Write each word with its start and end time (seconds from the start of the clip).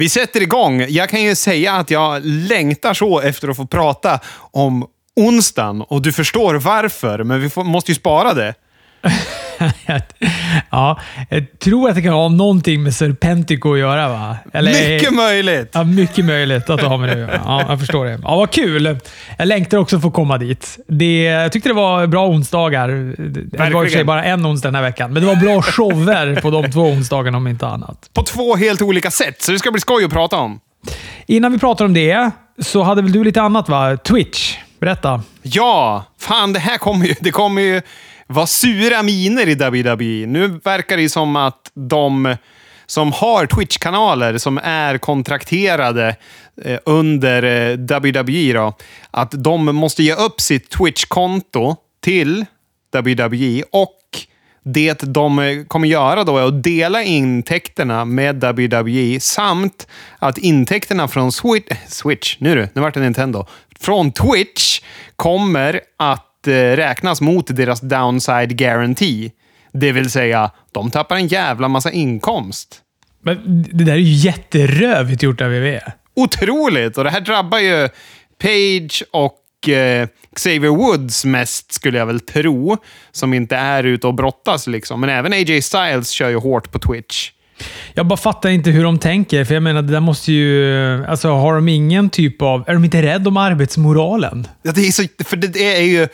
Vi 0.00 0.08
sätter 0.08 0.42
igång. 0.42 0.86
Jag 0.88 1.08
kan 1.08 1.22
ju 1.22 1.34
säga 1.34 1.72
att 1.72 1.90
jag 1.90 2.24
längtar 2.24 2.94
så 2.94 3.20
efter 3.20 3.48
att 3.48 3.56
få 3.56 3.66
prata 3.66 4.20
om 4.38 4.86
onsdagen 5.16 5.82
och 5.82 6.02
du 6.02 6.12
förstår 6.12 6.54
varför, 6.54 7.24
men 7.24 7.40
vi 7.40 7.50
får, 7.50 7.64
måste 7.64 7.90
ju 7.90 7.94
spara 7.94 8.34
det. 8.34 8.54
ja, 10.70 11.00
jag 11.28 11.58
tror 11.58 11.88
att 11.88 11.94
det 11.94 12.02
kan 12.02 12.12
ha 12.12 12.28
någonting 12.28 12.82
med 12.82 12.94
Serpentico 12.94 13.72
att 13.72 13.78
göra, 13.78 14.08
va? 14.08 14.36
Eller, 14.52 14.72
mycket 14.72 15.14
möjligt! 15.14 15.70
Ja, 15.72 15.84
mycket 15.84 16.24
möjligt 16.24 16.70
att 16.70 16.80
det 16.80 16.86
har 16.86 16.98
med 16.98 17.08
det 17.08 17.12
att 17.12 17.18
göra. 17.18 17.40
Ja, 17.44 17.64
jag 17.68 17.80
förstår 17.80 18.04
det. 18.04 18.18
Ja, 18.22 18.36
vad 18.36 18.50
kul! 18.50 18.98
Jag 19.38 19.48
längtar 19.48 19.78
också 19.78 20.00
för 20.00 20.08
att 20.08 20.14
komma 20.14 20.38
dit. 20.38 20.78
Det, 20.88 21.22
jag 21.22 21.52
tyckte 21.52 21.68
det 21.68 21.74
var 21.74 22.06
bra 22.06 22.28
onsdagar. 22.28 22.88
Det 22.88 23.58
var 23.58 23.66
i 23.66 23.74
och 23.74 23.82
för 23.82 23.88
sig 23.88 24.04
bara 24.04 24.24
en 24.24 24.46
onsdag 24.46 24.68
den 24.68 24.74
här 24.74 24.82
veckan, 24.82 25.12
men 25.12 25.22
det 25.22 25.28
var 25.28 25.36
bra 25.36 25.62
shower 25.62 26.40
på 26.40 26.50
de 26.50 26.70
två 26.70 26.82
onsdagarna 26.82 27.36
om 27.36 27.46
inte 27.46 27.66
annat. 27.66 28.10
På 28.14 28.22
två 28.22 28.56
helt 28.56 28.82
olika 28.82 29.10
sätt, 29.10 29.42
så 29.42 29.52
det 29.52 29.58
ska 29.58 29.70
bli 29.70 29.80
skoj 29.80 30.04
att 30.04 30.12
prata 30.12 30.36
om. 30.36 30.60
Innan 31.26 31.52
vi 31.52 31.58
pratar 31.58 31.84
om 31.84 31.94
det, 31.94 32.30
så 32.58 32.82
hade 32.82 33.02
väl 33.02 33.12
du 33.12 33.24
lite 33.24 33.42
annat 33.42 33.68
va? 33.68 33.96
Twitch. 33.96 34.56
Berätta. 34.80 35.22
Ja! 35.42 36.04
Fan, 36.20 36.52
det 36.52 36.58
här 36.58 36.78
kommer 36.78 37.06
ju... 37.06 37.14
Det 37.20 37.30
kommer 37.30 37.62
ju 37.62 37.82
var 38.28 38.46
sura 38.46 39.02
miner 39.02 39.48
i 39.48 39.54
WWE. 39.54 40.26
Nu 40.26 40.60
verkar 40.64 40.96
det 40.96 41.08
som 41.08 41.36
att 41.36 41.70
de 41.74 42.36
som 42.86 43.12
har 43.12 43.46
Twitch-kanaler 43.46 44.38
som 44.38 44.58
är 44.62 44.98
kontrakterade 44.98 46.16
eh, 46.64 46.78
under 46.84 47.42
eh, 47.42 48.00
WWE, 48.00 48.52
då, 48.52 48.76
att 49.10 49.30
de 49.30 49.64
måste 49.64 50.02
ge 50.02 50.14
upp 50.14 50.40
sitt 50.40 50.70
Twitch-konto 50.70 51.76
till 52.00 52.44
WWE 52.92 53.62
och 53.72 53.94
det 54.62 55.00
de 55.02 55.64
kommer 55.68 55.88
göra 55.88 56.24
då 56.24 56.38
är 56.38 56.46
att 56.46 56.62
dela 56.62 57.02
intäkterna 57.02 58.04
med 58.04 58.44
WWE 58.44 59.20
samt 59.20 59.86
att 60.18 60.38
intäkterna 60.38 61.08
från 61.08 61.32
Switch, 61.32 61.70
eh, 61.70 61.76
Switch 61.88 62.36
nu 62.40 62.54
du, 62.54 62.68
nu 62.72 62.80
vart 62.80 62.94
det 62.94 63.00
Nintendo, 63.00 63.46
från 63.80 64.12
Twitch 64.12 64.80
kommer 65.16 65.80
att 65.96 66.27
räknas 66.52 67.20
mot 67.20 67.56
deras 67.56 67.80
downside 67.80 68.56
guarantee. 68.56 69.30
Det 69.72 69.92
vill 69.92 70.10
säga, 70.10 70.50
de 70.72 70.90
tappar 70.90 71.16
en 71.16 71.26
jävla 71.26 71.68
massa 71.68 71.92
inkomst. 71.92 72.82
Men 73.22 73.64
det 73.72 73.84
där 73.84 73.92
är 73.92 73.96
ju 73.96 74.12
jätterövigt 74.12 75.22
gjort 75.22 75.40
av 75.40 75.48
WWE. 75.48 75.92
Otroligt! 76.16 76.98
Och 76.98 77.04
det 77.04 77.10
här 77.10 77.20
drabbar 77.20 77.58
ju 77.58 77.88
Page 78.42 79.04
och 79.10 79.68
eh, 79.68 80.08
Xavier 80.36 80.70
Woods 80.70 81.24
mest, 81.24 81.72
skulle 81.72 81.98
jag 81.98 82.06
väl 82.06 82.20
tro. 82.20 82.76
Som 83.12 83.34
inte 83.34 83.56
är 83.56 83.84
ute 83.84 84.06
och 84.06 84.14
brottas 84.14 84.66
liksom. 84.66 85.00
Men 85.00 85.10
även 85.10 85.32
AJ 85.32 85.62
Styles 85.62 86.10
kör 86.10 86.28
ju 86.28 86.36
hårt 86.36 86.70
på 86.72 86.78
Twitch. 86.78 87.30
Jag 87.94 88.06
bara 88.06 88.16
fattar 88.16 88.50
inte 88.50 88.70
hur 88.70 88.84
de 88.84 88.98
tänker, 88.98 89.44
för 89.44 89.54
jag 89.54 89.62
menar, 89.62 89.82
det 89.82 89.92
där 89.92 90.00
måste 90.00 90.32
ju... 90.32 91.06
Alltså, 91.06 91.30
har 91.30 91.54
de 91.54 91.68
ingen 91.68 92.10
typ 92.10 92.42
av... 92.42 92.64
Är 92.66 92.74
de 92.74 92.84
inte 92.84 93.02
rädda 93.02 93.28
om 93.28 93.36
arbetsmoralen? 93.36 94.48
Ja, 94.62 94.72
det 94.72 94.86
är 94.86 94.92
så, 94.92 95.02
för 95.24 95.36
det 95.36 95.76
är 95.76 95.82
ju 95.82 96.08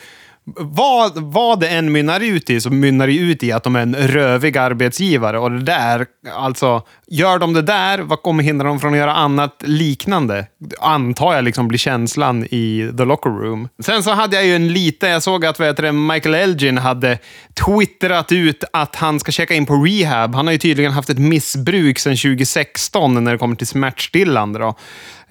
vad, 0.45 1.11
vad 1.17 1.59
det 1.59 1.67
än 1.67 1.91
mynnar 1.91 2.19
ut 2.19 2.49
i, 2.49 2.61
så 2.61 2.69
mynnar 2.69 3.07
det 3.07 3.17
ut 3.17 3.43
i 3.43 3.51
att 3.51 3.63
de 3.63 3.75
är 3.75 3.81
en 3.81 3.95
rövig 3.95 4.57
arbetsgivare. 4.57 5.39
Och 5.39 5.51
det 5.51 5.63
där, 5.63 6.05
alltså, 6.35 6.81
gör 7.07 7.39
de 7.39 7.53
det 7.53 7.61
där, 7.61 7.99
vad 7.99 8.21
kommer 8.21 8.43
hindra 8.43 8.67
dem 8.67 8.79
från 8.79 8.93
att 8.93 8.99
göra 8.99 9.13
annat 9.13 9.63
liknande? 9.65 10.47
Antar 10.79 11.33
jag 11.33 11.43
liksom 11.43 11.67
blir 11.67 11.79
känslan 11.79 12.43
i 12.43 12.91
the 12.97 13.05
locker 13.05 13.29
room. 13.29 13.69
Sen 13.83 14.03
så 14.03 14.11
hade 14.11 14.35
jag 14.35 14.45
ju 14.45 14.55
en 14.55 14.73
liten, 14.73 15.09
jag 15.09 15.23
såg 15.23 15.45
att 15.45 15.59
vet 15.59 15.77
du, 15.77 15.91
Michael 15.91 16.35
Elgin 16.35 16.77
hade 16.77 17.17
twittrat 17.65 18.31
ut 18.31 18.63
att 18.73 18.95
han 18.95 19.19
ska 19.19 19.31
checka 19.31 19.53
in 19.53 19.65
på 19.65 19.75
rehab. 19.75 20.35
Han 20.35 20.47
har 20.47 20.51
ju 20.51 20.59
tydligen 20.59 20.91
haft 20.91 21.09
ett 21.09 21.19
missbruk 21.19 21.99
sedan 21.99 22.15
2016 22.15 23.23
när 23.23 23.31
det 23.31 23.37
kommer 23.37 23.55
till 23.55 23.67
smärtstillande. 23.67 24.59
Då. 24.59 24.75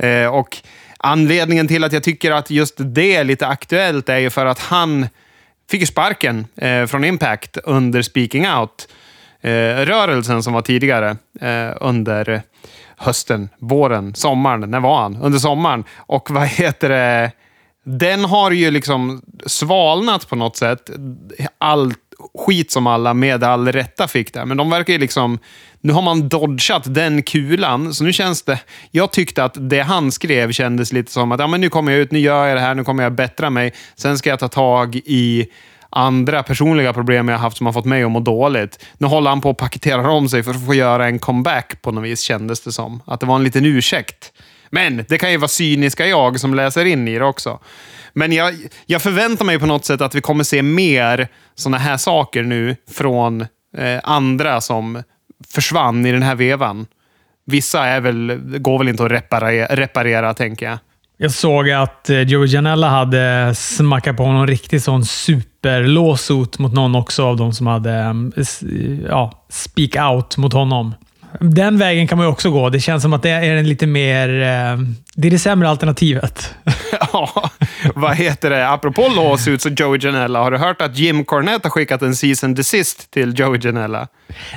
Eh, 0.07 0.27
och 0.27 0.57
Anledningen 1.07 1.69
till 1.69 1.85
att 1.85 1.93
jag 1.93 2.03
tycker 2.03 2.31
att 2.31 2.51
just 2.51 2.75
det 2.79 3.17
är 3.17 3.25
lite 3.25 3.47
aktuellt 3.47 4.09
är 4.09 4.19
ju 4.19 4.31
för 4.31 4.47
att 4.47 4.59
han 4.59 5.07
fick 5.71 5.89
sparken 5.89 6.47
eh, 6.57 6.87
från 6.87 7.05
Impact 7.05 7.57
under 7.65 8.03
Speaking 8.03 8.47
Out-rörelsen 8.47 10.37
eh, 10.37 10.41
som 10.41 10.53
var 10.53 10.63
tidigare 10.63 11.17
eh, 11.41 11.77
under 11.81 12.43
hösten, 12.97 13.49
våren, 13.59 14.15
sommaren. 14.15 14.71
När 14.71 14.81
var 14.81 15.03
han? 15.03 15.17
Under 15.17 15.39
sommaren. 15.39 15.85
Och 15.97 16.31
vad 16.31 16.47
heter 16.47 16.89
det? 16.89 17.33
Den 17.85 18.25
har 18.25 18.51
ju 18.51 18.71
liksom 18.71 19.23
svalnat 19.47 20.29
på 20.29 20.37
något 20.37 20.57
sätt. 20.57 20.91
Allt 21.59 22.04
skit 22.47 22.71
som 22.71 22.87
alla 22.87 23.15
med 23.15 23.45
all 23.45 23.73
rätta 23.73 24.09
fick 24.09 24.35
där. 24.35 24.45
Men 24.45 24.57
de 24.57 24.71
verkar 24.71 24.93
ju 24.93 24.99
liksom... 24.99 25.39
Nu 25.81 25.93
har 25.93 26.03
man 26.03 26.29
dodgat 26.29 26.95
den 26.95 27.23
kulan, 27.23 27.95
så 27.95 28.05
nu 28.05 28.13
känns 28.13 28.43
det... 28.43 28.59
Jag 28.91 29.13
tyckte 29.13 29.45
att 29.45 29.71
det 29.71 29.81
han 29.81 30.13
skrev 30.13 30.53
kändes 30.53 30.93
lite 30.93 31.13
som 31.13 31.33
att 31.33 31.41
ja, 31.41 31.47
men 31.47 31.61
nu 31.61 31.69
kommer 31.69 31.93
jag 31.93 32.01
ut, 32.01 32.11
nu 32.11 32.19
gör 32.19 32.47
jag 32.47 32.57
det 32.57 32.61
här, 32.61 32.75
nu 32.75 32.85
kommer 32.85 33.03
jag 33.03 33.13
bättra 33.13 33.51
mig. 33.51 33.73
Sen 33.97 34.19
ska 34.19 34.31
jag 34.31 34.39
ta 34.39 34.49
tag 34.49 34.97
i 34.97 35.47
andra 35.91 36.43
personliga 36.43 36.93
problem 36.93 37.29
jag 37.29 37.39
haft 37.39 37.57
som 37.57 37.67
har 37.67 37.73
fått 37.73 37.85
mig 37.85 38.03
att 38.03 38.11
må 38.11 38.21
dåligt. 38.21 38.85
Nu 38.99 39.07
håller 39.07 39.31
han 39.31 39.41
på 39.41 39.51
att 39.51 39.57
paketera 39.57 40.11
om 40.11 40.29
sig 40.29 40.43
för 40.43 40.51
att 40.51 40.67
få 40.67 40.75
göra 40.75 41.07
en 41.07 41.19
comeback 41.19 41.83
på 41.83 41.91
något 41.91 42.05
vis, 42.05 42.21
kändes 42.21 42.61
det 42.61 42.73
som. 42.73 43.03
Att 43.07 43.21
det 43.21 43.27
var 43.27 43.37
en 43.37 43.45
liten 43.45 43.65
ursäkt. 43.65 44.33
Men 44.71 45.05
det 45.09 45.19
kan 45.19 45.31
ju 45.31 45.37
vara 45.37 45.49
cyniska 45.49 46.07
jag 46.07 46.41
som 46.41 46.55
läser 46.55 46.85
in 46.85 47.09
i 47.09 47.19
det 47.19 47.25
också. 47.25 47.61
Men 48.15 48.33
jag, 48.33 48.55
jag 48.87 49.03
förväntar 49.03 49.45
mig 49.45 49.59
på 49.59 49.67
något 49.67 49.85
sätt 49.85 50.01
att 50.01 50.15
vi 50.15 50.21
kommer 50.21 50.45
se 50.45 50.63
mer 50.63 51.29
sådana 51.55 51.79
här 51.79 51.97
saker 51.97 52.43
nu 52.43 52.77
från 52.91 53.41
eh, 53.77 54.01
andra 54.03 54.61
som 54.61 55.03
försvann 55.49 56.07
i 56.07 56.13
den 56.13 56.23
här 56.23 56.35
vevan. 56.35 56.87
Vissa 57.47 57.87
är 57.87 58.01
väl, 58.01 58.41
går 58.59 58.79
väl 58.79 58.89
inte 58.89 59.05
att 59.05 59.11
reparera, 59.11 59.67
reparera 59.77 60.35
tänker 60.35 60.67
jag. 60.67 60.79
Jag 61.17 61.31
såg 61.31 61.71
att 61.71 62.11
eh, 62.11 62.21
Joey 62.21 62.49
Janella 62.49 62.89
hade 62.89 63.55
smackat 63.55 64.17
på 64.17 64.27
någon 64.27 64.47
riktig 64.47 64.83
sån 64.83 65.05
superlåsot 65.05 66.59
mot 66.59 66.73
någon 66.73 66.95
också 66.95 67.25
av 67.25 67.37
de 67.37 67.53
som 67.53 67.67
hade 67.67 67.93
mm, 67.93 68.33
ja, 69.09 69.47
speak 69.49 70.11
out 70.11 70.37
mot 70.37 70.53
honom. 70.53 70.95
Den 71.41 71.79
vägen 71.79 72.09
kan 72.09 72.19
man 72.19 72.27
ju 72.27 72.33
också 72.33 72.51
gå. 72.51 72.71
Det 72.71 72.81
känns 72.81 73.03
som 73.03 73.13
att 73.13 73.23
det 73.23 73.31
är 73.31 73.57
en 73.57 73.69
lite 73.69 73.87
mer... 73.87 74.43
Eh, 74.43 74.79
det 75.17 75.29
är 75.29 75.31
det 75.31 75.39
sämre 75.39 75.69
alternativet. 75.69 76.55
ja, 77.13 77.51
vad 77.95 78.17
heter 78.17 78.51
det? 78.51 78.69
Apropå 78.69 79.09
lawsuits 79.17 79.67
och 79.67 79.73
Joey 79.81 79.99
Janella. 80.03 80.43
Har 80.43 80.51
du 80.51 80.59
hört 80.59 80.83
att 80.83 80.99
Jim 80.99 81.25
Cornette 81.25 81.69
har 81.69 81.71
skickat 81.71 82.03
en 82.03 82.17
season 82.17 82.55
desist 82.55 83.11
till 83.11 83.35
Joey 83.39 83.61
Janella? 83.63 84.09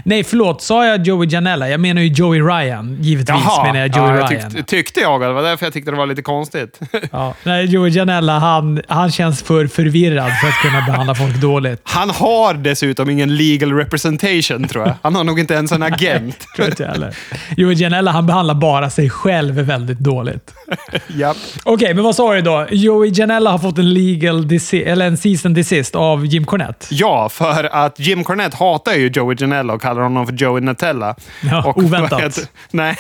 Nej, 0.03 0.23
förlåt. 0.23 0.61
Sa 0.61 0.85
jag 0.85 1.07
Joey 1.07 1.27
Janella? 1.29 1.69
Jag 1.69 1.79
menar 1.79 2.01
ju 2.01 2.07
Joey 2.07 2.41
Ryan. 2.41 2.97
Givetvis 3.01 3.29
Jaha, 3.45 3.63
menar 3.63 3.79
jag 3.79 3.95
Joey 3.95 4.09
ja, 4.09 4.15
jag 4.15 4.31
Ryan. 4.31 4.63
tyckte 4.63 4.99
jag. 4.99 5.21
Det 5.21 5.33
var 5.33 5.43
därför 5.43 5.65
jag 5.65 5.73
tyckte 5.73 5.91
det 5.91 5.97
var 5.97 6.05
lite 6.05 6.21
konstigt. 6.21 6.79
ja, 7.11 7.33
nej, 7.43 7.65
Joey 7.65 7.91
Janella, 7.91 8.39
han, 8.39 8.81
han 8.87 9.11
känns 9.11 9.43
för 9.43 9.67
förvirrad 9.67 10.31
för 10.41 10.47
att 10.47 10.61
kunna 10.61 10.81
behandla 10.81 11.15
folk 11.15 11.35
dåligt. 11.35 11.81
Han 11.97 12.09
har 12.09 12.53
dessutom 12.53 13.09
ingen 13.09 13.35
legal 13.35 13.73
representation, 13.73 14.67
tror 14.67 14.87
jag. 14.87 14.93
Han 15.01 15.15
har 15.15 15.23
nog 15.23 15.39
inte 15.39 15.53
ens 15.53 15.71
en 15.71 15.83
agent. 15.83 16.45
tror 16.55 16.67
inte 16.67 16.85
heller. 16.85 17.15
Joey 17.57 17.75
Janella, 17.75 18.11
han 18.11 18.25
behandlar 18.27 18.55
bara 18.55 18.89
sig 18.89 19.09
själv 19.09 19.55
väldigt 19.55 19.99
dåligt. 19.99 20.46
Japp. 21.07 21.37
Okej, 21.63 21.73
okay, 21.73 21.93
men 21.93 22.03
vad 22.03 22.15
sa 22.15 22.33
du 22.33 22.41
då? 22.41 22.67
Joey 22.71 23.11
Janella 23.13 23.51
har 23.51 23.57
fått 23.57 23.77
en 23.77 23.93
legal 23.93 24.47
eller 24.73 25.07
en 25.07 25.17
season 25.17 25.53
desist 25.53 25.95
av 25.95 26.25
Jim 26.25 26.45
Cornette? 26.45 26.85
Ja, 26.89 27.29
för 27.29 27.63
att 27.63 27.99
Jim 27.99 28.23
Cornette 28.23 28.57
hatar 28.57 28.93
ju 28.93 29.11
Joey 29.13 29.35
Janella 29.39 29.73
och 29.73 29.81
kallar 29.81 30.01
honom 30.01 30.27
för 30.27 30.33
Joey 30.33 30.61
Nutella. 30.61 31.15
Ja, 31.41 31.63
och, 31.69 31.77
oväntat. 31.77 32.49
nej, 32.71 32.95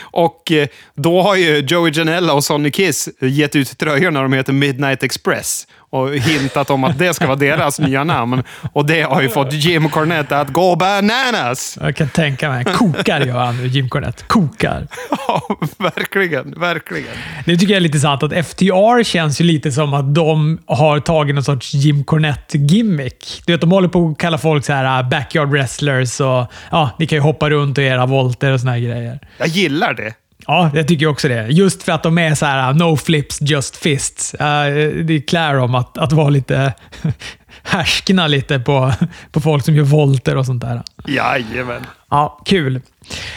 och 0.00 0.52
eh, 0.52 0.68
då 0.94 1.22
har 1.22 1.34
ju 1.34 1.58
Joey 1.58 1.92
Janella 1.94 2.32
och 2.32 2.44
Sonny 2.44 2.70
Kiss 2.70 3.08
gett 3.20 3.56
ut 3.56 3.78
tröjor 3.78 4.10
när 4.10 4.22
de 4.22 4.32
heter 4.32 4.52
Midnight 4.52 5.02
Express 5.02 5.66
och 5.90 6.14
hintat 6.14 6.70
om 6.70 6.84
att 6.84 6.98
det 6.98 7.14
ska 7.14 7.26
vara 7.26 7.36
deras 7.36 7.80
nya 7.80 8.04
namn. 8.04 8.42
Och 8.72 8.86
det 8.86 9.02
har 9.02 9.22
ju 9.22 9.28
fått 9.28 9.52
Jim 9.52 9.90
Cornette 9.90 10.38
att 10.38 10.48
gå 10.48 10.76
bananas! 10.76 11.78
Jag 11.80 11.96
kan 11.96 12.08
tänka 12.08 12.50
mig. 12.50 12.64
Kokar 12.64 13.20
gör 13.20 13.38
han 13.38 13.56
nu, 13.56 13.66
Jim 13.66 13.88
Cornette. 13.88 14.24
Kokar. 14.26 14.86
Ja, 15.28 15.42
verkligen. 15.78 16.54
Verkligen. 16.60 17.14
Det 17.44 17.56
tycker 17.56 17.72
jag 17.72 17.76
är 17.76 17.80
lite 17.80 18.00
sant 18.00 18.22
att 18.22 18.46
FTR 18.46 19.02
känns 19.02 19.40
ju 19.40 19.44
lite 19.44 19.72
som 19.72 19.94
att 19.94 20.14
de 20.14 20.58
har 20.66 21.00
tagit 21.00 21.34
någon 21.34 21.44
sorts 21.44 21.74
Jim 21.74 22.04
Cornette-gimmick. 22.04 23.42
Du 23.46 23.52
vet, 23.52 23.60
de 23.60 23.70
håller 23.70 23.88
på 23.88 24.08
att 24.08 24.18
kalla 24.18 24.38
folk 24.38 24.64
så 24.64 24.72
här 24.72 25.02
uh, 25.02 25.08
backyard 25.08 25.48
wrestlers 25.48 26.20
och 26.20 26.46
ja, 26.70 26.90
ni 26.98 27.06
kan 27.06 27.16
ju 27.16 27.22
hoppa 27.22 27.50
runt 27.50 27.78
och 27.78 27.84
era 27.84 28.06
volter 28.06 28.52
och 28.52 28.60
såna 28.60 28.72
här 28.72 28.78
grejer. 28.78 29.20
Jag 29.38 29.48
gillar 29.48 29.94
det. 29.94 30.14
Ja, 30.46 30.70
jag 30.74 30.88
tycker 30.88 31.06
också 31.06 31.28
det. 31.28 31.46
Just 31.46 31.82
för 31.82 31.92
att 31.92 32.02
de 32.02 32.18
är 32.18 32.34
så 32.34 32.46
här, 32.46 32.70
uh, 32.70 32.76
no 32.76 32.96
flips, 32.96 33.40
just 33.40 33.76
fists. 33.76 34.34
Uh, 34.34 35.04
det 35.04 35.20
klär 35.20 35.54
dem 35.54 35.74
att, 35.74 35.98
att 35.98 36.12
vara 36.12 36.28
lite 36.28 36.72
härskna 37.62 38.26
lite 38.26 38.58
på, 38.58 38.92
på 39.32 39.40
folk 39.40 39.64
som 39.64 39.74
gör 39.76 39.84
volter 39.84 40.36
och 40.36 40.46
sånt 40.46 40.62
där. 40.62 40.82
Jajamän. 41.06 41.86
Ja, 42.10 42.42
kul. 42.44 42.80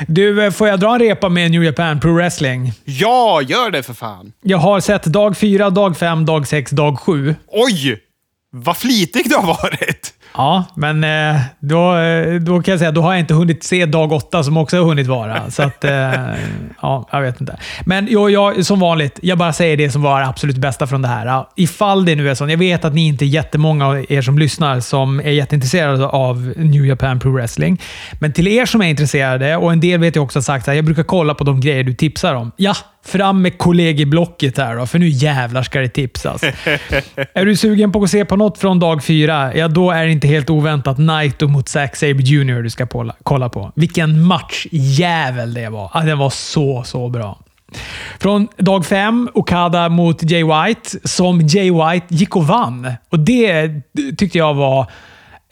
Du, 0.08 0.46
eh, 0.46 0.52
får 0.52 0.68
jag 0.68 0.80
dra 0.80 0.94
en 0.94 1.00
repa 1.00 1.30
med 1.30 1.52
New 1.52 1.64
Japan 1.64 2.00
Pro 2.00 2.14
Wrestling? 2.16 2.74
Ja, 2.86 3.42
gör 3.42 3.72
det 3.72 3.84
för 3.84 3.94
fan! 3.94 4.34
Jag 4.42 4.58
har 4.58 4.80
sett 4.80 5.04
dag 5.04 5.38
4, 5.38 5.70
dag 5.70 5.98
5, 5.98 6.26
dag 6.26 6.48
6, 6.48 6.72
dag 6.72 7.00
7. 7.00 7.36
Oj! 7.48 8.00
Vad 8.52 8.78
flitig 8.78 9.30
du 9.30 9.36
har 9.36 9.48
varit! 9.48 10.14
Ja, 10.34 10.66
men 10.76 11.04
eh, 11.04 11.42
då, 11.60 11.98
eh, 11.98 12.36
då 12.36 12.62
kan 12.62 12.72
jag 12.72 12.80
säga 12.80 12.92
då 12.92 13.02
har 13.02 13.12
jag 13.12 13.20
inte 13.20 13.34
hunnit 13.34 13.64
se 13.64 13.86
dag 13.86 14.12
åtta 14.12 14.44
som 14.44 14.58
också 14.58 14.78
har 14.78 14.84
hunnit 14.84 15.08
vara. 15.08 15.52
Så 15.52 15.64
att, 15.64 15.84
eh, 15.84 15.92
ja, 16.82 17.08
jag 17.12 17.22
vet 17.22 17.42
inte. 17.42 17.58
Men 17.86 18.08
jo, 18.10 18.30
jag, 18.30 18.66
som 18.66 18.80
vanligt, 18.80 19.20
jag 19.22 19.38
bara 19.38 19.54
säger 19.54 19.78
det 19.78 19.92
som 19.92 20.02
var 20.02 20.20
det 20.20 20.28
absolut 20.28 20.58
bästa 20.58 20.88
från 20.88 21.02
det 21.02 21.08
här. 21.08 21.46
Ifall 21.56 22.06
det 22.06 22.16
nu 22.16 22.30
är 22.30 22.36
så. 22.36 22.50
Jag 22.50 22.58
vet 22.58 22.86
att 22.86 22.94
ni 22.94 23.08
inte 23.08 23.26
är 23.26 23.28
jättemånga 23.28 23.88
av 23.88 24.06
er 24.10 24.22
som 24.22 24.40
lyssnar 24.40 24.80
som 24.80 25.20
är 25.20 25.32
jätteintresserade 25.32 26.08
av 26.08 26.54
New 26.58 26.86
Japan 26.86 27.20
Pro 27.20 27.32
Wrestling. 27.32 27.82
Men 28.20 28.34
till 28.34 28.48
er 28.48 28.66
som 28.66 28.82
är 28.82 28.88
intresserade, 28.88 29.58
och 29.58 29.72
en 29.72 29.80
del 29.80 30.00
vet 30.00 30.16
jag 30.16 30.24
också 30.24 30.40
har 30.40 30.44
sagt 30.44 30.68
att 30.68 30.76
jag 30.76 30.86
brukar 30.86 31.04
kolla 31.04 31.34
på 31.34 31.44
de 31.44 31.62
grejer 31.62 31.84
du 31.84 31.94
tipsar 31.94 32.36
om. 32.36 32.52
Ja, 32.56 32.76
Fram 33.06 33.42
med 33.42 33.58
kollegieblocket 33.58 34.58
här 34.58 34.76
då, 34.76 34.86
för 34.86 35.00
nu 35.00 35.08
jävlar 35.08 35.64
ska 35.64 35.80
det 35.80 35.90
tipsas. 35.90 36.44
är 37.34 37.46
du 37.46 37.56
sugen 37.56 37.92
på 37.92 38.04
att 38.04 38.10
se 38.10 38.26
på 38.26 38.36
något 38.36 38.58
från 38.58 38.80
dag 38.80 39.04
fyra? 39.04 39.56
Ja, 39.56 39.68
då 39.68 39.92
är 39.92 40.06
det 40.06 40.12
inte 40.24 40.34
helt 40.34 40.50
oväntat 40.50 40.98
Naito 40.98 41.48
mot 41.48 41.70
Zack 41.70 41.96
Sabre 41.96 42.22
Jr. 42.24 42.62
du 42.62 42.70
ska 42.70 42.88
kolla 43.24 43.50
på. 43.50 43.72
Vilken 43.76 44.24
matchjävel 44.24 45.54
det 45.54 45.70
var! 45.70 46.06
Den 46.06 46.18
var 46.18 46.30
så, 46.30 46.84
så 46.84 47.10
bra. 47.10 47.40
Från 48.20 48.48
dag 48.58 48.86
fem, 48.86 49.30
Okada 49.34 49.90
mot 49.90 50.24
Jay 50.24 50.44
White, 50.44 50.90
som 51.04 51.42
Jay 51.42 51.72
White 51.72 52.06
gick 52.10 52.36
och 52.36 52.48
vann. 52.48 52.94
Och 53.10 53.20
Det 53.20 53.72
tyckte 54.18 54.38
jag 54.38 54.54
var 54.54 54.92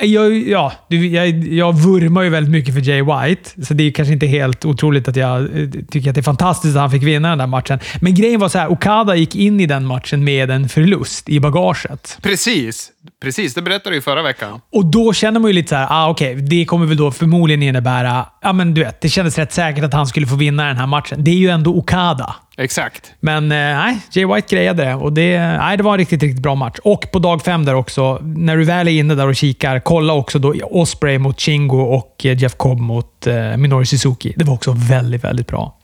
jag, 0.02 0.48
ja, 0.48 0.74
jag, 0.88 1.44
jag 1.48 1.74
vurmar 1.80 2.22
ju 2.22 2.30
väldigt 2.30 2.52
mycket 2.52 2.74
för 2.74 2.82
Jay 2.82 3.02
White, 3.02 3.66
så 3.66 3.74
det 3.74 3.84
är 3.84 3.92
kanske 3.92 4.14
inte 4.14 4.28
helt 4.28 4.66
otroligt 4.66 5.08
att 5.08 5.16
jag 5.16 5.42
eh, 5.42 5.70
tycker 5.92 6.10
att 6.10 6.16
det 6.16 6.22
är 6.22 6.24
fantastiskt 6.24 6.76
att 6.76 6.82
han 6.82 6.92
fick 6.92 7.04
vinna 7.04 7.30
den 7.30 7.38
där 7.38 7.48
matchen. 7.48 7.80
Men 8.02 8.16
grejen 8.16 8.40
var 8.40 8.50
så 8.50 8.58
här, 8.58 8.72
Okada 8.72 9.16
gick 9.16 9.36
in 9.36 9.60
i 9.60 9.66
den 9.66 9.86
matchen 9.86 10.24
med 10.24 10.52
en 10.52 10.70
förlust 10.70 11.30
i 11.30 11.40
bagaget. 11.40 12.18
Precis. 12.22 12.92
Precis, 13.22 13.54
det 13.54 13.62
berättade 13.62 13.90
du 13.90 13.96
ju 13.96 14.02
förra 14.02 14.22
veckan. 14.22 14.62
Och 14.72 14.86
då 14.86 15.14
känner 15.14 15.40
man 15.40 15.50
ju 15.50 15.54
lite 15.54 15.70
så 15.70 15.76
här, 15.76 15.88
ah, 15.90 16.10
okej, 16.10 16.36
okay, 16.36 16.48
det 16.48 16.66
kommer 16.66 16.86
väl 16.86 16.98
då 16.98 17.12
förmodligen 17.12 17.64
innebära, 17.64 18.26
ja 18.42 18.54
men 18.54 18.74
du 18.74 18.84
vet, 18.84 19.02
det 19.02 19.10
kändes 19.10 19.38
rätt 19.38 19.54
säkert 19.54 19.84
att 19.84 19.94
han 19.94 20.08
skulle 20.08 20.28
få 20.28 20.36
vinna 20.36 20.68
den 20.68 20.78
här 20.78 20.88
matchen. 20.88 21.24
Det 21.24 21.32
är 21.32 21.36
ju 21.36 21.50
ändå 21.50 21.72
Okada. 21.72 22.36
Exakt. 22.58 23.14
Men 23.20 23.44
eh, 23.44 23.58
nej, 23.58 23.98
Jay 24.12 24.26
White 24.26 24.56
grejade 24.56 24.84
det 24.84 24.96
och 24.96 25.14
det, 25.14 25.40
nej, 25.40 25.78
det 25.78 25.84
var 25.84 25.92
en 25.92 25.98
riktigt, 25.98 26.24
riktigt 26.24 26.44
bra 26.44 26.56
match. 26.56 26.78
Och 26.84 27.12
på 27.12 27.20
dag 27.20 27.42
fem 27.42 27.66
där 27.66 27.76
också, 27.76 28.20
när 28.22 28.58
du 28.58 28.64
väl 28.64 28.88
är 28.88 28.92
inne 28.92 29.16
där 29.16 29.28
och 29.28 29.36
kikar, 29.36 29.80
kolla 29.80 30.14
också 30.14 30.40
då 30.40 30.54
Osprey 30.64 31.18
mot 31.18 31.40
Chingo 31.40 31.82
och 31.82 32.26
eh, 32.26 32.38
Jeff 32.38 32.56
Cobb 32.58 32.80
mot 32.80 33.28
eh, 33.28 33.58
Minoru 33.58 33.86
Suzuki. 33.86 34.34
Det 34.36 34.44
var 34.44 34.54
också 34.54 34.76
väldigt, 34.78 35.24
väldigt 35.24 35.48
bra. 35.48 35.78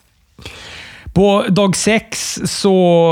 På 1.13 1.45
dag 1.49 1.75
sex 1.75 2.39
så 2.45 2.71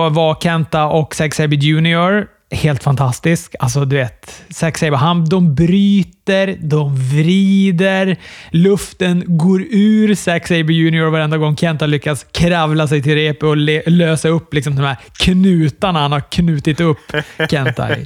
var 0.10 0.36
Kenta 0.42 0.86
och 0.86 1.16
Zack 1.16 1.34
Sabre 1.34 1.56
Jr 1.56 2.35
helt 2.56 2.84
fantastisk. 2.84 3.56
Alltså, 3.60 3.86
du 3.86 3.96
vet, 3.96 4.44
Zack 4.50 4.78
Sabre, 4.78 4.96
han, 4.96 5.25
de 5.25 5.56
bryter, 5.56 6.57
de 6.60 6.96
vrider, 6.96 8.18
luften 8.52 9.24
går 9.28 9.62
ur 9.62 10.16
Zack 10.16 10.48
Saber 10.48 10.74
Jr. 10.74 11.10
varenda 11.10 11.38
gång 11.38 11.56
Kenta 11.56 11.86
lyckas 11.86 12.25
kravla 12.31 12.88
sig 12.88 13.02
till 13.02 13.16
repet 13.16 13.44
och 13.44 13.57
lösa 13.88 14.30
upp 14.30 14.54
liksom 14.54 14.75
de 14.75 14.81
här 14.81 14.98
knutarna 15.19 16.00
han 16.00 16.12
har 16.12 16.22
knutit 16.31 16.80
upp 16.80 17.12
Kenta 17.50 17.98
i. 17.98 18.06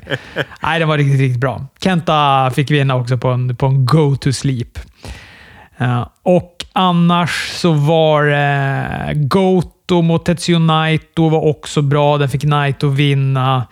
Nej, 0.63 0.79
den 0.79 0.87
var 0.87 0.97
riktigt, 0.97 1.19
riktigt 1.19 1.41
bra. 1.41 1.65
Kenta 1.83 2.51
fick 2.55 2.71
vinna 2.71 2.95
också 2.95 3.17
på 3.17 3.27
en, 3.27 3.55
på 3.55 3.65
en 3.65 3.85
go 3.85 4.15
to 4.15 4.31
sleep. 4.31 4.79
Uh, 5.81 6.07
och 6.23 6.65
annars 6.73 7.49
så 7.53 7.71
var 7.71 8.27
uh, 8.27 9.13
Goto 9.13 10.01
mot 10.01 10.25
Tetsuyo 10.25 10.59
Naito 10.59 11.29
var 11.29 11.45
också 11.45 11.81
bra. 11.81 12.17
Den 12.17 12.29
fick 12.29 12.43
Naito 12.43 12.87
vinna. 12.87 13.67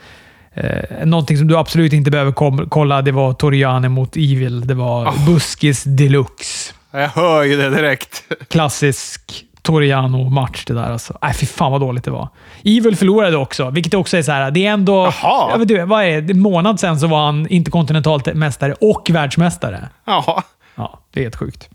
Eh, 0.57 1.05
någonting 1.05 1.37
som 1.37 1.47
du 1.47 1.57
absolut 1.57 1.93
inte 1.93 2.11
behöver 2.11 2.31
kolla, 2.69 3.01
det 3.01 3.11
var 3.11 3.33
Toriane 3.33 3.89
mot 3.89 4.15
Evil. 4.15 4.67
Det 4.67 4.73
var 4.73 5.07
oh. 5.07 5.25
Buskis 5.25 5.83
deluxe. 5.83 6.73
Jag 6.91 7.07
hör 7.07 7.43
ju 7.43 7.57
det 7.57 7.69
direkt. 7.69 8.23
Klassisk 8.49 9.43
Toriano-match 9.61 10.63
det 10.65 10.73
där. 10.73 10.91
Alltså. 10.91 11.17
Nej, 11.21 11.33
fy 11.33 11.45
fan 11.45 11.71
vad 11.71 11.81
dåligt 11.81 12.03
det 12.03 12.11
var. 12.11 12.29
Evil 12.63 12.95
förlorade 12.95 13.37
också, 13.37 13.69
vilket 13.69 13.93
också 13.93 14.17
är 14.17 14.21
så 14.21 14.31
här. 14.31 14.51
Det 14.51 14.65
är 14.65 14.71
ändå... 14.71 15.13
Jaha. 15.21 15.51
Jag 15.51 15.57
vet 15.59 15.71
inte, 15.71 15.85
vad 15.85 16.03
är 16.03 16.21
det? 16.21 16.33
En 16.33 16.39
månad 16.39 16.79
sen 16.79 16.99
så 16.99 17.07
var 17.07 17.25
han 17.25 17.47
interkontinentalt 17.47 18.33
mästare 18.33 18.73
och 18.73 19.09
världsmästare. 19.09 19.89
Jaha. 20.05 20.43
Ja, 20.75 20.99
det 21.13 21.19
är 21.19 21.23
helt 21.23 21.35
sjukt. 21.35 21.69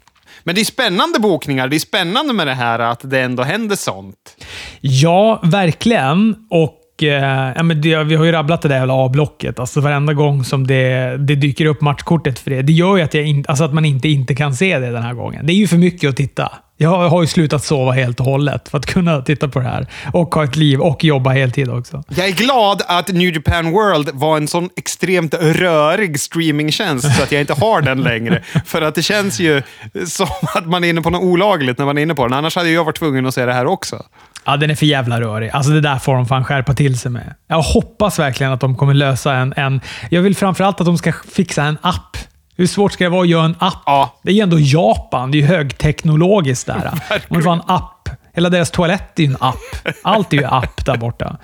Men 0.44 0.55
det 0.55 0.61
är 0.61 0.64
spännande 0.64 1.19
bokningar. 1.19 1.69
Det 1.69 1.76
är 1.76 1.81
spännande 1.81 2.32
med 2.32 2.46
det 2.46 2.55
här 2.55 2.79
att 2.79 3.00
det 3.02 3.20
ändå 3.20 3.43
händer 3.43 3.76
sånt. 3.76 4.37
Ja, 4.81 5.40
verkligen. 5.43 6.46
Och 6.50 6.79
eh, 6.99 7.53
ja, 7.56 7.62
men 7.62 7.81
det, 7.81 8.05
vi 8.05 8.15
har 8.15 8.25
ju 8.25 8.33
rabblat 8.33 8.62
det 8.62 8.69
där 8.69 8.77
jävla 8.77 9.06
A-blocket. 9.06 9.59
Alltså 9.59 9.81
varenda 9.81 10.15
gång 10.15 10.44
som 10.44 10.67
det, 10.67 11.17
det 11.19 11.35
dyker 11.35 11.67
upp 11.67 11.81
matchkortet 11.81 12.39
för 12.39 12.50
det. 12.50 12.62
Det 12.62 12.73
gör 12.73 12.97
ju 12.97 13.03
att, 13.03 13.15
jag 13.15 13.25
in, 13.25 13.44
alltså 13.49 13.65
att 13.65 13.75
man 13.75 13.85
inte, 13.85 14.09
inte 14.09 14.35
kan 14.35 14.55
se 14.55 14.79
det 14.79 14.91
den 14.91 15.03
här 15.03 15.15
gången. 15.15 15.47
Det 15.47 15.53
är 15.53 15.56
ju 15.56 15.69
för 15.69 15.77
mycket 15.77 16.11
att 16.11 16.17
titta. 16.17 16.53
Jag 16.77 17.09
har 17.09 17.23
ju 17.23 17.27
slutat 17.27 17.65
sova 17.65 17.93
helt 17.93 18.21
och 18.21 18.27
hållet 18.27 18.69
för 18.69 18.79
att 18.79 18.87
kunna 18.87 19.23
titta 19.23 19.49
på 19.49 19.59
det 19.59 19.65
här. 19.65 19.87
Och 20.12 20.35
ha 20.35 20.44
ett 20.44 20.56
liv 20.56 20.81
och 20.81 21.05
jobba 21.05 21.31
heltid 21.31 21.71
också. 21.71 22.03
Jag 22.09 22.29
är 22.29 22.33
glad 22.33 22.83
att 22.87 23.09
New 23.09 23.35
Japan 23.35 23.71
World 23.71 24.11
var 24.12 24.37
en 24.37 24.49
sån 24.49 24.71
extremt 24.77 25.35
rörig 25.35 26.21
streamingtjänst 26.21 27.17
så 27.17 27.23
att 27.23 27.33
jag 27.33 27.41
inte 27.41 27.55
har 27.55 27.83
den 27.83 28.03
längre. 28.03 28.43
för 28.67 28.83
att 28.83 28.94
det 28.94 29.03
känns 29.03 29.41
ju 29.41 29.62
som 30.06 30.27
att 30.55 30.67
man 30.67 30.85
är 30.85 30.89
inne 30.89 31.03
på 31.03 31.11
något 31.11 31.23
olagligt 31.23 31.79
när 31.79 31.85
man 31.85 31.99
är 31.99 32.03
inne 32.03 32.15
på 32.15 32.27
den. 32.27 32.33
Annars 32.33 32.56
hade 32.56 32.71
jag 32.71 32.85
varit 32.85 32.99
tvungen 32.99 33.27
att 33.27 33.35
se 33.35 33.47
det 33.47 33.53
här 33.53 33.67
också. 33.67 34.05
Ja, 34.44 34.56
den 34.56 34.71
är 34.71 34.75
för 34.75 34.87
jävla 34.87 35.21
rörig. 35.21 35.50
Alltså 35.50 35.73
det 35.73 35.81
där 35.81 35.99
får 35.99 36.15
de 36.15 36.27
fan 36.27 36.44
skärpa 36.44 36.75
till 36.75 36.99
sig 36.99 37.11
med. 37.11 37.35
Jag 37.47 37.62
hoppas 37.62 38.19
verkligen 38.19 38.53
att 38.53 38.61
de 38.61 38.77
kommer 38.77 38.94
lösa 38.94 39.35
en... 39.35 39.55
en 39.56 39.81
jag 40.11 40.23
vill 40.23 40.37
framförallt 40.37 40.81
att 40.81 40.87
de 40.87 40.99
ska 40.99 41.12
fixa 41.35 41.62
en 41.65 41.79
app. 41.81 42.17
Hur 42.56 42.67
svårt 42.67 42.93
ska 42.93 43.05
det 43.05 43.11
vara 43.11 43.23
att 43.23 43.29
göra 43.29 43.44
en 43.44 43.56
app? 43.59 43.83
Ja. 43.87 44.19
Det 44.23 44.31
är 44.31 44.35
ju 44.35 44.41
ändå 44.41 44.59
Japan. 44.61 45.31
Det 45.31 45.39
är 45.39 45.41
ju 45.41 45.47
högteknologiskt 45.47 46.67
där. 46.67 46.91
Om 47.29 47.39
det 47.39 47.44
var 47.44 47.53
en 47.53 47.62
app. 47.67 48.09
Hela 48.35 48.49
deras 48.49 48.71
toalett 48.71 49.19
är 49.19 49.23
ju 49.23 49.29
en 49.29 49.37
app. 49.41 49.97
Allt 50.03 50.33
är 50.33 50.37
ju 50.37 50.44
app 50.44 50.87
där 50.87 50.97
borta. 50.97 51.37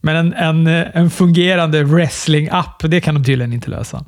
Men 0.00 0.16
en, 0.16 0.32
en, 0.32 0.66
en 0.66 1.10
fungerande 1.10 1.82
wrestling-app, 1.82 2.88
det 2.88 3.00
kan 3.00 3.14
de 3.14 3.24
tydligen 3.24 3.52
inte 3.52 3.70
lösa. 3.70 4.04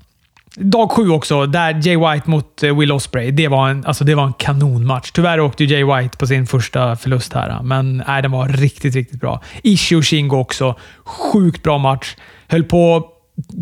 Dag 0.59 0.91
sju 0.91 1.11
också, 1.11 1.47
där 1.47 1.81
Jay 1.83 1.97
White 1.97 2.31
mot 2.31 2.63
eh, 2.63 2.79
Will 2.79 2.93
Osprey. 2.93 3.31
Det 3.31 3.49
var 3.49 3.69
en, 3.69 3.85
alltså 3.85 4.05
det 4.05 4.15
var 4.15 4.27
en 4.27 4.33
kanonmatch. 4.33 5.11
Tyvärr 5.11 5.41
åkte 5.41 5.65
Jay 5.65 5.85
White 5.85 6.19
på 6.19 6.27
sin 6.27 6.47
första 6.47 6.97
förlust 6.97 7.33
här, 7.33 7.63
men 7.63 8.05
nej, 8.09 8.23
den 8.23 8.31
var 8.31 8.49
riktigt, 8.49 8.95
riktigt 8.95 9.21
bra. 9.21 9.43
Ishii 9.63 9.99
och 9.99 10.05
Shingo 10.05 10.37
också. 10.37 10.75
Sjukt 11.05 11.63
bra 11.63 11.79
match. 11.79 12.17
Höll 12.49 12.65
på 12.65 13.09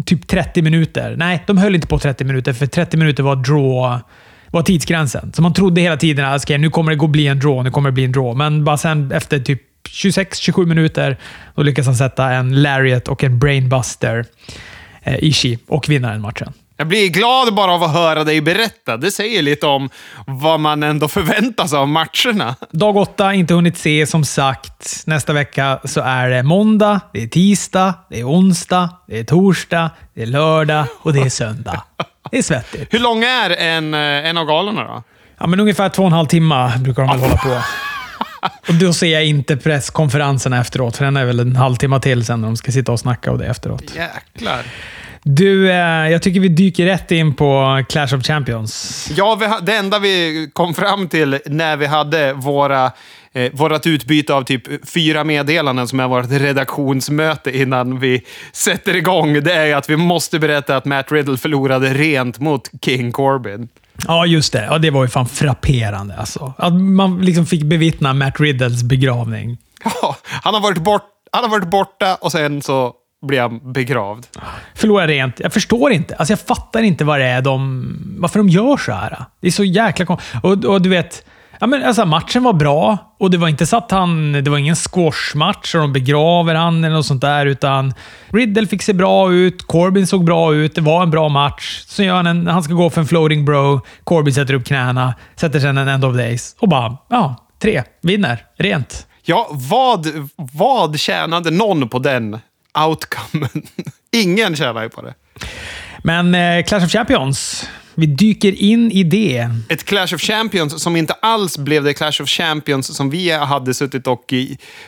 typ 0.07 0.29
30 0.29 0.63
minuter. 0.63 1.15
Nej, 1.17 1.43
de 1.47 1.59
höll 1.59 1.75
inte 1.75 1.87
på 1.87 1.99
30 1.99 2.25
minuter, 2.25 2.53
för 2.53 2.67
30 2.67 2.97
minuter 2.97 3.23
var 3.23 3.37
draw 3.37 4.03
var 4.51 4.63
tidsgränsen. 4.63 5.33
Så 5.33 5.43
man 5.43 5.55
trodde 5.55 5.81
hela 5.81 5.97
tiden 5.97 6.25
ah, 6.25 6.35
att 6.35 6.45
okay, 6.45 6.59
nu 6.59 6.71
kommer 6.71 6.91
det 6.91 6.97
gå 6.97 7.07
bli 7.07 7.27
en 7.27 7.39
draw, 7.39 7.65
nu 7.65 7.71
kommer 7.71 7.91
det 7.91 7.95
bli 7.95 8.05
en 8.05 8.13
draw. 8.13 8.39
Men 8.39 8.65
bara 8.65 8.77
sen 8.77 9.13
efter 9.13 9.39
typ 9.39 9.63
26-27 9.89 10.67
minuter, 10.67 11.19
då 11.55 11.63
lyckas 11.63 11.87
han 11.87 11.95
sätta 11.95 12.33
en 12.33 12.63
lariat 12.63 13.09
och 13.09 13.25
en 13.25 13.39
brainbuster, 13.39 14.25
eh, 15.03 15.25
Ishii, 15.25 15.59
och 15.67 15.89
vinna 15.89 16.11
den 16.11 16.21
matchen. 16.21 16.53
Jag 16.77 16.87
blir 16.87 17.09
glad 17.09 17.55
bara 17.55 17.73
av 17.73 17.83
att 17.83 17.93
höra 17.93 18.25
dig 18.25 18.41
berätta. 18.41 18.97
Det 18.97 19.11
säger 19.11 19.43
lite 19.43 19.67
om 19.67 19.91
vad 20.27 20.61
man 20.61 20.83
ändå 20.83 21.09
förväntar 21.09 21.67
sig 21.67 21.79
av 21.79 21.89
matcherna. 21.89 22.57
Dag 22.71 22.97
åtta, 22.97 23.35
inte 23.35 23.55
hunnit 23.55 23.79
se 23.79 24.07
som 24.07 24.25
sagt. 24.25 25.03
Nästa 25.07 25.33
vecka 25.33 25.81
så 25.85 26.01
är 26.01 26.31
det 26.31 26.43
måndag, 26.43 27.01
det 27.13 27.23
är 27.23 27.27
tisdag, 27.27 27.95
det 28.11 28.21
är 28.21 28.25
onsdag, 28.29 28.89
det 29.09 29.19
är 29.19 29.25
torsdag, 29.25 29.91
det 30.15 30.23
är 30.23 30.27
lördag 30.27 30.87
och 31.01 31.13
det 31.13 31.21
är 31.21 31.31
söndag. 31.31 31.83
Det 32.31 32.39
är 32.39 32.43
svettigt. 32.43 32.95
Hur 32.95 32.99
lång 32.99 33.25
är 33.25 33.51
en, 33.51 33.95
eh, 33.95 34.01
en 34.01 34.39
av 34.39 34.47
galorna 34.47 34.85
då? 34.85 35.03
Ja, 35.39 35.47
men 35.47 35.61
ungefär 35.61 35.89
två 35.89 36.03
och 36.03 36.07
en 36.07 36.13
halv 36.13 36.27
timme 36.27 36.73
brukar 36.79 37.03
de 37.03 37.11
väl 37.11 37.21
hålla 37.21 37.37
på. 37.37 37.61
Och 38.69 38.75
då 38.75 38.93
ser 38.93 39.07
jag 39.07 39.25
inte 39.25 39.57
presskonferenserna 39.57 40.61
efteråt, 40.61 40.97
för 40.97 41.05
den 41.05 41.17
är 41.17 41.25
väl 41.25 41.41
en 41.41 41.57
halvtimme 41.57 42.01
till 42.01 42.25
sen 42.25 42.41
när 42.41 42.49
de 42.49 42.57
ska 42.57 42.73
sitta 42.73 42.93
och 42.93 43.01
snacka 43.01 43.33
och 43.33 43.39
det 43.39 43.47
efteråt. 43.47 43.83
Jäklar. 43.97 44.63
Du, 45.27 45.71
eh, 45.71 46.11
jag 46.11 46.23
tycker 46.23 46.41
vi 46.41 46.49
dyker 46.49 46.85
rätt 46.87 47.11
in 47.11 47.35
på 47.35 47.83
Clash 47.89 48.15
of 48.15 48.23
Champions. 48.23 49.09
Ja, 49.17 49.35
vi, 49.41 49.67
det 49.67 49.77
enda 49.77 49.99
vi 49.99 50.49
kom 50.53 50.75
fram 50.75 51.09
till 51.09 51.39
när 51.47 51.77
vi 51.77 51.87
hade 51.87 52.33
våra 52.33 52.93
eh, 53.33 53.53
vårt 53.53 53.87
utbyte 53.87 54.35
av 54.35 54.43
typ 54.43 54.89
fyra 54.89 55.25
meddelanden 55.25 55.89
som 55.89 56.01
är 56.01 56.09
vårt 56.09 56.31
redaktionsmöte 56.31 57.59
innan 57.59 58.01
vi 58.01 58.23
sätter 58.53 58.97
igång, 58.97 59.33
det 59.43 59.53
är 59.53 59.77
att 59.77 59.91
vi 59.91 59.97
måste 59.97 60.39
berätta 60.39 60.77
att 60.77 60.85
Matt 60.85 61.13
Riddle 61.13 61.37
förlorade 61.37 61.95
rent 61.95 62.39
mot 62.39 62.71
King 62.85 63.13
Corbin. 63.13 63.69
Ja, 64.07 64.27
just 64.27 64.53
det. 64.53 64.65
Ja, 64.65 64.79
det 64.79 64.91
var 64.91 65.03
ju 65.03 65.09
fan 65.09 65.29
frapperande. 65.29 66.17
Alltså. 66.17 66.53
Att 66.59 66.75
man 66.75 67.23
liksom 67.23 67.47
fick 67.47 67.63
bevittna 67.63 68.13
Matt 68.13 68.41
Riddles 68.41 68.83
begravning. 68.83 69.59
Ja, 69.85 70.17
han 70.25 70.55
har 70.55 70.61
varit, 70.61 70.79
bort, 70.79 71.03
han 71.33 71.45
har 71.45 71.51
varit 71.51 71.71
borta 71.71 72.15
och 72.15 72.33
sen 72.33 72.63
så 72.63 72.95
blir 73.25 73.41
han 73.41 73.73
begravd. 73.73 74.27
Förlorar 74.75 75.09
rent. 75.09 75.41
Jag 75.41 75.53
förstår 75.53 75.93
inte. 75.93 76.17
Alltså 76.17 76.33
jag 76.33 76.41
fattar 76.41 76.83
inte 76.83 77.05
vad 77.05 77.21
det 77.21 77.27
är 77.27 77.43
de, 77.43 78.17
varför 78.19 78.39
de 78.39 78.49
gör 78.49 78.77
så 78.77 78.93
här. 78.93 79.25
Det 79.41 79.47
är 79.47 79.51
så 79.51 79.65
jäkla 79.65 80.07
konstigt. 80.07 80.41
Och, 80.43 80.65
och, 80.65 80.83
du 80.83 80.89
vet, 80.89 81.25
Ja, 81.61 81.67
men 81.67 81.85
alltså, 81.85 82.07
matchen 82.07 82.43
var 82.43 82.53
bra 82.53 82.99
och 83.19 83.31
det 83.31 83.39
var 83.39 83.49
inte 83.49 83.67
så 83.67 83.77
att 83.77 83.91
han... 83.91 84.33
Det 84.33 84.51
var 84.51 84.59
ingen 84.59 84.77
squashmatch 84.77 85.75
och 85.75 85.81
de 85.81 85.93
begraver 85.93 86.55
han 86.55 86.85
eller 86.85 86.97
något 86.97 87.07
sånt 87.07 87.21
där, 87.21 87.47
utan 87.47 87.95
Riddle 88.29 88.67
fick 88.67 88.83
se 88.83 88.93
bra 88.93 89.33
ut. 89.33 89.63
Corbin 89.63 90.07
såg 90.07 90.25
bra 90.25 90.55
ut. 90.55 90.75
Det 90.75 90.81
var 90.81 91.03
en 91.03 91.11
bra 91.11 91.29
match. 91.29 91.83
Så 91.87 92.03
gör 92.03 92.17
han 92.17 92.27
en... 92.27 92.47
Han 92.47 92.63
ska 92.63 92.75
gå 92.75 92.91
för 92.91 93.01
en 93.01 93.07
floating 93.07 93.45
bro. 93.45 93.81
Corbin 94.05 94.35
sätter 94.35 94.55
upp 94.55 94.65
knäna, 94.65 95.15
sätter 95.37 95.61
sen 95.61 95.79
en 95.79 95.89
end 95.89 96.05
of 96.05 96.17
days 96.17 96.57
och 96.59 96.69
bara... 96.69 96.97
Ja, 97.11 97.37
tre. 97.63 97.83
Vinner. 98.03 98.39
Rent. 98.59 99.07
Ja, 99.23 99.49
vad, 99.51 100.07
vad 100.37 100.99
tjänade 100.99 101.51
någon 101.51 101.89
på 101.89 101.99
den 101.99 102.39
outcomen? 102.79 103.63
Ingen 104.13 104.57
tjänar 104.57 104.83
ju 104.83 104.89
på 104.89 105.03
det. 105.03 105.15
Men 106.03 106.35
eh, 106.35 106.65
Clash 106.65 106.85
of 106.85 106.91
Champions. 106.91 107.69
Vi 107.95 108.07
dyker 108.07 108.63
in 108.63 108.93
i 108.93 109.03
det. 109.03 109.49
Ett 109.69 109.85
Clash 109.85 110.15
of 110.15 110.21
Champions 110.21 110.83
som 110.83 110.97
inte 110.97 111.13
alls 111.13 111.59
blev 111.59 111.85
det 111.85 111.95
Clash 111.95 112.23
of 112.23 112.29
Champions 112.29 112.97
som 112.97 113.11
vi 113.11 113.31
hade 113.31 113.75
suttit 113.75 114.07
och 114.07 114.35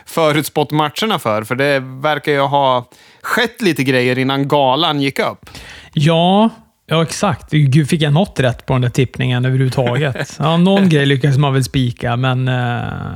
förutspått 0.07 0.71
matcherna 0.71 1.19
för. 1.19 1.45
För 1.45 1.55
det 1.55 1.81
verkar 1.81 2.33
ju 2.33 2.40
ha 2.40 2.90
skett 3.23 3.62
lite 3.62 3.85
grejer 3.85 4.19
innan 4.19 4.49
galan 4.49 5.00
gick 5.00 5.19
upp. 5.19 5.50
Ja, 5.93 6.50
ja 6.87 7.02
exakt. 7.02 7.50
Gud, 7.50 7.88
fick 7.88 8.02
jag 8.02 8.12
något 8.12 8.40
rätt 8.40 8.66
på 8.66 8.73
den 8.73 8.83
där 8.83 8.88
tippningen 8.88 9.45
överhuvudtaget? 9.45 10.37
Ja, 10.38 10.57
någon 10.57 10.88
grej 10.88 11.07
lyckades 11.07 11.38
man 11.38 11.52
väl 11.52 11.64
spika, 11.64 12.16
men, 12.16 12.49
uh, 12.49 12.55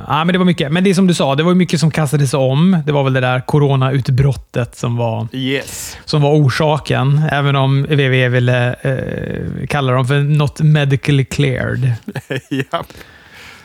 ja, 0.07 0.23
men 0.25 0.27
det 0.27 0.37
var 0.37 0.45
mycket. 0.45 0.71
Men 0.71 0.83
det 0.83 0.89
är 0.89 0.93
som 0.93 1.07
du 1.07 1.13
sa, 1.13 1.35
det 1.35 1.43
var 1.43 1.53
mycket 1.53 1.79
som 1.79 1.91
kastades 1.91 2.33
om. 2.33 2.77
Det 2.85 2.91
var 2.91 3.03
väl 3.03 3.13
det 3.13 3.19
där 3.21 3.41
coronautbrottet 3.41 4.75
som 4.75 4.97
var, 4.97 5.27
Yes. 5.33 5.97
som 6.05 6.21
var 6.21 6.31
orsaken, 6.31 7.21
även 7.31 7.55
om 7.55 7.83
WWE 7.83 8.29
ville 8.29 8.75
uh, 8.85 9.67
kalla 9.67 9.91
dem 9.93 10.07
för 10.07 10.19
not 10.19 10.61
medically 10.61 11.25
cleared. 11.25 11.93
ja. 12.71 12.83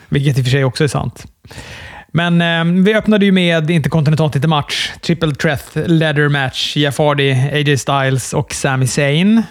Vilket 0.09 0.39
i 0.39 0.41
och 0.41 0.45
för 0.45 0.51
sig 0.51 0.65
också 0.65 0.85
är 0.85 0.89
sant. 0.89 1.25
Men 2.13 2.41
eh, 2.41 2.83
vi 2.85 2.95
öppnade 2.95 3.25
ju 3.25 3.33
med 3.33 3.71
interkontinentaltitelmatch. 3.71 4.91
Triple 5.01 5.35
Threat 5.35 5.71
Leather 5.75 6.29
Match. 6.29 6.77
Jeff 6.77 6.99
Hardy, 6.99 7.33
AJ 7.33 7.77
Styles 7.77 8.33
och 8.33 8.53
Sami 8.55 8.87
Zayn. 8.87 9.43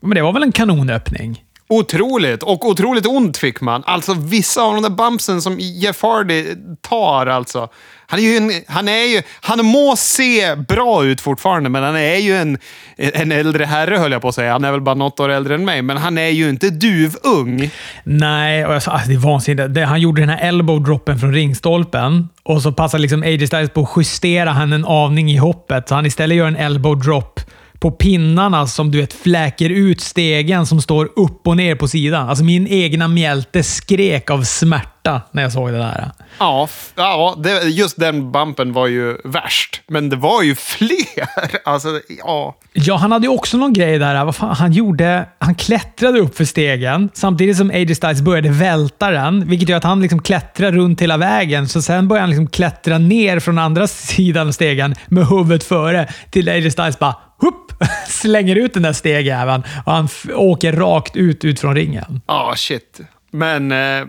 Men 0.00 0.14
det 0.14 0.22
var 0.22 0.32
väl 0.32 0.42
en 0.42 0.52
kanonöppning? 0.52 1.44
Otroligt. 1.72 2.42
Och 2.42 2.66
otroligt 2.66 3.06
ont 3.06 3.36
fick 3.36 3.60
man. 3.60 3.82
Alltså 3.86 4.14
vissa 4.14 4.62
av 4.62 4.74
de 4.74 4.82
där 4.82 4.90
bumpsen 4.90 5.42
som 5.42 5.56
Jeff 5.60 6.02
Hardy 6.02 6.44
tar 6.80 7.26
alltså. 7.26 7.68
Han 8.06 8.20
är 8.20 8.22
ju 8.22 8.36
en, 8.36 8.52
han 8.68 8.88
är 8.88 9.14
ju, 9.14 9.22
han 9.40 9.66
må 9.66 9.96
se 9.96 10.54
bra 10.54 11.04
ut 11.04 11.20
fortfarande, 11.20 11.70
men 11.70 11.82
han 11.82 11.96
är 11.96 12.16
ju 12.16 12.36
en, 12.36 12.58
en 12.96 13.32
äldre 13.32 13.64
herre 13.64 13.96
höll 13.96 14.12
jag 14.12 14.22
på 14.22 14.28
att 14.28 14.34
säga. 14.34 14.52
Han 14.52 14.64
är 14.64 14.72
väl 14.72 14.80
bara 14.80 14.94
något 14.94 15.20
år 15.20 15.28
äldre 15.28 15.54
än 15.54 15.64
mig, 15.64 15.82
men 15.82 15.96
han 15.96 16.18
är 16.18 16.28
ju 16.28 16.48
inte 16.48 16.70
duvung. 16.70 17.70
Nej, 18.04 18.66
och 18.66 18.82
sa, 18.82 18.90
alltså, 18.90 19.08
det 19.08 19.14
är 19.14 19.18
vansinnigt. 19.18 19.86
Han 19.86 20.00
gjorde 20.00 20.22
den 20.22 20.28
här 20.28 20.52
elbow-droppen 20.52 21.18
från 21.18 21.34
ringstolpen 21.34 22.28
och 22.42 22.62
så 22.62 22.72
passar 22.72 22.98
liksom 22.98 23.22
AJ 23.22 23.46
Styles 23.46 23.70
på 23.70 23.80
att 23.80 23.90
justera 23.96 24.50
han 24.50 24.72
en 24.72 24.84
avning 24.84 25.30
i 25.30 25.36
hoppet. 25.36 25.88
Så 25.88 25.94
han 25.94 26.06
istället 26.06 26.36
gör 26.36 26.46
en 26.46 26.56
elbow-drop 26.56 27.40
på 27.80 27.90
pinnarna 27.90 28.66
som 28.66 28.90
du 28.90 29.00
vet 29.00 29.12
fläker 29.12 29.70
ut 29.70 30.00
stegen 30.00 30.66
som 30.66 30.82
står 30.82 31.10
upp 31.16 31.46
och 31.46 31.56
ner 31.56 31.74
på 31.74 31.88
sidan. 31.88 32.28
Alltså 32.28 32.44
min 32.44 32.66
egna 32.66 33.08
mjälte 33.08 33.62
skrek 33.62 34.30
av 34.30 34.42
smärta 34.42 35.22
när 35.32 35.42
jag 35.42 35.52
såg 35.52 35.72
det 35.72 35.78
där. 35.78 36.10
Ja, 36.38 36.68
ja 36.94 37.34
det, 37.38 37.62
just 37.62 38.00
den 38.00 38.32
bumpen 38.32 38.72
var 38.72 38.86
ju 38.86 39.16
värst. 39.24 39.82
Men 39.88 40.08
det 40.08 40.16
var 40.16 40.42
ju 40.42 40.54
fler. 40.58 41.28
Alltså, 41.64 41.88
ja. 42.24 42.56
Ja, 42.72 42.96
han 42.96 43.12
hade 43.12 43.26
ju 43.26 43.32
också 43.32 43.56
någon 43.56 43.72
grej 43.72 43.98
där. 43.98 44.32
Fan, 44.32 44.56
han 44.56 44.72
gjorde... 44.72 45.28
Han 45.38 45.54
klättrade 45.54 46.18
upp 46.18 46.36
för 46.36 46.44
stegen 46.44 47.10
samtidigt 47.12 47.56
som 47.56 47.70
AJ 47.70 47.94
Styles 47.94 48.22
började 48.22 48.48
välta 48.48 49.10
den, 49.10 49.48
vilket 49.48 49.68
gör 49.68 49.76
att 49.76 49.84
han 49.84 50.02
liksom 50.02 50.22
klättrar 50.22 50.72
runt 50.72 51.00
hela 51.02 51.16
vägen. 51.16 51.68
Så 51.68 51.82
sen 51.82 52.08
börjar 52.08 52.20
han 52.20 52.30
liksom 52.30 52.46
klättra 52.46 52.98
ner 52.98 53.40
från 53.40 53.58
andra 53.58 53.86
sidan 53.86 54.48
av 54.48 54.52
stegen 54.52 54.94
med 55.06 55.26
huvudet 55.26 55.64
före 55.64 56.08
till 56.30 56.48
AJ 56.48 56.70
Styles 56.70 56.98
bara 56.98 57.16
hupp, 57.40 57.69
slänger 58.08 58.56
ut 58.56 58.74
den 58.74 58.82
där 58.82 58.92
stegjäveln 58.92 59.62
och 59.86 59.92
han 59.92 60.08
åker 60.34 60.72
rakt 60.72 61.16
ut, 61.16 61.44
ut 61.44 61.60
från 61.60 61.74
ringen. 61.74 62.20
Ja, 62.26 62.52
shit. 62.56 63.00
Men 63.30 63.72
eh, 63.72 64.06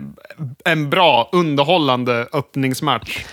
en 0.64 0.90
bra, 0.90 1.28
underhållande 1.32 2.26
öppningsmatch. 2.32 3.24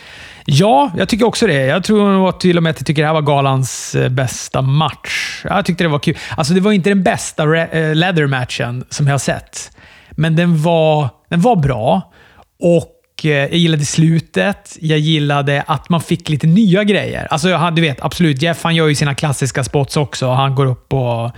Ja, 0.46 0.92
jag 0.98 1.10
tycker 1.10 1.26
också 1.26 1.48
det. 1.48 1.66
Jag 1.66 1.84
tror 1.84 2.32
till 2.32 2.58
och 2.58 2.64
med 2.64 2.70
att 2.70 2.80
jag 2.80 2.88
tycker 2.88 3.02
det 3.02 3.08
här 3.08 3.14
var 3.14 3.22
galans 3.22 3.96
eh, 3.96 4.10
bästa 4.10 4.62
match. 4.62 5.42
Jag 5.44 5.66
tyckte 5.66 5.84
det 5.84 5.88
var 5.88 6.00
kul. 6.00 6.18
Alltså, 6.38 6.54
det 6.54 6.60
var 6.60 6.72
inte 6.72 6.90
den 6.90 7.04
bästa 7.04 7.58
eh, 7.58 7.96
leather-matchen 7.96 8.86
som 8.90 9.08
jag 9.08 9.14
har 9.14 9.20
sett, 9.20 9.72
men 10.12 10.36
den 10.36 10.64
var, 10.64 11.10
den 11.30 11.42
var 11.42 11.56
bra. 11.56 12.14
Och 12.60 12.99
Eh, 13.26 13.32
jag 13.32 13.54
gillade 13.54 13.86
slutet. 13.86 14.78
Jag 14.82 15.00
gillade 15.00 15.64
att 15.68 15.90
man 15.90 16.02
fick 16.02 16.30
lite 16.30 16.48
nya 16.48 16.84
grejer. 16.84 17.28
Alltså, 17.32 17.50
jag 17.50 17.58
hade- 17.58 17.76
du 17.76 17.82
vet, 17.82 18.02
absolut. 18.02 18.42
Jeff 18.42 18.64
han 18.64 18.76
gör 18.76 18.88
ju 18.88 18.96
sina 18.96 19.16
klassiska 19.16 19.64
spots 19.64 19.98
också. 19.98 20.30
Han 20.30 20.56
går 20.56 20.66
upp 20.66 20.94
och 20.94 21.32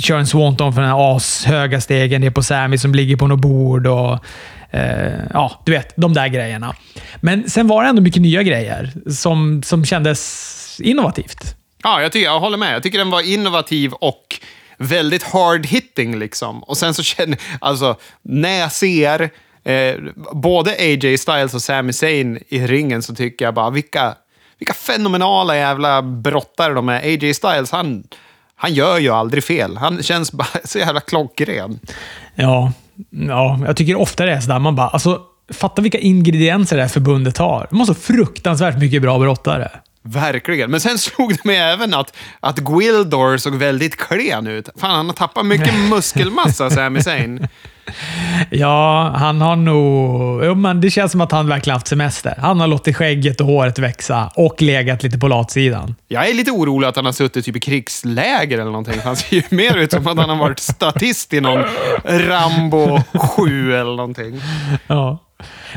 kör 0.00 0.18
en 0.18 0.26
swanton 0.26 0.72
för 0.74 0.80
den 0.80 0.90
här 0.90 1.16
ashöga 1.16 1.80
stegen 1.80 2.20
ner 2.20 2.30
på 2.30 2.42
Sammy 2.42 2.78
som 2.78 2.94
ligger 2.94 3.16
på 3.16 3.26
något 3.26 3.40
bord. 3.40 3.86
Och, 3.86 4.18
eh, 4.70 5.12
ja, 5.32 5.62
du 5.66 5.72
vet, 5.72 5.92
de 5.96 6.14
där 6.14 6.28
grejerna. 6.28 6.74
Men 7.20 7.50
sen 7.50 7.66
var 7.66 7.82
det 7.82 7.88
ändå 7.88 8.02
mycket 8.02 8.22
nya 8.22 8.42
grejer 8.42 8.92
som, 9.10 9.62
som 9.62 9.84
kändes 9.84 10.80
innovativt. 10.82 11.54
Ja, 11.82 12.02
jag, 12.02 12.12
tycker, 12.12 12.26
jag 12.26 12.40
håller 12.40 12.56
med. 12.58 12.74
Jag 12.74 12.82
tycker 12.82 12.98
den 12.98 13.10
var 13.10 13.20
innovativ 13.32 13.92
och 13.92 14.40
väldigt 14.78 15.22
hard 15.22 15.66
hitting 15.66 16.18
liksom. 16.18 16.62
Och 16.62 16.76
sen 16.76 16.94
så 16.94 17.02
känner 17.02 17.38
alltså 17.60 17.96
när 18.22 18.58
jag 18.60 18.72
ser 18.72 19.30
eh, 19.66 19.94
både 20.32 20.70
AJ 20.70 21.18
Styles 21.18 21.54
och 21.54 21.62
Sami 21.62 21.92
Zayn 21.92 22.38
i 22.48 22.66
ringen 22.66 23.02
så 23.02 23.14
tycker 23.14 23.44
jag 23.44 23.54
bara 23.54 23.70
vilka, 23.70 24.14
vilka 24.58 24.74
fenomenala 24.74 25.56
jävla 25.56 26.02
brottare 26.02 26.74
de 26.74 26.88
är. 26.88 26.98
AJ 26.98 27.34
Styles, 27.34 27.70
han, 27.70 28.04
han 28.54 28.74
gör 28.74 28.98
ju 28.98 29.10
aldrig 29.10 29.44
fel. 29.44 29.76
Han 29.76 30.02
känns 30.02 30.32
bara 30.32 30.48
så 30.64 30.78
jävla 30.78 31.00
klockren. 31.00 31.78
Ja, 32.34 32.72
ja, 33.10 33.60
jag 33.66 33.76
tycker 33.76 33.96
ofta 33.96 34.24
det 34.24 34.32
är 34.32 34.40
sådär. 34.40 34.58
Man 34.58 34.76
bara, 34.76 34.88
alltså, 34.88 35.20
fatta 35.52 35.82
vilka 35.82 35.98
ingredienser 35.98 36.76
det 36.76 36.82
här 36.82 36.88
förbundet 36.88 37.38
har. 37.38 37.66
De 37.70 37.78
har 37.78 37.86
så 37.86 37.94
fruktansvärt 37.94 38.78
mycket 38.78 39.02
bra 39.02 39.18
brottare. 39.18 39.70
Verkligen. 40.06 40.70
Men 40.70 40.80
sen 40.80 40.98
slog 40.98 41.30
det 41.30 41.44
mig 41.44 41.56
även 41.56 41.94
att, 41.94 42.16
att 42.40 42.58
Gwildor 42.58 43.36
såg 43.36 43.54
väldigt 43.54 43.96
klen 43.96 44.46
ut. 44.46 44.68
Fan, 44.76 44.90
han 44.90 45.06
har 45.06 45.14
tappat 45.14 45.46
mycket 45.46 45.74
muskelmassa, 45.90 46.70
Sami 46.70 47.02
Zayn. 47.02 47.48
Ja, 48.50 49.14
han 49.16 49.40
har 49.40 49.56
nog... 49.56 50.44
Jo, 50.44 50.54
men 50.54 50.80
det 50.80 50.90
känns 50.90 51.12
som 51.12 51.20
att 51.20 51.32
han 51.32 51.48
verkligen 51.48 51.74
haft 51.74 51.86
semester. 51.86 52.34
Han 52.38 52.60
har 52.60 52.66
låtit 52.66 52.96
skägget 52.96 53.40
och 53.40 53.46
håret 53.46 53.78
växa 53.78 54.30
och 54.34 54.62
legat 54.62 55.02
lite 55.02 55.18
på 55.18 55.28
latsidan. 55.28 55.94
Jag 56.08 56.28
är 56.28 56.34
lite 56.34 56.50
orolig 56.50 56.88
att 56.88 56.96
han 56.96 57.04
har 57.04 57.12
suttit 57.12 57.44
typ 57.44 57.56
i 57.56 57.60
krigsläger 57.60 58.58
eller 58.58 58.70
någonting. 58.70 59.00
Han 59.04 59.16
ser 59.16 59.36
ju 59.36 59.42
mer 59.50 59.76
ut 59.76 59.92
som 59.92 60.06
att 60.06 60.18
han 60.18 60.28
har 60.28 60.36
varit 60.36 60.58
statist 60.58 61.34
i 61.34 61.40
någon 61.40 61.64
Rambo 62.04 63.00
7 63.36 63.74
eller 63.74 63.96
någonting. 63.96 64.40
Ja. 64.86 65.25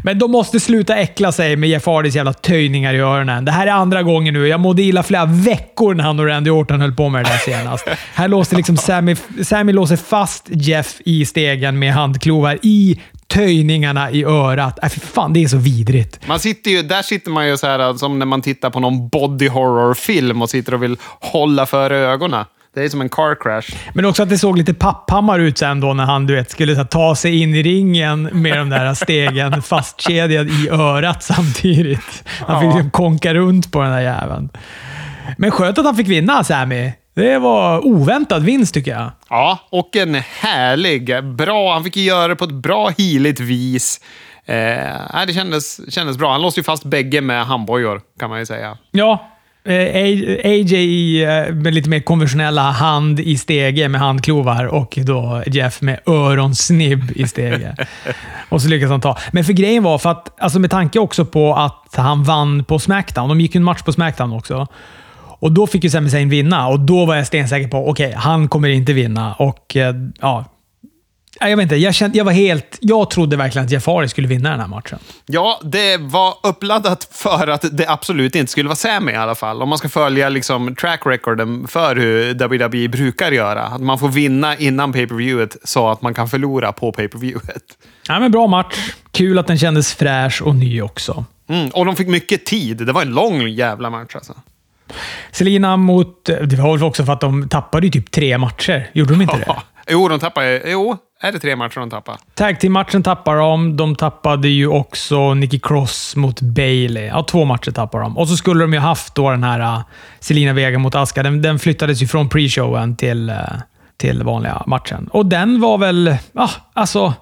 Men 0.03 0.20
de 0.20 0.32
måste 0.32 0.60
sluta 0.60 0.96
äckla 0.96 1.32
sig 1.32 1.56
med 1.56 1.70
Jeff 1.70 1.86
Hardys 1.86 2.15
jävla 2.15 2.34
töjningar 2.34 2.94
i 2.94 3.00
öronen. 3.00 3.46
Det 3.46 3.51
här 3.51 3.68
är 3.68 3.72
andra 3.72 4.03
gången 4.03 4.34
nu. 4.34 4.48
Jag 4.48 4.60
mådde 4.60 4.82
illa 4.82 5.03
flera 5.03 5.25
veckor 5.25 5.94
när 5.94 6.03
han 6.03 6.20
och 6.20 6.25
Randy 6.25 6.50
Orton 6.50 6.82
höll 6.82 6.96
på 6.96 7.10
med 7.10 7.25
det 7.25 7.29
där 7.29 7.38
senast. 7.38 7.88
Här 8.13 8.27
låser 8.27 8.58
liksom 8.58 8.77
Sammy, 8.77 9.15
Sammy 9.44 9.72
låser 9.72 9.96
fast 9.96 10.46
Jeff 10.50 10.96
i 11.06 11.25
stegen 11.25 11.79
med 11.79 11.94
handklovar 11.94 12.60
i 12.62 13.00
töjningarna 13.27 14.12
i 14.12 14.24
örat. 14.24 14.79
Äh, 14.84 14.89
fy 14.89 15.00
fan, 15.00 15.34
det 15.34 15.44
är 15.44 15.48
så 15.48 15.58
vidrigt. 15.58 16.27
Man 16.27 16.39
sitter 16.39 16.72
ju, 16.72 16.82
där 16.82 17.01
sitter 17.01 17.32
man 17.32 17.48
ju 17.48 17.58
så 17.58 17.68
här 17.68 17.79
äh, 17.79 17.96
som 17.96 18.20
när 18.20 18.25
man 18.25 18.41
tittar 18.41 18.70
på 18.70 18.79
någon 18.79 19.10
body 19.10 19.48
horror-film 19.48 20.41
och 20.41 20.50
sitter 20.50 20.74
och 20.74 20.84
vill 20.84 20.98
hålla 21.20 21.65
för 21.65 21.91
ögonen. 21.91 22.46
Det 22.79 22.86
är 22.86 22.89
som 22.89 23.01
en 23.01 23.09
car 23.09 23.36
crash. 23.36 23.77
Men 23.93 24.05
också 24.05 24.24
att 24.24 24.29
det 24.29 24.38
såg 24.38 24.57
lite 24.57 24.74
papphammar 24.74 25.39
ut 25.39 25.57
sen 25.57 25.79
då 25.79 25.93
när 25.93 26.05
han 26.05 26.27
du 26.27 26.36
vet, 26.36 26.51
skulle 26.51 26.75
här, 26.75 26.83
ta 26.83 27.15
sig 27.15 27.41
in 27.41 27.55
i 27.55 27.63
ringen 27.63 28.24
med 28.24 28.57
de 28.57 28.69
där 28.69 28.93
stegen 28.93 29.62
fastkedjad 29.62 30.50
i 30.50 30.69
örat 30.69 31.24
samtidigt. 31.24 32.24
Han 32.48 32.62
fick 32.62 32.74
liksom 32.74 32.91
konka 32.91 33.33
runt 33.33 33.71
på 33.71 33.81
den 33.81 33.91
där 33.91 34.01
jäveln. 34.01 34.50
Men 35.38 35.51
skönt 35.51 35.77
att 35.77 35.86
han 35.86 35.95
fick 35.95 36.07
vinna, 36.07 36.43
Sammy. 36.43 36.91
Det 37.15 37.38
var 37.38 37.86
oväntad 37.86 38.43
vinst 38.43 38.74
tycker 38.74 38.91
jag. 38.91 39.12
Ja, 39.29 39.59
och 39.69 39.95
en 39.95 40.15
härlig, 40.15 41.24
bra, 41.24 41.74
han 41.74 41.83
fick 41.83 41.98
göra 41.98 42.27
det 42.27 42.36
på 42.36 42.45
ett 42.45 42.53
bra 42.53 42.89
healigt 42.98 43.39
vis. 43.39 44.01
Eh, 44.45 45.25
det 45.27 45.33
kändes, 45.33 45.93
kändes 45.93 46.17
bra. 46.17 46.31
Han 46.31 46.41
låste 46.41 46.59
ju 46.59 46.63
fast 46.63 46.83
bägge 46.83 47.21
med 47.21 47.45
handbojor, 47.45 48.01
kan 48.19 48.29
man 48.29 48.39
ju 48.39 48.45
säga. 48.45 48.77
Ja, 48.91 49.29
AJ 49.66 50.74
i, 50.74 51.24
eh, 51.24 51.54
med 51.54 51.74
lite 51.74 51.89
mer 51.89 52.00
konventionella 52.00 52.62
hand 52.62 53.20
i 53.20 53.38
stege 53.38 53.89
med 53.89 54.01
handklovar 54.01 54.66
och 54.66 55.00
då 55.01 55.44
Jeff 55.48 55.82
med 55.82 56.00
öronsnibb 56.06 57.12
i 57.16 57.28
stege. 57.28 57.75
och 58.50 58.62
så 58.62 58.68
lyckas 58.68 58.89
han 58.89 59.01
ta. 59.01 59.18
Men 59.32 59.44
för 59.44 59.54
grejen 59.54 59.84
var, 59.84 59.98
för 59.98 60.10
att, 60.10 60.42
alltså 60.42 60.60
med 60.60 60.72
tanke 60.72 61.00
också 61.00 61.25
på 61.25 61.56
att 61.56 61.96
han 61.96 62.24
vann 62.24 62.63
på 62.63 62.80
Smackdown. 62.80 63.30
De 63.30 63.42
gick 63.42 63.56
ju 63.56 63.60
en 63.60 63.63
match 63.63 63.82
på 63.82 63.94
Smackdown 63.94 64.34
också. 64.34 64.68
Och 65.42 65.51
Då 65.51 65.68
fick 65.68 65.84
ju 65.84 65.89
Sami 65.89 66.10
Zayn 66.10 66.30
vinna 66.30 66.68
och 66.68 66.80
då 66.80 67.06
var 67.06 67.16
jag 67.16 67.28
stensäker 67.28 67.68
på 67.68 67.89
okej, 67.89 68.13
han 68.18 68.50
kommer 68.50 68.70
inte 68.70 68.94
vinna. 68.94 69.34
Och 69.34 69.75
eh, 69.75 69.96
ja, 70.22 70.46
jag 71.39 71.58
vet 71.58 71.63
inte, 71.63 71.75
jag, 71.75 71.96
kände, 71.96 72.17
jag 72.17 72.25
var 72.25 72.31
helt... 72.31 72.77
Jag 72.81 73.10
trodde 73.10 73.38
verkligen 73.38 73.65
att 73.65 73.72
Jafari 73.72 74.10
skulle 74.10 74.27
vinna 74.27 74.50
den 74.50 74.60
här 74.60 74.67
matchen. 74.67 75.00
Ja, 75.25 75.60
det 75.63 75.98
var 75.98 76.34
uppladdat 76.43 77.08
för 77.12 77.48
att 77.48 77.77
det 77.77 77.89
absolut 77.89 78.36
inte 78.36 78.51
skulle 78.51 78.69
vara 78.69 78.75
Sami 78.75 79.12
i 79.12 79.15
alla 79.15 79.36
fall. 79.36 79.62
Om 79.62 79.69
man 79.69 79.77
ska 79.77 79.89
följa 79.89 80.29
liksom, 80.29 80.75
track 80.75 81.01
recorden 81.05 81.67
för 81.67 81.96
hur 81.96 82.34
WWE 82.34 82.88
brukar 82.88 83.31
göra. 83.31 83.63
Att 83.63 83.81
man 83.81 84.00
får 84.00 84.10
vinna 84.10 84.58
innan 84.58 84.93
pay-per-viewet 84.93 85.58
så 85.63 85.89
att 85.89 86.01
man 86.01 86.13
kan 86.13 86.29
förlora 86.29 86.72
på 86.72 86.91
pay-per-viewet. 86.91 87.63
Ja, 88.08 88.19
men 88.19 88.31
bra 88.31 88.48
match. 88.48 88.93
Kul 89.12 89.39
att 89.39 89.48
den 89.48 89.58
kändes 89.58 89.93
fräsch 89.93 90.41
och 90.41 90.55
ny 90.55 90.81
också. 90.81 91.25
Mm, 91.50 91.69
och 91.69 91.86
de 91.86 91.96
fick 91.96 92.08
mycket 92.08 92.46
tid. 92.46 92.77
Det 92.77 92.91
var 92.91 93.01
en 93.01 93.13
lång 93.13 93.48
jävla 93.48 93.89
match 93.89 94.15
alltså. 94.15 94.34
Selina 95.31 95.77
mot... 95.77 96.25
Det 96.25 96.53
var 96.53 96.77
väl 96.77 96.84
också 96.84 97.05
för 97.05 97.13
att 97.13 97.22
de 97.22 97.50
tappade 97.50 97.89
typ 97.89 98.12
tre 98.12 98.38
matcher. 98.38 98.89
Gjorde 98.93 99.13
de 99.13 99.22
inte 99.22 99.38
det? 99.38 99.55
Jo, 99.89 100.08
de 100.08 100.19
tappade... 100.19 100.62
Jo, 100.65 100.98
är 101.22 101.32
det 101.32 101.40
tre 101.40 101.56
matcher 101.56 101.80
de 101.80 101.90
tappade? 101.90 102.18
Tag 102.34 102.60
team-matchen 102.60 103.04
tappar 103.04 103.36
de. 103.36 103.78
De 103.78 103.96
tappade 103.96 104.48
ju 104.48 104.68
också 104.68 105.34
Nikki 105.34 105.60
Cross 105.60 106.16
mot 106.16 106.42
Bailey. 106.42 107.06
Ja, 107.06 107.24
två 107.24 107.46
matcher 107.46 107.72
tappar 107.72 108.00
de. 108.00 108.18
Och 108.18 108.28
så 108.28 108.38
skulle 108.38 108.64
de 108.64 108.74
ju 108.74 108.80
haft 108.80 109.16
då 109.16 109.32
den 109.32 109.44
här 109.44 109.60
uh, 109.60 109.82
Selina 110.20 110.54
Vega 110.54 110.80
mot 110.80 110.96
Aska. 110.96 111.24
Den, 111.24 111.42
den 111.42 111.60
flyttades 111.60 112.02
ju 112.02 112.08
från 112.08 112.30
pre-showen 112.30 112.96
till, 112.96 113.30
uh, 113.30 113.36
till 113.98 114.24
vanliga 114.24 114.64
matchen. 114.68 115.10
Och 115.12 115.26
den 115.26 115.62
var 115.62 115.78
väl... 115.78 116.18
Ja, 116.32 116.50
alltså... 116.74 117.14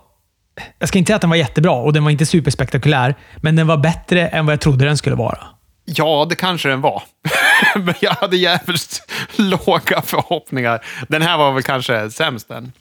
Jag 0.80 0.90
ska 0.90 0.98
inte 0.98 1.10
säga 1.10 1.16
att 1.16 1.22
den 1.22 1.30
var 1.30 1.38
jättebra 1.38 1.72
och 1.72 1.94
den 1.94 2.04
var 2.04 2.12
inte 2.12 2.26
superspektakulär, 2.26 3.16
men 3.36 3.56
den 3.56 3.68
var 3.68 3.78
bättre 3.78 4.28
än 4.28 4.46
vad 4.46 4.54
jag 4.54 4.62
trodde 4.62 4.86
den 4.86 4.98
skulle 4.98 5.16
vara. 5.16 5.40
Ja, 5.86 6.26
det 6.30 6.36
kanske 6.36 6.70
den 6.70 6.82
var. 6.82 7.04
Men 7.76 7.94
jag 8.00 8.12
hade 8.12 8.38
jävligt 8.38 9.02
låga 9.36 10.02
förhoppningar. 10.02 10.86
Den 11.08 11.22
här 11.22 11.38
var 11.38 11.52
väl 11.52 11.64
kanske 11.64 12.12
sämst 12.12 12.48
den. 12.48 12.72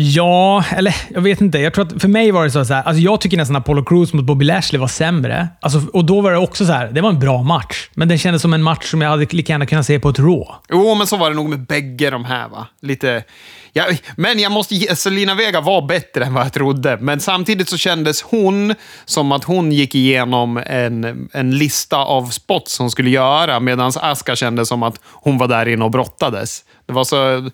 Ja, 0.00 0.64
eller 0.70 0.96
jag 1.14 1.20
vet 1.20 1.40
inte. 1.40 1.58
Jag 1.58 1.74
tror 1.74 1.86
att 1.86 2.02
för 2.02 2.08
mig 2.08 2.30
var 2.30 2.44
det 2.44 2.50
så 2.50 2.64
här, 2.64 2.82
alltså 2.82 3.00
jag 3.02 3.20
tycker 3.20 3.36
nästan 3.36 3.56
att 3.56 3.62
Apollo 3.62 3.84
Crews 3.84 4.12
mot 4.12 4.24
Bobby 4.24 4.44
Lashley 4.44 4.80
var 4.80 4.88
sämre. 4.88 5.48
Alltså, 5.60 5.82
och 5.92 6.04
då 6.04 6.20
var 6.20 6.32
det 6.32 6.38
också 6.38 6.66
så 6.66 6.72
här, 6.72 6.88
det 6.88 7.00
var 7.00 7.08
en 7.08 7.18
bra 7.18 7.42
match. 7.42 7.88
Men 7.94 8.08
den 8.08 8.18
kändes 8.18 8.42
som 8.42 8.54
en 8.54 8.62
match 8.62 8.90
som 8.90 9.02
jag 9.02 9.10
hade 9.10 9.26
lika 9.30 9.52
gärna 9.52 9.66
kunnat 9.66 9.86
se 9.86 10.00
på 10.00 10.08
ett 10.08 10.18
Raw. 10.18 10.44
Jo, 10.70 10.94
men 10.94 11.06
så 11.06 11.16
var 11.16 11.30
det 11.30 11.36
nog 11.36 11.48
med 11.48 11.66
bägge 11.66 12.10
de 12.10 12.24
här 12.24 12.48
va. 12.48 12.66
Lite... 12.82 13.24
Ja, 13.72 13.84
men 14.16 14.38
jag 14.38 14.52
måste 14.52 14.74
ge, 14.74 14.88
alltså 14.88 15.08
Selina 15.08 15.34
Vega 15.34 15.60
var 15.60 15.82
bättre 15.82 16.24
än 16.24 16.34
vad 16.34 16.44
jag 16.44 16.52
trodde. 16.52 16.98
Men 17.00 17.20
samtidigt 17.20 17.68
så 17.68 17.76
kändes 17.76 18.22
hon 18.22 18.74
som 19.04 19.32
att 19.32 19.44
hon 19.44 19.72
gick 19.72 19.94
igenom 19.94 20.62
en, 20.66 21.28
en 21.32 21.58
lista 21.58 21.96
av 21.96 22.26
spots 22.30 22.78
hon 22.78 22.90
skulle 22.90 23.10
göra. 23.10 23.60
Medan 23.60 23.92
Aska 23.96 24.36
kändes 24.36 24.68
som 24.68 24.82
att 24.82 25.00
hon 25.04 25.38
var 25.38 25.48
där 25.48 25.68
inne 25.68 25.84
och 25.84 25.90
brottades. 25.90 26.64
Det 26.86 26.92
var 26.92 27.04
så... 27.04 27.50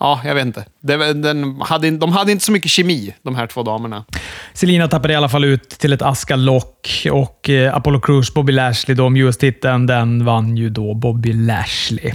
Ja, 0.00 0.20
jag 0.24 0.34
vet 0.34 0.46
inte. 0.46 0.64
Det, 0.80 1.12
den 1.12 1.60
hade, 1.60 1.90
de 1.90 2.12
hade 2.12 2.32
inte 2.32 2.44
så 2.44 2.52
mycket 2.52 2.70
kemi, 2.70 3.14
de 3.22 3.36
här 3.36 3.46
två 3.46 3.62
damerna. 3.62 4.04
Selina 4.52 4.88
tappade 4.88 5.12
i 5.12 5.16
alla 5.16 5.28
fall 5.28 5.44
ut 5.44 5.68
till 5.68 5.92
ett 5.92 6.02
Aska-lock 6.02 7.06
och 7.12 7.50
eh, 7.50 7.76
Apollo 7.76 8.00
Crews, 8.00 8.34
Bobby 8.34 8.52
Lashley, 8.52 8.94
då, 8.96 9.04
om 9.04 9.16
US-titeln, 9.16 9.86
den 9.86 10.24
vann 10.24 10.56
ju 10.56 10.70
då 10.70 10.94
Bobby 10.94 11.32
Lashley. 11.32 12.12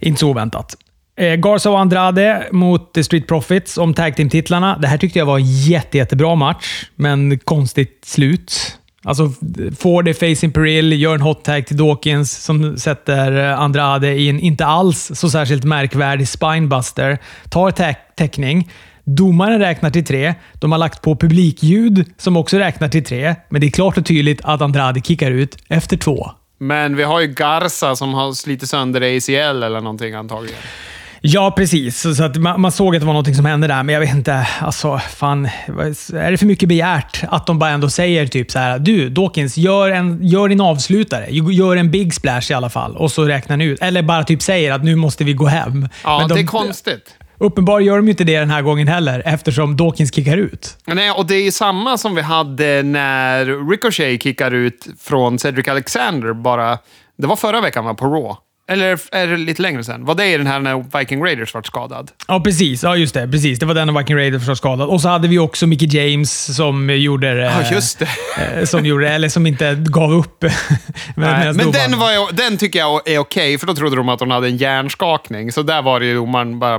Inte 0.00 0.20
så 0.20 0.30
oväntat. 0.30 0.76
Eh, 1.16 1.34
Garza 1.34 1.70
och 1.70 1.80
Andrade 1.80 2.48
mot 2.52 3.04
Street 3.04 3.26
Profits 3.26 3.78
om 3.78 3.94
tag 3.94 4.16
team-titlarna. 4.16 4.78
Det 4.78 4.88
här 4.88 4.98
tyckte 4.98 5.18
jag 5.18 5.26
var 5.26 5.38
en 5.38 5.46
jätte, 5.46 5.98
jättebra 5.98 6.34
match, 6.34 6.84
men 6.94 7.38
konstigt 7.38 8.04
slut. 8.04 8.78
Alltså, 9.04 9.32
får 9.78 10.02
det 10.02 10.14
Face 10.14 10.46
Imperial, 10.46 10.92
gör 10.92 11.14
en 11.14 11.20
hot 11.20 11.44
tag 11.44 11.66
till 11.66 11.76
Dawkins 11.76 12.44
som 12.44 12.76
sätter 12.76 13.50
eh, 13.50 13.60
Andrade 13.60 14.14
i 14.14 14.28
en 14.28 14.40
inte 14.40 14.66
alls 14.66 15.10
så 15.14 15.30
särskilt 15.30 15.64
märkvärdig 15.64 16.28
spinebuster. 16.28 17.18
Tar 17.48 17.70
täckning. 18.16 18.70
Domaren 19.04 19.58
räknar 19.58 19.90
till 19.90 20.04
tre. 20.04 20.34
De 20.52 20.72
har 20.72 20.78
lagt 20.78 21.02
på 21.02 21.16
publikljud 21.16 22.12
som 22.16 22.36
också 22.36 22.58
räknar 22.58 22.88
till 22.88 23.04
tre, 23.04 23.34
men 23.48 23.60
det 23.60 23.66
är 23.66 23.70
klart 23.70 23.98
och 23.98 24.06
tydligt 24.06 24.40
att 24.44 24.62
Andrade 24.62 25.00
kickar 25.00 25.30
ut 25.30 25.56
efter 25.68 25.96
två. 25.96 26.30
Men 26.58 26.96
vi 26.96 27.02
har 27.02 27.20
ju 27.20 27.26
Garza 27.26 27.96
som 27.96 28.14
har 28.14 28.32
slitit 28.32 28.68
sönder 28.68 29.16
ACL 29.16 29.62
eller 29.62 29.80
någonting 29.80 30.14
antagligen. 30.14 30.60
Ja, 31.26 31.50
precis. 31.50 32.16
Så 32.16 32.24
att 32.24 32.36
man, 32.36 32.60
man, 32.60 32.72
såg 32.72 32.96
att 32.96 33.00
det 33.00 33.06
var 33.06 33.14
något 33.14 33.36
som 33.36 33.44
hände 33.44 33.66
där, 33.66 33.82
men 33.82 33.92
jag 33.92 34.00
vet 34.00 34.14
inte. 34.14 34.46
Alltså, 34.60 34.98
fan. 34.98 35.46
Är 35.46 36.30
det 36.30 36.38
för 36.38 36.46
mycket 36.46 36.68
begärt 36.68 37.24
att 37.28 37.46
de 37.46 37.58
bara 37.58 37.70
ändå 37.70 37.90
säger 37.90 38.26
typ 38.26 38.50
så 38.50 38.58
här. 38.58 38.78
Du, 38.78 39.08
Dawkins, 39.08 39.56
gör, 39.56 39.90
en, 39.90 40.18
gör 40.22 40.48
din 40.48 40.60
avslutare. 40.60 41.26
Gör 41.30 41.76
en 41.76 41.90
big 41.90 42.14
splash 42.14 42.50
i 42.50 42.54
alla 42.54 42.70
fall 42.70 42.96
och 42.96 43.12
så 43.12 43.24
räknar 43.24 43.56
ni 43.56 43.64
ut. 43.64 43.82
Eller 43.82 44.02
bara 44.02 44.24
typ 44.24 44.42
säger 44.42 44.72
att 44.72 44.84
nu 44.84 44.96
måste 44.96 45.24
vi 45.24 45.32
gå 45.32 45.46
hem. 45.46 45.88
Ja, 46.04 46.18
men 46.18 46.28
de, 46.28 46.34
det 46.34 46.40
är 46.40 46.46
konstigt. 46.46 47.16
Uppenbarligen 47.38 47.86
gör 47.86 47.96
de 47.96 48.06
ju 48.06 48.10
inte 48.10 48.24
det 48.24 48.38
den 48.38 48.50
här 48.50 48.62
gången 48.62 48.88
heller, 48.88 49.22
eftersom 49.24 49.76
Dawkins 49.76 50.14
kickar 50.14 50.36
ut. 50.36 50.76
Nej, 50.86 51.10
och 51.10 51.26
det 51.26 51.34
är 51.34 51.50
samma 51.50 51.98
som 51.98 52.14
vi 52.14 52.22
hade 52.22 52.82
när 52.82 53.70
Ricochet 53.70 54.22
kickar 54.22 54.50
ut 54.50 54.86
från 55.00 55.38
Cedric 55.38 55.68
Alexander 55.68 56.32
bara... 56.32 56.78
Det 57.16 57.26
var 57.26 57.36
förra 57.36 57.60
veckan, 57.60 57.84
va? 57.84 57.94
På 57.94 58.06
Raw. 58.06 58.34
Eller 58.68 59.00
är 59.12 59.26
det 59.26 59.36
lite 59.36 59.62
längre 59.62 59.84
sen? 59.84 60.04
Var 60.04 60.14
det 60.14 60.26
i 60.26 60.36
den 60.36 60.46
här 60.46 60.60
när 60.60 60.98
Viking 60.98 61.24
Raiders 61.24 61.54
var 61.54 61.62
skadad? 61.62 62.10
Ja, 62.28 62.40
precis. 62.40 62.82
Ja, 62.82 62.96
just 62.96 63.14
det. 63.14 63.28
Precis. 63.28 63.58
Det 63.58 63.66
var 63.66 63.74
den 63.74 63.86
när 63.86 63.98
Viking 63.98 64.16
Raiders 64.16 64.48
var 64.48 64.54
skadad. 64.54 64.88
Och 64.88 65.00
så 65.00 65.08
hade 65.08 65.28
vi 65.28 65.38
också 65.38 65.66
Mickey 65.66 65.86
James 65.86 66.56
som 66.56 66.90
gjorde. 66.90 67.28
Ja, 67.28 67.72
just 67.72 67.98
det. 67.98 68.08
Eh, 68.38 68.64
som 68.64 68.86
gjorde 68.86 69.08
eller 69.08 69.28
som 69.28 69.46
inte 69.46 69.74
gav 69.74 70.12
upp. 70.12 70.42
Nej, 71.16 71.52
men 71.52 71.70
den, 71.72 71.98
var, 71.98 72.32
den 72.32 72.56
tycker 72.56 72.78
jag 72.78 73.08
är 73.08 73.18
okej, 73.18 73.18
okay, 73.18 73.58
för 73.58 73.66
då 73.66 73.74
trodde 73.74 73.96
de 73.96 74.08
att 74.08 74.20
hon 74.20 74.30
hade 74.30 74.46
en 74.46 74.56
hjärnskakning. 74.56 75.52
Så 75.52 75.62
där 75.62 75.82
var 75.82 76.00
det 76.00 76.06
ju 76.06 76.14
domaren 76.14 76.58
bara 76.58 76.78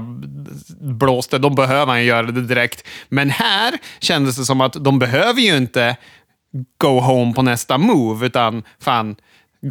blåste. 0.82 1.38
De 1.38 1.56
behöver 1.56 1.92
han 1.92 2.06
göra 2.06 2.32
det 2.32 2.42
direkt. 2.42 2.88
Men 3.10 3.30
här 3.30 3.74
kändes 4.00 4.36
det 4.36 4.46
som 4.46 4.62
att 4.62 4.74
de 4.74 5.00
behöver 5.00 5.42
ju 5.42 5.58
inte 5.58 5.96
go 6.78 7.00
home 7.00 7.34
på 7.34 7.42
nästa 7.42 7.78
move, 7.78 8.26
utan 8.26 8.64
fan, 8.82 9.16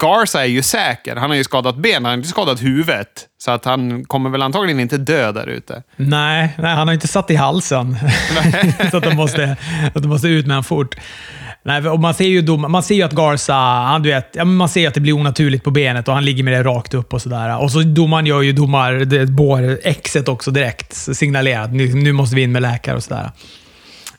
Garza 0.01 0.43
är 0.43 0.49
ju 0.49 0.63
säker. 0.63 1.17
Han 1.17 1.31
har 1.31 1.37
ju 1.37 1.45
skadat 1.45 1.77
ben, 1.77 1.95
han 1.95 2.05
har 2.05 2.15
inte 2.15 2.29
skadat 2.29 2.63
huvudet. 2.63 3.27
Så 3.39 3.51
att 3.51 3.65
han 3.65 4.05
kommer 4.05 4.31
väl 4.31 4.43
antagligen 4.43 4.81
inte 4.81 4.99
dö 4.99 5.33
där 5.33 5.47
ute. 5.47 5.83
Nej, 5.97 6.55
nej, 6.59 6.75
han 6.75 6.89
har 6.89 6.95
inte 6.95 7.09
satt 7.09 7.31
i 7.31 7.35
halsen. 7.35 7.97
så 8.91 8.97
att 8.97 9.03
de, 9.03 9.17
måste, 9.17 9.57
att 9.95 10.03
de 10.03 10.09
måste 10.09 10.29
ut 10.29 10.47
med 10.47 10.55
honom 10.55 10.65
fort. 10.65 10.97
Nej, 11.65 11.89
och 11.89 12.01
man, 12.01 12.15
ser 12.15 12.25
ju 12.25 12.43
dom, 12.43 12.73
man 12.73 12.83
ser 12.83 12.95
ju 12.95 13.03
att 13.03 13.13
Garza, 13.13 13.55
han, 13.55 14.03
du 14.03 14.09
vet, 14.09 14.47
man 14.47 14.69
ser 14.69 14.89
att 14.89 14.95
det 14.95 15.01
blir 15.01 15.13
onaturligt 15.13 15.65
på 15.65 15.71
benet 15.71 16.09
och 16.09 16.15
han 16.15 16.25
ligger 16.25 16.45
med 16.45 16.53
det 16.53 16.63
rakt 16.63 16.95
upp 16.95 17.15
och 17.15 17.23
sådär. 17.23 17.59
Och 17.59 17.71
så 17.71 17.81
domaren 17.83 18.27
gör 18.27 18.43
ju 18.43 18.53
domar, 18.53 19.27
bår-exet 19.27 20.29
också 20.29 20.51
direkt. 20.51 20.95
Signalerar 20.95 21.63
att 21.63 21.73
nu, 21.73 21.95
nu 21.95 22.13
måste 22.13 22.37
vi 22.37 22.43
in 22.43 22.53
med 22.53 22.63
läkare 22.63 22.97
och 22.97 23.03
sådär. 23.03 23.31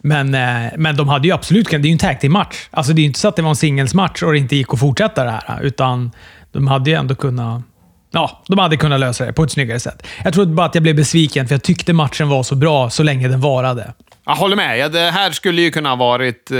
Men, 0.05 0.35
eh, 0.35 0.71
men 0.77 0.95
de 0.95 1.09
hade 1.09 1.27
ju 1.27 1.33
absolut 1.33 1.69
Det 1.69 1.75
är 1.75 1.79
ju 1.79 1.91
en 1.91 1.97
tag 1.97 2.29
match 2.29 2.67
Alltså 2.71 2.93
Det 2.93 2.99
är 2.99 3.01
ju 3.01 3.07
inte 3.07 3.19
så 3.19 3.27
att 3.27 3.35
det 3.35 3.41
var 3.41 3.49
en 3.49 3.55
singelsmatch 3.55 4.23
och 4.23 4.31
det 4.31 4.37
inte 4.37 4.55
gick 4.55 4.73
att 4.73 4.79
fortsätta 4.79 5.23
det 5.23 5.41
här. 5.47 5.61
Utan 5.61 6.11
de 6.51 6.67
hade 6.67 6.89
ju 6.89 6.95
ändå 6.95 7.15
kunnat... 7.15 7.61
Ja, 8.11 8.43
de 8.47 8.59
hade 8.59 8.77
kunnat 8.77 8.99
lösa 8.99 9.25
det 9.25 9.33
på 9.33 9.43
ett 9.43 9.51
snyggare 9.51 9.79
sätt. 9.79 10.07
Jag 10.23 10.33
tror 10.33 10.45
bara 10.45 10.65
att 10.65 10.75
jag 10.75 10.83
blev 10.83 10.95
besviken, 10.95 11.47
för 11.47 11.55
jag 11.55 11.63
tyckte 11.63 11.93
matchen 11.93 12.29
var 12.29 12.43
så 12.43 12.55
bra 12.55 12.89
så 12.89 13.03
länge 13.03 13.27
den 13.27 13.41
varade. 13.41 13.93
Jag 14.25 14.35
håller 14.35 14.55
med. 14.55 14.77
Ja, 14.77 14.89
det 14.89 15.11
här 15.11 15.31
skulle 15.31 15.61
ju 15.61 15.71
kunna 15.71 15.89
ha 15.89 15.95
varit 15.95 16.51
eh, 16.51 16.57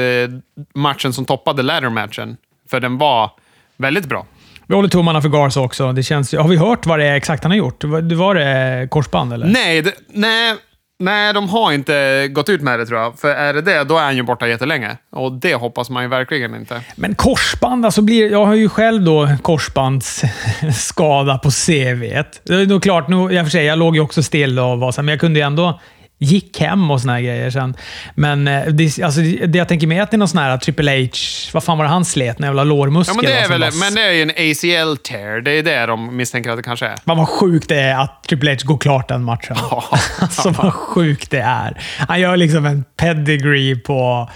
matchen 0.76 1.14
som 1.14 1.26
toppade 1.26 1.64
ladder-matchen. 1.64 2.38
För 2.70 2.80
den 2.80 2.98
var 2.98 3.32
väldigt 3.78 4.06
bra. 4.06 4.26
Vi 4.68 4.76
håller 4.76 4.90
tummarna 4.90 5.22
för 5.22 5.30
Garza 5.30 5.62
också. 5.62 5.92
Det 5.92 6.04
känns, 6.04 6.34
har 6.34 6.48
vi 6.48 6.58
hört 6.58 6.86
vad 6.86 7.00
det 7.00 7.06
är 7.06 7.16
exakt 7.16 7.44
han 7.44 7.52
har 7.52 7.58
gjort? 7.58 7.84
Var 7.84 8.36
det 8.36 8.88
korsband, 8.90 9.34
eller? 9.34 9.48
Nej, 9.48 9.82
det, 9.82 9.94
nej 10.08 10.56
Nej, 11.00 11.34
de 11.34 11.50
har 11.50 11.72
inte 11.72 12.28
gått 12.28 12.50
ut 12.50 12.62
med 12.62 12.80
det 12.80 12.86
tror 12.86 13.00
jag. 13.00 13.20
För 13.20 13.30
är 13.30 13.54
det 13.54 13.62
det, 13.62 13.84
då 13.84 13.98
är 13.98 14.04
han 14.04 14.16
ju 14.16 14.24
borta 14.24 14.48
jättelänge. 14.48 14.98
Och 15.12 15.32
det 15.32 15.56
hoppas 15.56 15.90
man 15.90 16.04
ju 16.04 16.10
verkligen 16.10 16.56
inte. 16.56 16.82
Men 16.96 17.16
korsband, 17.16 17.86
alltså 17.86 18.02
blir... 18.02 18.32
Jag 18.32 18.46
har 18.46 18.56
ju 18.56 18.70
själv 18.70 19.04
då 19.04 19.30
korsbandsskada 19.42 21.38
på 21.38 21.50
CV. 21.50 22.24
Det 22.44 22.54
är 22.54 22.66
nog 22.66 22.84
klart, 22.84 23.08
nu, 23.08 23.16
jag, 23.16 23.46
för 23.46 23.52
sig, 23.52 23.66
jag 23.66 23.80
låg 23.80 23.96
ju 23.96 24.02
också 24.02 24.24
still 24.24 24.60
och 24.60 24.80
var 24.80 24.92
så, 24.92 25.02
men 25.02 25.12
jag 25.12 25.20
kunde 25.20 25.40
ju 25.40 25.46
ändå 25.46 25.80
gick 26.18 26.60
hem 26.60 26.92
och 26.92 27.02
såna 27.02 27.22
grejer 27.22 27.50
sen. 27.50 27.76
Men 28.16 28.48
eh, 28.48 28.66
det, 28.66 29.02
alltså, 29.04 29.22
det 29.22 29.58
jag 29.58 29.68
tänker 29.68 29.88
mig 29.88 30.00
att 30.00 30.12
det 30.12 30.16
är 30.16 30.20
någon 30.20 30.28
sån 30.28 30.42
här 30.42 30.58
Triple 30.58 31.02
H, 31.02 31.10
vad 31.54 31.64
fan 31.64 31.78
var 31.78 31.86
det 31.86 31.92
han 31.92 32.06
slet? 32.06 32.40
En 32.40 32.46
jävla 32.46 32.64
lårmuskel? 32.64 33.16
Ja, 33.16 33.22
men, 33.22 33.32
det 33.32 33.40
är 33.40 33.50
väl, 33.50 33.62
bara... 33.62 33.72
men 33.80 33.94
det 33.96 34.02
är 34.02 34.12
ju 34.12 34.22
en 34.22 34.30
ACL-tear. 34.30 35.42
Det 35.42 35.52
är 35.52 35.64
det 35.64 35.86
de 35.86 36.18
misstänker 36.18 36.50
att 36.50 36.58
det 36.58 36.64
kanske 36.64 36.86
är. 36.86 36.96
Fan 37.06 37.18
vad 37.18 37.30
sjukt 37.30 37.70
det 37.70 37.80
är 37.80 37.98
att 37.98 38.24
Triple 38.24 38.52
H 38.52 38.58
går 38.64 38.78
klart 38.78 39.08
den 39.08 39.24
matchen. 39.24 39.58
alltså 40.20 40.50
vad 40.50 40.74
sjukt 40.74 41.32
det 41.32 41.42
är. 41.42 41.82
Han 42.08 42.22
gör 42.22 42.38
liksom 42.38 42.66
en 42.66 42.84
pedigree 42.98 43.76
på, 43.76 44.30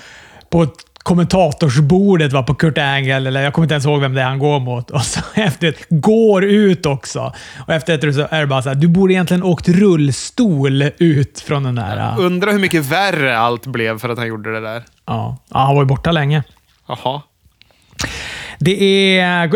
på 0.50 0.68
kommentatorsbordet 1.04 2.34
var 2.34 2.44
på 2.44 2.56
Kurt 2.56 2.78
Angle, 2.78 3.16
eller 3.16 3.42
jag 3.42 3.54
kommer 3.54 3.66
inte 3.66 3.74
ens 3.74 3.86
ihåg 3.86 4.02
vem 4.02 4.14
det 4.14 4.22
är 4.22 4.26
han 4.26 4.40
går 4.40 4.60
mot. 4.60 4.92
Och 5.00 5.02
så 5.02 5.20
efter 5.34 5.76
går 5.90 6.44
ut 6.44 6.86
också. 6.86 7.34
Och 7.68 7.74
efter 7.74 8.08
ett 8.08 8.16
så 8.16 8.28
är 8.30 8.40
det 8.40 8.48
bara 8.48 8.62
så 8.62 8.70
här, 8.70 8.76
du 8.76 8.88
borde 8.88 9.14
egentligen 9.14 9.44
åkt 9.44 9.70
rullstol 9.70 10.82
ut 10.98 11.40
från 11.40 11.64
den 11.64 11.76
där. 11.76 11.98
Jag 11.98 12.20
undrar 12.20 12.52
hur 12.52 12.60
mycket 12.60 12.86
värre 12.86 13.38
allt 13.38 13.66
blev 13.66 14.00
för 14.00 14.10
att 14.10 14.18
han 14.18 14.28
gjorde 14.28 14.54
det 14.54 14.62
där. 14.62 14.84
Ja, 15.06 15.38
ja 15.50 15.60
han 15.60 15.76
var 15.76 15.82
ju 15.82 15.88
borta 15.88 16.12
länge. 16.12 16.44
Jaha. 16.88 17.22
Det 18.60 19.18
är... 19.20 19.48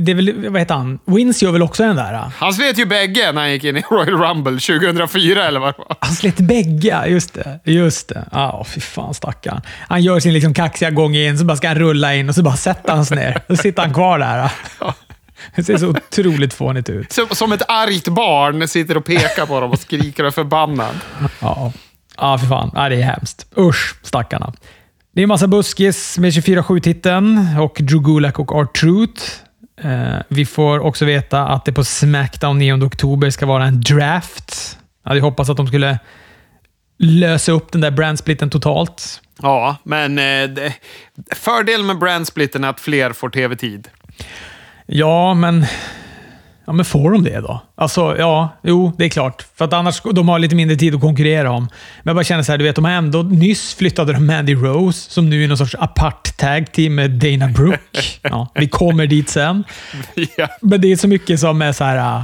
Det 0.00 0.12
är 0.12 0.14
väl, 0.14 0.48
vad 0.50 0.60
heter 0.60 0.74
han? 0.74 0.98
Wins 1.04 1.42
gör 1.42 1.52
väl 1.52 1.62
också 1.62 1.82
den 1.82 1.96
där? 1.96 2.30
Han 2.36 2.52
slet 2.52 2.78
ju 2.78 2.84
bägge 2.84 3.32
när 3.32 3.40
han 3.40 3.52
gick 3.52 3.64
in 3.64 3.76
i 3.76 3.80
Royal 3.90 4.22
Rumble 4.22 4.60
2004 4.60 5.44
eller 5.44 5.60
vad 5.60 5.74
det 5.74 5.78
var. 5.78 5.96
Han 6.00 6.14
slet 6.14 6.36
bägge, 6.36 7.06
just 7.06 7.34
det. 7.34 7.60
Just 7.64 8.08
det. 8.08 8.28
Ja, 8.32 8.66
fy 8.68 8.80
fan 8.80 9.14
stackarn. 9.14 9.60
Han 9.88 10.02
gör 10.02 10.20
sin 10.20 10.32
liksom 10.32 10.54
kaxiga 10.54 10.90
gång 10.90 11.16
in, 11.16 11.38
så 11.38 11.44
bara 11.44 11.56
ska 11.56 11.68
han 11.68 11.78
rulla 11.78 12.14
in 12.14 12.28
och 12.28 12.34
så 12.34 12.42
bara 12.42 12.56
sätter 12.56 12.92
han 12.92 13.06
sig 13.06 13.16
ner. 13.16 13.40
Då 13.48 13.56
sitter 13.56 13.82
han 13.82 13.94
kvar 13.94 14.18
där. 14.18 14.50
Det 15.56 15.64
ser 15.64 15.76
så 15.78 15.88
otroligt 15.88 16.54
fånigt 16.54 16.88
ut. 16.88 17.12
Som, 17.12 17.26
som 17.28 17.52
ett 17.52 17.62
argt 17.68 18.08
barn 18.08 18.68
sitter 18.68 18.96
och 18.96 19.04
pekar 19.04 19.46
på 19.46 19.60
dem 19.60 19.70
och 19.70 19.78
skriker 19.78 20.22
och 20.22 20.26
är 20.26 20.32
förbannad. 20.32 20.94
Ja, 21.40 21.72
ja 22.16 22.38
för 22.38 22.46
fan. 22.46 22.70
Ja, 22.74 22.88
det 22.88 22.96
är 22.96 23.02
hemskt. 23.02 23.46
Usch, 23.58 23.94
stackarna. 24.02 24.52
Det 25.16 25.20
är 25.20 25.22
en 25.22 25.28
massa 25.28 25.46
buskis 25.46 26.18
med 26.18 26.30
24-7-titeln 26.30 27.58
och 27.60 27.76
Drew 27.80 28.02
Gulak 28.02 28.38
och 28.38 28.60
R-Truth. 28.60 29.22
Eh, 29.80 30.18
vi 30.28 30.46
får 30.46 30.78
också 30.78 31.04
veta 31.04 31.46
att 31.48 31.64
det 31.64 31.72
på 31.72 31.84
Smackdown 31.84 32.58
9 32.58 32.86
oktober 32.86 33.30
ska 33.30 33.46
vara 33.46 33.64
en 33.64 33.80
draft. 33.80 34.78
Jag 35.02 35.10
hade 35.10 35.20
hoppats 35.20 35.50
att 35.50 35.56
de 35.56 35.66
skulle 35.66 35.98
lösa 36.98 37.52
upp 37.52 37.72
den 37.72 37.80
där 37.80 37.90
brandsplitten 37.90 38.50
totalt. 38.50 39.20
Ja, 39.42 39.76
men 39.82 40.18
eh, 40.18 40.72
fördelen 41.34 41.86
med 41.86 41.98
brandsplitten 41.98 42.64
är 42.64 42.68
att 42.68 42.80
fler 42.80 43.12
får 43.12 43.28
tv-tid. 43.28 43.88
Ja, 44.86 45.34
men... 45.34 45.66
Ja, 46.66 46.72
men 46.72 46.84
får 46.84 47.10
de 47.10 47.24
det 47.24 47.40
då? 47.40 47.60
Alltså, 47.74 48.16
ja, 48.18 48.48
jo, 48.62 48.92
det 48.98 49.04
är 49.04 49.08
klart. 49.08 49.46
För 49.54 49.64
att 49.64 49.72
annars 49.72 50.02
de 50.14 50.28
har 50.28 50.38
lite 50.38 50.54
mindre 50.54 50.76
tid 50.76 50.94
att 50.94 51.00
konkurrera 51.00 51.50
om. 51.50 51.62
Men 51.62 51.70
jag 52.04 52.16
bara 52.16 52.24
känner 52.24 52.42
så 52.42 52.52
här, 52.52 52.58
du 52.58 52.64
vet, 52.64 52.76
de 52.76 52.84
har 52.84 52.92
ändå 52.92 53.22
nyss 53.22 53.74
flyttade 53.74 54.12
de 54.12 54.26
Mandy 54.26 54.54
Rose, 54.54 55.10
som 55.10 55.30
nu 55.30 55.44
är 55.44 55.48
någon 55.48 55.58
sorts 55.58 55.74
apart 55.78 56.36
tag 56.36 56.72
team 56.72 56.94
med 56.94 57.10
Dana 57.10 57.48
Brooke. 57.48 57.78
Ja, 58.22 58.48
vi 58.54 58.68
kommer 58.68 59.06
dit 59.06 59.28
sen. 59.28 59.64
Ja. 60.36 60.48
Men 60.60 60.80
det 60.80 60.92
är 60.92 60.96
så 60.96 61.08
mycket 61.08 61.40
som 61.40 61.62
är 61.62 61.72
så 61.72 61.84
här... 61.84 61.96
äh, 62.18 62.22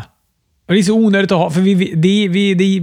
Det 0.67 0.75
är 0.79 0.83
så 0.83 0.95
onödigt 0.95 1.33
att 1.33 1.39
ha, 1.39 1.51
för 1.51 1.61
vi, 1.61 1.75
vi, 1.75 2.29
vi, 2.29 2.55
det, 2.55 2.81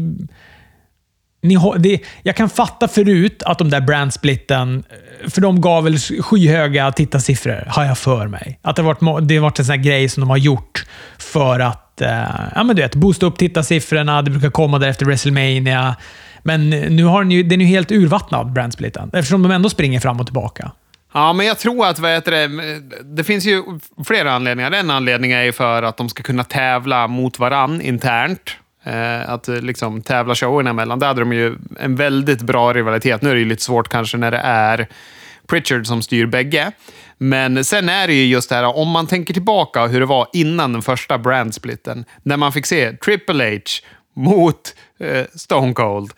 ni 1.42 1.58
det, 1.78 2.00
jag 2.24 2.36
kan 2.36 2.50
fatta 2.50 2.88
förut 2.88 3.44
att 3.44 3.58
de 3.58 3.70
där 3.70 3.82
brandsplitten, 3.82 4.84
för 5.28 5.42
de 5.42 5.62
gav 5.62 5.84
väl 5.84 5.98
skyhöga 5.98 6.92
tittarsiffror, 6.92 7.64
har 7.68 7.86
jag 7.86 7.98
för 7.98 8.28
mig. 8.28 8.60
Att 8.62 8.76
det 8.76 8.82
har 8.82 8.94
varit, 8.94 9.28
det 9.28 9.36
har 9.36 9.42
varit 9.42 9.60
en 9.60 9.66
sån 9.66 9.76
här 9.76 9.84
grej 9.84 10.10
som 10.10 10.22
de 10.22 10.30
har 10.30 10.38
gjort 10.38 10.86
för 11.18 11.60
att 11.60 12.02
eh, 12.02 12.10
ja, 12.56 12.64
men 12.64 12.76
du 12.76 12.82
vet, 12.82 12.96
boosta 12.96 13.26
upp 13.26 13.38
tittarsiffrorna. 13.38 14.22
Det 14.22 14.32
brukar 14.32 14.50
komma 14.50 14.80
där 14.80 14.88
efter 14.88 15.06
WrestleMania. 15.06 15.96
Men 16.44 16.70
nu 16.70 17.04
har 17.04 17.24
den 17.24 17.32
ju, 17.32 17.44
den 17.44 17.62
är 17.62 17.66
ju 17.66 17.72
helt 17.72 17.92
urvattnad, 17.92 18.54
brandsplitten. 18.54 19.10
Eftersom 19.14 19.44
de 19.44 19.52
ändå 19.52 19.70
springer 19.70 20.00
fram 20.00 20.20
och 20.20 20.26
tillbaka. 20.26 20.72
Ja, 21.14 21.34
men 21.34 21.46
jag 21.46 21.58
tror 21.60 21.86
att 21.86 22.00
vad 22.00 22.12
heter 22.12 22.32
det, 22.32 22.82
det 23.04 23.24
finns 23.24 23.46
ju 23.46 23.64
flera 24.06 24.32
anledningar. 24.32 24.72
En 24.72 24.92
anledning 24.92 25.32
är 25.32 25.44
ju 25.44 25.52
för 25.52 25.84
att 25.84 25.98
de 25.98 26.10
ska 26.10 26.24
kunna 26.24 26.44
tävla 26.44 27.08
mot 27.08 27.40
varann 27.40 27.82
internt. 27.82 28.58
Eh, 28.90 29.30
att 29.30 29.48
eh, 29.48 29.56
liksom 29.56 30.02
tävla 30.02 30.36
showerna 30.36 30.70
emellan. 30.70 31.00
Där 31.00 31.08
hade 31.08 31.22
de 31.22 31.34
ju 31.34 31.56
en 31.80 31.96
väldigt 31.96 32.42
bra 32.42 32.74
rivalitet. 32.74 33.22
Nu 33.22 33.30
är 33.30 33.34
det 33.34 33.40
ju 33.40 33.46
lite 33.46 33.64
svårt 33.64 33.90
kanske 33.90 34.18
när 34.18 34.32
det 34.32 34.42
är 34.44 34.88
Pritchard 35.48 35.88
som 35.88 36.02
styr 36.02 36.26
bägge. 36.26 36.72
Men 37.18 37.66
sen 37.66 37.90
är 37.90 38.08
det 38.08 38.14
ju 38.14 38.26
just 38.26 38.50
det 38.50 38.56
här, 38.56 38.78
om 38.78 38.88
man 38.88 39.08
tänker 39.08 39.34
tillbaka 39.34 39.88
hur 39.88 40.00
det 40.00 40.06
var 40.06 40.28
innan 40.34 40.74
den 40.74 40.82
första 40.82 41.18
brandsplitten. 41.18 42.06
När 42.24 42.38
man 42.38 42.52
fick 42.52 42.66
se 42.66 42.92
Triple 42.92 43.50
H 43.50 43.60
mot 44.16 44.76
eh, 45.00 45.26
Stone 45.36 45.74
Cold 45.74 46.14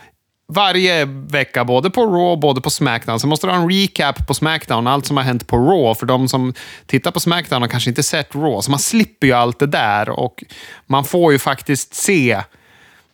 varje 0.48 1.06
vecka, 1.06 1.66
både 1.66 1.90
på 1.90 2.02
Raw 2.02 2.32
och 2.32 2.40
både 2.40 2.62
på 2.62 2.70
Smackdown. 2.70 3.20
Så 3.20 3.28
måste 3.28 3.48
du 3.48 3.52
ha 3.52 3.60
en 3.62 3.72
recap 3.72 4.28
på 4.28 4.34
Smackdown, 4.34 4.88
allt 4.88 5.06
som 5.06 5.18
har 5.18 5.24
hänt 5.24 5.48
på 5.48 5.58
Raw. 5.58 6.00
För 6.00 6.06
de 6.06 6.28
som 6.28 6.54
tittar 6.86 7.12
på 7.12 7.20
Smackdown 7.20 7.62
har 7.62 7.70
kanske 7.70 7.90
inte 7.90 8.04
sett 8.04 8.36
Raw. 8.36 8.62
Så 8.62 8.72
man 8.72 8.80
slipper 8.80 9.28
ju 9.28 9.34
allt 9.34 9.60
det 9.60 9.68
där 9.68 10.10
och 10.10 10.44
man 10.88 11.04
får 11.04 11.32
ju 11.32 11.40
faktiskt 11.40 11.94
se 11.94 12.42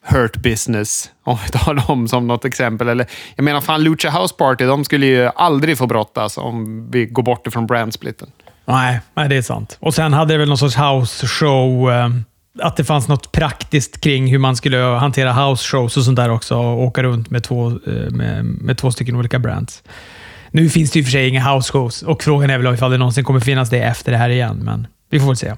Hurt 0.10 0.38
Business, 0.38 1.10
om 1.24 1.38
vi 1.46 1.60
tar 1.60 1.88
dem 1.88 2.08
som 2.08 2.28
något 2.28 2.46
exempel. 2.46 2.90
Eller, 2.90 3.08
jag 3.36 3.44
menar, 3.44 3.62
fan 3.62 3.84
Lucha 3.84 4.10
House 4.10 4.36
Party, 4.36 4.66
de 4.66 4.86
skulle 4.86 5.06
ju 5.06 5.30
aldrig 5.36 5.78
få 5.78 5.88
brottas 5.88 6.38
om 6.38 6.88
vi 6.92 7.06
går 7.06 7.24
bort 7.24 7.48
ifrån 7.48 7.68
brandsplitten. 7.68 8.28
Nej, 8.66 9.00
nej, 9.14 9.30
det 9.30 9.36
är 9.36 9.42
sant. 9.42 9.78
Och 9.80 9.94
sen 9.94 10.14
hade 10.14 10.34
det 10.34 10.38
väl 10.38 10.48
någon 10.48 10.58
sorts 10.58 10.76
house 10.76 11.28
show. 11.28 11.92
Eh, 11.92 12.10
att 12.60 12.78
det 12.78 12.84
fanns 12.84 13.08
något 13.08 13.32
praktiskt 13.32 14.02
kring 14.02 14.28
hur 14.28 14.38
man 14.38 14.56
skulle 14.56 14.78
hantera 14.78 15.34
house 15.34 15.68
shows 15.68 15.98
och 15.98 16.04
sånt 16.04 16.16
där 16.16 16.30
också. 16.30 16.56
Och 16.56 16.84
åka 16.84 17.04
runt 17.04 17.30
med 17.30 17.44
två, 17.44 17.68
eh, 17.68 18.12
med, 18.12 18.46
med 18.46 18.78
två 18.78 18.92
stycken 18.92 19.16
olika 19.16 19.40
brands. 19.40 19.84
Nu 20.52 20.70
finns 20.70 20.92
det 20.92 21.00
i 21.00 21.02
och 21.02 21.06
för 21.06 21.12
sig 21.12 21.28
inga 21.30 21.54
house 21.54 21.72
shows 21.72 22.02
och 22.02 22.24
frågan 22.24 22.50
är 22.50 22.58
väl 22.58 22.74
ifall 22.74 22.92
det 22.92 22.98
någonsin 22.98 23.24
kommer 23.24 23.40
finnas 23.40 23.70
det 23.70 23.80
efter 23.80 24.12
det 24.12 24.18
här 24.18 24.30
igen, 24.30 24.58
men 24.64 24.88
vi 25.10 25.20
får 25.20 25.28
väl 25.28 25.36
se. 25.36 25.54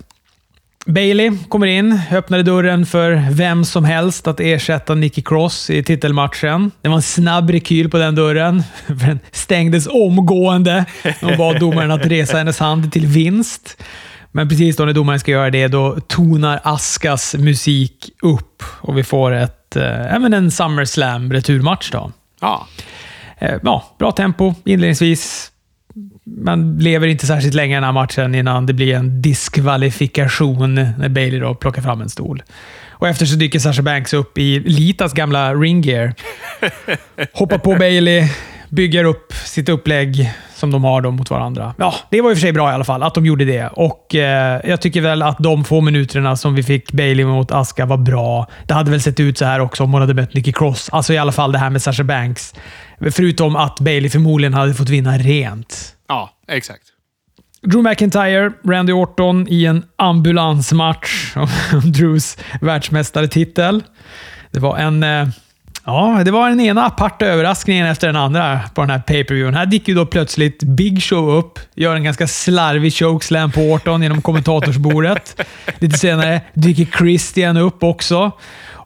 Bailey 0.90 1.32
kommer 1.50 1.68
in, 1.68 2.00
öppnade 2.12 2.44
dörren 2.44 2.86
för 2.86 3.28
vem 3.32 3.66
som 3.66 3.86
helst 3.86 4.28
att 4.28 4.40
ersätta 4.40 4.96
Nikki 4.96 5.22
Cross 5.22 5.70
i 5.70 5.84
titelmatchen. 5.84 6.72
Det 6.82 6.90
var 6.90 6.96
en 6.96 7.02
snabb 7.02 7.50
rekyl 7.50 7.90
på 7.90 7.98
den 7.98 8.16
dörren, 8.16 8.64
för 8.88 8.94
den 8.94 9.20
stängdes 9.32 9.88
omgående. 9.88 10.86
De 11.22 11.38
bad 11.38 11.60
domaren 11.60 11.92
att 11.92 12.06
resa 12.06 12.38
hennes 12.38 12.60
hand 12.60 12.92
till 12.92 13.06
vinst. 13.06 13.84
Men 14.32 14.50
precis 14.50 14.78
då 14.78 14.86
när 14.86 14.94
domaren 14.94 15.20
ska 15.20 15.32
göra 15.32 15.50
det, 15.50 15.68
då 15.68 16.00
tonar 16.00 16.60
Askas 16.64 17.36
musik 17.36 18.12
upp 18.22 18.64
och 18.82 18.98
vi 18.98 19.04
får 19.04 19.32
ett, 19.32 19.76
eh, 19.76 20.16
även 20.16 20.34
en 20.34 20.52
SummerSlam 20.52 21.34
returmatch. 21.34 21.92
Då. 21.92 22.12
Ja. 22.42 22.68
Eh, 23.38 23.56
ja, 23.64 23.96
bra 24.00 24.12
tempo 24.12 24.54
inledningsvis. 24.66 25.52
Man 26.38 26.78
lever 26.78 27.08
inte 27.08 27.28
särskilt 27.28 27.54
länge 27.54 27.74
i 27.74 27.76
den 27.76 27.84
här 27.84 27.92
matchen 27.92 28.36
innan 28.36 28.66
det 28.66 28.74
blir 28.74 28.96
en 28.96 29.22
diskvalifikation 29.22 30.76
när 30.76 31.10
Bailey 31.10 31.40
då 31.40 31.56
plockar 31.56 31.82
fram 31.82 32.02
en 32.02 32.10
stol. 32.10 32.44
Och 32.90 33.08
efter 33.08 33.26
så 33.26 33.36
dyker 33.36 33.60
Sasha 33.60 33.82
Banks 33.82 34.14
upp 34.14 34.38
i 34.38 34.60
Litas 34.60 35.14
gamla 35.14 35.54
ringgear. 35.54 36.14
Hoppar 37.34 37.58
på 37.58 37.76
Bailey, 37.76 38.28
bygger 38.70 39.04
upp 39.04 39.34
sitt 39.34 39.70
upplägg 39.70 40.32
som 40.56 40.72
de 40.72 40.84
har 40.84 41.02
då 41.02 41.12
mot 41.12 41.30
varandra. 41.30 41.74
Ja, 41.78 41.94
det 42.10 42.22
var 42.22 42.30
i 42.30 42.34
och 42.34 42.38
för 42.38 42.42
sig 42.42 42.52
bra 42.54 42.72
i 42.72 42.74
alla 42.74 42.84
fall 42.84 43.04
att 43.04 43.14
de 43.14 43.26
gjorde 43.26 43.46
det. 43.46 43.68
Och 43.68 44.16
eh, 44.16 44.62
Jag 44.64 44.82
tycker 44.82 45.02
väl 45.02 45.22
att 45.22 45.38
de 45.40 45.64
få 45.64 45.82
minuterna 45.82 46.36
som 46.36 46.56
vi 46.56 46.64
fick 46.64 46.92
Bailey 46.92 47.26
mot 47.26 47.52
Aska 47.52 47.86
var 47.86 47.98
bra. 47.98 48.48
Det 48.68 48.74
hade 48.74 48.92
väl 48.92 49.02
sett 49.02 49.20
ut 49.20 49.38
så 49.38 49.46
här 49.46 49.60
också 49.60 49.84
om 49.84 49.92
hon 49.94 50.02
hade 50.02 50.14
mött 50.14 50.34
Nicky 50.34 50.52
Cross. 50.52 50.90
Alltså 50.92 51.14
i 51.14 51.18
alla 51.18 51.32
fall 51.32 51.52
det 51.52 51.58
här 51.58 51.70
med 51.70 51.82
Sasha 51.82 52.04
Banks. 52.04 52.54
Förutom 53.12 53.56
att 53.56 53.80
Bailey 53.80 54.10
förmodligen 54.10 54.54
hade 54.54 54.74
fått 54.74 54.90
vinna 54.90 55.18
rent. 55.18 55.96
Ja, 56.10 56.30
exakt. 56.48 56.84
Drew 57.62 57.84
McIntyre, 57.84 58.52
Randy 58.64 58.94
Orton 58.94 59.48
i 59.50 59.66
en 59.66 59.86
ambulansmatch 59.96 61.38
om 61.38 61.48
Drews 61.92 62.38
världsmästartitel. 62.62 63.84
Det 64.52 64.60
var 64.60 64.78
en... 64.78 65.04
Eh, 65.04 65.28
ja, 65.86 66.22
det 66.26 66.32
var 66.32 66.50
den 66.50 66.60
ena 66.60 66.86
aparta 66.86 67.26
överraskningen 67.26 67.88
efter 67.88 68.08
den 68.08 68.16
andra 68.16 68.60
på 68.76 68.82
den 68.82 68.90
här 68.90 69.00
pay-per-viewen. 69.00 69.54
Här 69.56 69.66
dyker 69.66 69.92
ju 69.92 69.96
då 69.96 70.06
plötsligt 70.06 70.64
Big 70.64 71.04
Show 71.04 71.30
upp, 71.30 71.60
gör 71.76 71.96
en 71.96 72.04
ganska 72.04 72.28
slarvig 72.28 72.94
chokeslam 72.94 73.52
på 73.52 73.62
Orton 73.62 74.04
genom 74.04 74.22
kommentatorsbordet. 74.22 75.42
Lite 75.80 75.98
senare 75.98 76.42
dyker 76.54 76.98
Christian 76.98 77.58
upp 77.58 77.84
också. 77.84 78.32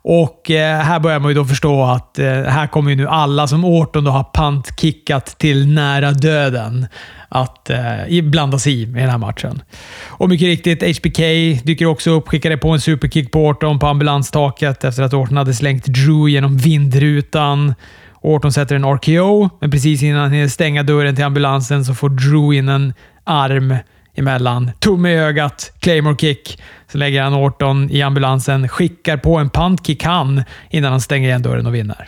Och 0.06 0.52
eh, 0.52 0.80
här 0.80 1.00
börjar 1.00 1.20
man 1.20 1.32
ju 1.32 1.36
då 1.36 1.46
förstå 1.46 1.84
att 1.84 2.20
eh, 2.20 2.26
här 2.26 2.68
kommer 2.68 2.90
ju 2.90 2.96
nu 2.96 3.08
alla 3.08 3.48
som 3.48 3.66
Orton 3.66 4.04
då 4.04 4.12
har 4.12 4.24
pantkickat 4.24 5.26
till 5.26 5.68
nära 5.68 6.12
döden 6.12 6.88
att 7.30 7.70
eh, 7.70 8.24
blanda 8.24 8.60
sig 8.60 8.74
i 8.74 8.82
i 8.82 8.86
den 8.86 9.10
här 9.10 9.18
matchen. 9.18 9.62
Och 10.08 10.30
mycket 10.30 10.46
riktigt, 10.46 10.98
HBK 10.98 11.18
dyker 11.64 11.86
också 11.86 12.12
upp, 12.12 12.28
skickade 12.28 12.58
på 12.58 12.70
en 12.70 12.82
superkick 12.82 13.32
på 13.32 13.48
Orton 13.48 13.80
på 13.80 13.88
ambulanstaket 13.88 14.84
efter 14.84 15.04
att 15.04 15.14
Orton 15.14 15.38
hade 15.38 15.54
slängt 15.54 15.86
Drew 15.86 16.30
genom 16.30 16.58
vindrutan. 16.58 17.74
Orton 18.22 18.52
sätter 18.52 18.76
en 18.76 18.86
RKO, 18.86 19.50
men 19.62 19.72
precis 19.72 20.04
innan 20.04 20.22
han 20.22 20.32
hinner 20.32 20.48
stänga 20.48 20.84
dörren 20.84 21.16
till 21.16 21.26
ambulansen 21.26 21.86
så 21.86 21.96
får 21.96 22.10
Drew 22.10 22.54
in 22.54 22.70
en 22.70 22.94
arm 23.24 23.76
emellan. 24.16 24.72
Tumme 24.80 25.10
i 25.10 25.16
ögat, 25.16 25.72
Claymore 25.80 26.16
kick. 26.16 26.62
Så 26.92 26.98
lägger 26.98 27.24
han 27.24 27.34
Orton 27.34 27.90
i 27.92 28.02
ambulansen, 28.02 28.70
skickar 28.70 29.18
på 29.18 29.38
en 29.38 29.50
puntkick 29.50 30.04
han 30.04 30.44
innan 30.70 30.92
han 30.92 31.02
stänger 31.02 31.30
igen 31.30 31.42
dörren 31.42 31.66
och 31.66 31.76
vinner. 31.76 32.08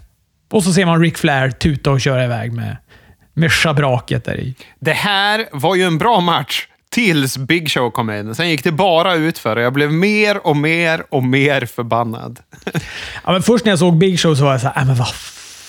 Och 0.51 0.63
så 0.63 0.73
ser 0.73 0.85
man 0.85 1.01
Ric 1.01 1.17
Flair 1.17 1.51
tuta 1.51 1.91
och 1.91 2.01
köra 2.01 2.25
iväg 2.25 2.53
med, 2.53 2.77
med 3.33 3.51
schabraket 3.51 4.25
där 4.25 4.39
i. 4.39 4.55
Det 4.79 4.93
här 4.93 5.45
var 5.51 5.75
ju 5.75 5.83
en 5.83 5.97
bra 5.97 6.19
match 6.19 6.67
tills 6.89 7.37
Big 7.37 7.71
Show 7.71 7.91
kom 7.91 8.11
in. 8.11 8.35
Sen 8.35 8.49
gick 8.49 8.63
det 8.63 8.71
bara 8.71 9.15
utför 9.15 9.55
och 9.55 9.61
jag 9.61 9.73
blev 9.73 9.93
mer 9.93 10.47
och 10.47 10.57
mer 10.57 11.03
och 11.09 11.23
mer 11.23 11.65
förbannad. 11.65 12.39
Ja, 13.25 13.31
men 13.31 13.41
först 13.41 13.65
när 13.65 13.71
jag 13.71 13.79
såg 13.79 13.97
Big 13.97 14.19
Show 14.19 14.35
så 14.35 14.43
var 14.43 14.51
jag 14.51 14.61
såhär, 14.61 14.81
äh, 14.81 14.87
men 14.87 14.95
vad 14.95 15.07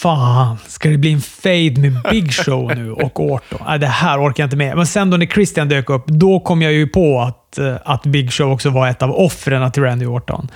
fan, 0.06 0.56
ska 0.66 0.88
det 0.88 0.98
bli 0.98 1.12
en 1.12 1.20
fade 1.20 1.80
med 1.80 2.02
Big 2.10 2.32
Show 2.32 2.72
nu 2.76 2.92
och 2.92 3.20
Orton? 3.20 3.58
Nej, 3.66 3.78
det 3.78 3.86
här 3.86 4.18
orkar 4.18 4.42
jag 4.42 4.46
inte 4.46 4.56
med. 4.56 4.76
Men 4.76 4.86
sen 4.86 5.10
då 5.10 5.16
när 5.16 5.26
Christian 5.26 5.68
dök 5.68 5.90
upp, 5.90 6.06
då 6.06 6.40
kom 6.40 6.62
jag 6.62 6.72
ju 6.72 6.86
på 6.86 7.20
att, 7.20 7.58
eh, 7.58 7.74
att 7.84 8.02
Big 8.02 8.32
Show 8.32 8.52
också 8.52 8.70
var 8.70 8.88
ett 8.88 9.02
av 9.02 9.10
offren 9.10 9.72
till 9.72 9.82
Randy 9.82 10.06
Orton. 10.06 10.48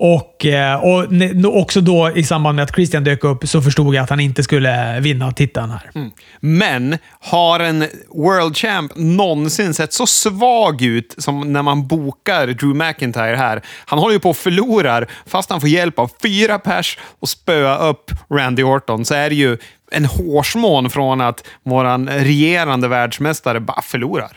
Och, 0.00 0.46
eh, 0.46 0.84
och 0.84 1.06
också 1.56 1.80
då 1.80 2.10
i 2.16 2.24
samband 2.24 2.56
med 2.56 2.62
att 2.62 2.74
Christian 2.74 3.04
dök 3.04 3.24
upp 3.24 3.48
så 3.48 3.62
förstod 3.62 3.94
jag 3.94 4.02
att 4.02 4.10
han 4.10 4.20
inte 4.20 4.42
skulle 4.42 5.00
vinna 5.00 5.32
titeln 5.32 5.70
här. 5.70 5.90
Mm. 5.94 6.10
Men 6.40 6.98
har 7.20 7.60
en 7.60 7.84
World 8.08 8.56
Champ 8.56 8.92
någonsin 8.96 9.74
sett 9.74 9.92
så 9.92 10.06
svag 10.06 10.82
ut 10.82 11.14
som 11.18 11.52
när 11.52 11.62
man 11.62 11.86
bokar 11.86 12.46
Drew 12.46 12.76
McIntyre 12.76 13.36
här? 13.36 13.62
Han 13.86 13.98
håller 13.98 14.14
ju 14.14 14.20
på 14.20 14.30
att 14.30 14.36
förlora 14.36 15.06
fast 15.26 15.50
han 15.50 15.60
får 15.60 15.68
hjälp 15.68 15.98
av 15.98 16.10
fyra 16.22 16.58
pers 16.58 16.98
och 17.20 17.28
spöa 17.28 17.78
upp 17.78 18.10
Randy 18.30 18.62
Orton. 18.62 19.04
Så 19.04 19.14
är 19.14 19.28
det 19.28 19.36
ju 19.36 19.58
en 19.90 20.04
hårsmån 20.04 20.90
från 20.90 21.20
att 21.20 21.44
våran 21.64 22.08
regerande 22.08 22.88
världsmästare 22.88 23.60
bara 23.60 23.82
förlorar. 23.82 24.30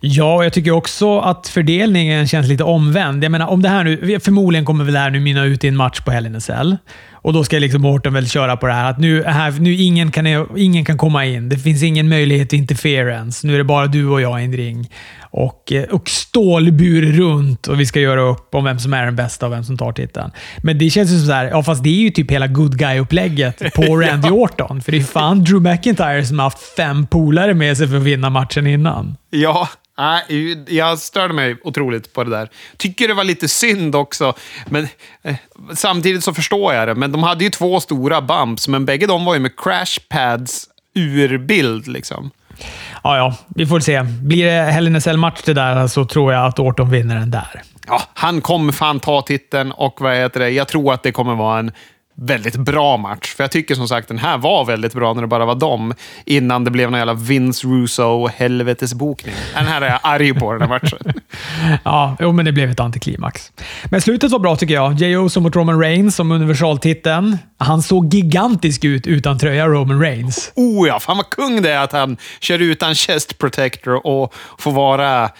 Ja, 0.00 0.34
och 0.34 0.44
jag 0.44 0.52
tycker 0.52 0.70
också 0.70 1.18
att 1.18 1.48
fördelningen 1.48 2.28
känns 2.28 2.48
lite 2.48 2.64
omvänd. 2.64 3.24
Jag 3.24 3.32
menar, 3.32 3.46
om 3.46 3.62
det 3.62 3.68
här 3.68 3.84
nu, 3.84 4.20
förmodligen 4.20 4.64
kommer 4.64 4.84
väl 4.84 4.94
det 4.94 5.00
här 5.00 5.10
nu 5.10 5.20
mynna 5.20 5.44
ut 5.44 5.64
i 5.64 5.68
en 5.68 5.76
match 5.76 6.00
på 6.00 6.10
Hell 6.10 6.26
in 6.26 6.36
a 6.36 6.40
Cell. 6.40 6.76
Och 7.12 7.32
då 7.32 7.44
ska 7.44 7.58
liksom 7.58 7.82
Morton 7.82 8.14
väl 8.14 8.28
köra 8.28 8.56
på 8.56 8.66
det 8.66 8.72
här 8.72 8.90
att 8.90 8.98
nu, 8.98 9.24
här, 9.24 9.50
nu 9.50 9.74
ingen, 9.74 10.10
kan, 10.10 10.26
ingen 10.56 10.84
kan 10.84 10.98
komma 10.98 11.24
in. 11.24 11.48
Det 11.48 11.58
finns 11.58 11.82
ingen 11.82 12.08
möjlighet 12.08 12.50
till 12.50 12.58
interference. 12.58 13.46
Nu 13.46 13.54
är 13.54 13.58
det 13.58 13.64
bara 13.64 13.86
du 13.86 14.08
och 14.08 14.20
jag 14.20 14.40
i 14.40 14.44
en 14.44 14.56
ring. 14.56 14.90
Och, 15.36 15.72
eh, 15.72 15.84
och 15.84 16.08
stålbur 16.08 17.12
runt 17.12 17.66
och 17.66 17.80
vi 17.80 17.86
ska 17.86 18.00
göra 18.00 18.20
upp 18.20 18.54
om 18.54 18.64
vem 18.64 18.78
som 18.78 18.94
är 18.94 19.04
den 19.04 19.16
bästa 19.16 19.46
och 19.46 19.52
vem 19.52 19.64
som 19.64 19.78
tar 19.78 19.92
titeln. 19.92 20.30
Men 20.62 20.78
det 20.78 20.90
känns 20.90 21.10
ju 21.10 21.18
som 21.18 21.26
såhär, 21.26 21.44
ja 21.44 21.62
fast 21.62 21.82
det 21.82 21.88
är 21.88 22.02
ju 22.02 22.10
typ 22.10 22.30
hela 22.30 22.46
good 22.46 22.78
guy-upplägget 22.78 23.74
på 23.74 23.96
Randy 24.00 24.28
Orton. 24.28 24.82
För 24.82 24.92
det 24.92 24.98
är 24.98 25.02
fan 25.02 25.44
Drew 25.44 25.62
McIntyre 25.62 26.26
som 26.26 26.38
har 26.38 26.46
haft 26.46 26.76
fem 26.76 27.06
polare 27.06 27.54
med 27.54 27.76
sig 27.76 27.88
för 27.88 27.96
att 27.96 28.02
vinna 28.02 28.30
matchen 28.30 28.66
innan. 28.66 29.16
Ja, 29.30 29.68
nej, 29.98 30.64
jag 30.68 30.98
störde 30.98 31.34
mig 31.34 31.56
otroligt 31.64 32.12
på 32.12 32.24
det 32.24 32.30
där. 32.30 32.48
Tycker 32.76 33.08
det 33.08 33.14
var 33.14 33.24
lite 33.24 33.48
synd 33.48 33.94
också, 33.94 34.34
men 34.66 34.88
eh, 35.22 35.36
samtidigt 35.74 36.24
så 36.24 36.34
förstår 36.34 36.74
jag 36.74 36.88
det. 36.88 36.94
Men 36.94 37.12
de 37.12 37.22
hade 37.22 37.44
ju 37.44 37.50
två 37.50 37.80
stora 37.80 38.20
bumps, 38.20 38.68
men 38.68 38.84
bägge 38.86 39.06
de 39.06 39.24
var 39.24 39.34
ju 39.34 39.40
med 39.40 39.56
crash 39.56 39.98
pads 40.08 40.68
ur 40.94 41.38
bild 41.38 41.88
liksom. 41.88 42.30
Ja, 43.04 43.16
ja, 43.16 43.34
vi 43.48 43.66
får 43.66 43.80
se. 43.80 44.02
Blir 44.02 44.46
det 44.46 44.72
Hell 44.72 44.86
in 44.86 45.20
match 45.20 45.42
det 45.44 45.54
där 45.54 45.86
så 45.86 46.04
tror 46.04 46.32
jag 46.32 46.46
att 46.46 46.58
Orton 46.58 46.90
vinner 46.90 47.14
den 47.14 47.30
där. 47.30 47.62
Ja, 47.86 48.02
han 48.14 48.40
kommer 48.40 48.72
fan 48.72 49.00
ta 49.00 49.22
titeln 49.22 49.72
och 49.72 50.00
vad 50.00 50.16
heter 50.16 50.40
det? 50.40 50.50
Jag 50.50 50.68
tror 50.68 50.94
att 50.94 51.02
det 51.02 51.12
kommer 51.12 51.34
vara 51.34 51.58
en 51.58 51.72
väldigt 52.16 52.56
bra 52.56 52.96
match. 52.96 53.34
För 53.34 53.44
jag 53.44 53.50
tycker 53.50 53.74
som 53.74 53.88
sagt 53.88 54.08
den 54.08 54.18
här 54.18 54.38
var 54.38 54.64
väldigt 54.64 54.92
bra 54.92 55.14
när 55.14 55.22
det 55.22 55.28
bara 55.28 55.44
var 55.44 55.54
dem. 55.54 55.94
Innan 56.24 56.64
det 56.64 56.70
blev 56.70 56.90
någon 56.90 56.98
jävla 56.98 57.14
Vince 57.14 57.66
Russo 57.66 58.26
helvetesbokning. 58.26 59.34
Den 59.54 59.66
här 59.66 59.82
är 59.82 59.90
jag 59.90 60.00
arg 60.02 60.34
på, 60.34 60.52
den 60.52 60.62
här 60.62 60.68
matchen. 60.68 60.98
Ja, 61.84 62.16
jo, 62.20 62.32
men 62.32 62.44
det 62.44 62.52
blev 62.52 62.70
ett 62.70 62.80
antiklimax. 62.80 63.52
Men 63.90 64.00
slutet 64.00 64.30
var 64.30 64.38
bra 64.38 64.56
tycker 64.56 64.74
jag. 64.74 64.94
Jey 64.94 65.16
Uso 65.16 65.40
mot 65.40 65.56
Roman 65.56 65.80
Reigns 65.80 66.16
som 66.16 66.32
universaltiteln. 66.32 67.38
Han 67.58 67.82
såg 67.82 68.14
gigantisk 68.14 68.84
ut 68.84 69.06
utan 69.06 69.38
tröja, 69.38 69.66
Roman 69.66 70.00
Reigns. 70.00 70.52
Oh 70.54 70.88
ja, 70.88 71.00
fan 71.00 71.16
vad 71.16 71.30
kung 71.30 71.62
det 71.62 71.72
är 71.72 71.78
att 71.78 71.92
han 71.92 72.16
kör 72.40 72.58
utan 72.58 72.94
chest 72.94 73.38
protector 73.38 74.06
och 74.06 74.34
får 74.58 74.72
vara 74.72 75.30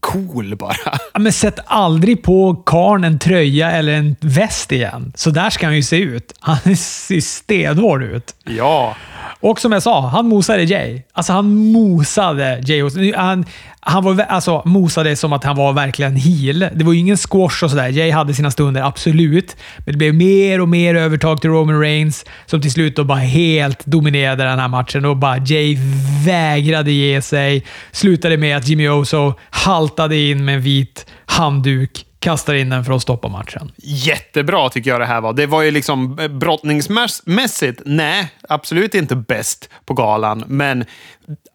cool 0.00 0.56
bara. 0.56 0.74
Ja, 1.12 1.18
Men 1.18 1.32
sätt 1.32 1.58
aldrig 1.66 2.22
på 2.22 2.62
karn 2.66 3.04
en 3.04 3.18
tröja 3.18 3.70
eller 3.70 3.92
en 3.92 4.16
väst 4.20 4.72
igen. 4.72 5.12
Så 5.16 5.30
där 5.30 5.50
ska 5.50 5.66
han 5.66 5.76
ju 5.76 5.82
se 5.82 5.96
ut. 5.96 6.32
Han 6.40 6.56
ser 6.76 7.20
stenhård 7.20 8.02
ut. 8.02 8.34
Ja. 8.44 8.96
Och 9.40 9.60
som 9.60 9.72
jag 9.72 9.82
sa, 9.82 10.08
han 10.08 10.28
mosade 10.28 10.62
Jay. 10.64 11.02
Alltså 11.12 11.32
han 11.32 11.72
mosade 11.72 12.60
Jay. 12.64 13.12
Han, 13.16 13.44
han 13.82 14.04
var, 14.04 14.20
alltså, 14.20 14.62
mosade 14.64 15.16
som 15.16 15.32
att 15.32 15.44
han 15.44 15.56
var 15.56 15.72
verkligen 15.72 16.16
heel. 16.16 16.68
Det 16.74 16.84
var 16.84 16.92
ju 16.92 16.98
ingen 16.98 17.16
squash 17.16 17.64
och 17.64 17.70
sådär. 17.70 17.88
Jay 17.88 18.10
hade 18.10 18.34
sina 18.34 18.50
stunder, 18.50 18.82
absolut. 18.82 19.56
Men 19.78 19.92
det 19.92 19.98
blev 19.98 20.14
mer 20.14 20.60
och 20.60 20.68
mer 20.68 20.94
övertag 20.94 21.40
till 21.40 21.50
Roman 21.50 21.80
Reigns, 21.80 22.24
som 22.46 22.62
till 22.62 22.72
slut 22.72 22.96
då 22.96 23.04
bara 23.04 23.18
helt 23.18 23.86
dominerade 23.86 24.44
den 24.44 24.58
här 24.58 24.68
matchen. 24.68 25.04
Och 25.04 25.16
bara 25.16 25.38
Jay 25.38 25.78
vägrade 26.26 26.92
ge 26.92 27.22
sig. 27.22 27.64
Slutade 27.92 28.36
med 28.36 28.56
att 28.56 28.68
Jimmy 28.68 28.88
Oso 28.88 29.34
haltade 29.50 30.16
in 30.16 30.44
med 30.44 30.54
en 30.54 30.60
vit 30.60 31.06
handduk, 31.26 32.04
Kastar 32.20 32.54
in 32.54 32.68
den 32.68 32.84
för 32.84 32.92
att 32.92 33.02
stoppa 33.02 33.28
matchen. 33.28 33.72
Jättebra 33.76 34.70
tycker 34.70 34.90
jag 34.90 35.00
det 35.00 35.06
här 35.06 35.20
var. 35.20 35.32
Det 35.32 35.46
var 35.46 35.62
ju 35.62 35.70
liksom 35.70 36.18
eh, 36.18 36.28
brottningsmässigt, 36.28 37.82
nej, 37.84 38.32
absolut 38.48 38.94
inte 38.94 39.16
bäst 39.16 39.70
på 39.84 39.94
galan. 39.94 40.44
Men 40.46 40.84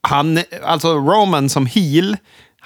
han, 0.01 0.39
alltså 0.63 0.93
Roman 0.93 1.49
som 1.49 1.65
heel, 1.65 2.17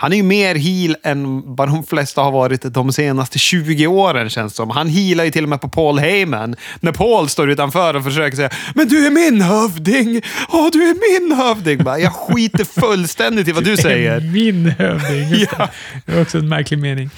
han 0.01 0.13
är 0.13 0.17
ju 0.17 0.23
mer 0.23 0.55
heel 0.55 0.95
än 1.03 1.55
vad 1.55 1.67
de 1.67 1.83
flesta 1.83 2.21
har 2.21 2.31
varit 2.31 2.73
de 2.73 2.91
senaste 2.91 3.39
20 3.39 3.87
åren 3.87 4.29
känns 4.29 4.53
det 4.53 4.55
som. 4.57 4.69
Han 4.69 4.89
healar 4.89 5.23
ju 5.23 5.31
till 5.31 5.43
och 5.43 5.49
med 5.49 5.61
på 5.61 5.69
Paul 5.69 5.99
Heyman. 5.99 6.55
När 6.79 6.91
Paul 6.91 7.29
står 7.29 7.49
utanför 7.49 7.95
och 7.95 8.03
försöker 8.03 8.37
säga 8.37 8.49
“Men 8.75 8.87
du 8.87 9.05
är 9.05 9.11
min 9.11 9.41
hövding! 9.41 10.21
Åh, 10.49 10.67
du 10.73 10.89
är 10.89 11.19
min 11.19 11.37
hövding!” 11.37 11.83
Bara, 11.83 11.99
Jag 11.99 12.13
skiter 12.13 12.81
fullständigt 12.81 13.47
i 13.47 13.51
vad 13.51 13.63
du 13.63 13.77
säger. 13.77 14.19
Min 14.19 14.65
hövding. 14.69 15.29
Just 15.39 15.57
det. 15.57 16.13
Var 16.13 16.21
också 16.21 16.37
en 16.37 16.49
märklig 16.49 16.79
mening. 16.79 17.09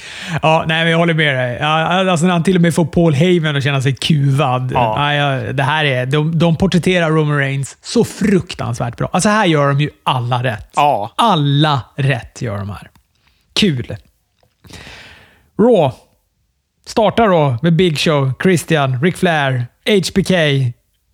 Ja, 0.41 0.63
nej, 0.67 0.83
men 0.83 0.91
jag 0.91 0.97
håller 0.97 1.13
med 1.13 1.35
dig. 1.35 1.57
Ja, 1.61 2.11
alltså 2.11 2.25
när 2.25 2.33
han 2.33 2.43
till 2.43 2.55
och 2.55 2.61
med 2.61 2.75
får 2.75 2.85
Paul 2.85 3.13
Heyman 3.13 3.55
att 3.55 3.63
känna 3.63 3.81
sig 3.81 3.95
kuvad. 3.95 4.71
Ja. 4.73 5.13
Ja, 5.13 5.13
ja, 5.13 5.53
det 5.53 5.63
här 5.63 5.85
är, 5.85 6.05
de, 6.05 6.39
de 6.39 6.55
porträtterar 6.55 7.09
Roman 7.09 7.37
Reigns 7.37 7.77
så 7.81 8.03
fruktansvärt 8.03 8.97
bra. 8.97 9.09
Alltså 9.13 9.29
här 9.29 9.45
gör 9.45 9.67
de 9.67 9.81
ju 9.81 9.89
alla 10.03 10.43
rätt. 10.43 10.69
Ja. 10.75 11.11
Alla 11.15 11.81
rätt 11.95 12.41
gör 12.41 12.57
de 12.57 12.70
här. 12.73 12.89
Kul. 13.53 13.95
Raw. 15.59 15.97
Startar 16.85 17.27
då 17.27 17.57
med 17.61 17.73
Big 17.73 17.99
Show, 17.99 18.33
Christian, 18.43 19.01
Ric 19.03 19.15
Flair, 19.15 19.65
HBK, 19.85 20.31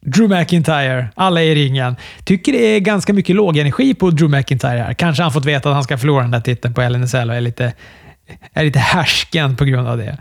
Drew 0.05 0.29
McIntyre. 0.29 1.07
Alla 1.15 1.43
i 1.43 1.55
ringen. 1.55 1.95
Tycker 2.23 2.51
det 2.51 2.57
är 2.57 2.79
ganska 2.79 3.13
mycket 3.13 3.35
låg 3.35 3.57
energi 3.57 3.93
på 3.93 4.09
Drew 4.09 4.29
McIntyre 4.29 4.79
här. 4.79 4.93
Kanske 4.93 5.23
han 5.23 5.31
fått 5.31 5.45
veta 5.45 5.69
att 5.69 5.75
han 5.75 5.83
ska 5.83 5.97
förlora 5.97 6.21
den 6.21 6.31
där 6.31 6.41
titeln 6.41 6.73
på 6.73 6.89
LNSL 6.89 7.29
och 7.29 7.35
är 7.35 7.41
lite, 7.41 7.73
är 8.53 8.63
lite 8.63 8.79
härsken 8.79 9.55
på 9.55 9.65
grund 9.65 9.87
av 9.87 9.97
det. 9.97 10.17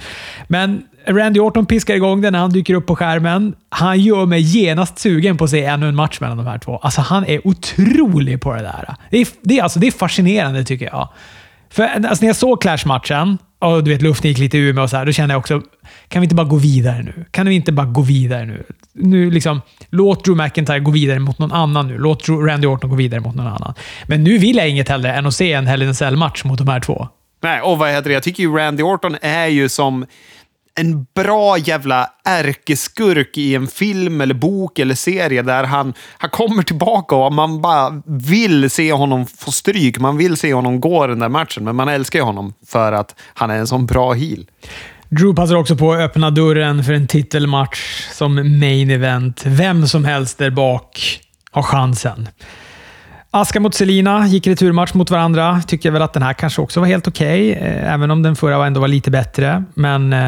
Men 0.48 0.82
Randy 1.08 1.40
Orton 1.40 1.66
piskar 1.66 1.94
igång 1.94 2.20
den 2.20 2.32
när 2.32 2.40
han 2.40 2.50
dyker 2.50 2.74
upp 2.74 2.86
på 2.86 2.96
skärmen. 2.96 3.54
Han 3.68 4.00
gör 4.00 4.26
mig 4.26 4.40
genast 4.40 4.98
sugen 4.98 5.36
på 5.36 5.44
att 5.44 5.50
se 5.50 5.64
ännu 5.64 5.88
en 5.88 5.94
match 5.94 6.20
mellan 6.20 6.36
de 6.36 6.46
här 6.46 6.58
två. 6.58 6.76
Alltså, 6.76 7.00
han 7.00 7.24
är 7.24 7.46
otrolig 7.46 8.40
på 8.40 8.54
det 8.54 8.62
där. 8.62 8.94
Det 9.10 9.18
är, 9.18 9.28
det 9.42 9.58
är, 9.58 9.62
alltså, 9.62 9.78
det 9.78 9.86
är 9.86 9.90
fascinerande 9.90 10.64
tycker 10.64 10.86
jag. 10.86 11.08
För 11.70 11.82
alltså, 11.82 12.24
när 12.24 12.26
jag 12.26 12.36
såg 12.36 12.62
Clash-matchen 12.62 13.38
och 13.58 13.84
du 13.84 13.90
vet, 13.90 14.02
luften 14.02 14.30
gick 14.30 14.38
lite 14.38 14.58
ur 14.58 14.72
mig 14.72 14.82
och 14.82 14.90
så 14.90 14.96
här, 14.96 15.06
då 15.06 15.12
kände 15.12 15.34
jag 15.34 15.38
också, 15.38 15.62
kan 16.08 16.20
vi 16.20 16.24
inte 16.24 16.34
bara 16.34 16.46
gå 16.46 16.56
vidare 16.56 17.02
nu? 17.02 17.24
Kan 17.30 17.46
vi 17.46 17.54
inte 17.54 17.72
bara 17.72 17.86
gå 17.86 18.02
vidare 18.02 18.44
nu? 18.44 18.64
nu 18.92 19.30
liksom, 19.30 19.60
låt 19.90 20.24
Drew 20.24 20.36
McIntyre 20.36 20.80
gå 20.80 20.90
vidare 20.90 21.18
mot 21.18 21.38
någon 21.38 21.52
annan 21.52 21.88
nu. 21.88 21.98
Låt 21.98 22.28
Randy 22.28 22.66
Orton 22.66 22.90
gå 22.90 22.96
vidare 22.96 23.20
mot 23.20 23.34
någon 23.34 23.46
annan. 23.46 23.74
Men 24.06 24.24
nu 24.24 24.38
vill 24.38 24.56
jag 24.56 24.68
inget 24.68 24.88
hellre 24.88 25.14
än 25.14 25.26
att 25.26 25.34
se 25.34 25.52
en 25.52 25.66
Hell 25.66 25.82
in 25.82 25.88
a 25.88 25.94
Cell-match 25.94 26.44
mot 26.44 26.58
de 26.58 26.68
här 26.68 26.80
två. 26.80 27.08
Nej, 27.42 27.60
och 27.60 27.78
vad 27.78 27.90
heter 27.90 28.08
det? 28.08 28.14
Jag 28.14 28.22
tycker 28.22 28.42
ju 28.42 28.56
Randy 28.56 28.82
Orton 28.82 29.16
är 29.20 29.46
ju 29.46 29.68
som 29.68 30.06
en 30.76 31.06
bra 31.14 31.58
jävla 31.58 32.10
ärkeskurk 32.24 33.38
i 33.38 33.54
en 33.54 33.66
film, 33.66 34.20
eller 34.20 34.34
bok 34.34 34.78
eller 34.78 34.94
serie 34.94 35.42
där 35.42 35.64
han, 35.64 35.94
han 36.18 36.30
kommer 36.30 36.62
tillbaka 36.62 37.16
och 37.16 37.32
man 37.32 37.62
bara 37.62 38.02
vill 38.06 38.70
se 38.70 38.92
honom 38.92 39.26
få 39.26 39.52
stryk. 39.52 39.98
Man 39.98 40.16
vill 40.16 40.36
se 40.36 40.54
honom 40.54 40.80
gå 40.80 41.06
den 41.06 41.18
där 41.18 41.28
matchen, 41.28 41.64
men 41.64 41.76
man 41.76 41.88
älskar 41.88 42.18
ju 42.18 42.24
honom 42.24 42.54
för 42.66 42.92
att 42.92 43.14
han 43.34 43.50
är 43.50 43.56
en 43.56 43.66
sån 43.66 43.86
bra 43.86 44.12
heel. 44.12 44.46
Drew 45.08 45.34
passar 45.34 45.54
också 45.54 45.76
på 45.76 45.92
att 45.92 46.00
öppna 46.00 46.30
dörren 46.30 46.84
för 46.84 46.92
en 46.92 47.06
titelmatch 47.06 48.08
som 48.12 48.58
main 48.60 48.90
event. 48.90 49.42
Vem 49.46 49.86
som 49.86 50.04
helst 50.04 50.38
där 50.38 50.50
bak 50.50 51.20
har 51.50 51.62
chansen. 51.62 52.28
Aska 53.30 53.60
mot 53.60 53.74
Selina 53.74 54.26
gick 54.26 54.46
returmatch 54.46 54.94
mot 54.94 55.10
varandra. 55.10 55.62
Tycker 55.66 55.90
väl 55.90 56.02
att 56.02 56.12
den 56.12 56.22
här 56.22 56.32
kanske 56.32 56.62
också 56.62 56.80
var 56.80 56.86
helt 56.86 57.08
okej, 57.08 57.52
eh, 57.52 57.92
även 57.94 58.10
om 58.10 58.22
den 58.22 58.36
förra 58.36 58.66
ändå 58.66 58.80
var 58.80 58.88
lite 58.88 59.10
bättre. 59.10 59.64
Men 59.74 60.12
eh, 60.12 60.18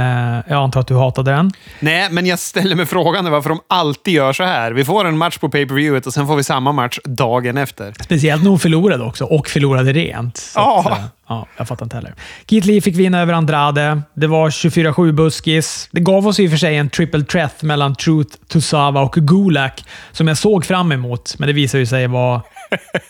jag 0.49 0.53
antar 0.53 0.81
att 0.81 0.87
du 0.87 0.95
hatade 0.95 1.31
den. 1.31 1.53
Nej, 1.81 2.09
men 2.11 2.27
jag 2.27 2.39
ställer 2.39 2.77
mig 2.77 2.87
frågan 2.87 3.31
varför 3.31 3.49
de 3.49 3.61
alltid 3.69 4.15
gör 4.15 4.33
så 4.33 4.45
här. 4.45 4.73
Vi 4.73 4.85
får 4.85 5.05
en 5.05 5.19
match 5.19 5.39
på 5.39 5.49
pay-per-viewet 5.49 6.07
och 6.07 6.13
sen 6.15 6.27
får 6.27 6.37
vi 6.37 6.45
samma 6.45 6.73
match 6.73 6.99
dagen 7.05 7.57
efter. 7.57 7.95
Speciellt 8.03 8.43
när 8.43 8.51
hon 8.51 8.59
förlorade 8.59 9.05
också, 9.05 9.25
och 9.25 9.49
förlorade 9.49 9.93
rent. 9.93 10.53
Ja. 10.55 10.85
Att, 10.87 10.99
eh, 10.99 11.05
ja, 11.29 11.47
jag 11.57 11.69
fattar 11.69 11.87
inte 11.87 11.97
heller. 11.97 12.15
Keith 12.51 12.85
fick 12.85 12.97
vinna 12.97 13.21
över 13.21 13.33
Andrade. 13.33 14.03
Det 14.15 14.27
var 14.27 14.51
24-7 14.51 15.13
buskis. 15.13 15.89
Det 15.91 16.01
gav 16.01 16.27
oss 16.27 16.41
i 16.41 16.47
och 16.47 16.51
för 16.51 16.59
sig 16.59 16.77
en 16.77 16.91
triple 16.91 17.25
threat 17.25 17.63
mellan 17.63 17.95
Truth, 17.95 18.37
Tosawa 18.49 19.01
och 19.01 19.13
Gulak 19.13 19.85
som 20.13 20.29
jag 20.29 20.39
såg 20.39 20.65
fram 20.65 20.93
emot, 20.93 21.35
men 21.39 21.47
det 21.47 21.53
visade 21.53 21.81
ju 21.81 21.87
sig 21.87 22.07
vara 22.07 22.43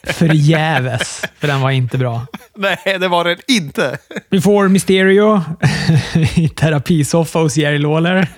Förgäves, 0.02 1.22
för 1.38 1.48
den 1.48 1.60
var 1.60 1.70
inte 1.70 1.98
bra. 1.98 2.26
Nej, 2.56 2.98
det 3.00 3.08
var 3.08 3.24
den 3.24 3.36
inte. 3.48 3.98
Vi 4.30 4.40
får 4.40 4.68
Mysterio 4.68 5.42
i 6.34 6.48
terapisoffa 6.48 7.38
hos 7.38 7.56
Jerry 7.56 7.78
Lawler. 7.78 8.28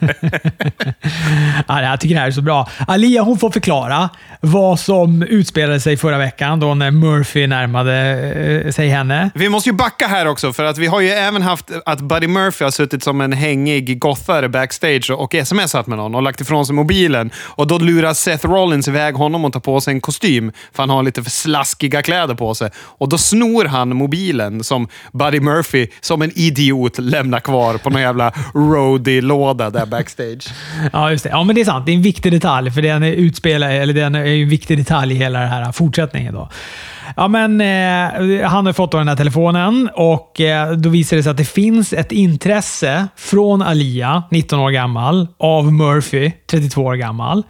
ja, 1.68 1.82
jag 1.82 2.00
tycker 2.00 2.14
det 2.14 2.20
här 2.20 2.26
är 2.26 2.30
så 2.30 2.42
bra. 2.42 2.68
Alia 2.88 3.22
hon 3.22 3.38
får 3.38 3.50
förklara 3.50 4.10
vad 4.40 4.80
som 4.80 5.22
utspelade 5.22 5.80
sig 5.80 5.96
förra 5.96 6.18
veckan 6.18 6.60
då 6.60 6.74
när 6.74 6.90
Murphy 6.90 7.46
närmade 7.46 7.94
eh, 8.64 8.72
sig 8.72 8.88
henne. 8.88 9.30
Vi 9.34 9.48
måste 9.48 9.68
ju 9.68 9.72
backa 9.72 10.06
här 10.06 10.26
också, 10.26 10.52
för 10.52 10.64
att 10.64 10.78
vi 10.78 10.86
har 10.86 11.00
ju 11.00 11.08
även 11.08 11.42
haft 11.42 11.70
att 11.86 12.00
Buddy 12.00 12.26
Murphy 12.26 12.64
har 12.64 12.70
suttit 12.70 13.02
som 13.02 13.20
en 13.20 13.32
hängig 13.32 13.98
gothare 13.98 14.48
backstage 14.48 15.10
och 15.10 15.34
smsat 15.44 15.86
med 15.86 15.98
någon 15.98 16.14
och 16.14 16.22
lagt 16.22 16.40
ifrån 16.40 16.66
sig 16.66 16.74
mobilen. 16.74 17.30
Och 17.36 17.66
då 17.66 17.78
lurar 17.78 18.14
Seth 18.14 18.46
Rollins 18.46 18.88
iväg 18.88 19.14
honom 19.14 19.44
att 19.44 19.52
ta 19.52 19.60
på 19.60 19.80
sig 19.80 19.94
en 19.94 20.00
kostym, 20.00 20.52
för 20.72 20.82
han 20.82 20.90
har 20.90 21.02
lite 21.10 21.22
för 21.22 21.30
slaskiga 21.30 22.02
kläder 22.02 22.34
på 22.34 22.54
sig. 22.54 22.70
Och 22.76 23.08
då 23.08 23.18
snor 23.18 23.64
han 23.64 23.96
mobilen 23.96 24.64
som 24.64 24.88
Buddy 25.12 25.40
Murphy, 25.40 25.86
som 26.00 26.22
en 26.22 26.30
idiot, 26.34 26.98
lämnar 26.98 27.40
kvar 27.40 27.74
på 27.78 27.90
någon 27.90 28.00
jävla 28.02 28.32
roadie-låda 28.54 29.70
där 29.70 29.86
backstage. 29.86 30.48
Ja, 30.92 31.10
just 31.10 31.24
det. 31.24 31.30
Ja, 31.30 31.44
men 31.44 31.54
det 31.54 31.60
är 31.60 31.64
sant. 31.64 31.86
Det 31.86 31.92
är 31.92 31.96
en 31.96 32.02
viktig 32.02 32.32
detalj, 32.32 32.70
för 32.70 32.82
den 32.82 33.02
är 33.02 33.12
utspelad, 33.12 33.70
eller 33.72 33.94
den 33.94 34.14
är 34.14 34.24
en 34.26 34.48
viktig 34.48 34.78
detalj 34.78 35.14
i 35.14 35.16
hela 35.16 35.38
den 35.40 35.48
här 35.48 35.72
fortsättningen. 35.72 36.34
Då. 36.34 36.48
Ja, 37.16 37.28
men, 37.28 37.60
eh, 37.60 38.48
han 38.48 38.66
har 38.66 38.72
fått 38.72 38.92
den 38.92 39.08
här 39.08 39.16
telefonen 39.16 39.90
och 39.94 40.40
eh, 40.40 40.72
då 40.72 40.88
visar 40.88 41.16
det 41.16 41.22
sig 41.22 41.30
att 41.30 41.36
det 41.36 41.44
finns 41.44 41.92
ett 41.92 42.12
intresse 42.12 43.08
från 43.16 43.62
Alia, 43.62 44.22
19 44.30 44.58
år 44.60 44.70
gammal, 44.70 45.28
av 45.38 45.72
Murphy, 45.72 46.32
32 46.50 46.82
år 46.82 46.94
gammal. 46.94 47.42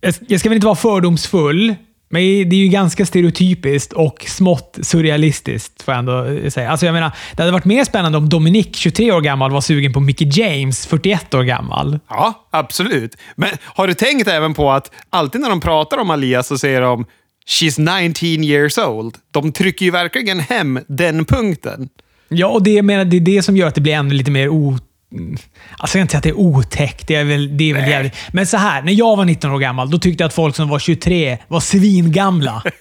Jag- 0.00 0.14
Jag 0.28 0.40
ska 0.40 0.48
väl 0.48 0.56
inte 0.56 0.66
vara 0.66 0.76
fördomsfull, 0.76 1.74
men 2.12 2.22
det 2.22 2.56
är 2.56 2.60
ju 2.60 2.68
ganska 2.68 3.06
stereotypiskt 3.06 3.92
och 3.92 4.24
smått 4.28 4.78
surrealistiskt, 4.82 5.82
får 5.82 5.94
jag 5.94 5.98
ändå 5.98 6.50
säga. 6.50 6.70
Alltså 6.70 6.86
jag 6.86 6.92
menar, 6.92 7.12
det 7.36 7.42
hade 7.42 7.52
varit 7.52 7.64
mer 7.64 7.84
spännande 7.84 8.18
om 8.18 8.28
Dominic, 8.28 8.76
23 8.76 9.12
år 9.12 9.20
gammal, 9.20 9.50
var 9.50 9.60
sugen 9.60 9.92
på 9.92 10.00
Mickey 10.00 10.30
James, 10.32 10.86
41 10.86 11.34
år 11.34 11.42
gammal. 11.42 11.98
Ja, 12.08 12.48
absolut. 12.50 13.16
Men 13.36 13.50
har 13.62 13.86
du 13.86 13.94
tänkt 13.94 14.28
även 14.28 14.54
på 14.54 14.70
att 14.70 14.90
alltid 15.10 15.40
när 15.40 15.50
de 15.50 15.60
pratar 15.60 15.98
om 15.98 16.10
Alia 16.10 16.42
så 16.42 16.58
säger 16.58 16.80
de 16.80 17.04
“She's 17.46 18.00
19 18.02 18.44
years 18.44 18.78
old”. 18.78 19.16
De 19.30 19.52
trycker 19.52 19.84
ju 19.84 19.90
verkligen 19.90 20.40
hem 20.40 20.80
den 20.88 21.24
punkten. 21.24 21.88
Ja, 22.28 22.46
och 22.46 22.62
det, 22.62 22.82
menar, 22.82 23.04
det 23.04 23.16
är 23.16 23.20
det 23.20 23.42
som 23.42 23.56
gör 23.56 23.68
att 23.68 23.74
det 23.74 23.80
blir 23.80 23.94
ännu 23.94 24.14
lite 24.14 24.30
mer 24.30 24.48
o... 24.48 24.78
Alltså 25.12 25.38
jag 25.78 25.90
kan 25.92 26.00
inte 26.00 26.10
säga 26.10 26.18
att 26.18 26.22
det 26.22 26.28
är 26.28 26.38
otäckt. 26.38 27.06
Det 27.06 27.14
är 27.14 27.24
väl, 27.24 27.56
det 27.56 27.70
är 27.70 27.74
väl 27.74 27.90
jävligt. 27.90 28.14
Men 28.32 28.46
så 28.46 28.56
här, 28.56 28.82
när 28.82 28.92
jag 28.92 29.16
var 29.16 29.24
19 29.24 29.50
år 29.50 29.58
gammal, 29.58 29.90
då 29.90 29.98
tyckte 29.98 30.22
jag 30.22 30.28
att 30.28 30.34
folk 30.34 30.56
som 30.56 30.68
var 30.68 30.78
23 30.78 31.38
var 31.48 31.60
svingamla. 31.60 32.62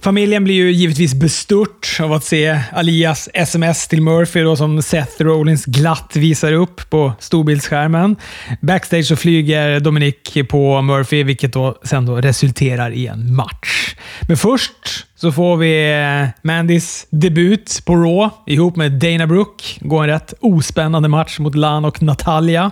Familjen 0.00 0.44
blir 0.44 0.54
ju 0.54 0.72
givetvis 0.72 1.14
bestört 1.14 1.96
av 2.00 2.12
att 2.12 2.24
se 2.24 2.60
Alias 2.72 3.28
sms 3.34 3.88
till 3.88 4.02
Murphy 4.02 4.42
då, 4.42 4.56
som 4.56 4.82
Seth 4.82 5.22
Rollins 5.22 5.64
glatt 5.64 6.16
visar 6.16 6.52
upp 6.52 6.90
på 6.90 7.12
storbildsskärmen. 7.18 8.16
Backstage 8.60 9.06
så 9.06 9.16
flyger 9.16 9.80
Dominic 9.80 10.14
på 10.48 10.82
Murphy, 10.82 11.22
vilket 11.22 11.52
då 11.52 11.78
sen 11.82 12.06
då 12.06 12.16
resulterar 12.16 12.90
i 12.90 13.06
en 13.06 13.34
match. 13.34 13.94
Men 14.20 14.36
först 14.36 15.06
så 15.20 15.32
får 15.32 15.56
vi 15.56 15.92
eh, 15.92 16.28
Mandys 16.42 17.06
debut 17.10 17.82
på 17.84 17.96
Raw 17.96 18.30
ihop 18.46 18.76
med 18.76 18.92
Dana 18.92 19.26
Brooke. 19.26 19.64
Går 19.80 20.02
en 20.02 20.08
rätt 20.08 20.34
ospännande 20.40 21.08
match 21.08 21.38
mot 21.38 21.54
Lana 21.54 21.88
och 21.88 22.02
Natalia. 22.02 22.70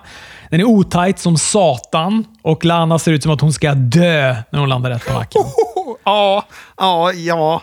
Den 0.50 0.60
är 0.60 0.64
otajt 0.64 1.18
som 1.18 1.38
satan 1.38 2.24
och 2.42 2.64
Lana 2.64 2.98
ser 2.98 3.12
ut 3.12 3.22
som 3.22 3.32
att 3.32 3.40
hon 3.40 3.52
ska 3.52 3.74
dö 3.74 4.36
när 4.50 4.58
hon 4.58 4.68
landar 4.68 4.90
rätt 4.90 5.06
på 5.06 5.12
nacken. 5.12 5.42
Ja, 6.04 6.44
ja, 6.76 7.12
ja. 7.12 7.62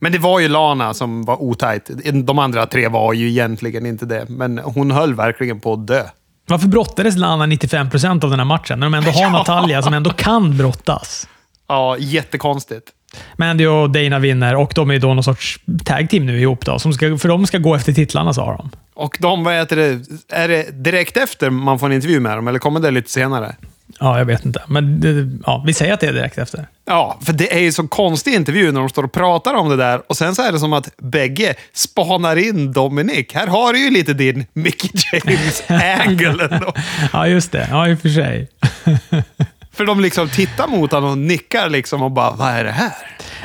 Men 0.00 0.12
det 0.12 0.18
var 0.18 0.40
ju 0.40 0.48
Lana 0.48 0.94
som 0.94 1.24
var 1.24 1.42
otajt. 1.42 1.90
De 2.24 2.38
andra 2.38 2.66
tre 2.66 2.88
var 2.88 3.12
ju 3.12 3.28
egentligen 3.28 3.86
inte 3.86 4.06
det. 4.06 4.26
Men 4.28 4.58
hon 4.58 4.90
höll 4.90 5.14
verkligen 5.14 5.60
på 5.60 5.72
att 5.72 5.86
dö. 5.86 6.02
Varför 6.46 6.68
brottades 6.68 7.16
Lana 7.16 7.46
95% 7.46 8.24
av 8.24 8.30
den 8.30 8.38
här 8.38 8.46
matchen 8.46 8.80
när 8.80 8.86
de 8.86 8.94
ändå 8.94 9.10
har 9.10 9.20
Ja. 9.22 9.30
Natalia 9.30 9.82
som 9.82 9.94
ändå 9.94 10.10
kan 10.10 10.56
brottas? 10.56 11.28
Ja, 11.68 11.96
jättekonstigt. 11.98 12.90
Mandy 13.36 13.66
och 13.66 13.90
Dana 13.90 14.18
vinner 14.18 14.56
och 14.56 14.72
de 14.74 14.90
är 14.90 14.98
då 14.98 15.14
någon 15.14 15.24
sorts 15.24 15.60
tag 15.84 16.10
team 16.10 16.26
nu 16.26 16.40
ihop. 16.40 16.64
Då, 16.64 16.78
som 16.78 16.92
ska, 16.92 17.18
för 17.18 17.28
de 17.28 17.46
ska 17.46 17.58
gå 17.58 17.74
efter 17.74 17.92
titlarna, 17.92 18.34
sa 18.34 18.56
de. 18.56 18.70
Och 18.94 19.16
de, 19.20 19.44
vad 19.44 19.54
heter 19.54 19.76
det, 19.76 20.00
är 20.28 20.48
det 20.48 20.84
direkt 20.84 21.16
efter 21.16 21.50
man 21.50 21.78
får 21.78 21.86
en 21.86 21.92
intervju 21.92 22.20
med 22.20 22.38
dem, 22.38 22.48
eller 22.48 22.58
kommer 22.58 22.80
det 22.80 22.90
lite 22.90 23.10
senare? 23.10 23.54
Ja, 24.00 24.18
jag 24.18 24.24
vet 24.24 24.44
inte. 24.44 24.62
Men 24.66 25.00
det, 25.00 25.38
ja, 25.46 25.62
vi 25.66 25.74
säger 25.74 25.94
att 25.94 26.00
det 26.00 26.06
är 26.06 26.12
direkt 26.12 26.38
efter. 26.38 26.66
Ja, 26.84 27.18
för 27.22 27.32
det 27.32 27.54
är 27.54 27.60
ju 27.60 27.72
så 27.72 27.88
konstig 27.88 28.34
intervju 28.34 28.72
när 28.72 28.80
de 28.80 28.88
står 28.88 29.02
och 29.02 29.12
pratar 29.12 29.54
om 29.54 29.68
det 29.68 29.76
där 29.76 30.02
och 30.06 30.16
sen 30.16 30.34
så 30.34 30.42
är 30.42 30.52
det 30.52 30.58
som 30.58 30.72
att 30.72 30.96
bägge 30.96 31.54
spanar 31.72 32.36
in 32.36 32.72
Dominic. 32.72 33.26
Här 33.34 33.46
har 33.46 33.72
du 33.72 33.78
ju 33.78 33.90
lite 33.90 34.14
din 34.14 34.46
Mickey 34.52 34.88
James-angle 34.94 36.48
ändå. 36.50 36.72
Ja, 37.12 37.28
just 37.28 37.52
det. 37.52 37.68
Ja, 37.70 37.88
i 37.88 37.94
och 37.94 38.00
för 38.00 38.08
sig. 38.08 38.48
För 39.74 39.86
de 39.86 40.00
liksom 40.00 40.28
tittar 40.28 40.66
mot 40.66 40.92
honom 40.92 41.10
och 41.10 41.18
nickar 41.18 41.70
liksom 41.70 42.02
och 42.02 42.10
bara, 42.10 42.30
vad 42.30 42.48
är 42.48 42.64
det 42.64 42.70
här? 42.70 42.92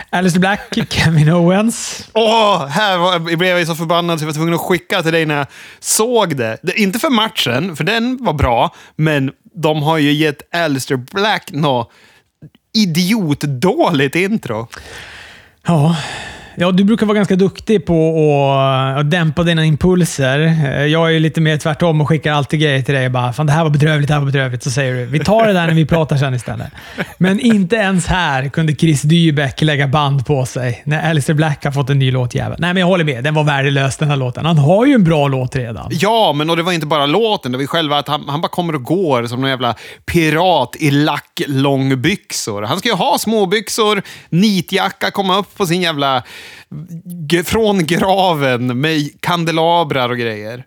Alistair 0.09 0.39
Black, 0.39 0.77
Kevin 0.89 1.31
Owens. 1.31 2.09
Åh, 2.13 2.65
här 2.67 2.97
var, 2.97 3.19
blev 3.19 3.57
jag 3.57 3.67
så 3.67 3.75
förbannad 3.75 4.19
så 4.19 4.23
jag 4.23 4.27
var 4.27 4.33
tvungen 4.33 4.53
att 4.53 4.61
skicka 4.61 5.01
till 5.03 5.11
dig 5.11 5.25
när 5.25 5.37
jag 5.37 5.47
såg 5.79 6.35
det. 6.35 6.57
det. 6.63 6.79
Inte 6.79 6.99
för 6.99 7.09
matchen, 7.09 7.75
för 7.75 7.83
den 7.83 8.17
var 8.21 8.33
bra, 8.33 8.75
men 8.95 9.31
de 9.55 9.83
har 9.83 9.97
ju 9.97 10.11
gett 10.11 10.55
Alistair 10.55 10.97
Black 10.97 11.51
något 11.51 11.91
idiotdåligt 12.73 14.15
intro. 14.15 14.67
Ja. 15.65 15.95
Ja, 16.61 16.71
du 16.71 16.83
brukar 16.83 17.05
vara 17.05 17.15
ganska 17.15 17.35
duktig 17.35 17.85
på 17.85 18.15
att, 18.53 18.99
att 18.99 19.11
dämpa 19.11 19.43
dina 19.43 19.65
impulser. 19.65 20.39
Eh, 20.39 20.85
jag 20.85 21.07
är 21.07 21.09
ju 21.09 21.19
lite 21.19 21.41
mer 21.41 21.57
tvärtom 21.57 22.01
och 22.01 22.07
skickar 22.09 22.33
alltid 22.33 22.59
grejer 22.59 22.81
till 22.81 22.93
dig. 22.93 23.05
och 23.05 23.11
Bara, 23.11 23.33
Fan, 23.33 23.45
det 23.45 23.51
här 23.53 23.63
var 23.63 23.69
bedrövligt, 23.69 24.07
det 24.07 24.13
här 24.13 24.21
var 24.21 24.25
bedrövligt. 24.25 24.63
Så 24.63 24.71
säger 24.71 24.95
du, 24.95 25.05
vi 25.05 25.19
tar 25.19 25.47
det 25.47 25.53
där 25.53 25.67
när 25.67 25.73
vi 25.73 25.85
pratar 25.85 26.17
sen 26.17 26.33
istället. 26.33 26.67
Men 27.17 27.39
inte 27.39 27.75
ens 27.75 28.07
här 28.07 28.49
kunde 28.49 28.75
Chris 28.75 29.01
Dybeck 29.01 29.61
lägga 29.61 29.87
band 29.87 30.25
på 30.25 30.45
sig 30.45 30.81
när 30.85 31.09
Alistair 31.09 31.35
Black 31.35 31.63
har 31.65 31.71
fått 31.71 31.89
en 31.89 31.99
ny 31.99 32.11
låt. 32.11 32.35
jävel. 32.35 32.57
Nej, 32.59 32.73
men 32.73 32.81
jag 32.81 32.87
håller 32.87 33.03
med. 33.03 33.23
Den 33.23 33.33
var 33.33 33.43
värdelös 33.43 33.97
den 33.97 34.09
här 34.09 34.15
låten. 34.17 34.45
Han 34.45 34.57
har 34.57 34.85
ju 34.85 34.93
en 34.93 35.03
bra 35.03 35.27
låt 35.27 35.55
redan. 35.55 35.89
Ja, 35.91 36.33
men 36.35 36.49
och 36.49 36.57
det 36.57 36.63
var 36.63 36.71
inte 36.71 36.87
bara 36.87 37.05
låten, 37.05 37.51
det 37.51 37.57
var 37.57 37.63
ju 37.63 37.67
själva 37.67 37.97
att 37.97 38.07
han, 38.07 38.23
han 38.29 38.41
bara 38.41 38.47
kommer 38.47 38.75
och 38.75 38.83
går 38.83 39.27
som 39.27 39.41
någon 39.41 39.49
jävla 39.49 39.75
pirat 40.05 40.75
i 40.79 40.91
lacklångbyxor. 40.91 42.61
Han 42.61 42.79
ska 42.79 42.89
ju 42.89 42.95
ha 42.95 43.17
småbyxor, 43.17 44.01
nitjacka, 44.29 45.11
komma 45.11 45.37
upp 45.37 45.57
på 45.57 45.65
sin 45.65 45.81
jävla... 45.81 46.23
Från 47.45 47.85
graven 47.85 48.81
med 48.81 49.21
kandelabrar 49.21 50.09
och 50.09 50.17
grejer. 50.17 50.63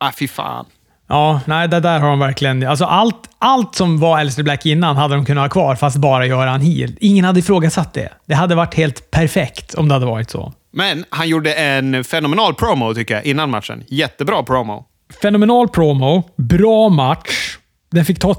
Ah, 0.00 0.12
fy 0.18 0.28
fan. 0.28 0.66
Ja, 1.08 1.40
nej, 1.44 1.68
det 1.68 1.80
där 1.80 1.98
har 1.98 2.08
de 2.08 2.18
verkligen... 2.18 2.66
Alltså 2.66 2.84
allt, 2.84 3.28
allt 3.38 3.74
som 3.74 3.98
var 3.98 4.18
Alistair 4.18 4.44
Black 4.44 4.66
innan 4.66 4.96
hade 4.96 5.14
de 5.14 5.24
kunnat 5.24 5.44
ha 5.44 5.48
kvar, 5.48 5.76
fast 5.76 5.96
bara 5.96 6.26
göra 6.26 6.50
han 6.50 6.60
heel. 6.60 6.96
Ingen 7.00 7.24
hade 7.24 7.40
ifrågasatt 7.40 7.94
det. 7.94 8.12
Det 8.26 8.34
hade 8.34 8.54
varit 8.54 8.74
helt 8.74 9.10
perfekt 9.10 9.74
om 9.74 9.88
det 9.88 9.94
hade 9.94 10.06
varit 10.06 10.30
så. 10.30 10.52
Men 10.72 11.04
han 11.10 11.28
gjorde 11.28 11.52
en 11.52 12.04
fenomenal 12.04 12.54
promo, 12.54 12.94
tycker 12.94 13.14
jag, 13.14 13.24
innan 13.24 13.50
matchen. 13.50 13.84
Jättebra 13.88 14.42
promo. 14.42 14.84
Fenomenal 15.22 15.68
promo, 15.68 16.30
bra 16.36 16.88
match. 16.88 17.56
Den 17.90 18.04
fick 18.04 18.18
ta, 18.18 18.36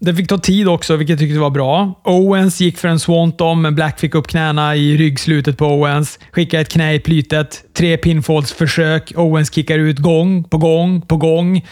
den 0.00 0.16
fick 0.16 0.28
ta 0.28 0.38
tid 0.38 0.68
också, 0.68 0.96
vilket 0.96 1.12
jag 1.12 1.18
tyckte 1.18 1.38
var 1.38 1.50
bra. 1.50 2.00
Owens 2.04 2.60
gick 2.60 2.78
för 2.78 2.88
en 2.88 3.00
swanton, 3.00 3.62
men 3.62 3.74
Black 3.74 4.00
fick 4.00 4.14
upp 4.14 4.26
knäna 4.26 4.76
i 4.76 4.96
ryggslutet 4.96 5.58
på 5.58 5.66
Owens. 5.66 6.18
Skickade 6.32 6.60
ett 6.60 6.68
knä 6.68 6.94
i 6.94 7.00
plytet. 7.00 7.64
Tre 7.74 7.96
pinfallsförsök. 7.96 9.12
Owens 9.16 9.54
kickar 9.54 9.78
ut 9.78 9.98
gång 9.98 10.44
på 10.44 10.58
gång 10.58 11.02
på 11.02 11.16
gång. 11.16 11.66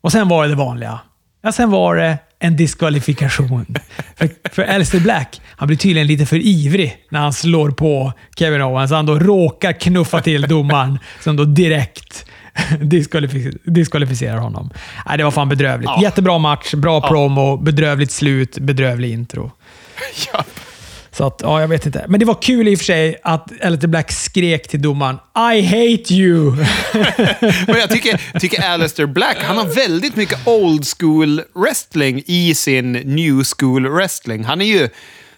Och 0.00 0.12
sen 0.12 0.28
var 0.28 0.42
det 0.42 0.48
det 0.48 0.56
vanliga. 0.56 1.00
Ja, 1.42 1.52
sen 1.52 1.70
var 1.70 1.96
det 1.96 2.18
en 2.38 2.56
diskvalifikation. 2.56 3.66
för, 4.16 4.28
för 4.50 4.62
Alistair 4.62 5.00
Black, 5.00 5.40
han 5.56 5.66
blir 5.66 5.78
tydligen 5.78 6.06
lite 6.06 6.26
för 6.26 6.36
ivrig 6.36 6.96
när 7.10 7.20
han 7.20 7.32
slår 7.32 7.70
på 7.70 8.12
Kevin 8.38 8.62
Owens. 8.62 8.90
Han 8.90 9.06
då 9.06 9.18
råkar 9.18 9.72
knuffa 9.72 10.20
till 10.20 10.42
domaren 10.42 10.98
som 11.20 11.36
då 11.36 11.44
direkt 11.44 12.26
diskvalific- 12.80 13.58
diskvalificerar 13.64 14.38
honom. 14.38 14.70
Nej, 15.06 15.18
det 15.18 15.24
var 15.24 15.30
fan 15.30 15.48
bedrövligt. 15.48 15.90
Ja. 15.96 16.02
Jättebra 16.02 16.38
match, 16.38 16.74
bra 16.74 17.00
promo, 17.08 17.56
bedrövligt 17.56 18.12
slut, 18.12 18.58
bedrövlig 18.58 19.12
intro. 19.12 19.52
Ja. 20.32 20.44
Så 21.10 21.26
att, 21.26 21.40
ja, 21.42 21.60
jag 21.60 21.68
vet 21.68 21.86
inte. 21.86 22.04
Men 22.08 22.20
det 22.20 22.26
var 22.26 22.42
kul 22.42 22.68
i 22.68 22.74
och 22.74 22.78
för 22.78 22.84
sig 22.84 23.16
att 23.22 23.52
Alistair 23.62 23.88
Black 23.88 24.12
skrek 24.12 24.68
till 24.68 24.82
domaren 24.82 25.16
“I 25.54 25.62
hate 25.62 26.14
you”. 26.14 26.50
Men 27.66 27.78
jag 27.78 27.90
tycker, 27.90 28.38
tycker 28.40 28.62
Alistair 28.62 29.06
Black, 29.06 29.36
han 29.40 29.56
har 29.56 29.64
väldigt 29.64 30.16
mycket 30.16 30.48
old 30.48 30.84
school 30.98 31.42
wrestling 31.54 32.22
i 32.26 32.54
sin 32.54 32.92
new 32.92 33.42
school 33.58 33.88
wrestling. 33.88 34.44
Han 34.44 34.60
är 34.60 34.64
ju 34.64 34.88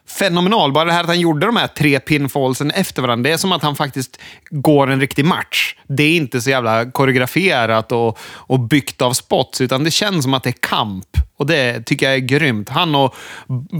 fenomenal. 0.07 0.73
Bara 0.73 0.85
det 0.85 0.93
här 0.93 1.01
att 1.01 1.07
han 1.07 1.21
gjorde 1.21 1.47
de 1.47 1.57
här 1.57 1.67
tre 1.67 2.01
pinfallsen 2.01 2.71
efter 2.71 3.03
varandra, 3.03 3.29
det 3.29 3.35
är 3.35 3.37
som 3.37 3.53
att 3.53 3.63
han 3.63 3.77
faktiskt 3.77 4.21
går 4.51 4.91
en 4.91 5.01
riktig 5.01 5.25
match. 5.25 5.75
Det 5.89 6.03
är 6.03 6.17
inte 6.17 6.41
så 6.41 6.51
jävla 6.51 6.91
koreograferat 6.91 7.93
och, 7.93 8.19
och 8.23 8.61
byggt 8.61 9.03
av 9.03 9.13
spots, 9.13 9.61
utan 9.61 9.85
det 9.85 9.91
känns 9.91 10.25
som 10.25 10.35
att 10.35 10.43
det 10.43 10.51
är 10.51 10.61
kamp. 10.61 11.07
Och 11.37 11.47
det 11.47 11.87
tycker 11.87 12.07
jag 12.07 12.15
är 12.15 12.19
grymt. 12.19 12.69
Han 12.69 12.95
och 12.95 13.15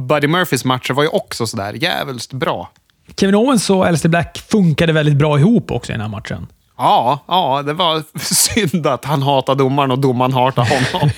Buddy 0.09 0.29
Murphys 0.29 0.65
matcher 0.65 0.93
var 0.93 1.03
ju 1.03 1.09
också 1.09 1.47
sådär 1.47 1.73
jävligt 1.73 2.33
bra. 2.33 2.71
Kevin 3.17 3.35
Owens 3.35 3.71
och 3.71 3.87
Aleister 3.87 4.09
Black 4.09 4.45
funkade 4.51 4.93
väldigt 4.93 5.17
bra 5.17 5.39
ihop 5.39 5.71
också 5.71 5.93
i 5.93 5.95
den 5.95 6.01
här 6.01 6.09
matchen. 6.09 6.47
Ja, 6.79 7.25
ja, 7.27 7.63
det 7.63 7.73
var 7.73 8.03
synd 8.19 8.87
att 8.87 9.05
han 9.05 9.23
hatar 9.23 9.55
domaren 9.55 9.91
och 9.91 9.99
domaren 9.99 10.33
hatar 10.33 10.65
honom. 10.65 11.11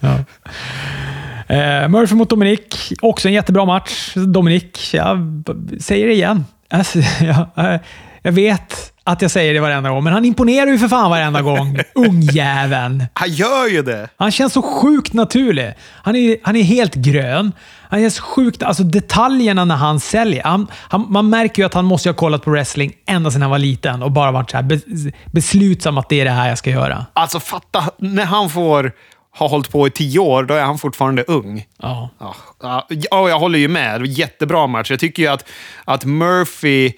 Eh, 1.46 1.88
Murphy 1.88 2.14
mot 2.14 2.30
Dominic. 2.30 2.92
Också 3.02 3.28
en 3.28 3.34
jättebra 3.34 3.64
match. 3.64 4.12
Dominic, 4.14 4.94
jag 4.94 5.42
säger 5.80 6.06
det 6.06 6.12
igen. 6.12 6.44
Alltså, 6.70 6.98
jag, 7.20 7.72
eh, 7.74 7.80
jag 8.22 8.32
vet 8.32 8.94
att 9.06 9.22
jag 9.22 9.30
säger 9.30 9.54
det 9.54 9.60
varenda 9.60 9.90
gång, 9.90 10.04
men 10.04 10.12
han 10.12 10.24
imponerar 10.24 10.66
ju 10.66 10.78
för 10.78 10.88
fan 10.88 11.10
varenda 11.10 11.42
gång. 11.42 11.78
Ungjäveln. 11.94 13.04
Han 13.14 13.30
gör 13.30 13.68
ju 13.68 13.82
det. 13.82 14.08
Han 14.16 14.30
känns 14.30 14.52
så 14.52 14.62
sjukt 14.62 15.12
naturlig. 15.12 15.74
Han 16.02 16.16
är, 16.16 16.36
han 16.42 16.56
är 16.56 16.62
helt 16.62 16.94
grön. 16.94 17.52
Han 17.94 18.10
så 18.10 18.22
sjukt... 18.22 18.62
Alltså 18.62 18.82
detaljerna 18.82 19.64
när 19.64 19.76
han 19.76 20.00
säljer. 20.00 20.42
Han, 20.42 20.66
han, 20.72 21.06
man 21.08 21.30
märker 21.30 21.62
ju 21.62 21.66
att 21.66 21.74
han 21.74 21.84
måste 21.84 22.08
ha 22.08 22.14
kollat 22.14 22.44
på 22.44 22.50
wrestling 22.50 22.92
ända 23.06 23.30
sedan 23.30 23.42
han 23.42 23.50
var 23.50 23.58
liten 23.58 24.02
och 24.02 24.12
bara 24.12 24.30
varit 24.30 24.50
så 24.50 24.56
här 24.56 24.80
beslutsam 25.32 25.98
att 25.98 26.08
det 26.08 26.20
är 26.20 26.24
det 26.24 26.30
här 26.30 26.48
jag 26.48 26.58
ska 26.58 26.70
göra. 26.70 27.06
Alltså 27.12 27.40
fatta, 27.40 27.84
när 27.98 28.24
han 28.24 28.50
får 28.50 28.92
ha 29.34 29.48
hållit 29.48 29.70
på 29.70 29.86
i 29.86 29.90
tio 29.90 30.18
år, 30.18 30.44
då 30.44 30.54
är 30.54 30.62
han 30.62 30.78
fortfarande 30.78 31.22
ung. 31.22 31.66
Ja, 31.78 32.10
ja, 33.10 33.28
jag 33.28 33.38
håller 33.38 33.58
ju 33.58 33.68
med. 33.68 34.06
Jättebra 34.06 34.66
match. 34.66 34.90
Jag 34.90 35.00
tycker 35.00 35.22
ju 35.22 35.28
att, 35.28 35.48
att 35.84 36.04
Murphy 36.04 36.92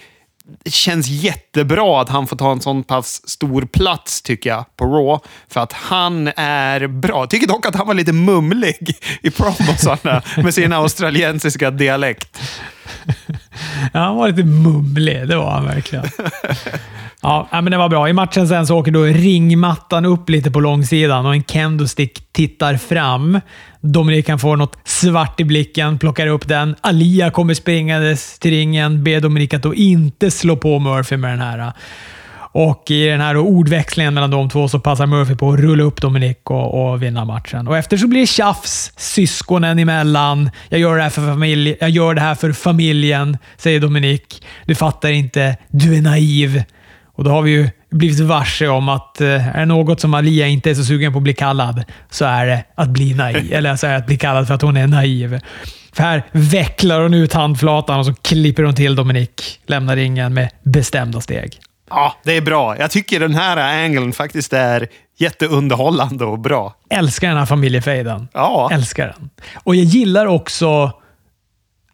det 0.65 0.71
känns 0.71 1.09
jättebra 1.09 2.01
att 2.01 2.09
han 2.09 2.27
får 2.27 2.37
ta 2.37 2.53
en 2.53 2.61
sån 2.61 2.85
pass 2.85 3.29
stor 3.29 3.63
plats, 3.63 4.23
tycker 4.23 4.51
jag, 4.51 4.77
på 4.77 4.85
Raw. 4.85 5.29
För 5.49 5.61
att 5.61 5.73
han 5.73 6.29
är 6.37 6.87
bra. 6.87 7.23
Jag 7.23 7.31
tycker 7.31 7.47
dock 7.47 7.67
att 7.67 7.75
han 7.75 7.87
var 7.87 7.95
lite 7.95 8.13
mumlig 8.13 8.97
i 9.23 9.31
promosarna 9.31 10.23
med 10.37 10.55
sin 10.55 10.73
australiensiska 10.73 11.71
dialekt. 11.71 12.41
Ja, 13.93 14.01
han 14.01 14.17
var 14.17 14.29
lite 14.29 14.45
mumlig. 14.45 15.29
Det 15.29 15.37
var 15.37 15.51
han 15.51 15.65
verkligen. 15.65 16.05
Ja, 17.23 17.49
men 17.53 17.65
det 17.65 17.77
var 17.77 17.89
bra. 17.89 18.09
I 18.09 18.13
matchen 18.13 18.49
sen 18.49 18.67
så 18.67 18.79
åker 18.79 18.91
då 18.91 19.03
ringmattan 19.03 20.05
upp 20.05 20.29
lite 20.31 20.51
på 20.51 20.61
långsidan 20.61 21.27
och 21.27 21.35
en 21.35 21.45
kendostick 21.45 22.33
tittar 22.33 22.77
fram. 22.77 23.41
Dominik 23.81 24.27
kan 24.27 24.39
få 24.39 24.57
något 24.57 24.79
svart 24.85 25.41
i 25.41 25.45
blicken, 25.45 25.99
plockar 25.99 26.27
upp 26.27 26.49
den. 26.49 26.77
Alia 26.81 27.31
kommer 27.31 27.55
springandes 27.55 28.39
till 28.39 28.51
ringen, 28.51 29.05
ber 29.05 29.21
Dominik 29.21 29.55
att 29.55 29.63
då 29.63 29.75
inte 29.75 30.31
slå 30.31 30.57
på 30.57 30.79
Murphy 30.79 31.17
med 31.17 31.31
den 31.31 31.41
här. 31.41 31.73
Och 32.59 32.91
i 32.91 33.07
den 33.07 33.21
här 33.21 33.37
ordväxlingen 33.37 34.15
mellan 34.15 34.31
de 34.31 34.51
två 34.51 34.69
så 34.69 34.81
passar 34.81 35.07
Murphy 35.07 35.35
på 35.35 35.53
att 35.53 35.61
rulla 35.61 35.85
upp 35.85 36.01
Dominik 36.01 36.51
och, 36.51 36.91
och 36.91 37.03
vinna 37.03 37.25
matchen. 37.25 37.69
Och 37.69 37.77
efter 37.77 37.97
så 37.97 38.09
blir 38.09 38.21
det 38.21 38.27
tjafs 38.27 38.93
syskonen 38.97 39.79
emellan. 39.79 40.51
Jag 40.69 40.81
gör, 40.81 40.97
det 40.97 41.03
här 41.03 41.11
för 41.11 41.27
familj, 41.27 41.77
jag 41.81 41.91
gör 41.91 42.15
det 42.15 42.21
här 42.21 42.35
för 42.35 42.53
familjen, 42.53 43.39
säger 43.57 43.81
Dominik. 43.81 44.45
Du 44.67 44.75
fattar 44.75 45.09
inte. 45.09 45.57
Du 45.69 45.97
är 45.97 46.03
naiv. 46.03 46.63
Och 47.17 47.25
då 47.25 47.31
har 47.31 47.43
vi 47.43 47.51
ju 47.51 47.69
blivit 47.91 48.21
varse 48.21 48.69
om 48.69 48.89
att 48.89 49.21
eh, 49.21 49.57
är 49.57 49.59
det 49.59 49.67
något 49.67 50.01
som 50.01 50.15
Alia 50.15 50.47
inte 50.47 50.71
är 50.71 50.75
så 50.75 50.85
sugen 50.85 51.13
på 51.13 51.19
att 51.19 51.23
bli 51.23 51.35
kallad, 51.35 51.85
så 52.11 52.25
är 52.25 52.47
det 52.47 52.65
att 52.75 52.89
bli 52.89 53.15
naiv. 53.15 53.53
Eller 53.53 53.77
så 53.77 53.87
är 53.87 53.91
det 53.91 53.97
att 53.97 54.07
bli 54.07 54.17
kallad 54.17 54.47
för 54.47 54.55
att 54.55 54.63
hon 54.63 54.77
är 54.77 54.87
naiv. 54.87 55.41
För 55.93 56.03
här 56.03 56.23
vecklar 56.33 57.01
hon 57.01 57.15
ut 57.15 57.33
handflatan 57.33 57.99
och 57.99 58.07
så 58.07 58.15
klipper 58.15 58.63
hon 58.63 58.75
till 58.75 58.95
Dominik. 58.95 59.61
Lämnar 59.67 59.97
ringen 59.97 60.35
med 60.35 60.51
bestämda 60.63 61.21
steg. 61.21 61.59
Ja, 61.91 62.15
det 62.25 62.37
är 62.37 62.41
bra. 62.41 62.79
Jag 62.79 62.91
tycker 62.91 63.21
den 63.21 63.35
här 63.35 63.85
angeln 63.85 64.13
faktiskt 64.13 64.53
är 64.53 64.89
jätteunderhållande 65.19 66.25
och 66.25 66.39
bra. 66.39 66.75
Älskar 66.91 67.29
den 67.29 67.37
här 67.37 67.47
familjefejden. 67.47 68.29
Ja. 68.33 68.69
Älskar 68.73 69.07
den. 69.07 69.31
Och 69.55 69.77
jag 69.77 69.85
gillar 69.85 70.27
också 70.27 70.93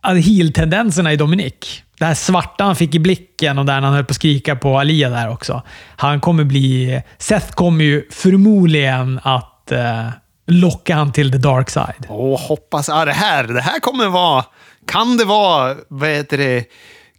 heel-tendenserna 0.03 1.13
i 1.13 1.17
Dominik 1.17 1.85
det 2.03 2.07
här 2.07 2.15
svarta 2.15 2.65
han 2.65 2.77
fick 2.77 2.95
i 2.95 2.99
blicken 2.99 3.59
och 3.59 3.67
där 3.67 3.81
han 3.81 3.95
höll 3.95 4.05
på 4.05 4.11
att 4.11 4.17
skrika 4.17 4.57
på 4.57 4.79
Alia 4.79 5.11
där 5.11 5.31
också. 5.31 5.63
Han 5.97 6.21
kommer 6.21 6.45
bli... 6.45 7.03
Seth 7.19 7.51
kommer 7.51 7.85
ju 7.85 8.09
förmodligen 8.11 9.21
att 9.23 9.73
eh, 9.73 10.09
locka 10.47 10.95
han 10.95 11.13
till 11.13 11.33
the 11.33 11.39
dark 11.39 11.71
side. 11.71 12.07
Åh, 12.09 12.41
hoppas... 12.41 12.89
Ja, 12.89 13.05
det 13.05 13.13
här, 13.13 13.45
det 13.45 13.61
här 13.61 13.81
kommer 13.81 14.09
vara... 14.09 14.45
Kan 14.87 15.17
det 15.17 15.25
vara, 15.25 15.77
vad 15.89 16.09
heter 16.09 16.39
det, 16.39 16.65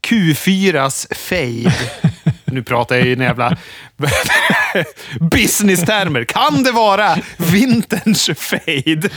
Q4s 0.07 1.15
fade? 1.15 1.75
nu 2.53 2.63
pratar 2.63 2.95
jag 2.95 3.07
i 3.07 3.13
en 3.13 3.19
jävla 3.19 3.57
business-termer. 5.19 6.23
Kan 6.23 6.63
det 6.63 6.71
vara 6.71 7.15
vinterns 7.37 8.29
fade? 8.37 9.09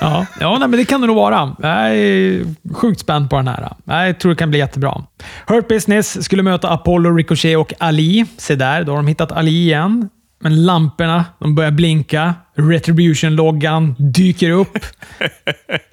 Ja, 0.00 0.26
ja 0.40 0.58
nej, 0.58 0.68
men 0.68 0.78
det 0.78 0.84
kan 0.84 1.00
det 1.00 1.06
nog 1.06 1.16
vara. 1.16 1.56
Jag 1.62 1.96
är 1.96 2.44
sjukt 2.74 3.00
spänd 3.00 3.30
på 3.30 3.36
den 3.36 3.48
här. 3.48 3.72
Jag 3.84 4.18
tror 4.18 4.32
det 4.32 4.38
kan 4.38 4.50
bli 4.50 4.58
jättebra. 4.58 5.04
Hurt 5.46 5.68
Business 5.68 6.24
skulle 6.24 6.42
möta 6.42 6.70
Apollo, 6.70 7.16
Ricochet 7.16 7.58
och 7.58 7.72
Ali. 7.78 8.26
Se 8.36 8.54
där, 8.54 8.84
då 8.84 8.92
har 8.92 8.96
de 8.96 9.06
hittat 9.06 9.32
Ali 9.32 9.50
igen. 9.50 10.08
Men 10.42 10.64
lamporna 10.66 11.24
de 11.38 11.54
börjar 11.54 11.70
blinka. 11.70 12.34
Retribution-loggan 12.56 13.94
dyker 13.98 14.50
upp. 14.50 14.78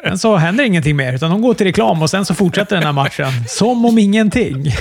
Men 0.03 0.17
så 0.17 0.35
händer 0.35 0.63
ingenting 0.63 0.95
mer, 0.95 1.13
utan 1.13 1.31
de 1.31 1.41
går 1.41 1.53
till 1.53 1.67
reklam 1.67 2.01
och 2.01 2.09
sen 2.09 2.25
så 2.25 2.35
fortsätter 2.35 2.75
den 2.75 2.85
här 2.85 2.91
matchen. 2.93 3.27
Som 3.47 3.85
om 3.85 3.97
ingenting. 3.97 4.71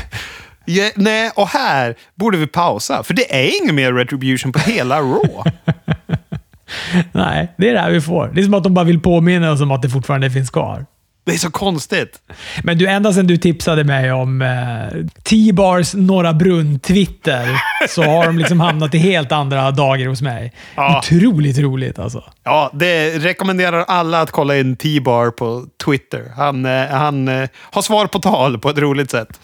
Ja, 0.66 0.90
nej, 0.96 1.30
och 1.34 1.48
här 1.48 1.94
borde 2.14 2.38
vi 2.38 2.46
pausa, 2.46 3.02
för 3.02 3.14
det 3.14 3.34
är 3.34 3.62
ingen 3.62 3.74
mer 3.74 3.92
retribution 3.92 4.52
på 4.52 4.58
hela 4.58 5.00
Raw. 5.00 5.42
nej, 7.12 7.52
det 7.56 7.68
är 7.68 7.74
det 7.74 7.80
här 7.80 7.90
vi 7.90 8.00
får. 8.00 8.30
Det 8.34 8.40
är 8.40 8.44
som 8.44 8.54
att 8.54 8.64
de 8.64 8.74
bara 8.74 8.84
vill 8.84 9.00
påminna 9.00 9.52
oss 9.52 9.60
om 9.60 9.70
att 9.70 9.82
det 9.82 9.90
fortfarande 9.90 10.30
finns 10.30 10.50
kvar. 10.50 10.86
Det 11.26 11.32
är 11.32 11.38
så 11.38 11.50
konstigt. 11.50 12.18
Men 12.62 12.78
du, 12.78 12.86
ända 12.86 13.12
sedan 13.12 13.26
du 13.26 13.36
tipsade 13.36 13.84
mig 13.84 14.12
om 14.12 14.42
eh, 14.42 15.04
T-bars 15.22 15.94
Norra 15.94 16.32
Brunn-Twitter 16.32 17.48
så 17.88 18.02
har 18.02 18.26
de 18.26 18.38
liksom 18.38 18.60
hamnat 18.60 18.94
i 18.94 18.98
helt 18.98 19.32
andra 19.32 19.70
dagar 19.70 20.06
hos 20.06 20.22
mig. 20.22 20.52
Ja. 20.74 20.98
Otroligt 20.98 21.58
roligt 21.58 21.98
alltså. 21.98 22.24
Ja, 22.44 22.70
det 22.74 23.18
rekommenderar 23.18 23.84
alla 23.88 24.20
att 24.20 24.30
kolla 24.30 24.56
in 24.56 24.76
T-bar 24.76 25.30
på 25.30 25.64
Twitter. 25.84 26.22
Han, 26.36 26.66
eh, 26.66 26.86
han 26.86 27.28
eh, 27.28 27.48
har 27.60 27.82
svar 27.82 28.06
på 28.06 28.18
tal 28.18 28.58
på 28.58 28.70
ett 28.70 28.78
roligt 28.78 29.10
sätt. 29.10 29.40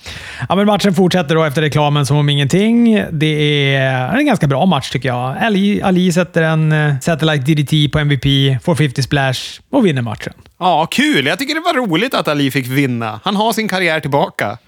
Ja, 0.49 0.55
men 0.55 0.66
matchen 0.66 0.95
fortsätter 0.95 1.35
då 1.35 1.45
efter 1.45 1.62
reklamen 1.62 2.07
som 2.07 2.16
om 2.16 2.28
ingenting. 2.28 3.05
Det 3.11 3.74
är 3.74 4.16
en 4.16 4.26
ganska 4.26 4.47
bra 4.47 4.66
match 4.66 4.91
tycker 4.91 5.09
jag. 5.09 5.37
Ali, 5.39 5.83
Ali 5.83 6.12
sätter 6.12 6.43
en 6.43 6.72
eh, 6.72 6.95
Satellite 7.01 7.53
DDT 7.53 7.93
på 7.93 7.99
MVP, 7.99 8.24
får 8.64 8.74
50 8.74 9.03
splash 9.03 9.61
och 9.70 9.87
vinner 9.87 10.03
matchen. 10.03 10.33
Ja, 10.62 10.86
kul. 10.86 11.26
Jag 11.26 11.38
tycker 11.38 11.54
det 11.54 11.60
var 11.60 11.74
roligt 11.74 12.14
att 12.14 12.28
Ali 12.28 12.50
fick 12.50 12.66
vinna. 12.66 13.20
Han 13.24 13.36
har 13.36 13.52
sin 13.52 13.68
karriär 13.68 14.00
tillbaka. 14.00 14.58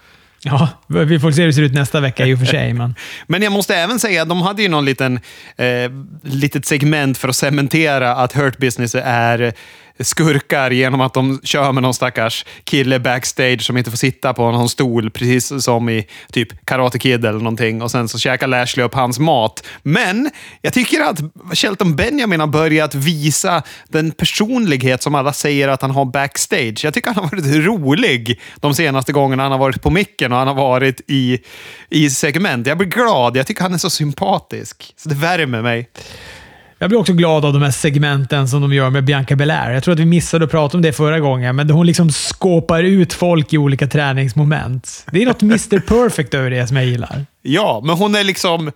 Ja, 0.42 0.68
vi 0.86 1.20
får 1.20 1.30
se 1.30 1.40
hur 1.40 1.46
det 1.46 1.52
ser 1.52 1.62
ut 1.62 1.74
nästa 1.74 2.00
vecka 2.00 2.26
i 2.26 2.34
och 2.34 2.38
för 2.38 2.46
sig. 2.46 2.72
Men, 2.72 2.94
men 3.26 3.42
jag 3.42 3.52
måste 3.52 3.76
även 3.76 3.98
säga 3.98 4.22
att 4.22 4.28
de 4.28 4.42
hade 4.42 4.62
ju 4.62 4.68
någon 4.68 4.84
liten 4.84 5.20
eh, 5.56 5.90
litet 6.22 6.66
segment 6.66 7.18
för 7.18 7.28
att 7.28 7.36
cementera 7.36 8.16
att 8.16 8.32
Hurt 8.32 8.58
Business 8.58 8.94
är 8.94 9.52
skurkar 10.00 10.70
genom 10.70 11.00
att 11.00 11.14
de 11.14 11.40
kör 11.44 11.72
med 11.72 11.82
någon 11.82 11.94
stackars 11.94 12.44
kille 12.64 13.00
backstage 13.00 13.62
som 13.62 13.76
inte 13.76 13.90
får 13.90 13.98
sitta 13.98 14.34
på 14.34 14.50
någon 14.50 14.68
stol, 14.68 15.10
precis 15.10 15.64
som 15.64 15.88
i 15.88 16.06
typ 16.32 16.66
Karate 16.66 16.98
Kid 16.98 17.24
eller 17.24 17.38
någonting. 17.38 17.82
Och 17.82 17.90
sen 17.90 18.08
så 18.08 18.18
käkar 18.18 18.46
Lashley 18.46 18.86
upp 18.86 18.94
hans 18.94 19.18
mat. 19.18 19.66
Men 19.82 20.30
jag 20.62 20.72
tycker 20.72 21.00
att 21.00 21.20
Shelton 21.52 21.96
Benjamin 21.96 22.40
har 22.40 22.46
börjat 22.46 22.94
visa 22.94 23.62
den 23.88 24.10
personlighet 24.10 25.02
som 25.02 25.14
alla 25.14 25.32
säger 25.32 25.68
att 25.68 25.82
han 25.82 25.90
har 25.90 26.04
backstage. 26.04 26.84
Jag 26.84 26.94
tycker 26.94 27.10
han 27.10 27.24
har 27.24 27.30
varit 27.30 27.66
rolig 27.66 28.40
de 28.56 28.74
senaste 28.74 29.12
gångerna 29.12 29.42
han 29.42 29.52
har 29.52 29.58
varit 29.58 29.82
på 29.82 29.90
micken 29.90 30.32
och 30.32 30.38
han 30.38 30.48
har 30.48 30.54
varit 30.54 31.00
i, 31.06 31.38
i 31.90 32.10
segment. 32.10 32.66
Jag 32.66 32.78
blir 32.78 32.88
glad. 32.88 33.36
Jag 33.36 33.46
tycker 33.46 33.62
han 33.62 33.74
är 33.74 33.78
så 33.78 33.90
sympatisk. 33.90 34.94
Så 34.96 35.08
det 35.08 35.14
värmer 35.14 35.62
mig. 35.62 35.88
Jag 36.78 36.90
blir 36.90 36.98
också 36.98 37.12
glad 37.12 37.44
av 37.44 37.52
de 37.52 37.62
här 37.62 37.70
segmenten 37.70 38.48
som 38.48 38.60
de 38.60 38.72
gör 38.72 38.90
med 38.90 39.04
Bianca 39.04 39.36
Belair. 39.36 39.70
Jag 39.70 39.82
tror 39.84 39.94
att 39.94 40.00
vi 40.00 40.06
missade 40.06 40.44
att 40.44 40.50
prata 40.50 40.76
om 40.76 40.82
det 40.82 40.92
förra 40.92 41.20
gången, 41.20 41.56
men 41.56 41.70
hon 41.70 41.86
liksom 41.86 42.10
skåpar 42.10 42.82
ut 42.82 43.12
folk 43.12 43.52
i 43.52 43.58
olika 43.58 43.86
träningsmoment. 43.86 45.06
Det 45.12 45.22
är 45.22 45.26
något 45.26 45.42
Mr 45.42 45.78
Perfect 45.78 46.34
över 46.34 46.50
det 46.50 46.66
som 46.66 46.76
jag 46.76 46.86
gillar. 46.86 47.26
Ja, 47.42 47.82
men 47.84 47.96
hon 47.96 48.14
är 48.14 48.24
liksom 48.24 48.72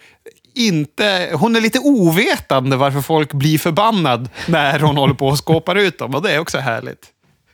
inte... 0.54 1.28
Hon 1.32 1.56
är 1.56 1.60
lite 1.60 1.78
ovetande 1.78 2.76
varför 2.76 3.00
folk 3.00 3.32
blir 3.32 3.58
förbannad 3.58 4.28
när 4.46 4.78
hon 4.78 4.96
håller 4.96 5.14
på 5.14 5.26
och 5.26 5.38
skåpar 5.38 5.76
ut 5.76 5.98
dem 5.98 6.14
och 6.14 6.22
det 6.22 6.32
är 6.32 6.38
också 6.38 6.58
härligt. 6.58 7.06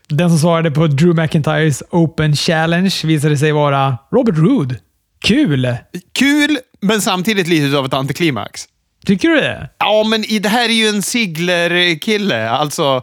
Den 0.09 0.30
som 0.30 0.38
svarade 0.38 0.70
på 0.70 0.86
Drew 0.86 1.16
McIntyres 1.22 1.82
Open 1.90 2.36
Challenge 2.36 2.95
visade 3.05 3.36
sig 3.36 3.53
vara 3.53 3.99
Robert 4.12 4.38
Roode. 4.38 4.76
Kul! 5.24 5.76
Kul, 6.12 6.59
men 6.80 7.01
samtidigt 7.01 7.49
lite 7.49 7.78
av 7.78 7.86
ett 7.86 7.95
antiklimax. 7.95 8.68
Tycker 9.05 9.28
du 9.28 9.40
det? 9.40 9.68
Ja, 9.78 10.05
men 10.09 10.24
det 10.40 10.48
här 10.48 10.68
är 10.68 10.72
ju 10.72 10.88
en 10.88 11.02
Sigler-kille. 11.02 12.50
Alltså, 12.50 13.02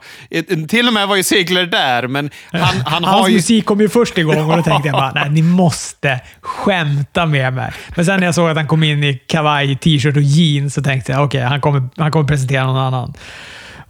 till 0.69 0.87
och 0.87 0.93
med 0.93 1.07
var 1.07 1.15
ju 1.15 1.23
Sigler 1.23 1.65
där, 1.65 2.07
men 2.07 2.29
han, 2.51 2.61
han 2.85 3.03
har 3.03 3.11
Hans 3.11 3.29
ju... 3.29 3.33
musik 3.33 3.65
kom 3.65 3.81
ju 3.81 3.89
först 3.89 4.17
igång 4.17 4.51
och 4.51 4.57
då 4.57 4.63
tänkte 4.63 4.87
jag 4.87 4.93
bara, 4.93 5.11
nej, 5.11 5.29
ni 5.29 5.41
måste 5.41 6.19
skämta 6.41 7.25
med 7.25 7.53
mig. 7.53 7.71
Men 7.95 8.05
sen 8.05 8.19
när 8.19 8.27
jag 8.27 8.35
såg 8.35 8.49
att 8.49 8.57
han 8.57 8.67
kom 8.67 8.83
in 8.83 9.03
i 9.03 9.13
kavaj, 9.27 9.75
t-shirt 9.75 10.15
och 10.15 10.21
jeans 10.21 10.73
så 10.73 10.83
tänkte 10.83 11.11
jag, 11.11 11.23
okej, 11.23 11.39
okay, 11.39 11.49
han, 11.49 11.61
kommer, 11.61 11.89
han 11.97 12.11
kommer 12.11 12.27
presentera 12.27 12.65
någon 12.65 12.77
annan. 12.77 13.13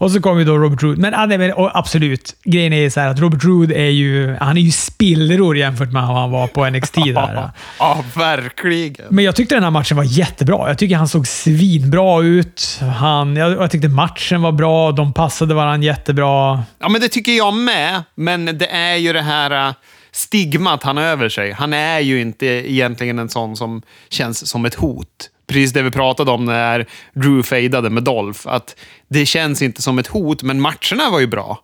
Och 0.01 0.11
så 0.11 0.21
kom 0.21 0.39
ju 0.39 0.45
då 0.45 0.57
Robert 0.57 0.83
Roode. 0.83 1.01
Men, 1.01 1.29
men 1.29 1.53
absolut, 1.57 2.35
grejen 2.43 2.73
är 2.73 2.81
ju 2.81 2.89
så 2.89 2.99
att 2.99 3.19
Robert 3.19 3.43
Roode 3.43 3.75
är 3.75 3.89
ju, 3.89 4.35
han 4.39 4.57
är 4.57 4.61
ju 4.61 4.71
spillror 4.71 5.57
jämfört 5.57 5.91
med 5.91 6.07
hur 6.07 6.13
han 6.13 6.31
var 6.31 6.47
på 6.47 6.69
NXT. 6.69 6.95
där. 6.95 7.49
Ja, 7.79 8.03
verkligen. 8.15 9.05
Men 9.09 9.25
jag 9.25 9.35
tyckte 9.35 9.55
den 9.55 9.63
här 9.63 9.71
matchen 9.71 9.97
var 9.97 10.03
jättebra. 10.03 10.67
Jag 10.67 10.77
tycker 10.77 10.95
han 10.95 11.07
såg 11.07 11.27
svinbra 11.27 12.21
ut. 12.23 12.79
Han, 12.99 13.35
jag, 13.35 13.51
jag 13.51 13.71
tyckte 13.71 13.87
matchen 13.87 14.41
var 14.41 14.51
bra. 14.51 14.91
De 14.91 15.13
passade 15.13 15.53
varandra 15.53 15.85
jättebra. 15.85 16.63
Ja, 16.79 16.89
men 16.89 17.01
det 17.01 17.07
tycker 17.07 17.31
jag 17.31 17.53
med. 17.53 18.03
Men 18.15 18.45
det 18.45 18.67
är 18.67 18.95
ju 18.95 19.13
det 19.13 19.21
här 19.21 19.67
äh, 19.67 19.73
stigmat 20.11 20.83
han 20.83 20.97
har 20.97 21.03
över 21.03 21.29
sig. 21.29 21.51
Han 21.51 21.73
är 21.73 21.99
ju 21.99 22.21
inte 22.21 22.45
egentligen 22.45 23.19
en 23.19 23.29
sån 23.29 23.55
som 23.55 23.81
känns 24.09 24.47
som 24.47 24.65
ett 24.65 24.75
hot. 24.75 25.29
Precis 25.51 25.73
det 25.73 25.81
vi 25.81 25.91
pratade 25.91 26.31
om 26.31 26.45
när 26.45 26.85
Drew 27.13 27.43
fejdade 27.43 27.89
med 27.89 28.03
Dolph. 28.03 28.39
Att 28.45 28.75
det 29.07 29.25
känns 29.25 29.61
inte 29.61 29.81
som 29.81 29.99
ett 29.99 30.07
hot, 30.07 30.43
men 30.43 30.61
matcherna 30.61 31.09
var 31.11 31.19
ju 31.19 31.27
bra. 31.27 31.59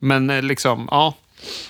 Men 0.00 0.30
eh, 0.30 0.42
liksom, 0.42 0.88
ja. 0.90 1.14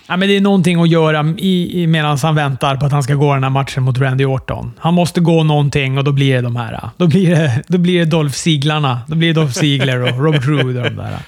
Ja, 0.06 0.16
men 0.16 0.28
det 0.28 0.36
är 0.36 0.40
någonting 0.40 0.80
att 0.80 0.88
göra 0.88 1.34
i, 1.38 1.82
i, 1.82 1.86
medan 1.86 2.18
han 2.18 2.34
väntar 2.34 2.76
på 2.76 2.86
att 2.86 2.92
han 2.92 3.02
ska 3.02 3.14
gå 3.14 3.34
den 3.34 3.42
här 3.42 3.50
matchen 3.50 3.82
mot 3.82 3.98
Randy 3.98 4.24
Orton. 4.24 4.72
Han 4.78 4.94
måste 4.94 5.20
gå 5.20 5.42
någonting 5.42 5.98
och 5.98 6.04
då 6.04 6.12
blir 6.12 6.34
det 6.34 6.40
de 6.40 6.56
här. 6.56 6.72
Eh, 6.72 6.88
då 6.96 7.06
blir 7.06 7.30
det, 7.30 7.62
då 7.68 7.78
blir 7.78 7.98
det 7.98 8.04
Dolph 8.04 8.34
Siglarna. 8.34 9.00
Då 9.08 9.14
blir 9.14 9.28
det 9.28 9.40
Dolph 9.40 9.52
Ziggler 9.52 10.00
och 10.02 10.24
Robert 10.24 10.46
Roode 10.46 10.80
och 10.80 10.90
de 10.90 10.96
där. 10.96 11.12
Eh. 11.12 11.18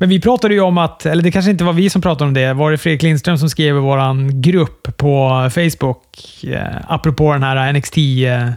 Men 0.00 0.08
vi 0.08 0.20
pratade 0.20 0.54
ju 0.54 0.60
om 0.60 0.78
att, 0.78 1.06
eller 1.06 1.22
det 1.22 1.30
kanske 1.30 1.50
inte 1.50 1.64
var 1.64 1.72
vi 1.72 1.90
som 1.90 2.02
pratade 2.02 2.28
om 2.28 2.34
det, 2.34 2.52
var 2.52 2.70
det 2.70 2.78
Fredrik 2.78 3.02
Lindström 3.02 3.38
som 3.38 3.50
skrev 3.50 3.76
i 3.76 3.80
vår 3.80 4.40
grupp 4.40 4.96
på 4.96 5.50
Facebook, 5.54 6.04
eh, 6.44 6.62
apropå 6.88 7.32
den 7.32 7.42
här 7.42 7.72
NXT 7.72 7.96
eh, 7.96 8.50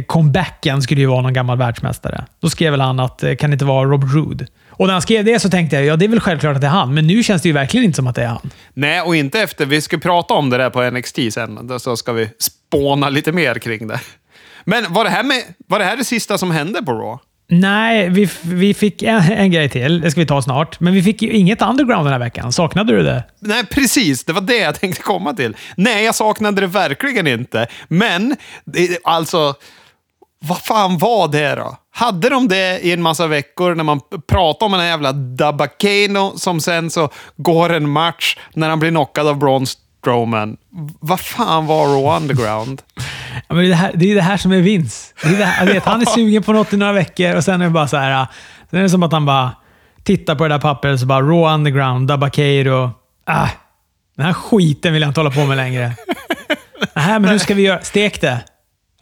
comebacken 0.00 0.82
skulle 0.82 1.00
ju 1.00 1.06
vara 1.06 1.20
någon 1.20 1.32
gammal 1.32 1.58
världsmästare. 1.58 2.24
Då 2.40 2.50
skrev 2.50 2.70
väl 2.70 2.80
han 2.80 3.00
att 3.00 3.22
eh, 3.22 3.34
kan 3.34 3.50
det 3.50 3.54
inte 3.54 3.64
vara 3.64 3.88
Robert 3.88 4.14
Roode? 4.14 4.46
Och 4.70 4.86
när 4.86 4.92
han 4.92 5.02
skrev 5.02 5.24
det 5.24 5.40
så 5.40 5.50
tänkte 5.50 5.76
jag, 5.76 5.84
ja 5.84 5.96
det 5.96 6.04
är 6.04 6.08
väl 6.08 6.20
självklart 6.20 6.54
att 6.54 6.60
det 6.60 6.66
är 6.66 6.70
han, 6.70 6.94
men 6.94 7.06
nu 7.06 7.22
känns 7.22 7.42
det 7.42 7.48
ju 7.48 7.52
verkligen 7.52 7.84
inte 7.84 7.96
som 7.96 8.06
att 8.06 8.14
det 8.14 8.22
är 8.22 8.26
han. 8.26 8.50
Nej, 8.74 9.00
och 9.00 9.16
inte 9.16 9.40
efter. 9.40 9.66
Vi 9.66 9.80
ska 9.80 9.98
prata 9.98 10.34
om 10.34 10.50
det 10.50 10.58
där 10.58 10.70
på 10.70 10.90
NXT 10.90 11.18
sen, 11.30 11.66
då 11.66 11.78
så 11.78 11.96
ska 11.96 12.12
vi 12.12 12.28
spåna 12.38 13.08
lite 13.08 13.32
mer 13.32 13.54
kring 13.54 13.86
det. 13.86 14.00
Men 14.64 14.92
var 14.92 15.04
det 15.04 15.10
här, 15.10 15.22
med, 15.22 15.42
var 15.66 15.78
det, 15.78 15.84
här 15.84 15.96
det 15.96 16.04
sista 16.04 16.38
som 16.38 16.50
hände 16.50 16.82
på 16.82 16.92
Raw? 16.92 17.18
Nej, 17.48 18.08
vi, 18.08 18.28
vi 18.42 18.74
fick 18.74 19.02
en, 19.02 19.22
en 19.32 19.50
grej 19.50 19.68
till. 19.68 20.00
Det 20.00 20.10
ska 20.10 20.20
vi 20.20 20.26
ta 20.26 20.42
snart. 20.42 20.80
Men 20.80 20.94
vi 20.94 21.02
fick 21.02 21.22
ju 21.22 21.30
inget 21.30 21.62
underground 21.62 22.06
den 22.06 22.12
här 22.12 22.20
veckan. 22.20 22.52
Saknade 22.52 22.96
du 22.96 23.02
det? 23.02 23.24
Nej, 23.40 23.66
precis. 23.66 24.24
Det 24.24 24.32
var 24.32 24.40
det 24.40 24.56
jag 24.56 24.80
tänkte 24.80 25.02
komma 25.02 25.32
till. 25.32 25.56
Nej, 25.76 26.04
jag 26.04 26.14
saknade 26.14 26.60
det 26.60 26.66
verkligen 26.66 27.26
inte. 27.26 27.66
Men, 27.88 28.36
det, 28.64 28.98
alltså, 29.04 29.54
vad 30.42 30.58
fan 30.58 30.98
var 30.98 31.28
det 31.28 31.54
då? 31.54 31.76
Hade 31.94 32.28
de 32.28 32.48
det 32.48 32.78
i 32.80 32.92
en 32.92 33.02
massa 33.02 33.26
veckor 33.26 33.74
när 33.74 33.84
man 33.84 34.00
pratar 34.28 34.66
om 34.66 34.74
en 34.74 34.86
jävla 34.86 35.12
Dabakano 35.12 36.32
som 36.36 36.60
sen 36.60 36.90
så 36.90 37.08
går 37.36 37.72
en 37.72 37.88
match 37.88 38.36
när 38.54 38.68
han 38.68 38.78
blir 38.78 38.90
knockad 38.90 39.28
av 39.28 39.38
Braun 39.38 39.66
Strowman. 39.66 40.56
Vad 41.00 41.20
fan 41.20 41.66
var 41.66 41.86
Raw 41.86 42.16
Underground? 42.16 42.82
Ja, 43.48 43.54
men 43.54 43.56
det, 43.56 43.66
är 43.66 43.68
det, 43.68 43.74
här, 43.74 43.92
det 43.94 44.10
är 44.10 44.14
det 44.14 44.22
här 44.22 44.36
som 44.36 44.52
är 44.52 44.60
Vince. 44.60 45.14
Det 45.22 45.28
är 45.28 45.38
det 45.38 45.44
här, 45.44 45.66
vet, 45.66 45.84
han 45.84 46.00
är 46.00 46.06
sugen 46.14 46.42
på 46.42 46.52
något 46.52 46.72
i 46.72 46.76
några 46.76 46.92
veckor 46.92 47.36
och 47.36 47.44
sen 47.44 47.60
är 47.60 47.64
det 47.64 47.70
bara 47.70 47.88
så 47.88 47.96
här. 47.96 48.26
Sen 48.70 48.78
är 48.78 48.82
det 48.82 48.90
som 48.90 49.02
att 49.02 49.12
han 49.12 49.26
bara 49.26 49.50
tittar 50.04 50.34
på 50.34 50.42
det 50.44 50.54
där 50.54 50.58
pappret 50.58 50.92
och 50.92 51.00
så 51.00 51.06
bara 51.06 51.20
Raw 51.20 51.54
Underground, 51.54 52.08
Dabakero. 52.08 52.90
Ah, 53.26 53.48
den 54.16 54.26
här 54.26 54.32
skiten 54.32 54.92
vill 54.92 55.02
jag 55.02 55.10
inte 55.10 55.20
hålla 55.20 55.30
på 55.30 55.44
med 55.44 55.56
längre. 55.56 55.92
Nej, 56.94 57.20
men 57.20 57.24
hur 57.24 57.38
ska 57.38 57.54
vi 57.54 57.62
göra? 57.62 57.80
Stek 57.82 58.20
det. 58.20 58.40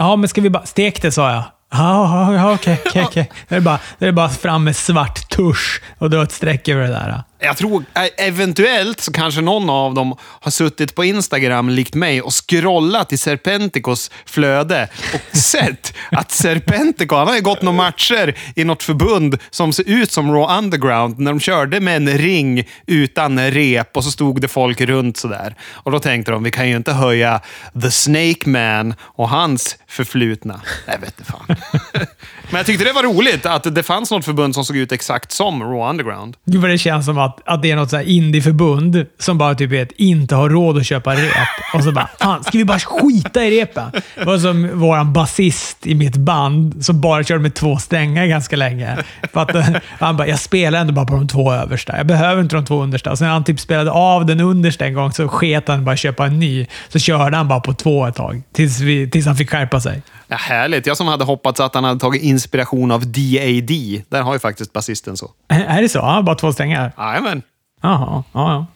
Ja, 0.01 0.17
men 0.17 0.29
ska 0.29 0.41
vi 0.41 0.51
bara... 0.51 0.67
Stek 0.67 1.03
det, 1.03 1.13
sa 1.13 1.33
jag. 1.33 1.43
Ja, 1.71 2.55
okej, 2.55 2.81
okej, 2.87 3.05
okej. 3.07 3.31
Det 3.49 3.55
är 3.55 3.61
bara, 3.61 3.79
det 3.99 4.07
är 4.07 4.13
bara 4.13 4.29
fram 4.29 4.65
med 4.65 4.77
svart 4.77 5.29
tusch 5.29 5.83
och 5.99 6.11
dra 6.11 6.23
ett 6.23 6.33
streck 6.33 6.69
över 6.69 6.83
det 6.83 6.89
där. 6.89 7.23
Jag 7.41 7.57
tror 7.57 7.85
eh, 7.95 8.27
eventuellt 8.27 9.01
så 9.01 9.13
kanske 9.13 9.41
någon 9.41 9.71
av 9.71 9.95
dem 9.95 10.17
har 10.21 10.51
suttit 10.51 10.95
på 10.95 11.05
Instagram 11.05 11.69
likt 11.69 11.95
mig 11.95 12.23
och 12.23 12.33
scrollat 12.49 13.13
i 13.13 13.19
Serpenticos 13.19 14.11
flöde 14.25 14.89
och 15.15 15.37
sett 15.37 15.95
att 16.11 16.31
Serpentico, 16.31 17.17
han 17.17 17.27
har 17.27 17.35
ju 17.35 17.41
gått 17.41 17.63
några 17.63 17.77
matcher 17.77 18.35
i 18.57 18.65
något 18.65 18.83
förbund 18.83 19.39
som 19.51 19.73
ser 19.73 19.89
ut 19.89 20.13
som 20.13 20.33
Raw 20.33 20.59
Underground 20.59 21.19
när 21.19 21.31
de 21.31 21.41
körde 21.41 21.81
med 21.81 21.97
en 21.97 22.19
ring 22.19 22.69
utan 22.87 23.51
rep 23.51 23.97
och 23.97 24.05
så 24.05 24.11
stod 24.11 24.41
det 24.41 24.49
folk 24.49 24.81
runt 24.81 25.17
sådär. 25.17 25.55
Och 25.73 25.93
då 25.93 25.99
tänkte 25.99 26.33
de, 26.33 26.43
vi 26.43 26.51
kan 26.51 26.69
ju 26.69 26.77
inte 26.77 26.93
höja 26.93 27.41
The 27.83 27.91
Snake 27.91 28.49
Man 28.49 28.95
och 29.01 29.29
hans 29.29 29.77
förflutna. 29.87 30.61
Jag 30.87 30.99
vet 30.99 31.19
inte 31.19 31.33
fan. 31.33 31.47
Men 32.51 32.59
jag 32.59 32.67
tyckte 32.67 32.85
det 32.85 32.93
var 32.93 33.03
roligt 33.03 33.47
att 33.47 33.75
det 33.75 33.83
fanns 33.83 34.11
något 34.11 34.25
förbund 34.25 34.55
som 34.55 34.65
såg 34.65 34.77
ut 34.77 34.93
exakt 34.93 35.33
som 35.33 35.63
Raw 35.63 35.91
Underground. 35.91 36.37
Gud 36.45 36.61
vad 36.61 36.71
det 36.71 36.79
känns 36.79 37.07
som 37.07 37.19
att, 37.19 37.30
att 37.45 37.63
det 37.63 37.71
är 37.71 37.77
något 37.77 37.91
så 37.91 37.97
här 37.97 38.05
indieförbund 38.05 39.07
som 39.19 39.39
bara 39.39 39.55
typ 39.55 39.71
vet, 39.71 39.93
inte 39.93 40.35
har 40.35 40.51
råd 40.51 40.79
att 40.79 40.87
köpa 40.87 41.15
rep. 41.15 41.49
Och 41.75 41.85
så 41.85 41.93
bara, 41.93 42.09
fan, 42.21 42.45
ska 42.45 42.59
vi 42.59 42.65
bara 42.65 42.79
skita 42.79 43.45
i 43.45 43.61
repen? 43.61 43.91
Det 44.15 44.25
var 44.25 44.39
som 44.39 44.71
vår 44.75 45.05
basist 45.05 45.87
i 45.87 45.95
mitt 45.95 46.17
band 46.17 46.85
som 46.85 47.01
bara 47.01 47.25
körde 47.25 47.43
med 47.43 47.55
två 47.55 47.77
strängar 47.77 48.27
ganska 48.27 48.57
länge. 48.57 48.97
För 49.33 49.41
att, 49.41 49.55
eh, 49.55 49.67
han 49.99 50.17
bara, 50.17 50.29
jag 50.29 50.39
spelar 50.39 50.81
ändå 50.81 50.93
bara 50.93 51.07
på 51.07 51.15
de 51.15 51.29
två 51.29 51.53
översta. 51.53 51.97
Jag 51.97 52.07
behöver 52.07 52.43
inte 52.43 52.57
de 52.57 52.65
två 52.65 52.83
understa. 52.83 53.11
Och 53.11 53.19
sen 53.19 53.27
när 53.27 53.33
han 53.33 53.45
typ 53.45 53.61
spelade 53.61 53.91
av 53.91 54.27
den 54.27 54.41
understa 54.41 54.87
en 54.87 54.95
gång 54.95 55.13
så 55.13 55.29
sket 55.29 55.69
han 55.69 55.85
bara 55.85 55.97
köpa 55.97 56.27
en 56.27 56.39
ny. 56.39 56.67
Så 56.89 56.99
körde 56.99 57.37
han 57.37 57.49
bara 57.49 57.61
på 57.61 57.75
två 57.75 58.07
ett 58.07 58.15
tag. 58.15 58.43
Tills, 58.53 58.81
vi, 58.81 59.11
tills 59.11 59.27
han 59.27 59.37
fick 59.37 59.51
skärpa 59.51 59.81
sig. 59.81 60.03
Ja, 60.31 60.37
härligt. 60.37 60.87
Jag 60.87 60.97
som 60.97 61.07
hade 61.07 61.25
hoppats 61.25 61.61
att 61.61 61.75
han 61.75 61.85
hade 61.85 62.01
tagit 62.01 62.23
inspiration 62.23 62.91
av 62.91 63.01
DAD. 63.01 63.71
Där 64.09 64.23
har 64.23 64.33
ju 64.33 64.39
faktiskt 64.39 64.73
basisten 64.73 65.17
så. 65.17 65.31
Är 65.49 65.83
det 65.83 65.89
så? 65.89 65.99
Ja, 65.99 66.23
bara 66.23 66.37
två 66.37 66.53
strängar? 66.53 66.93
Jajamän. 66.99 67.43
Jaha, 67.83 68.25
ja, 68.33 68.53
ja. 68.53 68.67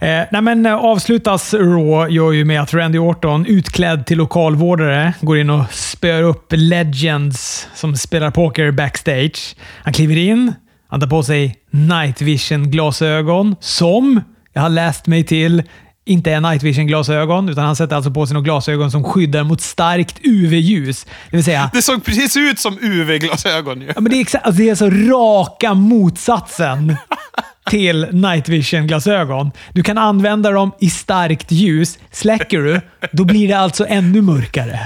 Eh, 0.00 0.24
nej 0.30 0.42
men, 0.42 0.66
eh, 0.66 0.74
avslutas 0.74 1.54
Raw 1.54 2.14
gör 2.14 2.32
ju 2.32 2.44
med 2.44 2.60
att 2.62 2.74
Randy 2.74 2.98
Orton, 2.98 3.46
utklädd 3.46 4.06
till 4.06 4.18
lokalvårdare, 4.18 5.14
går 5.20 5.38
in 5.38 5.50
och 5.50 5.72
spöar 5.72 6.22
upp 6.22 6.46
Legends 6.50 7.68
som 7.74 7.96
spelar 7.96 8.30
poker 8.30 8.70
backstage. 8.70 9.56
Han 9.84 9.92
kliver 9.92 10.16
in, 10.16 10.52
han 10.88 11.00
tar 11.00 11.06
på 11.06 11.22
sig 11.22 11.56
night 11.70 12.20
vision-glasögon 12.22 13.56
som, 13.60 14.20
jag 14.52 14.62
har 14.62 14.68
läst 14.68 15.06
mig 15.06 15.24
till, 15.24 15.62
inte 16.06 16.32
är 16.32 16.40
night 16.40 16.62
vision-glasögon, 16.62 17.48
utan 17.48 17.64
han 17.64 17.76
sätter 17.76 17.96
alltså 17.96 18.10
på 18.10 18.26
sig 18.26 18.34
några 18.34 18.44
glasögon 18.44 18.90
som 18.90 19.04
skyddar 19.04 19.44
mot 19.44 19.60
starkt 19.60 20.18
UV-ljus. 20.22 21.06
Det 21.30 21.36
vill 21.36 21.44
säga... 21.44 21.70
Det 21.74 21.82
såg 21.82 22.04
precis 22.04 22.36
ut 22.36 22.58
som 22.58 22.78
UV-glasögon 22.78 23.80
ju. 23.80 23.86
Ja, 23.86 24.00
men 24.00 24.10
det, 24.12 24.16
är 24.16 24.20
exakt, 24.20 24.46
alltså 24.46 24.62
det 24.62 24.68
är 24.68 24.70
alltså 24.70 24.90
raka 24.90 25.74
motsatsen 25.74 26.96
till 27.70 28.06
night 28.12 28.48
vision-glasögon. 28.48 29.50
Du 29.72 29.82
kan 29.82 29.98
använda 29.98 30.50
dem 30.50 30.72
i 30.80 30.90
starkt 30.90 31.52
ljus. 31.52 31.98
Släcker 32.10 32.58
du, 32.58 32.80
då 33.12 33.24
blir 33.24 33.48
det 33.48 33.54
alltså 33.54 33.86
ännu 33.88 34.22
mörkare. 34.22 34.80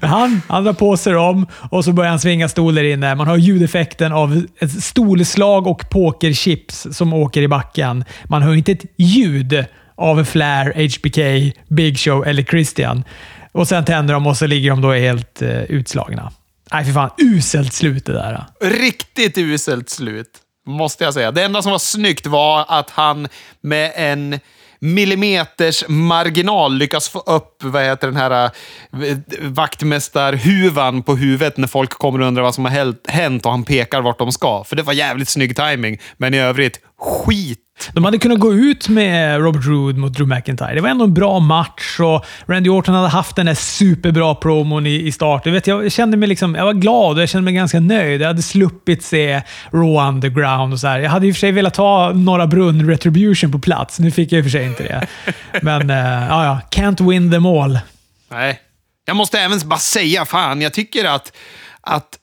han, 0.00 0.42
han 0.48 0.64
drar 0.64 0.72
på 0.72 0.96
sig 0.96 1.12
dem 1.12 1.46
och 1.52 1.84
så 1.84 1.92
börjar 1.92 2.10
han 2.10 2.20
svinga 2.20 2.48
stol 2.48 2.74
där 2.74 2.84
inne. 2.84 3.14
Man 3.14 3.26
har 3.26 3.36
ljudeffekten 3.36 4.12
av 4.12 4.46
ett 4.60 4.82
stolslag 4.82 5.66
och 5.66 5.90
pokerchips 5.90 6.86
som 6.92 7.12
åker 7.12 7.42
i 7.42 7.48
backen. 7.48 8.04
Man 8.24 8.42
hör 8.42 8.54
inte 8.54 8.72
ett 8.72 8.84
ljud 8.96 9.64
av 9.96 10.24
Flair, 10.24 10.72
HBK, 10.72 11.54
Big 11.68 11.98
Show 11.98 12.26
eller 12.26 12.42
Christian. 12.42 13.04
Och 13.52 13.68
sen 13.68 13.84
tänder 13.84 14.14
de 14.14 14.26
och 14.26 14.36
så 14.36 14.46
ligger 14.46 14.70
de 14.70 14.80
då 14.80 14.92
helt 14.92 15.42
uh, 15.42 15.48
utslagna. 15.48 16.32
Nej, 16.72 16.84
för 16.84 16.92
fan. 16.92 17.10
Uselt 17.18 17.72
slut 17.72 18.06
det 18.06 18.12
där. 18.12 18.44
Riktigt 18.60 19.38
uselt 19.38 19.90
slut, 19.90 20.30
måste 20.66 21.04
jag 21.04 21.14
säga. 21.14 21.30
Det 21.30 21.42
enda 21.42 21.62
som 21.62 21.72
var 21.72 21.78
snyggt 21.78 22.26
var 22.26 22.64
att 22.68 22.90
han 22.90 23.28
med 23.60 23.92
en 23.94 24.40
millimeters 24.80 25.84
marginal 25.88 26.74
lyckas 26.74 27.08
få 27.08 27.18
upp 27.18 27.56
vad 27.62 27.84
heter 27.84 28.06
den 28.06 28.16
här 28.16 28.44
eh, 28.44 29.18
vaktmästarhuvan 29.40 31.02
på 31.02 31.16
huvudet 31.16 31.56
när 31.56 31.68
folk 31.68 31.90
kommer 31.90 32.20
och 32.20 32.26
undrar 32.26 32.42
vad 32.42 32.54
som 32.54 32.64
har 32.64 33.10
hänt 33.10 33.46
och 33.46 33.50
han 33.50 33.64
pekar 33.64 34.00
vart 34.00 34.18
de 34.18 34.32
ska. 34.32 34.64
För 34.64 34.76
det 34.76 34.82
var 34.82 34.92
jävligt 34.92 35.28
snygg 35.28 35.56
timing 35.56 36.00
men 36.16 36.34
i 36.34 36.38
övrigt 36.38 36.80
skit 36.98 37.69
de 37.92 38.04
hade 38.04 38.18
kunnat 38.18 38.38
gå 38.38 38.54
ut 38.54 38.88
med 38.88 39.40
Robert 39.40 39.66
Roode 39.66 39.98
mot 39.98 40.12
Drew 40.12 40.28
McIntyre. 40.28 40.74
Det 40.74 40.80
var 40.80 40.88
ändå 40.88 41.04
en 41.04 41.14
bra 41.14 41.38
match 41.38 42.00
och 42.00 42.26
Randy 42.46 42.70
Orton 42.70 42.94
hade 42.94 43.08
haft 43.08 43.36
den 43.36 43.46
där 43.46 43.54
superbra 43.54 44.34
promon 44.34 44.86
i, 44.86 45.06
i 45.06 45.12
start. 45.12 45.46
Jag, 45.46 45.52
vet, 45.52 45.66
jag 45.66 45.92
kände 45.92 46.16
mig 46.16 46.28
liksom, 46.28 46.54
jag 46.54 46.64
var 46.64 46.72
glad 46.72 47.16
och 47.16 47.22
jag 47.22 47.28
kände 47.28 47.44
mig 47.44 47.54
ganska 47.54 47.80
nöjd. 47.80 48.20
Jag 48.20 48.26
hade 48.26 48.42
sluppit 48.42 49.02
se 49.02 49.42
Raw 49.70 50.08
Underground 50.08 50.72
och 50.72 50.80
så 50.80 50.86
här. 50.86 51.00
Jag 51.00 51.10
hade 51.10 51.26
i 51.26 51.30
och 51.30 51.34
för 51.34 51.40
sig 51.40 51.52
velat 51.52 51.76
ha 51.76 52.12
Norra 52.12 52.46
Brunn 52.46 52.86
Retribution 52.88 53.52
på 53.52 53.58
plats. 53.58 53.98
Nu 53.98 54.10
fick 54.10 54.32
jag 54.32 54.38
i 54.38 54.40
och 54.40 54.44
för 54.44 54.50
sig 54.50 54.66
inte 54.66 54.82
det. 54.82 55.06
Men, 55.62 55.90
uh, 55.90 55.96
ja, 56.28 56.44
ja. 56.44 56.60
Can't 56.70 57.10
win 57.10 57.30
them 57.30 57.46
all. 57.46 57.78
Nej. 58.30 58.60
Jag 59.04 59.16
måste 59.16 59.40
även 59.40 59.58
bara 59.64 59.78
säga, 59.78 60.24
fan, 60.24 60.60
jag 60.60 60.72
tycker 60.72 61.04
att, 61.04 61.32
att 61.80 62.18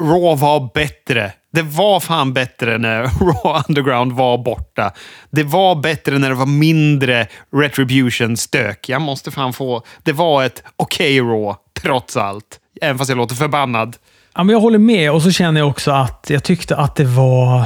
Raw 0.00 0.40
var 0.40 0.70
bättre 0.74 1.32
det 1.52 1.62
var 1.62 2.00
fan 2.00 2.32
bättre 2.32 2.78
när 2.78 3.02
Raw 3.20 3.64
Underground 3.68 4.12
var 4.12 4.38
borta. 4.38 4.92
Det 5.30 5.42
var 5.42 5.74
bättre 5.74 6.18
när 6.18 6.28
det 6.28 6.34
var 6.34 6.46
mindre 6.46 7.26
Retribution-stök. 7.56 8.88
Jag 8.88 9.02
måste 9.02 9.30
fan 9.30 9.52
få... 9.52 9.82
Det 10.02 10.12
var 10.12 10.44
ett 10.44 10.62
okej 10.76 11.20
okay 11.20 11.34
Raw, 11.34 11.54
trots 11.82 12.16
allt. 12.16 12.60
Även 12.80 12.98
fast 12.98 13.08
jag 13.08 13.18
låter 13.18 13.34
förbannad. 13.34 13.96
Ja, 14.34 14.44
men 14.44 14.52
jag 14.52 14.60
håller 14.60 14.78
med 14.78 15.12
och 15.12 15.22
så 15.22 15.30
känner 15.30 15.60
jag 15.60 15.68
också 15.68 15.90
att 15.90 16.26
jag 16.28 16.44
tyckte 16.44 16.76
att 16.76 16.96
det 16.96 17.04
var... 17.04 17.64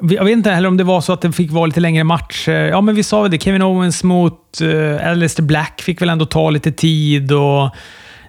Jag 0.00 0.24
vet 0.24 0.32
inte 0.32 0.50
heller 0.50 0.68
om 0.68 0.76
det 0.76 0.84
var 0.84 1.00
så 1.00 1.12
att 1.12 1.20
det 1.20 1.32
fick 1.32 1.50
vara 1.50 1.66
lite 1.66 1.80
längre 1.80 2.04
matcher. 2.04 2.52
Ja, 2.52 2.80
men 2.80 2.94
vi 2.94 3.02
sa 3.02 3.22
väl 3.22 3.30
det. 3.30 3.38
Kevin 3.38 3.62
Owens 3.62 4.04
mot 4.04 4.60
eh, 4.60 4.68
uh, 4.68 5.06
Alistair 5.06 5.46
Black 5.46 5.82
fick 5.82 6.02
väl 6.02 6.08
ändå 6.08 6.26
ta 6.26 6.50
lite 6.50 6.72
tid. 6.72 7.32
och 7.32 7.70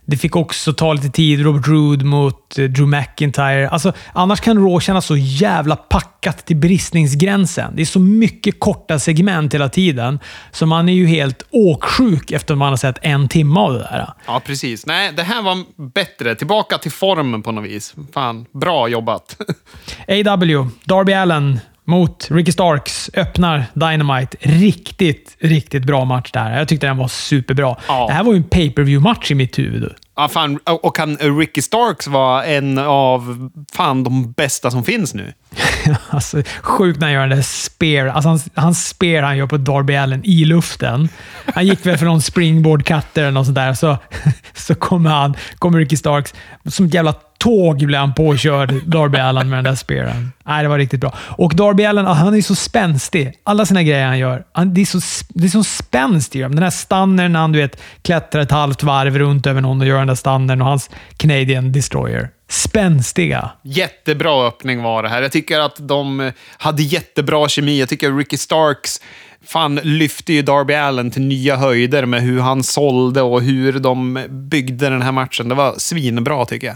det 0.06 0.18
fick 0.18 0.36
också 0.36 0.74
ta 0.74 0.94
lite 0.94 1.10
tid. 1.10 1.42
Robert 1.42 1.68
Roode 1.68 2.06
mot 2.06 2.60
eh, 2.60 2.66
Drew 2.66 2.88
McIntyre. 2.88 3.70
Alltså, 3.70 3.94
annars 4.14 4.40
kan 4.42 4.58
Raw 4.58 4.80
kännas 4.80 5.06
så 5.06 5.18
jävla 5.18 5.76
packat 5.76 6.46
till 6.46 6.56
bristningsgränsen. 6.58 7.76
Det 7.76 7.82
är 7.82 7.86
så 7.86 8.00
mycket 8.00 8.60
korta 8.60 9.00
segment 9.00 9.54
hela 9.54 9.70
tiden, 9.70 10.20
så 10.52 10.66
man 10.66 10.90
är 10.90 10.94
ju 10.94 11.08
helt 11.08 11.44
åksjuk 11.52 12.32
efter 12.32 12.54
att 12.54 12.58
man 12.58 12.70
har 12.70 12.78
sett 12.78 12.98
en 13.02 13.28
timme 13.28 13.60
av 13.60 13.74
det 13.74 13.80
där. 13.80 14.14
Ja, 14.26 14.42
precis. 14.46 14.86
Nej, 14.86 15.12
det 15.14 15.24
här 15.24 15.42
var 15.42 15.64
bättre. 15.94 16.36
Tillbaka 16.36 16.78
till 16.78 16.92
formen 16.92 17.42
på 17.42 17.52
något 17.52 17.66
vis. 17.66 17.96
Fan, 18.14 18.46
bra 18.52 18.88
jobbat. 18.88 19.38
AW, 20.08 20.68
Darby 20.86 21.14
Allen 21.14 21.60
mot 21.86 22.28
Ricky 22.32 22.52
Starks 22.52 23.10
öppnar 23.14 23.66
Dynamite. 23.74 24.38
Riktigt, 24.40 25.38
riktigt 25.40 25.86
bra 25.86 26.06
match 26.06 26.32
där. 26.32 26.58
Jag 26.58 26.68
tyckte 26.68 26.88
den 26.88 26.98
var 26.98 27.08
superbra. 27.08 27.78
Ja. 27.88 28.08
Det 28.08 28.14
här 28.14 28.24
var 28.24 28.34
ju 28.34 28.38
en 28.38 28.44
pay 28.44 28.72
per 28.72 28.84
view 28.84 29.10
match 29.10 29.32
i 29.32 29.36
mitt 29.36 29.60
huvud. 29.60 29.94
Ja, 30.16 30.28
fan. 30.28 30.58
Och 30.58 30.96
kan 30.96 31.18
Ricky 31.18 31.62
Starks 31.62 32.08
vara 32.08 32.46
en 32.46 32.78
av 32.78 33.50
fan 33.74 34.04
de 34.04 34.32
bästa 34.32 34.72
som 34.72 34.84
finns 34.84 35.14
nu? 35.14 35.34
alltså, 36.10 36.44
sjukt 36.62 37.00
när 37.00 37.08
han 37.08 37.14
gör 37.14 37.28
den 37.28 37.38
där 37.38 37.44
spear. 37.44 38.08
Alltså, 38.08 38.30
han, 38.30 38.40
han 38.54 38.76
spear 38.76 39.24
han 39.24 39.38
gör 39.38 39.48
på 39.48 39.58
Darby 39.58 39.96
Allen 39.96 40.22
i 40.26 40.46
luften. 40.46 41.10
Han 41.54 41.68
gick 41.68 41.86
väl 41.86 41.98
för 41.98 42.06
någon 42.06 42.22
springboard 42.22 42.86
cutter 42.86 43.22
eller 43.22 43.32
något 43.32 43.46
sånt 43.46 43.56
där, 43.56 43.74
så, 43.74 43.98
så 44.54 44.76
kommer 44.76 45.10
han, 45.10 45.36
kommer 45.56 45.80
Ricky 45.80 45.98
Starks 45.98 46.34
som 46.66 46.86
ett 46.86 46.94
jävla 46.94 47.14
tåg 47.44 47.78
blev 47.78 48.00
han 48.00 48.14
påkörd, 48.14 48.74
Darby 48.86 49.18
Allen, 49.18 49.50
med 49.50 49.58
den 49.58 49.64
där 49.64 49.76
spearen. 49.76 50.32
Nej, 50.46 50.64
det 50.64 50.70
var 50.70 50.78
riktigt 50.78 51.00
bra. 51.00 51.14
Och 51.18 51.56
Darby 51.56 51.86
Allen, 51.86 52.08
ah, 52.08 52.14
han 52.14 52.36
är 52.36 52.42
så 52.42 52.56
spänstig. 52.56 53.34
Alla 53.44 53.66
sina 53.66 53.84
grejer 53.84 54.08
han 54.08 54.20
gör. 54.20 54.44
Han, 54.52 54.74
det, 54.74 54.82
är 54.82 54.86
så, 54.86 55.26
det 55.30 55.46
är 55.46 55.50
så 55.50 55.64
spänst 55.64 56.36
i 56.36 56.42
dem. 56.42 56.56
Den 56.56 56.64
här 56.64 56.70
standarden 56.70 57.34
när 57.34 57.40
han 57.40 57.52
du 57.52 57.60
vet, 57.60 57.82
klättrar 58.02 58.42
ett 58.42 58.52
halvt 58.52 58.84
varv 58.84 59.18
runt 59.18 59.48
över 59.48 59.62
någon 59.62 59.82
och 59.82 59.88
gör 59.88 59.98
den 59.98 60.08
där 60.08 60.16
standarden 60.16 60.62
och 60.62 60.68
hans 60.68 60.90
Canadian 61.18 61.72
Destroyer. 61.72 62.30
Spänstiga. 62.50 63.52
Jättebra 63.64 64.48
öppning 64.48 64.84
var 64.84 65.04
det 65.04 65.10
här. 65.10 65.22
Jag 65.22 65.32
tycker 65.32 65.60
att 65.60 65.88
de 65.88 66.32
hade 66.58 66.84
jättebra 66.84 67.48
kemi. 67.48 67.80
Jag 67.80 67.90
tycker 67.90 68.12
Ricky 68.18 68.38
Starks 68.38 69.02
fan 69.46 69.76
lyfte 69.76 70.34
ju 70.34 70.42
Darby 70.42 70.74
Allen 70.74 71.12
till 71.12 71.22
nya 71.22 71.56
höjder 71.56 72.06
med 72.06 72.22
hur 72.22 72.40
han 72.40 72.64
sålde 72.64 73.22
och 73.22 73.42
hur 73.42 73.80
de 73.80 74.26
byggde 74.30 74.90
den 74.90 75.02
här 75.02 75.12
matchen. 75.12 75.50
Det 75.50 75.56
var 75.56 75.74
svinbra 75.78 76.46
tycker 76.46 76.68
jag. 76.68 76.76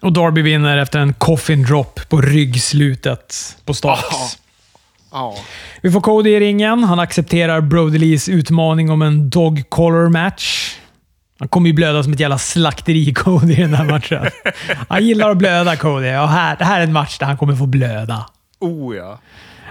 Och 0.00 0.12
Darby 0.12 0.42
vinner 0.42 0.78
efter 0.78 0.98
en 0.98 1.14
coffin 1.14 1.62
drop 1.62 2.00
på 2.08 2.20
ryggslutet 2.20 3.56
på 3.64 3.74
Starks. 3.74 4.38
Oh. 5.12 5.24
Oh. 5.24 5.38
Vi 5.82 5.90
får 5.90 6.00
Cody 6.00 6.30
i 6.30 6.40
ringen. 6.40 6.84
Han 6.84 6.98
accepterar 6.98 7.60
Brody 7.60 7.98
Lees 7.98 8.28
utmaning 8.28 8.90
om 8.90 9.02
en 9.02 9.30
dog 9.30 9.64
collar 9.68 10.08
match. 10.08 10.76
Han 11.38 11.48
kommer 11.48 11.68
ju 11.68 11.72
blöda 11.72 12.02
som 12.02 12.12
ett 12.12 12.20
jävla 12.20 12.38
slakteri, 12.38 13.14
Cody, 13.16 13.52
i 13.52 13.56
den 13.56 13.74
här 13.74 13.84
matchen. 13.84 14.26
Han 14.88 15.06
gillar 15.06 15.30
att 15.30 15.36
blöda, 15.36 15.76
Cody. 15.76 16.08
Och 16.08 16.28
här, 16.28 16.56
det 16.56 16.64
här 16.64 16.80
är 16.80 16.84
en 16.84 16.92
match 16.92 17.18
där 17.18 17.26
han 17.26 17.36
kommer 17.36 17.54
få 17.54 17.66
blöda. 17.66 18.26
Oh 18.60 18.96
ja. 18.96 19.18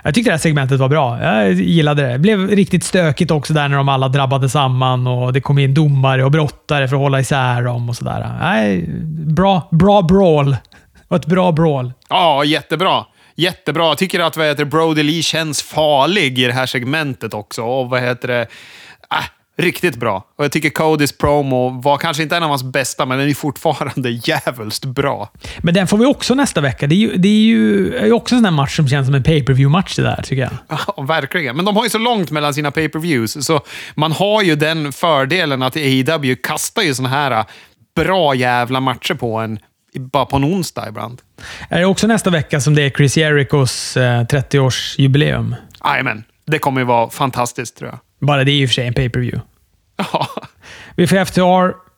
Jag 0.04 0.14
tyckte 0.14 0.30
det 0.30 0.34
här 0.34 0.40
segmentet 0.40 0.80
var 0.80 0.90
bra. 0.90 1.24
Jag 1.24 1.54
gillade 1.54 2.02
det. 2.02 2.12
Det 2.12 2.20
blev 2.20 2.48
riktigt 2.48 2.84
stökigt 2.84 3.32
också 3.32 3.54
där 3.54 3.68
när 3.68 3.78
de 3.78 3.90
alla 3.90 4.08
drabbade 4.08 4.50
samman 4.50 5.08
och 5.08 5.34
det 5.34 5.42
kom 5.42 5.60
in 5.60 5.74
domare 5.74 6.24
och 6.24 6.32
brottare 6.32 6.88
för 6.88 6.96
att 6.96 7.02
hålla 7.02 7.20
isär 7.20 7.62
dem 7.62 7.90
och 7.90 7.96
sådär. 7.96 8.38
Nej, 8.40 8.86
bra, 9.26 9.70
bra 9.72 10.02
brawl. 10.02 10.56
Och 11.08 11.16
ett 11.16 11.26
bra 11.26 11.52
brawl. 11.52 11.94
Ja, 12.10 12.44
jättebra. 12.44 13.06
Jättebra. 13.36 13.88
Jag 13.88 13.98
tycker 13.98 14.20
att 14.20 14.38
vad 14.38 14.48
heter, 14.48 14.66
Brody 14.66 15.04
Lee 15.04 15.22
känns 15.22 15.62
farlig 15.62 16.40
i 16.40 16.46
det 16.46 16.54
här 16.54 16.66
segmentet 16.66 17.34
också. 17.34 17.62
Och 17.64 17.90
vad 17.90 18.02
heter 18.02 18.28
det? 18.28 18.42
Äh, 19.12 19.26
Riktigt 19.60 19.96
bra. 19.96 20.26
Och 20.36 20.44
jag 20.44 20.52
tycker 20.52 20.70
Codys 20.70 21.18
promo 21.18 21.82
var 21.82 21.98
kanske 21.98 22.24
inte 22.24 22.38
en 22.38 22.44
av 22.44 22.50
hans 22.50 22.64
bästa, 22.64 23.06
men 23.06 23.18
den 23.18 23.30
är 23.30 23.34
fortfarande 23.34 24.10
jävligt 24.24 24.86
bra. 24.86 25.30
Men 25.58 25.74
den 25.74 25.88
får 25.88 25.98
vi 25.98 26.06
också 26.06 26.36
nästa 26.36 26.62
vecka. 26.62 26.88
Det 26.88 26.96
är 26.96 26.98
ju, 26.98 27.18
det 27.18 27.28
är 27.28 28.06
ju 28.06 28.12
också 28.12 28.36
en 28.36 28.44
sån 28.44 28.54
match 28.54 28.76
som 28.76 28.88
känns 28.88 29.08
som 29.08 29.16
en 29.16 29.24
pay 29.24 29.44
per 29.44 29.54
view 29.54 29.72
match 29.72 29.96
det 29.96 30.02
där, 30.02 30.22
tycker 30.24 30.42
jag. 30.42 30.52
Ja, 30.98 31.04
verkligen. 31.04 31.56
Men 31.56 31.66
de 31.66 31.76
har 31.76 31.84
ju 31.84 31.90
så 31.90 31.98
långt 31.98 32.32
mellan 32.32 32.54
sina 32.54 32.72
pay 32.72 32.90
per 32.90 33.00
views 33.00 33.46
så 33.46 33.62
man 33.96 34.12
har 34.12 34.42
ju 34.42 34.56
den 34.56 34.92
fördelen 34.92 35.62
att 35.62 35.76
AEW 35.76 36.36
kastar 36.36 36.82
ju 36.82 36.94
såna 36.94 37.10
här 37.10 37.46
bra 37.96 38.36
jävla 38.36 38.80
matcher 38.80 39.14
på 39.14 39.38
en 39.38 39.60
bara 39.94 40.26
på 40.26 40.36
en 40.36 40.46
onsdag 40.46 40.90
ibland. 40.90 41.22
Är 41.70 41.80
det 41.80 41.86
också 41.86 42.08
nästa 42.08 42.30
vecka 42.30 42.62
som 42.62 42.76
det 42.76 42.82
är 42.82 42.90
Chris 42.90 43.18
Jericos 43.18 43.98
eh, 43.98 44.22
30-årsjubileum? 44.22 45.56
Jajamän. 45.86 46.24
Det 46.48 46.60
kommer 46.60 46.82
ju 46.82 46.86
vara 46.86 47.10
fantastiskt, 47.10 47.78
tror 47.78 47.90
jag. 47.90 48.00
Bara 48.20 48.44
det 48.44 48.52
är 48.52 48.54
i 48.54 48.66
och 48.66 48.70
för 48.70 48.74
sig 48.74 48.88
en 48.88 48.94
pay-per-view. 48.94 49.42
Ja. 49.98 50.28
Vi 50.96 51.08
får 51.08 51.26
FTR. 51.26 51.90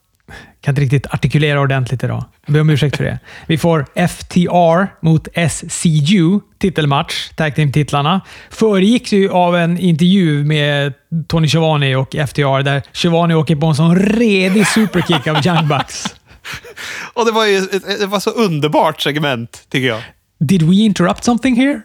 Kan 0.62 0.72
inte 0.72 0.82
riktigt 0.82 1.14
artikulera 1.14 1.62
ordentligt 1.62 2.04
idag. 2.04 2.26
Jag 2.46 2.54
ber 2.54 2.62
om 2.62 2.70
ursäkt 2.70 2.98
för 2.98 3.04
det. 3.04 3.20
Vi 3.48 3.58
får 3.58 3.86
FTR 4.08 5.06
mot 5.06 5.28
SCU, 5.50 6.40
titelmatch, 6.60 7.30
tag 7.30 7.56
team-titlarna. 7.56 8.22
Föregicks 8.50 9.12
ju 9.14 9.30
av 9.30 9.56
en 9.56 9.78
intervju 9.78 10.44
med 10.44 10.94
Tony 11.28 11.48
Schiavone 11.48 11.96
och 11.96 12.16
FTR 12.28 12.64
där 12.64 12.84
Schiavone 12.94 13.36
åker 13.36 13.56
på 13.56 13.68
en 13.68 13.76
sån 13.76 13.96
redig 13.96 14.68
superkick 14.68 15.28
av 15.28 15.48
Young 15.48 15.68
Bucks. 15.68 16.16
och 17.14 17.26
det 17.26 17.32
var 17.32 17.46
ju 17.46 17.60
det 18.00 18.06
var 18.06 18.20
så 18.20 18.30
underbart 18.30 19.02
segment, 19.02 19.66
tycker 19.70 19.88
jag. 19.88 20.02
Did 20.44 20.62
we 20.62 20.76
interrupt 20.76 21.24
something 21.24 21.56
here? 21.56 21.82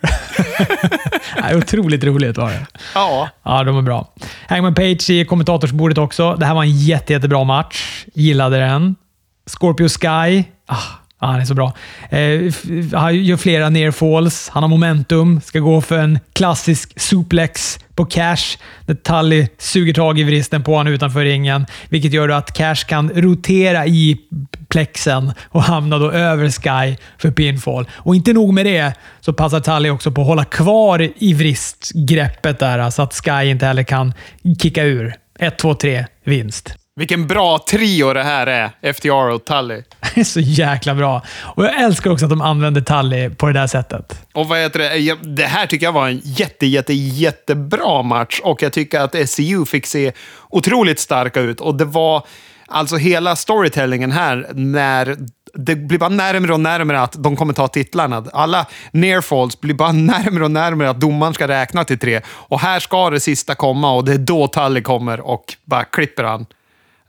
Nej, 1.43 1.57
otroligt 1.57 2.05
roligt 2.05 2.37
var 2.39 2.51
det. 2.51 2.67
Ja. 2.95 3.29
Ja, 3.43 3.65
de 3.65 3.79
är 3.79 3.83
bra. 3.83 4.13
Hangman 4.49 4.75
Page 4.75 5.11
i 5.11 5.25
kommentatorsbordet 5.25 5.99
också. 5.99 6.35
Det 6.35 6.47
här 6.47 6.55
var 6.55 6.63
en 6.63 6.71
jätte, 6.79 7.13
jättebra 7.13 7.45
match. 7.45 8.05
Gillade 8.15 8.59
den. 8.59 8.97
Scorpio 9.47 9.89
Sky. 9.89 10.45
Ah, 10.67 10.77
Ah, 11.19 11.27
han 11.31 11.41
är 11.41 11.45
så 11.45 11.55
bra. 11.55 11.73
Eh, 12.11 12.53
han 13.01 13.25
gör 13.25 13.37
flera 13.37 13.69
nearfalls. 13.69 14.49
Han 14.53 14.63
har 14.63 14.69
momentum. 14.69 15.41
Ska 15.45 15.59
gå 15.59 15.81
för 15.81 15.99
en 15.99 16.19
klassisk 16.33 17.01
suplex 17.01 17.79
på 17.97 18.05
Cash. 18.05 18.59
Där 18.87 18.95
Tully 18.95 19.47
suger 19.59 19.93
tag 19.93 20.19
i 20.19 20.25
vristen 20.25 20.63
på 20.63 20.75
honom 20.75 20.93
utanför 20.93 21.25
ringen, 21.25 21.67
vilket 21.89 22.13
gör 22.13 22.29
att 22.29 22.53
Cash 22.53 22.87
kan 22.89 23.11
rotera 23.11 23.87
i 23.87 24.17
plexen 24.69 25.33
och 25.43 25.63
hamna 25.63 25.99
då 25.99 26.11
över 26.11 26.51
Sky 26.51 26.97
för 27.19 27.31
pinfall. 27.31 27.89
Och 27.93 28.15
inte 28.15 28.33
nog 28.33 28.55
med 28.55 28.67
det, 28.67 28.93
så 29.21 29.33
passar 29.33 29.61
Tully 29.61 29.91
också 29.91 30.13
på 30.13 30.21
att 30.21 30.27
hålla 30.27 30.45
kvar 30.45 31.09
i 31.19 31.35
vristgreppet 31.35 32.59
där, 32.59 32.91
så 32.91 33.03
att 33.03 33.15
Sky 33.15 33.51
inte 33.51 33.67
heller 33.67 33.83
kan 33.83 34.13
kicka 34.63 34.85
ur. 34.85 35.15
1, 35.39 35.59
2, 35.59 35.75
3, 35.75 36.07
vinst. 36.25 36.75
Vilken 36.99 37.27
bra 37.27 37.59
trio 37.59 38.13
det 38.13 38.23
här 38.23 38.47
är, 38.47 38.93
FTR 38.93 39.31
och 39.31 39.45
Tully. 39.45 39.83
Det 40.15 40.21
är 40.21 40.25
så 40.25 40.41
jäkla 40.41 40.95
bra. 40.95 41.23
Och 41.43 41.65
Jag 41.65 41.83
älskar 41.83 42.11
också 42.11 42.25
att 42.27 42.31
de 42.31 42.41
använder 42.41 42.81
Tully 42.81 43.31
på 43.31 43.47
det 43.47 43.53
där 43.53 43.67
sättet. 43.67 44.21
Och 44.35 44.49
vad 44.49 44.59
heter 44.59 44.79
det? 44.79 45.15
det 45.37 45.45
här 45.45 45.67
tycker 45.67 45.87
jag 45.87 45.93
var 45.93 46.09
en 46.09 46.21
jätte, 46.25 46.67
jätte, 46.67 46.93
jättebra 46.95 48.03
match 48.03 48.41
och 48.45 48.63
jag 48.63 48.73
tycker 48.73 49.01
att 49.01 49.29
SCU 49.29 49.65
fick 49.65 49.87
se 49.87 50.13
otroligt 50.51 50.99
starka 50.99 51.41
ut. 51.41 51.61
Och 51.61 51.75
det 51.75 51.85
var 51.85 52.27
alltså 52.67 52.97
hela 52.97 53.37
storytellingen 53.37 54.13
här 54.13 54.47
när 54.55 55.17
det 55.55 55.77
blir 55.77 55.99
bara 55.99 56.11
närmare 56.11 56.53
och 56.53 56.61
närmare 56.61 57.01
att 57.01 57.23
de 57.23 57.37
kommer 57.37 57.53
ta 57.53 57.69
titlarna. 57.69 58.25
Alla 58.33 58.67
nearfalls 58.91 59.61
blir 59.61 59.75
bara 59.75 59.93
närmare 60.13 60.45
och 60.45 60.51
närmare 60.51 60.91
att 60.91 61.01
domaren 61.01 61.35
ska 61.35 61.49
räkna 61.49 61.85
till 61.85 61.99
tre. 61.99 62.21
Och 62.29 62.61
här 62.61 62.81
ska 62.81 63.11
det 63.11 63.21
sista 63.21 63.55
komma 63.55 63.93
och 63.93 64.05
det 64.05 64.13
är 64.13 64.19
då 64.19 64.49
Tully 64.49 64.83
kommer 64.83 65.21
och 65.21 65.45
bara 65.65 65.85
klipper 65.85 66.25
han. 66.25 66.47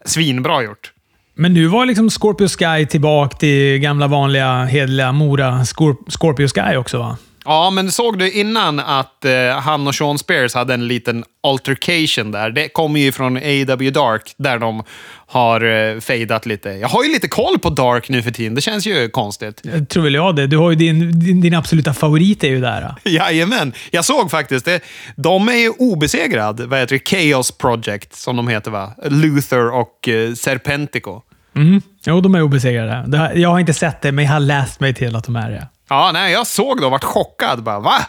Svinbra 0.07 0.63
gjort. 0.63 0.91
Men 1.35 1.53
nu 1.53 1.67
var 1.67 1.85
liksom 1.85 2.09
Scorpio 2.09 2.47
Sky 2.47 2.85
tillbaka 2.85 3.37
till 3.37 3.79
gamla 3.79 4.07
vanliga 4.07 4.63
hederliga 4.63 5.11
Mora 5.11 5.65
Scorpio 6.09 6.47
Sky 6.47 6.75
också 6.75 6.97
va? 6.97 7.17
Ja, 7.47 7.69
men 7.69 7.91
såg 7.91 8.19
du 8.19 8.31
innan 8.31 8.79
att 8.79 9.25
eh, 9.25 9.31
han 9.49 9.87
och 9.87 9.95
Sean 9.95 10.17
Spears 10.17 10.53
hade 10.53 10.73
en 10.73 10.87
liten 10.87 11.23
altercation 11.43 12.31
där? 12.31 12.49
Det 12.49 12.69
kommer 12.69 12.99
ju 12.99 13.11
från 13.11 13.37
AW 13.37 13.91
Dark, 13.91 14.33
där 14.37 14.59
de 14.59 14.83
har 15.27 15.61
eh, 15.61 15.99
fejdat 15.99 16.45
lite. 16.45 16.69
Jag 16.69 16.87
har 16.87 17.03
ju 17.03 17.11
lite 17.11 17.27
koll 17.27 17.59
på 17.59 17.69
Dark 17.69 18.09
nu 18.09 18.21
för 18.21 18.31
tiden. 18.31 18.55
Det 18.55 18.61
känns 18.61 18.87
ju 18.87 19.09
konstigt. 19.09 19.61
Jag 19.63 19.89
tror 19.89 20.03
väl 20.03 20.13
jag 20.13 20.35
det. 20.35 20.47
Du 20.47 20.57
har 20.57 20.69
ju 20.69 20.75
din, 20.75 21.19
din, 21.19 21.41
din 21.41 21.53
absoluta 21.53 21.93
favorit 21.93 22.43
är 22.43 22.47
ju 22.47 22.61
där. 22.61 22.95
Jajamän. 23.03 23.73
Jag 23.91 24.05
såg 24.05 24.31
faktiskt 24.31 24.65
det. 24.65 24.83
De 25.15 25.47
är 25.47 25.57
ju 25.57 25.69
obesegrad. 25.69 26.61
Vad 26.61 26.79
heter 26.79 26.99
det? 26.99 27.09
Chaos 27.09 27.51
Project, 27.51 28.15
som 28.15 28.35
de 28.35 28.47
heter 28.47 28.71
va? 28.71 28.93
Luther 29.05 29.71
och 29.71 30.07
eh, 30.09 30.33
Serpentico. 30.33 31.21
Mm. 31.55 31.81
Jo, 32.05 32.21
de 32.21 32.35
är 32.35 32.41
obesegrade. 32.41 33.31
Jag 33.35 33.49
har 33.49 33.59
inte 33.59 33.73
sett 33.73 34.01
det, 34.01 34.11
men 34.11 34.25
jag 34.25 34.31
har 34.31 34.39
läst 34.39 34.79
mig 34.79 34.93
till 34.93 35.15
att 35.15 35.23
de 35.23 35.35
är 35.35 35.49
det. 35.49 35.67
Ja, 35.89 36.11
nej, 36.13 36.33
jag 36.33 36.47
såg 36.47 36.79
det 36.79 36.85
och 36.85 36.91
vart 36.91 37.03
chockad. 37.03 37.63
Bara, 37.63 37.79
va? 37.79 38.05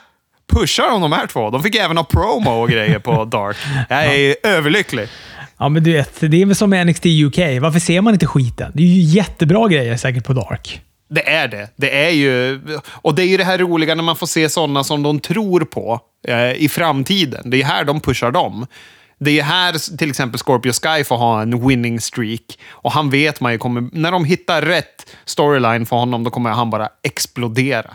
Pushar 0.52 0.90
de 0.90 1.00
de 1.00 1.12
här 1.12 1.26
två? 1.26 1.50
De 1.50 1.62
fick 1.62 1.74
även 1.74 1.96
ha 1.96 2.04
promo 2.04 2.50
och 2.50 2.68
grejer 2.68 2.98
på 2.98 3.24
Dark. 3.32 3.56
Jag 3.88 4.04
är 4.04 4.28
ja. 4.28 4.34
överlycklig. 4.50 5.08
Ja, 5.58 5.68
men 5.68 5.84
du 5.84 5.92
vet, 5.92 6.20
det 6.20 6.42
är 6.42 6.46
väl 6.46 6.56
som 6.56 6.70
med 6.70 6.86
NXT 6.86 7.06
UK. 7.06 7.38
Varför 7.60 7.78
ser 7.78 8.00
man 8.00 8.14
inte 8.14 8.26
skiten? 8.26 8.72
Det 8.74 8.82
är 8.82 8.86
ju 8.86 9.00
jättebra 9.00 9.68
grejer 9.68 9.96
säkert 9.96 10.24
på 10.24 10.32
Dark. 10.32 10.80
Det 11.10 11.28
är 11.28 11.48
det. 11.48 11.68
Det 11.76 12.04
är 12.04 12.10
ju... 12.10 12.60
Och 12.86 13.14
det 13.14 13.22
är 13.22 13.26
ju 13.26 13.36
det 13.36 13.44
här 13.44 13.58
roliga 13.58 13.94
när 13.94 14.02
man 14.02 14.16
får 14.16 14.26
se 14.26 14.48
sådana 14.48 14.84
som 14.84 15.02
de 15.02 15.20
tror 15.20 15.60
på 15.60 16.00
eh, 16.28 16.52
i 16.52 16.68
framtiden. 16.68 17.50
Det 17.50 17.60
är 17.60 17.64
här 17.64 17.84
de 17.84 18.00
pushar 18.00 18.30
dem. 18.30 18.66
Det 19.18 19.40
är 19.40 19.44
här 19.44 19.96
till 19.96 20.10
exempel 20.10 20.38
Scorpio 20.38 20.72
Sky 20.72 21.04
får 21.04 21.16
ha 21.16 21.42
en 21.42 21.68
winning 21.68 22.00
streak. 22.00 22.58
Och 22.70 22.92
han 22.92 23.10
vet 23.10 23.40
man 23.40 23.52
ju 23.52 23.58
kommer... 23.58 23.88
När 23.92 24.12
de 24.12 24.24
hittar 24.24 24.62
rätt 24.62 25.06
storyline 25.24 25.86
för 25.86 25.96
honom, 25.96 26.24
då 26.24 26.30
kommer 26.30 26.50
han 26.50 26.70
bara 26.70 26.88
explodera. 27.02 27.90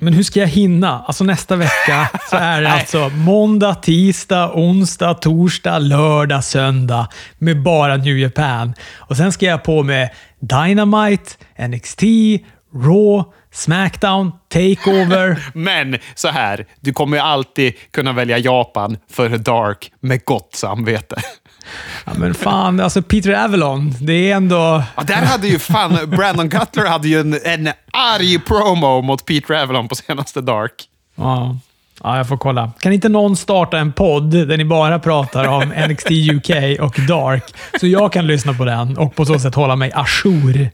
Men 0.00 0.12
hur 0.12 0.22
ska 0.22 0.40
jag 0.40 0.46
hinna? 0.46 1.04
Alltså 1.06 1.24
nästa 1.24 1.56
vecka 1.56 2.08
så 2.30 2.36
är 2.36 2.62
det 2.62 2.72
alltså 2.72 3.08
måndag, 3.08 3.74
tisdag, 3.74 4.52
onsdag, 4.54 5.14
torsdag, 5.14 5.78
lördag, 5.78 6.44
söndag 6.44 7.08
med 7.38 7.62
bara 7.62 7.96
New 7.96 8.18
Japan. 8.18 8.74
Och 8.96 9.16
sen 9.16 9.32
ska 9.32 9.46
jag 9.46 9.62
på 9.64 9.82
med 9.82 10.10
Dynamite, 10.40 11.32
NXT, 11.68 12.02
Raw, 12.74 13.24
Smackdown, 13.52 14.32
Takeover. 14.48 15.50
Men 15.54 15.98
så 16.14 16.28
här, 16.28 16.66
du 16.80 16.92
kommer 16.92 17.16
ju 17.16 17.22
alltid 17.22 17.74
kunna 17.90 18.12
välja 18.12 18.38
Japan 18.38 18.96
för 19.10 19.28
Dark 19.28 19.92
med 20.00 20.24
gott 20.24 20.54
samvete. 20.54 21.22
Ja, 22.04 22.12
men 22.16 22.34
fan, 22.34 22.80
alltså 22.80 23.02
Peter 23.02 23.44
Avalon, 23.44 23.94
det 24.00 24.30
är 24.30 24.36
ändå... 24.36 24.82
Ja, 24.96 25.02
där 25.02 25.14
hade 25.26 25.48
ju 25.48 25.58
fan, 25.58 26.10
Brandon 26.10 26.50
Cutler 26.50 26.86
hade 26.86 27.08
ju 27.08 27.20
en, 27.20 27.40
en 27.44 27.68
arg 27.92 28.38
promo 28.38 29.02
mot 29.02 29.24
Peter 29.24 29.54
Avalon 29.54 29.88
på 29.88 29.94
senaste 29.94 30.40
Dark. 30.40 30.72
Ja. 31.14 31.56
ja, 32.02 32.16
jag 32.16 32.28
får 32.28 32.36
kolla. 32.36 32.72
Kan 32.80 32.92
inte 32.92 33.08
någon 33.08 33.36
starta 33.36 33.78
en 33.78 33.92
podd 33.92 34.30
där 34.30 34.56
ni 34.56 34.64
bara 34.64 34.98
pratar 34.98 35.48
om 35.48 35.68
NXT 35.88 36.10
UK 36.10 36.80
och 36.80 37.00
Dark, 37.08 37.44
så 37.80 37.86
jag 37.86 38.12
kan 38.12 38.26
lyssna 38.26 38.54
på 38.54 38.64
den 38.64 38.98
och 38.98 39.14
på 39.14 39.24
så 39.24 39.38
sätt 39.38 39.54
hålla 39.54 39.76
mig 39.76 39.92
ajour? 39.94 40.70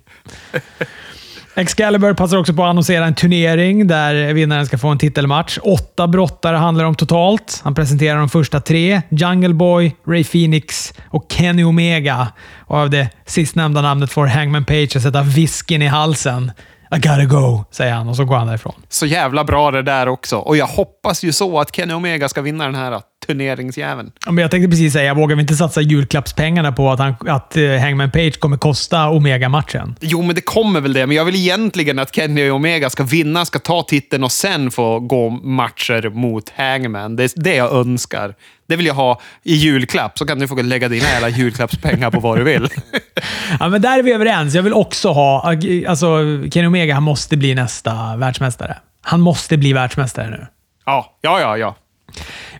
Excalibur 1.56 2.14
passar 2.14 2.36
också 2.36 2.54
på 2.54 2.64
att 2.64 2.70
annonsera 2.70 3.06
en 3.06 3.14
turnering 3.14 3.86
där 3.86 4.32
vinnaren 4.32 4.66
ska 4.66 4.78
få 4.78 4.88
en 4.88 4.98
titelmatch. 4.98 5.58
Åtta 5.62 6.06
brottare 6.06 6.56
handlar 6.56 6.84
det 6.84 6.88
om 6.88 6.94
totalt. 6.94 7.60
Han 7.64 7.74
presenterar 7.74 8.18
de 8.18 8.28
första 8.28 8.60
tre. 8.60 9.02
Jungle 9.08 9.54
Boy, 9.54 9.96
Ray 10.06 10.24
Phoenix 10.24 10.94
och 11.10 11.26
Kenny 11.32 11.64
Omega. 11.64 12.28
Och 12.66 12.76
av 12.76 12.90
det 12.90 13.08
sistnämnda 13.26 13.82
namnet 13.82 14.12
får 14.12 14.26
Hangman 14.26 14.64
Page 14.64 14.96
att 14.96 15.02
sätta 15.02 15.22
visken 15.22 15.82
i 15.82 15.86
halsen. 15.86 16.52
I 16.96 16.96
gotta 16.96 17.24
go, 17.24 17.64
säger 17.70 17.92
han 17.92 18.08
och 18.08 18.16
så 18.16 18.24
går 18.24 18.36
han 18.36 18.46
därifrån. 18.46 18.74
Så 18.88 19.06
jävla 19.06 19.44
bra 19.44 19.70
det 19.70 19.82
där 19.82 20.08
också. 20.08 20.36
Och 20.36 20.56
jag 20.56 20.66
hoppas 20.66 21.24
ju 21.24 21.32
så 21.32 21.60
att 21.60 21.76
Kenny 21.76 21.94
Omega 21.94 22.28
ska 22.28 22.42
vinna 22.42 22.64
den 22.64 22.74
här 22.74 23.00
turneringsjäveln. 23.26 24.12
Men 24.26 24.38
jag 24.38 24.50
tänkte 24.50 24.68
precis 24.68 24.92
säga, 24.92 25.04
jag 25.04 25.14
vågar 25.14 25.36
vi 25.36 25.42
inte 25.42 25.54
satsa 25.54 25.80
julklappspengarna 25.80 26.72
på 26.72 26.90
att, 26.90 26.98
han, 26.98 27.14
att 27.28 27.56
uh, 27.56 27.78
Hangman 27.78 28.10
Page 28.10 28.38
kommer 28.38 28.56
kosta 28.56 29.08
Omega-matchen? 29.08 29.96
Jo, 30.00 30.22
men 30.22 30.34
det 30.34 30.40
kommer 30.40 30.80
väl 30.80 30.92
det. 30.92 31.06
Men 31.06 31.16
jag 31.16 31.24
vill 31.24 31.36
egentligen 31.36 31.98
att 31.98 32.14
Kenny 32.14 32.50
Omega 32.50 32.90
ska 32.90 33.02
vinna, 33.02 33.44
ska 33.44 33.58
ta 33.58 33.82
titeln 33.82 34.24
och 34.24 34.32
sen 34.32 34.70
få 34.70 35.00
gå 35.00 35.30
matcher 35.30 36.10
mot 36.10 36.52
Hangman. 36.56 37.16
Det 37.16 37.24
är 37.24 37.30
det 37.36 37.54
jag 37.54 37.72
önskar. 37.72 38.34
Det 38.66 38.76
vill 38.76 38.86
jag 38.86 38.94
ha 38.94 39.20
i 39.42 39.54
julklapp, 39.54 40.18
så 40.18 40.26
kan 40.26 40.38
du 40.38 40.48
få 40.48 40.62
lägga 40.62 40.88
dina 40.88 41.04
jävla 41.04 41.28
julklappspengar 41.28 42.10
på 42.10 42.20
vad 42.20 42.38
du 42.38 42.44
vill. 42.44 42.68
ja, 43.60 43.68
men 43.68 43.82
där 43.82 43.98
är 43.98 44.02
vi 44.02 44.12
överens. 44.12 44.54
Jag 44.54 44.62
vill 44.62 44.72
också 44.72 45.08
ha... 45.08 45.54
Alltså, 45.88 46.06
Kenny 46.50 46.66
Omega 46.66 46.94
han 46.94 47.02
måste 47.02 47.36
bli 47.36 47.54
nästa 47.54 48.16
världsmästare. 48.16 48.76
Han 49.02 49.20
måste 49.20 49.56
bli 49.56 49.72
världsmästare 49.72 50.30
nu. 50.30 50.46
Ja, 50.86 51.18
ja, 51.20 51.40
ja. 51.40 51.56
ja. 51.56 51.76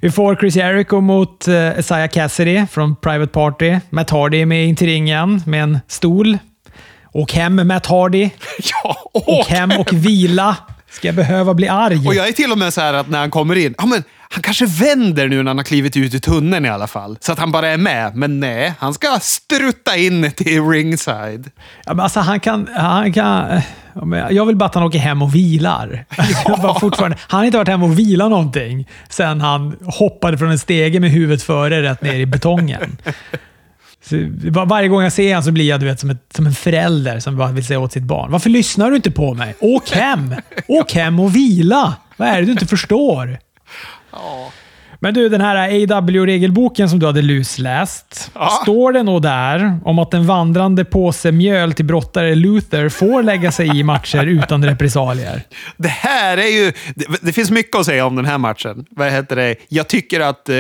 Vi 0.01 0.11
får 0.11 0.37
Chris 0.37 0.57
Jericho 0.57 1.01
mot 1.01 1.49
uh, 1.49 1.79
Isaiah 1.79 2.09
Cassidy 2.09 2.67
från 2.67 2.97
Private 2.97 3.33
Party. 3.33 3.79
Matt 3.91 4.11
Hardy 4.11 4.47
med 4.47 4.67
in 4.67 4.77
till 4.77 4.87
ringen 4.87 5.43
med 5.47 5.63
en 5.63 5.79
stol. 5.89 6.39
Åk 7.13 7.33
hem 7.33 7.69
Matt 7.69 7.87
Hardy. 7.87 8.31
Ja, 8.85 8.97
åk, 9.13 9.29
åk 9.29 9.47
hem 9.47 9.71
och 9.79 9.93
vila. 9.93 10.57
Ska 10.91 11.09
jag 11.09 11.15
behöva 11.15 11.55
bli 11.55 11.69
arg? 11.69 12.07
Och 12.07 12.15
jag 12.15 12.29
är 12.29 12.33
till 12.33 12.53
och 12.53 12.59
med 12.59 12.75
så 12.75 12.81
här 12.81 12.95
att 12.95 13.09
när 13.09 13.19
han 13.19 13.31
kommer 13.31 13.57
in, 13.57 13.75
ja, 13.79 13.87
men 13.87 14.05
han 14.31 14.43
kanske 14.43 14.67
vänder 14.67 15.29
nu 15.29 15.37
när 15.37 15.51
han 15.51 15.59
har 15.59 15.65
klivit 15.65 15.97
ut 15.97 16.15
i 16.15 16.21
tunneln 16.21 16.67
i 16.67 16.69
alla 16.69 16.87
fall. 16.87 17.19
Så 17.21 17.33
att 17.33 17.39
han 17.39 17.53
bara 17.53 17.69
är 17.69 17.77
med. 17.77 18.17
Men 18.17 18.41
nej, 18.41 18.73
han 18.79 18.95
ska 18.95 19.19
strutta 19.21 19.97
in 19.97 20.33
till 20.33 20.69
ringside. 20.69 21.51
Ja, 21.85 21.95
men 21.95 22.01
alltså 22.01 22.21
han 22.21 22.41
kan... 22.41 22.69
Han 22.77 23.13
kan 23.13 23.61
jag 24.31 24.47
vill 24.47 24.57
bara 24.57 24.65
att 24.65 24.75
han 24.75 24.85
åker 24.85 24.99
hem 24.99 25.23
och 25.23 25.35
vilar. 25.35 26.05
Ja. 26.47 26.77
fortfarande, 26.81 27.17
han 27.21 27.39
har 27.39 27.45
inte 27.45 27.59
varit 27.59 27.69
hemma 27.69 27.85
och 27.85 27.99
vilat 27.99 28.31
någonting 28.31 28.89
sen 29.09 29.41
han 29.41 29.77
hoppade 29.85 30.39
från 30.39 30.51
en 30.51 30.59
stege 30.59 31.01
med 31.01 31.11
huvudet 31.11 31.43
före 31.43 31.83
rätt 31.83 32.03
ner 32.03 32.15
i 32.15 32.27
betongen. 32.27 32.97
Så 34.03 34.17
varje 34.67 34.89
gång 34.89 35.03
jag 35.03 35.13
ser 35.13 35.29
honom 35.29 35.43
så 35.43 35.53
blir 35.53 35.69
jag 35.69 35.81
du 35.81 35.87
vet, 35.87 36.01
som, 36.01 36.11
ett, 36.11 36.27
som 36.35 36.47
en 36.47 36.55
förälder 36.55 37.21
som 37.21 37.37
bara 37.37 37.53
vill 37.53 37.67
säga 37.67 37.81
åt 37.81 37.93
sitt 37.93 38.03
barn. 38.03 38.31
Varför 38.31 38.51
lyssnar 38.51 38.91
du 38.91 38.97
inte 38.97 39.11
på 39.11 39.35
mig? 39.35 39.55
Åk 39.61 39.91
hem! 39.91 40.35
Åk 40.69 40.93
hem 40.93 41.21
och 41.21 41.37
vila! 41.37 41.95
Vad 42.17 42.29
är 42.29 42.41
det 42.41 42.47
du 42.47 42.53
inte 42.53 42.67
förstår? 42.67 43.39
Ja. 44.13 44.51
Men 45.05 45.15
du, 45.15 45.29
den 45.29 45.41
här 45.41 45.69
AW-regelboken 45.69 46.89
som 46.89 46.99
du 46.99 47.07
hade 47.07 47.23
lusläst. 47.23 48.31
Ja. 48.35 48.59
Står 48.63 48.93
det 48.93 49.03
nog 49.03 49.23
där 49.23 49.79
om 49.85 49.99
att 49.99 50.15
en 50.15 50.27
vandrande 50.27 50.85
påse 50.85 51.33
mjöl 51.33 51.73
till 51.73 51.85
brottare 51.85 52.35
Luther 52.35 52.89
får 52.89 53.23
lägga 53.23 53.53
sig 53.53 53.79
i 53.79 53.83
matcher 53.83 54.27
utan 54.27 54.65
repressalier? 54.65 55.43
Det 55.77 55.89
här 55.89 56.37
är 56.37 56.65
ju... 56.65 56.73
Det, 56.95 57.07
det, 57.21 57.33
finns 57.33 57.51
mycket 57.51 57.77
att 57.77 57.87
säga 57.87 58.07
om 58.07 58.17
den 58.17 58.25
här 58.25 58.39
matchen. 58.39 58.87
Vad 58.91 59.11
heter 59.11 59.37
det? 59.37 59.55
Jag 59.69 59.89
tycker 59.89 60.21
att 60.21 60.49
eh, 60.49 60.57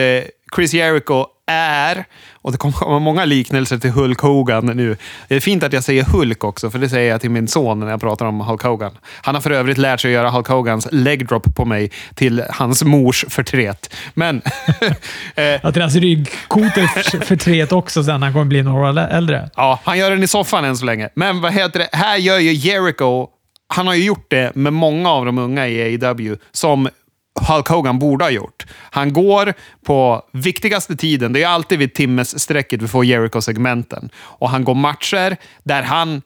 Chris 0.56 0.74
Jericho 0.74 1.26
är, 1.46 2.04
och 2.32 2.52
det 2.52 2.58
kommer 2.58 2.74
komma 2.74 2.98
många 2.98 3.24
liknelser 3.24 3.78
till 3.78 3.90
Hulk 3.90 4.20
Hogan 4.20 4.66
nu. 4.66 4.96
Det 5.28 5.36
är 5.36 5.40
fint 5.40 5.62
att 5.62 5.72
jag 5.72 5.84
säger 5.84 6.04
Hulk 6.04 6.44
också, 6.44 6.70
för 6.70 6.78
det 6.78 6.88
säger 6.88 7.10
jag 7.10 7.20
till 7.20 7.30
min 7.30 7.48
son 7.48 7.80
när 7.80 7.90
jag 7.90 8.00
pratar 8.00 8.26
om 8.26 8.40
Hulk 8.40 8.62
Hogan. 8.62 8.98
Han 9.22 9.34
har 9.34 9.42
för 9.42 9.50
övrigt 9.50 9.78
lärt 9.78 10.00
sig 10.00 10.08
att 10.08 10.14
göra 10.14 10.30
Hulk 10.30 10.48
Hogans 10.48 10.88
leg 10.92 11.28
drop 11.28 11.54
på 11.54 11.64
mig 11.64 11.90
till 12.14 12.44
hans 12.50 12.84
mors 12.84 13.24
förtret. 13.28 13.94
Men... 14.14 14.42
ja, 15.62 15.72
till 15.72 15.82
hans 15.82 15.96
ryggkotor 15.96 17.20
förtret 17.24 17.72
också 17.72 18.04
sen 18.04 18.22
han 18.22 18.32
kommer 18.32 18.44
bli 18.44 18.62
några 18.62 18.90
år 18.90 18.98
äldre. 18.98 19.50
Ja, 19.56 19.80
han 19.84 19.98
gör 19.98 20.10
den 20.10 20.22
i 20.22 20.26
soffan 20.26 20.64
än 20.64 20.76
så 20.76 20.84
länge. 20.84 21.08
Men 21.14 21.40
vad 21.40 21.52
heter 21.52 21.78
det? 21.78 21.88
Här 21.92 22.16
gör 22.16 22.38
ju 22.38 22.52
Jericho 22.52 23.26
han 23.68 23.86
har 23.86 23.94
ju 23.94 24.04
gjort 24.04 24.30
det 24.30 24.54
med 24.54 24.72
många 24.72 25.10
av 25.10 25.24
de 25.26 25.38
unga 25.38 25.68
i 25.68 25.82
AEW 25.82 26.36
som 26.52 26.88
Hulk 27.40 27.68
Hogan 27.68 27.98
borde 27.98 28.24
ha 28.24 28.30
gjort. 28.30 28.66
Han 28.90 29.12
går 29.12 29.54
på 29.84 30.22
viktigaste 30.32 30.96
tiden, 30.96 31.32
det 31.32 31.42
är 31.42 31.48
alltid 31.48 31.78
vid 31.78 31.94
timmesstrecket 31.94 32.82
vi 32.82 32.88
får 32.88 33.04
Jericho-segmenten. 33.04 34.10
Och 34.16 34.50
han 34.50 34.64
går 34.64 34.74
matcher 34.74 35.36
där 35.62 35.82
han 35.82 36.22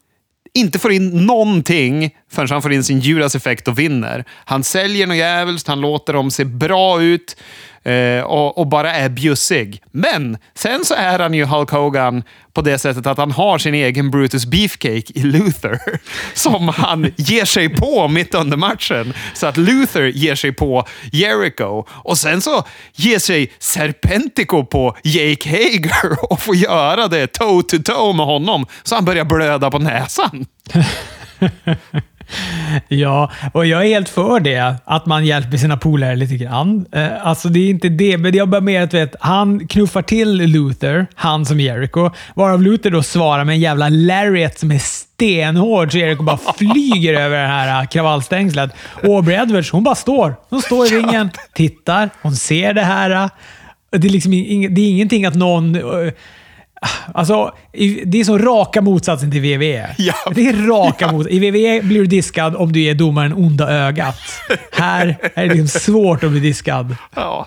inte 0.55 0.79
får 0.79 0.93
in 0.93 1.27
någonting 1.27 2.17
förrän 2.31 2.49
han 2.51 2.63
får 2.63 2.73
in 2.73 2.85
sin 2.85 3.01
Judas-effekt 3.01 3.69
och 3.69 3.79
vinner. 3.79 4.25
Han 4.45 4.65
säljer 4.65 5.07
något 5.07 5.17
jävligt, 5.17 5.67
han 5.67 5.81
låter 5.81 6.13
dem 6.13 6.31
se 6.31 6.45
bra 6.45 7.03
ut 7.03 7.37
eh, 7.83 8.23
och, 8.23 8.59
och, 8.59 8.67
bara 8.67 8.95
är 8.95 9.09
bjussig. 9.09 9.83
Men 9.93 10.39
sen 10.55 10.85
så 10.85 10.95
är 10.95 11.19
han 11.19 11.35
ju 11.35 11.45
Hulk 11.45 11.71
Hogan 11.71 12.23
på 12.53 12.63
det 12.63 12.79
sättet 12.79 13.07
att 13.07 13.19
han 13.19 13.31
har 13.31 13.59
sin 13.59 13.75
egen 13.75 14.11
Brutus 14.11 14.47
Beefcake 14.47 15.13
i 15.15 15.23
Luther 15.23 15.81
som 16.35 16.69
han 16.69 17.13
ger 17.17 17.45
sig 17.45 17.69
på 17.69 18.09
mitt 18.09 18.35
under 18.35 18.57
matchen. 18.57 19.15
Så 19.35 19.47
att 19.47 19.57
Luther 19.57 20.07
ger 20.07 20.35
sig 20.35 20.53
på 20.53 20.87
Jericho 21.13 21.85
och 21.91 22.19
sen 22.19 22.41
så 22.41 22.65
ger 22.95 23.19
sig 23.19 23.53
Serpentico 23.59 24.65
på 24.65 24.97
Jake 25.03 25.51
Hager 25.51 26.25
och 26.33 26.41
får 26.41 26.57
göra 26.57 27.09
det 27.09 27.27
toe 27.27 27.63
to 27.63 27.79
toe 27.79 28.17
med 28.17 28.27
honom 28.27 28.67
så 28.83 28.95
han 28.95 29.05
börjar 29.05 29.25
blöda 29.25 29.71
på 29.71 29.79
näsan. 29.79 30.47
Ja, 32.89 33.31
och 33.53 33.67
jag 33.67 33.85
är 33.85 33.89
helt 33.89 34.09
för 34.09 34.41
det. 34.41 34.75
Att 34.85 35.07
man 35.07 35.27
hjälper 35.27 35.57
sina 35.57 35.77
polare 35.77 36.17
lite 36.17 36.37
grann. 36.37 36.87
Eh, 36.93 37.27
alltså 37.27 37.49
det 37.49 37.59
är 37.59 37.71
inte 37.71 37.89
det, 37.89 38.19
men 38.19 38.37
jag 38.37 38.49
bara 38.49 38.61
mer 38.61 38.83
att 38.83 38.95
vet, 38.95 39.15
han 39.21 39.69
knuffar 39.69 40.03
till 40.03 40.33
Luther, 40.33 41.07
han 41.15 41.47
som 41.47 41.61
Jericho, 41.61 42.11
varav 42.35 42.63
Luther 42.63 42.91
då 42.91 43.03
svarar 43.03 43.45
med 43.45 43.53
en 43.53 43.61
jävla 43.61 43.89
lariat 43.89 44.59
som 44.59 44.71
är 44.71 44.79
stenhård, 44.79 45.93
så 45.93 45.99
Jericho 45.99 46.23
bara 46.23 46.39
flyger 46.59 47.15
över 47.15 47.43
det 47.43 47.49
här 47.49 47.87
kravallstängslet. 47.87 48.71
Och 49.03 49.17
Aubrey 49.17 49.37
Edwards, 49.37 49.71
hon 49.71 49.85
bara 49.85 49.95
står. 49.95 50.35
Hon 50.51 50.63
står 50.63 50.87
i 50.87 50.89
ringen, 50.99 51.31
tittar, 51.55 52.11
hon 52.23 52.37
ser 52.37 52.75
det 52.75 52.85
här. 52.85 53.31
Det 53.91 54.09
är, 54.09 54.13
liksom, 54.13 54.31
det 54.71 54.81
är 54.81 54.91
ingenting 54.91 55.25
att 55.25 55.35
någon 55.35 55.75
eh, 55.77 56.13
Alltså, 57.15 57.53
det 58.05 58.21
är 58.21 58.25
så 58.25 58.39
raka 58.39 58.81
motsatsen 58.81 59.31
till 59.31 59.41
WWE. 59.41 59.95
Ja. 59.99 60.15
Det 60.35 60.49
är 60.49 60.67
raka 60.67 61.13
motsatsen. 61.13 61.43
I 61.43 61.51
WWE 61.51 61.83
blir 61.83 61.99
du 61.99 62.07
diskad 62.07 62.57
om 62.57 62.73
du 62.73 62.81
ger 62.81 62.95
domaren 62.95 63.33
onda 63.33 63.69
ögat. 63.71 64.19
Här 64.73 65.19
är 65.35 65.49
det 65.49 65.55
liksom 65.55 65.81
svårt 65.81 66.25
att 66.25 66.31
bli 66.31 66.41
diskad. 66.41 66.97
Ja. 67.15 67.47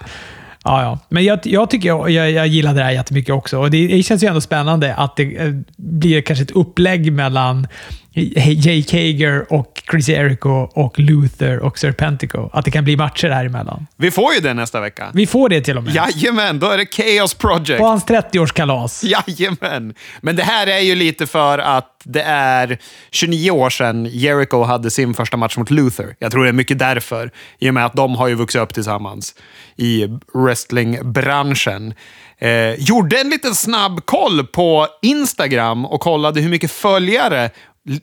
Ja, 0.64 0.82
ja. 0.82 1.00
Men 1.10 1.24
jag, 1.24 1.40
jag 1.44 1.70
tycker 1.70 1.88
jag, 1.88 2.10
jag, 2.10 2.32
jag 2.32 2.48
gillar 2.48 2.74
det 2.74 2.84
här 2.84 2.92
jättemycket 2.92 3.36
också. 3.36 3.60
Och 3.60 3.72
det, 3.72 3.88
det 3.88 4.04
känns 4.04 4.24
ju 4.24 4.28
ändå 4.28 4.42
spännande 4.42 4.96
att 4.96 5.16
det 5.16 5.38
eh, 5.38 5.54
blir 5.78 6.22
kanske 6.22 6.44
ett 6.44 6.52
upplägg 6.52 7.14
mellan 7.14 7.68
Jake 8.14 8.98
Hager 8.98 9.54
och 9.54 9.84
Chris 9.92 10.10
Jericho 10.10 10.50
och 10.74 11.00
Luther 11.00 11.60
och 11.60 11.80
Serpentico. 11.80 12.50
Att 12.54 12.66
det 12.66 12.72
kan 12.72 12.84
bli 12.84 12.98
matcher 12.98 13.30
här 13.30 13.46
emellan. 13.46 13.88
Vi 13.98 14.12
får 14.12 14.34
ju 14.34 14.40
det 14.40 14.54
nästa 14.54 14.82
vecka. 14.82 15.12
Vi 15.14 15.28
får 15.28 15.50
det 15.50 15.62
till 15.62 15.78
och 15.78 15.84
med. 15.84 15.96
Jajamän, 15.96 16.60
då 16.60 16.68
är 16.68 16.78
det 16.78 16.86
Chaos 16.86 17.34
Project. 17.34 17.80
På 17.80 17.86
hans 17.86 18.06
30-årskalas. 18.06 19.06
Jajamän. 19.06 19.94
Men 20.22 20.36
det 20.36 20.44
här 20.44 20.68
är 20.68 20.80
ju 20.80 20.96
lite 20.96 21.28
för 21.28 21.60
att 21.60 22.02
det 22.04 22.22
är 22.22 22.78
29 23.12 23.52
år 23.52 23.70
sedan 23.70 24.06
Jericho 24.06 24.64
hade 24.64 24.92
sin 24.92 25.14
första 25.14 25.38
match 25.38 25.58
mot 25.58 25.70
Luther. 25.70 26.16
Jag 26.20 26.32
tror 26.32 26.44
det 26.44 26.50
är 26.50 26.54
mycket 26.54 26.80
därför, 26.80 27.32
i 27.60 27.70
och 27.70 27.74
med 27.74 27.86
att 27.86 27.94
de 27.94 28.16
har 28.16 28.28
ju 28.28 28.36
vuxit 28.36 28.62
upp 28.62 28.74
tillsammans 28.74 29.36
i 29.76 30.08
wrestlingbranschen. 30.34 31.94
Eh, 32.38 32.74
gjorde 32.74 33.22
en 33.22 33.30
liten 33.30 33.56
snabb 33.56 34.06
koll 34.06 34.48
på 34.48 34.88
Instagram 35.02 35.86
och 35.86 36.02
kollade 36.02 36.42
hur 36.42 36.50
mycket 36.50 36.72
följare 36.72 37.50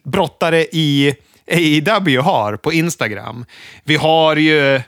brottare 0.04 0.66
i 0.72 1.14
AEW 1.50 2.20
har 2.20 2.56
på 2.56 2.72
Instagram. 2.72 3.44
Vi 3.84 3.96
har 3.96 4.36
ju... 4.36 4.80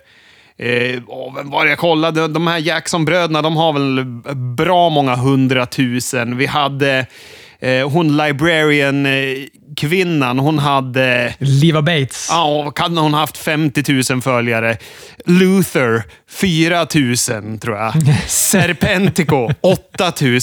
Eh, 0.57 1.03
oh, 1.07 1.35
vem 1.35 1.51
var 1.51 1.65
det 1.65 1.71
jag 1.71 1.79
kollade? 1.79 2.29
De 2.29 2.47
här 2.47 2.59
Jackson-bröderna, 2.59 3.43
de 3.43 3.57
har 3.57 3.73
väl 3.73 4.05
bra 4.57 4.89
många 4.89 5.17
hundratusen. 5.17 6.37
Vi 6.37 6.47
hade 6.47 7.07
eh, 7.61 7.91
hon 7.91 8.17
librarian-kvinnan, 8.17 10.39
hon 10.39 10.59
hade... 10.59 11.35
Liva 11.39 11.83
Bates. 11.83 12.27
Ja, 12.31 12.71
kan 12.71 12.97
hon 12.97 13.15
haft 13.15 13.37
50 13.37 14.13
000 14.13 14.23
följare. 14.23 14.77
Luther, 15.25 16.03
4 16.31 16.79
000 16.79 16.87
tror 17.59 17.77
jag. 17.77 17.93
Serpentico, 18.27 19.51
8 19.61 20.13
000. 20.21 20.41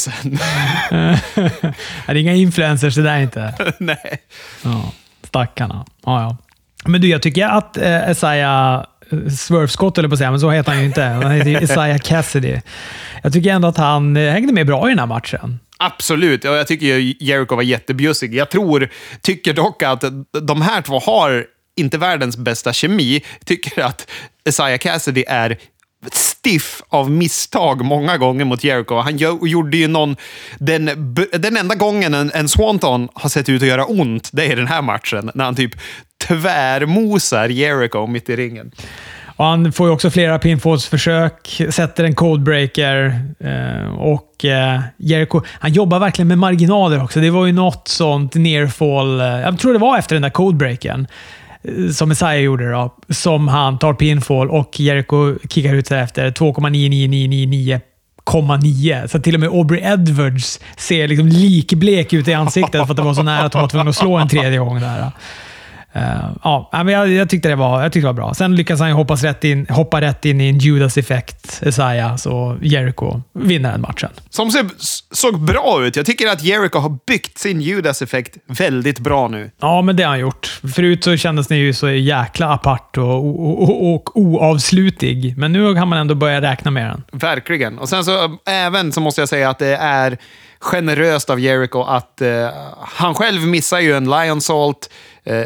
det 2.07 2.07
är 2.07 2.15
inga 2.15 2.33
influencers 2.33 2.95
det 2.95 3.03
där 3.03 3.19
inte. 3.19 3.53
Nej. 3.79 4.21
Ja, 4.63 4.91
stackarna. 5.23 5.85
Ja, 6.05 6.21
ja. 6.21 6.37
Men 6.85 7.01
du, 7.01 7.07
jag 7.07 7.21
tycker 7.21 7.47
att 7.47 7.77
eh, 7.77 8.11
Isaiah 8.11 8.83
eh, 9.11 9.29
Swerve 9.29 9.67
Scott, 9.67 9.97
eller 9.97 10.09
på 10.09 10.13
att 10.13 10.19
säga, 10.19 10.31
men 10.31 10.39
så 10.39 10.51
heter 10.51 10.71
han 10.71 10.81
ju 10.81 10.85
inte. 10.87 11.03
Han 11.03 11.31
heter 11.31 11.63
Isaiah 11.63 11.97
Cassidy. 11.97 12.57
Jag 13.23 13.33
tycker 13.33 13.49
ändå 13.49 13.67
att 13.67 13.77
han 13.77 14.17
eh, 14.17 14.31
hängde 14.31 14.53
med 14.53 14.67
bra 14.67 14.87
i 14.87 14.89
den 14.89 14.99
här 14.99 15.05
matchen. 15.05 15.59
Absolut, 15.77 16.45
och 16.45 16.55
jag 16.55 16.67
tycker 16.67 16.85
ju 16.85 17.15
Jericho 17.19 17.55
var 17.55 17.63
jättebjussig. 17.63 18.35
Jag 18.35 18.49
tror, 18.49 18.89
tycker 19.21 19.53
dock 19.53 19.83
att 19.83 20.03
de 20.41 20.61
här 20.61 20.81
två 20.81 20.99
har 20.99 21.45
inte 21.75 21.97
världens 21.97 22.37
bästa 22.37 22.73
kemi. 22.73 23.23
Tycker 23.45 23.83
att 23.83 24.09
Isaiah 24.49 24.77
Cassidy 24.77 25.23
är 25.27 25.57
stiff 26.11 26.81
av 26.89 27.11
misstag 27.11 27.85
många 27.85 28.17
gånger 28.17 28.45
mot 28.45 28.63
Jericho. 28.63 28.95
Han 28.95 29.17
gjorde 29.41 29.77
ju 29.77 29.87
någon... 29.87 30.15
Den, 30.59 31.15
den 31.31 31.57
enda 31.57 31.75
gången 31.75 32.13
en, 32.13 32.31
en 32.33 32.49
Swanton 32.49 33.09
har 33.13 33.29
sett 33.29 33.49
ut 33.49 33.61
att 33.61 33.67
göra 33.67 33.85
ont, 33.85 34.29
det 34.33 34.45
är 34.45 34.55
den 34.55 34.67
här 34.67 34.81
matchen. 34.81 35.31
När 35.35 35.45
han 35.45 35.55
typ 35.55 35.71
tvärmosar 36.27 37.49
Jericho 37.49 38.07
mitt 38.07 38.29
i 38.29 38.35
ringen. 38.35 38.71
Och 39.37 39.45
han 39.45 39.71
får 39.71 39.87
ju 39.87 39.93
också 39.93 40.09
flera 40.09 40.39
pinfallsförsök, 40.39 41.61
sätter 41.69 42.03
en 42.03 42.15
codebreaker 42.15 43.21
eh, 43.39 43.87
och 43.99 44.45
eh, 44.45 44.79
Jericho, 44.97 45.41
han 45.59 45.73
jobbar 45.73 45.99
verkligen 45.99 46.27
med 46.27 46.37
marginaler 46.37 47.03
också. 47.03 47.19
Det 47.19 47.29
var 47.29 47.45
ju 47.45 47.51
något 47.51 47.87
sånt 47.87 48.35
nearfall, 48.35 49.19
eh, 49.19 49.25
jag 49.25 49.59
tror 49.59 49.73
det 49.73 49.79
var 49.79 49.97
efter 49.97 50.15
den 50.15 50.21
där 50.21 50.29
codebreakern, 50.29 51.07
eh, 51.63 51.89
som 51.89 52.09
Messiah 52.09 52.35
gjorde 52.35 52.71
då, 52.71 52.95
som 53.09 53.47
han 53.47 53.79
tar 53.79 53.93
pinfall 53.93 54.49
och 54.49 54.79
Jericho 54.79 55.35
kickar 55.49 55.73
ut 55.73 55.87
sig 55.87 55.99
efter 55.99 56.31
2,9999,9. 56.31 59.07
Så 59.07 59.19
till 59.19 59.33
och 59.33 59.39
med 59.39 59.49
Aubrey 59.49 59.81
Edwards 59.83 60.59
ser 60.77 61.07
liksom 61.07 61.27
likblek 61.27 62.13
ut 62.13 62.27
i 62.27 62.33
ansiktet 62.33 62.85
för 62.85 62.91
att 62.91 62.97
det 62.97 63.01
var 63.01 63.13
så 63.13 63.23
nära 63.23 63.45
att 63.45 63.53
hon 63.53 63.61
var 63.61 63.69
tvungen 63.69 63.87
att 63.87 63.95
slå 63.95 64.17
en 64.17 64.29
tredje 64.29 64.59
gång 64.59 64.79
där. 64.79 65.11
Uh, 65.95 66.37
ja, 66.43 66.69
men 66.71 66.87
jag, 66.87 67.09
jag, 67.09 67.29
tyckte 67.29 67.49
det 67.49 67.55
var, 67.55 67.83
jag 67.83 67.91
tyckte 67.91 68.03
det 68.03 68.13
var 68.13 68.13
bra. 68.13 68.33
Sen 68.33 68.55
lyckas 68.55 68.79
han 68.79 68.91
hoppas 68.91 69.23
rätt 69.23 69.43
in, 69.43 69.67
hoppa 69.69 70.01
rätt 70.01 70.25
in 70.25 70.41
i 70.41 70.49
en 70.49 70.59
Judas-effekt, 70.59 71.61
Isaiah, 71.65 72.15
så 72.15 72.57
Jericho 72.61 73.21
vinner 73.33 73.71
den 73.71 73.81
matchen. 73.81 74.09
Som 74.29 74.51
ser, 74.51 74.65
såg 75.11 75.39
bra 75.39 75.85
ut. 75.85 75.95
Jag 75.95 76.05
tycker 76.05 76.27
att 76.27 76.43
Jericho 76.43 76.79
har 76.79 76.97
byggt 77.07 77.37
sin 77.37 77.61
Judas-effekt 77.61 78.37
väldigt 78.47 78.99
bra 78.99 79.27
nu. 79.27 79.51
Ja, 79.61 79.81
men 79.81 79.95
det 79.95 80.03
har 80.03 80.09
han 80.09 80.19
gjort. 80.19 80.59
Förut 80.75 81.03
så 81.03 81.17
kändes 81.17 81.47
den 81.47 81.57
ju 81.57 81.73
så 81.73 81.89
jäkla 81.89 82.53
apart 82.53 82.97
och, 82.97 83.25
och, 83.25 83.63
och, 83.63 83.93
och 83.93 84.17
oavslutig, 84.17 85.37
men 85.37 85.53
nu 85.53 85.75
kan 85.75 85.87
man 85.87 85.99
ändå 85.99 86.15
börja 86.15 86.41
räkna 86.41 86.71
med 86.71 86.89
den. 86.89 87.03
Verkligen. 87.19 87.79
Och 87.79 87.89
sen 87.89 88.05
så 88.05 88.37
även 88.45 88.91
så 88.91 89.01
måste 89.01 89.21
jag 89.21 89.29
säga 89.29 89.49
att 89.49 89.59
det 89.59 89.75
är 89.75 90.17
generöst 90.59 91.29
av 91.29 91.39
Jericho 91.39 91.83
att 91.83 92.21
uh, 92.21 92.49
han 92.79 93.15
själv 93.15 93.47
missar 93.47 93.79
ju 93.79 93.93
en 93.93 94.09
Lion 94.09 94.41
Salt. 94.41 94.89
Uh, 95.29 95.43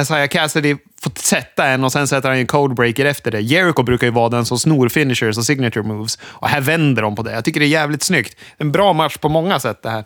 Isaiah 0.00 0.28
Cassidy 0.28 0.76
får 1.02 1.12
sätta 1.16 1.66
en 1.66 1.84
och 1.84 1.92
sen 1.92 2.08
sätter 2.08 2.28
han 2.28 2.38
en 2.38 2.46
codebreaker 2.46 3.04
efter 3.04 3.30
det. 3.30 3.40
Jericho 3.40 3.82
brukar 3.82 4.06
ju 4.06 4.12
vara 4.12 4.28
den 4.28 4.44
som 4.44 4.58
snor 4.58 4.88
finishers 4.88 5.38
och 5.38 5.44
signature 5.44 5.82
moves. 5.82 6.18
Och 6.22 6.48
här 6.48 6.60
vänder 6.60 7.02
de 7.02 7.16
på 7.16 7.22
det. 7.22 7.32
Jag 7.32 7.44
tycker 7.44 7.60
det 7.60 7.66
är 7.66 7.68
jävligt 7.68 8.02
snyggt. 8.02 8.36
En 8.58 8.72
bra 8.72 8.92
match 8.92 9.16
på 9.16 9.28
många 9.28 9.60
sätt 9.60 9.82
det 9.82 9.90
här. 9.90 10.04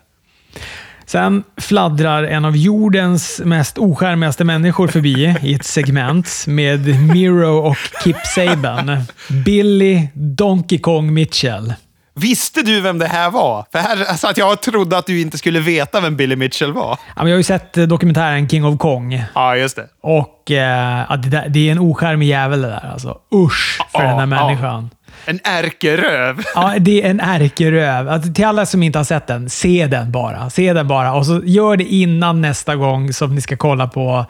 Sen 1.05 1.43
fladdrar 1.57 2.23
en 2.23 2.45
av 2.45 2.57
jordens 2.57 3.41
mest 3.45 3.77
oskärmigaste 3.77 4.43
människor 4.43 4.87
förbi 4.87 5.35
i 5.41 5.53
ett 5.53 5.65
segment 5.65 6.43
med 6.47 7.01
Miro 7.13 7.57
och 7.57 7.77
Kip 8.03 8.17
Saban. 8.35 9.01
Billy 9.45 10.07
Donkey 10.13 10.79
Kong 10.79 11.13
Mitchell. 11.13 11.73
Visste 12.19 12.61
du 12.61 12.81
vem 12.81 12.99
det 12.99 13.07
här 13.07 13.31
var? 13.31 13.65
För 13.71 13.79
här, 13.79 14.05
alltså 14.05 14.27
att 14.27 14.37
jag 14.37 14.61
trodde 14.61 14.97
att 14.97 15.05
du 15.05 15.21
inte 15.21 15.37
skulle 15.37 15.59
veta 15.59 16.01
vem 16.01 16.15
Billy 16.15 16.35
Mitchell 16.35 16.73
var. 16.73 16.97
Ja, 17.15 17.23
men 17.23 17.27
jag 17.27 17.33
har 17.33 17.37
ju 17.37 17.43
sett 17.43 17.77
eh, 17.77 17.83
dokumentären 17.83 18.49
King 18.49 18.65
of 18.65 18.79
Kong. 18.79 19.23
Ja, 19.35 19.55
just 19.57 19.75
det. 19.75 19.87
Och 20.01 20.51
eh, 20.51 21.17
det, 21.17 21.29
där, 21.29 21.49
det, 21.49 21.67
är 21.67 21.71
en 21.71 21.79
ocharmig 21.79 22.27
jävel 22.27 22.61
det 22.61 22.67
där. 22.67 22.89
Alltså. 22.93 23.17
Usch 23.35 23.81
för 23.91 24.03
ja, 24.03 24.07
den 24.07 24.17
där 24.17 24.25
människan. 24.25 24.89
Ja. 24.91 24.97
En 25.25 25.39
ärkeröv. 25.43 26.43
Ja, 26.55 26.73
det 26.79 27.03
är 27.03 27.09
en 27.09 27.19
ärkeröv. 27.19 28.09
Alltså, 28.09 28.33
till 28.33 28.45
alla 28.45 28.65
som 28.65 28.83
inte 28.83 28.99
har 28.99 29.03
sett 29.03 29.27
den, 29.27 29.49
se 29.49 29.87
den 29.87 30.11
bara. 30.11 30.49
Se 30.49 30.73
den 30.73 30.87
bara. 30.87 31.13
Och 31.13 31.25
så 31.25 31.41
gör 31.43 31.77
det 31.77 31.83
innan 31.83 32.41
nästa 32.41 32.75
gång 32.75 33.13
som 33.13 33.35
ni 33.35 33.41
ska 33.41 33.57
kolla 33.57 33.87
på 33.87 34.25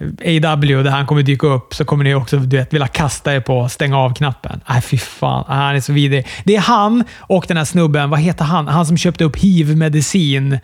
AW 0.00 0.82
där 0.82 0.90
han 0.90 1.06
kommer 1.06 1.22
dyka 1.22 1.46
upp 1.46 1.74
så 1.74 1.84
kommer 1.84 2.04
ni 2.04 2.14
också 2.14 2.36
du 2.36 2.56
vet, 2.56 2.72
vilja 2.72 2.86
kasta 2.86 3.34
er 3.34 3.40
på 3.40 3.68
stänga 3.68 3.98
av-knappen. 3.98 4.60
Nej, 4.68 4.80
fy 4.80 4.98
fan. 4.98 5.44
Han 5.48 5.76
är 5.76 5.80
så 5.80 5.92
vidrig. 5.92 6.26
Det 6.44 6.56
är 6.56 6.60
han 6.60 7.04
och 7.18 7.44
den 7.48 7.56
här 7.56 7.64
snubben, 7.64 8.10
vad 8.10 8.20
heter 8.20 8.44
han? 8.44 8.68
Han 8.68 8.86
som 8.86 8.96
köpte 8.96 9.24
upp 9.24 9.36
hiv-medicin 9.36 10.58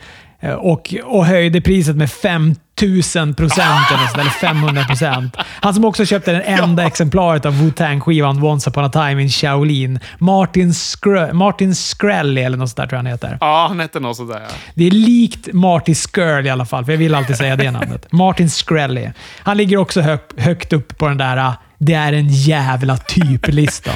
och, 0.58 0.94
och 1.04 1.26
höjde 1.26 1.60
priset 1.60 1.96
med 1.96 2.10
5000 2.10 3.34
procent 3.34 3.90
eller 4.14 4.30
500 4.30 4.84
procent. 4.84 5.36
Han 5.60 5.74
som 5.74 5.84
också 5.84 6.04
köpte 6.04 6.32
den 6.32 6.42
enda 6.60 6.82
ja. 6.82 6.86
exemplaret 6.86 7.46
av 7.46 7.52
Wu-Tang-skivan 7.52 8.42
Once 8.42 8.70
upon 8.70 8.84
a 8.84 8.88
time 8.88 9.22
in 9.22 9.28
Shaolin. 9.28 10.00
Martin, 10.18 10.74
Skr 10.74 11.32
Martin 11.32 11.74
Skrelly 11.74 12.40
eller 12.40 12.56
något 12.56 12.68
sånt 12.68 12.76
där 12.76 12.86
tror 12.86 12.96
jag 12.96 13.02
han 13.02 13.06
heter. 13.06 13.38
Ja, 13.40 13.66
han 13.68 13.80
heter 13.80 14.00
något 14.00 14.16
sådär. 14.16 14.40
Ja. 14.48 14.54
Det 14.74 14.86
är 14.86 14.90
likt 14.90 15.52
Marty 15.52 15.94
Skirl 15.94 16.46
i 16.46 16.50
alla 16.50 16.66
fall, 16.66 16.84
för 16.84 16.92
jag 16.92 16.98
vill 16.98 17.14
alltid 17.14 17.36
säga 17.36 17.56
det 17.56 17.70
namnet. 17.70 18.06
Martin 18.12 18.50
Skrelly. 18.50 19.10
Han 19.38 19.56
ligger 19.56 19.76
också 19.76 20.00
hög, 20.00 20.18
högt 20.36 20.72
upp 20.72 20.98
på 20.98 21.08
den 21.08 21.18
där 21.18 21.52
“det 21.78 21.94
är 21.94 22.12
en 22.12 22.28
jävla 22.28 22.96
typ”-listan. 22.96 23.94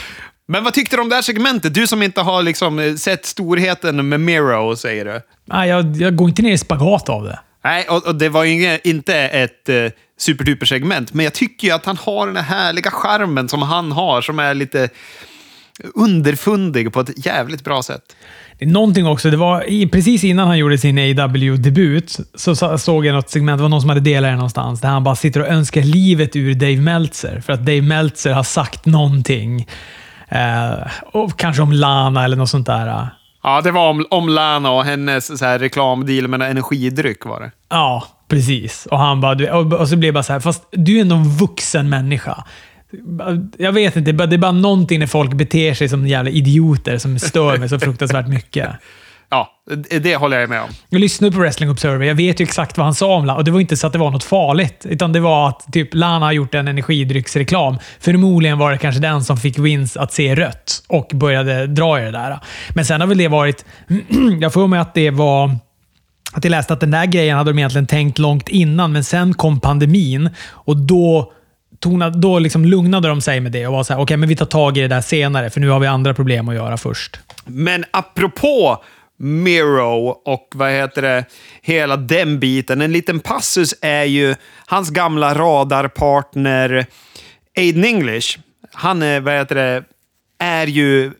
Men 0.50 0.64
vad 0.64 0.74
tyckte 0.74 0.96
du 0.96 1.02
om 1.02 1.08
det 1.08 1.14
här 1.14 1.22
segmentet? 1.22 1.74
Du 1.74 1.86
som 1.86 2.02
inte 2.02 2.20
har 2.20 2.42
liksom 2.42 2.78
eh, 2.78 2.94
sett 2.94 3.26
storheten 3.26 4.08
med 4.08 4.20
Miro, 4.20 4.76
säger 4.76 5.04
du. 5.04 5.20
Nej, 5.44 5.68
jag, 5.68 5.96
jag 5.96 6.16
går 6.16 6.28
inte 6.28 6.42
ner 6.42 6.52
i 6.52 6.58
spagat 6.58 7.08
av 7.08 7.24
det. 7.24 7.40
Nej, 7.64 7.86
och, 7.88 8.06
och 8.06 8.14
det 8.14 8.28
var 8.28 8.44
ju 8.44 8.78
inte 8.84 9.14
ett 9.16 9.68
uh, 9.68 9.90
superduper-segment, 10.18 11.14
men 11.14 11.24
jag 11.24 11.32
tycker 11.32 11.68
ju 11.68 11.74
att 11.74 11.86
han 11.86 11.96
har 11.96 12.26
den 12.26 12.36
här 12.36 12.42
härliga 12.42 12.90
charmen 12.90 13.48
som 13.48 13.62
han 13.62 13.92
har, 13.92 14.22
som 14.22 14.38
är 14.38 14.54
lite 14.54 14.88
underfundig 15.94 16.92
på 16.92 17.00
ett 17.00 17.26
jävligt 17.26 17.64
bra 17.64 17.82
sätt. 17.82 18.16
Det 18.58 18.64
är 18.64 18.68
någonting 18.68 19.06
också, 19.06 19.30
det 19.30 19.36
var 19.36 19.88
precis 19.88 20.24
innan 20.24 20.46
han 20.46 20.58
gjorde 20.58 20.78
sin 20.78 20.98
AW-debut 20.98 22.20
så 22.34 22.78
såg 22.78 23.06
jag 23.06 23.14
något 23.14 23.30
segment, 23.30 23.58
det 23.58 23.62
var 23.62 23.68
någon 23.68 23.80
som 23.80 23.90
hade 23.90 24.00
delat 24.00 24.30
det 24.30 24.36
någonstans, 24.36 24.80
där 24.80 24.88
han 24.88 25.04
bara 25.04 25.16
sitter 25.16 25.40
och 25.40 25.48
önskar 25.48 25.82
livet 25.82 26.36
ur 26.36 26.54
Dave 26.54 26.80
Meltzer. 26.80 27.40
För 27.40 27.52
att 27.52 27.60
Dave 27.60 27.82
Meltzer 27.82 28.32
har 28.32 28.42
sagt 28.42 28.86
någonting 28.86 29.66
Eh, 29.66 29.68
och 31.12 31.38
kanske 31.38 31.62
om 31.62 31.72
Lana 31.72 32.24
eller 32.24 32.36
något 32.36 32.50
sånt 32.50 32.66
där. 32.66 33.08
Ja, 33.42 33.60
det 33.60 33.70
var 33.70 33.90
om, 33.90 34.06
om 34.10 34.28
Lana 34.28 34.70
och 34.70 34.84
hennes 34.84 35.38
så 35.38 35.44
här, 35.44 35.58
reklamdeal 35.58 36.28
med 36.28 36.42
energidryck 36.42 37.24
var 37.24 37.40
det. 37.40 37.50
Ja, 37.68 38.04
precis. 38.28 38.86
Och 38.86 38.98
han 38.98 39.20
bara, 39.20 39.56
och, 39.56 39.88
så 39.88 39.96
blev 39.96 40.08
det 40.08 40.12
bara 40.12 40.22
så 40.22 40.32
här, 40.32 40.40
fast 40.40 40.68
du 40.72 40.96
är 40.96 41.00
ändå 41.00 41.16
en 41.16 41.28
vuxen 41.28 41.88
människa. 41.88 42.44
Jag 43.58 43.72
vet 43.72 43.96
inte, 43.96 44.12
det 44.12 44.36
är 44.36 44.38
bara 44.38 44.52
någonting 44.52 44.98
när 44.98 45.06
folk 45.06 45.32
beter 45.32 45.74
sig 45.74 45.88
som 45.88 46.06
jävla 46.06 46.30
idioter 46.30 46.98
som 46.98 47.18
stör 47.18 47.56
mig 47.56 47.68
så 47.68 47.78
fruktansvärt 47.78 48.28
mycket. 48.28 48.70
Ja, 49.30 49.48
det 50.00 50.16
håller 50.16 50.40
jag 50.40 50.48
med 50.48 50.62
om. 50.62 50.68
Jag 50.88 51.00
lyssnade 51.00 51.32
på 51.32 51.40
Wrestling 51.40 51.70
Observer. 51.70 52.06
Jag 52.06 52.14
vet 52.14 52.40
ju 52.40 52.42
exakt 52.42 52.76
vad 52.78 52.84
han 52.84 52.94
sa 52.94 53.14
om 53.14 53.24
Lana. 53.24 53.38
Och 53.38 53.44
det 53.44 53.50
var 53.50 53.60
inte 53.60 53.76
så 53.76 53.86
att 53.86 53.92
det 53.92 53.98
var 53.98 54.10
något 54.10 54.24
farligt. 54.24 54.86
Utan 54.88 55.12
det 55.12 55.20
var 55.20 55.48
att 55.48 55.72
typ 55.72 55.94
Lana 55.94 56.26
har 56.26 56.32
gjort 56.32 56.54
en 56.54 56.68
energidrycksreklam. 56.68 57.78
Förmodligen 58.00 58.58
var 58.58 58.70
det 58.70 58.78
kanske 58.78 59.00
den 59.00 59.24
som 59.24 59.36
fick 59.36 59.58
Vince 59.58 60.00
att 60.00 60.12
se 60.12 60.34
rött 60.34 60.82
och 60.88 61.10
började 61.14 61.66
dra 61.66 62.00
i 62.00 62.04
det 62.04 62.10
där. 62.10 62.38
Men 62.74 62.84
sen 62.84 63.00
har 63.00 63.08
väl 63.08 63.18
det 63.18 63.28
varit... 63.28 63.64
jag 64.40 64.52
får 64.52 64.66
mig 64.66 64.80
att 64.80 64.94
det 64.94 65.10
var... 65.10 65.56
Att 66.32 66.44
jag 66.44 66.50
läste 66.50 66.72
att 66.72 66.80
den 66.80 66.90
där 66.90 67.06
grejen 67.06 67.36
hade 67.36 67.50
de 67.50 67.58
egentligen 67.58 67.86
tänkt 67.86 68.18
långt 68.18 68.48
innan, 68.48 68.92
men 68.92 69.04
sen 69.04 69.34
kom 69.34 69.60
pandemin 69.60 70.30
och 70.48 70.76
då 70.76 71.32
tonade, 71.80 72.18
då 72.18 72.38
liksom 72.38 72.64
lugnade 72.64 73.08
de 73.08 73.20
sig 73.20 73.40
med 73.40 73.52
det 73.52 73.66
och 73.66 73.72
var 73.72 73.82
så 73.82 73.92
här, 73.92 73.98
okej, 73.98 74.02
okay, 74.02 74.16
men 74.16 74.28
vi 74.28 74.36
tar 74.36 74.46
tag 74.46 74.78
i 74.78 74.80
det 74.80 74.88
där 74.88 75.00
senare, 75.00 75.50
för 75.50 75.60
nu 75.60 75.68
har 75.68 75.80
vi 75.80 75.86
andra 75.86 76.14
problem 76.14 76.48
att 76.48 76.54
göra 76.54 76.76
först. 76.76 77.20
Men 77.44 77.84
apropå 77.90 78.82
Miro 79.22 80.08
och 80.08 80.48
vad 80.54 80.70
heter 80.70 81.02
det, 81.02 81.24
hela 81.62 81.96
den 81.96 82.40
biten. 82.40 82.80
En 82.80 82.92
liten 82.92 83.20
passus 83.20 83.74
är 83.80 84.04
ju 84.04 84.34
hans 84.66 84.90
gamla 84.90 85.34
radarpartner 85.34 86.86
Aiden 87.56 87.84
English. 87.84 88.38
Han 88.72 89.02
är, 89.02 89.20
vad 89.20 89.34
heter 89.34 89.54
det, 89.54 89.84
är 90.38 90.66
ju 90.66 91.12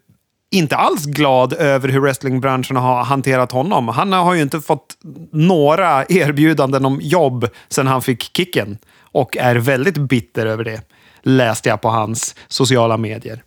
inte 0.51 0.76
alls 0.76 1.07
glad 1.07 1.53
över 1.53 1.88
hur 1.88 2.01
wrestlingbranschen 2.01 2.76
har 2.76 3.05
hanterat 3.05 3.53
honom. 3.53 3.88
Han 3.88 4.12
har 4.12 4.34
ju 4.34 4.42
inte 4.42 4.61
fått 4.61 4.96
några 5.32 6.05
erbjudanden 6.09 6.84
om 6.84 7.01
jobb 7.03 7.48
sedan 7.68 7.86
han 7.86 8.03
fick 8.03 8.36
kicken 8.36 8.78
och 9.12 9.36
är 9.36 9.57
väldigt 9.57 9.96
bitter 9.98 10.46
över 10.46 10.64
det, 10.64 10.82
läste 11.22 11.68
jag 11.68 11.80
på 11.80 11.88
hans 11.88 12.34
sociala 12.48 12.96
medier. 12.96 13.42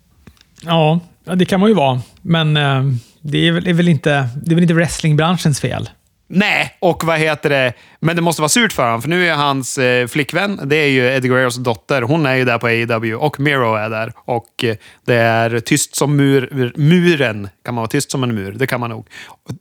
Ja, 0.62 1.00
det 1.36 1.46
kan 1.46 1.60
man 1.60 1.70
ju 1.70 1.76
vara. 1.76 2.02
Men 2.22 2.58
eh, 2.58 2.84
det 3.24 3.48
är 3.48 3.52
väl, 3.52 3.68
är 3.68 3.74
väl 3.74 3.88
inte, 3.88 4.30
det 4.44 4.52
är 4.52 4.56
väl 4.56 4.64
inte 4.64 4.74
wrestlingbranschens 4.74 5.62
fel. 5.62 5.90
Nej, 6.28 6.78
och 6.80 7.04
vad 7.04 7.20
heter 7.20 7.50
det? 7.50 7.74
Men 8.00 8.16
det 8.16 8.22
måste 8.22 8.42
vara 8.42 8.50
surt 8.50 8.74
för 8.74 8.84
honom, 8.84 9.02
för 9.02 9.10
nu 9.10 9.28
är 9.28 9.36
hans 9.36 9.78
eh, 9.78 10.08
flickvän, 10.08 10.60
det 10.66 10.76
är 10.76 10.88
ju 10.88 11.06
Eddie 11.06 11.28
Guerreros 11.28 11.56
dotter. 11.56 12.02
Hon 12.02 12.26
är 12.26 12.36
ju 12.36 12.46
där 12.46 12.58
på 12.58 12.68
AEW 12.68 13.16
och 13.16 13.40
Miro 13.40 13.76
är 13.76 13.90
där. 13.90 14.14
Och 14.16 14.64
eh, 14.64 14.76
det 15.06 15.16
är 15.16 15.60
tyst 15.60 15.96
som 15.96 16.16
mur, 16.16 16.74
muren. 16.76 17.50
Kan 17.66 17.74
man 17.74 17.82
vara 17.82 17.88
tyst 17.88 18.12
som 18.12 18.24
en 18.24 18.36
mur? 18.36 18.52
Det 18.52 18.68
kan 18.68 18.80
man 18.80 18.90
nog. 18.90 19.08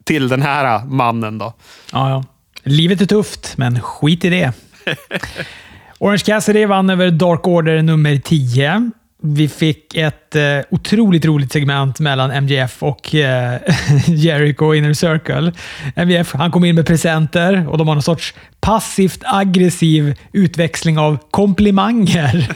Till 0.05 0.29
den 0.29 0.43
här 0.43 0.85
mannen 0.85 1.39
då. 1.39 1.55
Ja, 1.93 2.11
ja. 2.11 2.25
Livet 2.63 3.01
är 3.01 3.07
tufft, 3.07 3.55
men 3.57 3.81
skit 3.81 4.25
i 4.25 4.31
det. 4.31 4.53
Orange 5.99 6.23
Cassidy 6.27 6.67
vann 6.67 6.91
över 6.91 7.11
Dark 7.11 7.47
Order 7.47 7.83
nummer 7.83 8.19
10. 8.19 8.91
Vi 9.25 9.49
fick 9.49 9.97
ett 9.97 10.37
eh, 10.37 10.43
otroligt 10.71 11.25
roligt 11.25 11.53
segment 11.53 12.01
mellan 12.01 12.45
MJF 12.45 12.83
och 12.83 13.15
eh, 13.15 13.61
Jericho 14.07 14.75
Inner 14.75 14.93
Circle. 14.93 15.53
MJF 15.97 16.33
han 16.33 16.51
kom 16.51 16.65
in 16.65 16.75
med 16.75 16.87
presenter 16.87 17.69
och 17.69 17.79
de 17.79 17.89
har 17.89 17.95
någon 17.95 18.03
sorts 18.03 18.35
passivt 18.61 19.23
aggressiv 19.25 20.15
utväxling 20.33 20.99
av 20.99 21.19
komplimanger. 21.31 22.49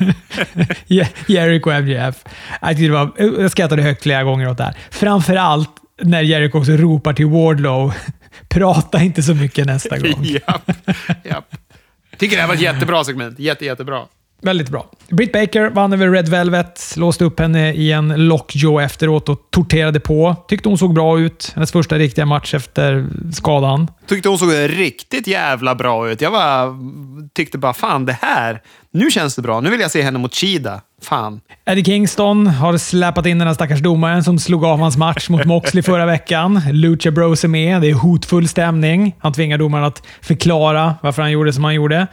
Jericho 1.26 1.70
och 1.70 1.82
MJF. 1.82 2.24
Jag, 2.60 2.76
det 2.76 2.90
var, 2.90 3.12
jag 3.18 3.50
skrattade 3.50 3.82
högt 3.82 4.02
flera 4.02 4.22
gånger 4.22 4.48
åt 4.48 4.58
det 4.58 4.64
här. 4.64 4.74
Framförallt 4.90 5.70
när 6.02 6.22
Jericho 6.22 6.58
också 6.58 6.72
ropar 6.72 7.12
till 7.12 7.26
Wardlow 7.26 7.94
“Prata 8.48 9.02
inte 9.02 9.22
så 9.22 9.34
mycket 9.34 9.66
nästa 9.66 9.98
gång”. 9.98 10.24
japp, 10.24 10.70
japp. 11.24 11.54
Tycker 12.16 12.36
det 12.36 12.42
här 12.42 12.48
var 12.48 12.54
ett 12.54 12.60
jättebra 12.60 13.04
segment. 13.04 13.38
Jätte, 13.38 13.64
jättebra. 13.64 14.06
Väldigt 14.46 14.68
bra. 14.68 14.86
Britt 15.08 15.32
Baker 15.32 15.70
vann 15.70 15.92
över 15.92 16.10
Red 16.10 16.28
Velvet, 16.28 16.94
låste 16.96 17.24
upp 17.24 17.40
henne 17.40 17.72
i 17.72 17.92
en 17.92 18.08
lockjaw 18.28 18.84
efteråt 18.84 19.28
och 19.28 19.40
torterade 19.50 20.00
på. 20.00 20.36
Tyckte 20.48 20.68
hon 20.68 20.78
såg 20.78 20.94
bra 20.94 21.20
ut. 21.20 21.52
Hennes 21.54 21.72
första 21.72 21.98
riktiga 21.98 22.26
match 22.26 22.54
efter 22.54 23.06
skadan. 23.32 23.88
Tyckte 24.08 24.28
hon 24.28 24.38
såg 24.38 24.50
riktigt 24.66 25.26
jävla 25.26 25.74
bra 25.74 26.10
ut. 26.10 26.20
Jag 26.20 26.30
var, 26.30 26.76
tyckte 27.34 27.58
bara, 27.58 27.72
fan 27.74 28.06
det 28.06 28.18
här, 28.22 28.60
nu 28.90 29.10
känns 29.10 29.36
det 29.36 29.42
bra. 29.42 29.60
Nu 29.60 29.70
vill 29.70 29.80
jag 29.80 29.90
se 29.90 30.02
henne 30.02 30.18
mot 30.18 30.34
Chida. 30.34 30.80
Fan. 31.02 31.40
Eddie 31.64 31.84
Kingston 31.84 32.46
har 32.46 32.78
släpat 32.78 33.26
in 33.26 33.38
den 33.38 33.48
här 33.48 33.54
stackars 33.54 33.80
domaren 33.80 34.24
som 34.24 34.38
slog 34.38 34.64
av 34.64 34.78
hans 34.78 34.96
match 34.96 35.28
mot 35.28 35.44
Moxley 35.44 35.82
förra 35.82 36.06
veckan. 36.06 36.60
Lucha 36.72 37.10
Bros 37.10 37.44
är 37.44 37.48
med. 37.48 37.80
Det 37.80 37.90
är 37.90 37.94
hotfull 37.94 38.48
stämning. 38.48 39.14
Han 39.18 39.32
tvingar 39.32 39.58
domaren 39.58 39.84
att 39.84 40.02
förklara 40.20 40.94
varför 41.02 41.22
han 41.22 41.32
gjorde 41.32 41.52
som 41.52 41.64
han 41.64 41.74
gjorde. 41.74 42.06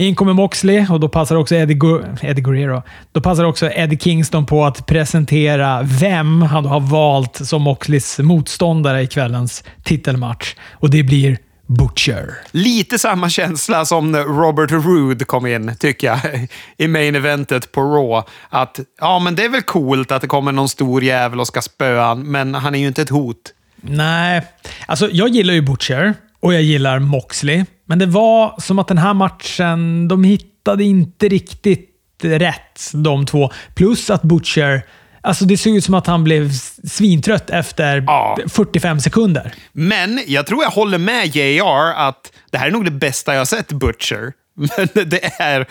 In 0.00 0.14
kommer 0.14 0.32
Moxley 0.32 0.86
och 0.90 1.00
då 1.00 1.08
passar 1.08 1.36
också 1.36 1.54
Eddie, 1.54 1.74
Gu 1.74 2.02
Eddie 2.22 2.42
Guerrero. 2.42 2.82
Då 3.12 3.20
passar 3.20 3.44
också 3.44 3.70
Eddie 3.70 3.98
Kingston 3.98 4.46
på 4.46 4.64
att 4.64 4.86
presentera 4.86 5.82
vem 5.82 6.42
han 6.42 6.66
har 6.66 6.80
valt 6.80 7.36
som 7.36 7.62
Moxleys 7.62 8.18
motståndare 8.18 9.02
i 9.02 9.06
kvällens 9.06 9.64
titelmatch. 9.84 10.54
Och 10.72 10.90
det 10.90 11.02
blir 11.02 11.38
Butcher. 11.66 12.34
Lite 12.50 12.98
samma 12.98 13.28
känsla 13.28 13.84
som 13.84 14.12
när 14.12 14.24
Robert 14.24 14.70
Roode 14.70 15.24
kom 15.24 15.46
in, 15.46 15.76
tycker 15.78 16.06
jag, 16.06 16.48
i 16.76 16.88
main 16.88 17.16
eventet 17.16 17.72
på 17.72 17.80
Raw. 17.80 18.28
Att 18.48 18.80
ja, 19.00 19.18
men 19.18 19.34
det 19.34 19.44
är 19.44 19.48
väl 19.48 19.62
coolt 19.62 20.12
att 20.12 20.22
det 20.22 20.28
kommer 20.28 20.52
någon 20.52 20.68
stor 20.68 21.04
jävel 21.04 21.40
och 21.40 21.46
ska 21.46 21.62
spöa 21.62 22.04
han, 22.04 22.30
men 22.30 22.54
han 22.54 22.74
är 22.74 22.78
ju 22.78 22.86
inte 22.86 23.02
ett 23.02 23.08
hot. 23.10 23.52
Nej, 23.80 24.42
alltså 24.86 25.08
jag 25.12 25.28
gillar 25.28 25.54
ju 25.54 25.62
Butcher 25.62 26.14
och 26.40 26.54
jag 26.54 26.62
gillar 26.62 26.98
Moxley. 26.98 27.64
Men 27.86 27.98
det 27.98 28.06
var 28.06 28.54
som 28.60 28.78
att 28.78 28.88
den 28.88 28.98
här 28.98 29.14
matchen, 29.14 30.08
de 30.08 30.24
hittade 30.24 30.84
inte 30.84 31.28
riktigt 31.28 31.90
rätt 32.22 32.90
de 32.92 33.26
två. 33.26 33.50
Plus 33.74 34.10
att 34.10 34.22
Butcher 34.22 34.82
Alltså 35.20 35.44
det 35.44 35.56
såg 35.56 35.76
ut 35.76 35.84
som 35.84 35.94
att 35.94 36.06
han 36.06 36.24
blev 36.24 36.52
svintrött 36.84 37.50
efter 37.50 38.04
ja. 38.06 38.38
45 38.48 39.00
sekunder. 39.00 39.54
Men 39.72 40.20
jag 40.26 40.46
tror 40.46 40.62
jag 40.62 40.70
håller 40.70 40.98
med 40.98 41.36
JR 41.36 41.92
att 41.96 42.32
det 42.50 42.58
här 42.58 42.66
är 42.66 42.70
nog 42.70 42.84
det 42.84 42.90
bästa 42.90 43.34
jag 43.34 43.48
sett 43.48 43.72
Butcher. 43.72 44.32
Men 44.54 45.08
det 45.08 45.40
är 45.40 45.66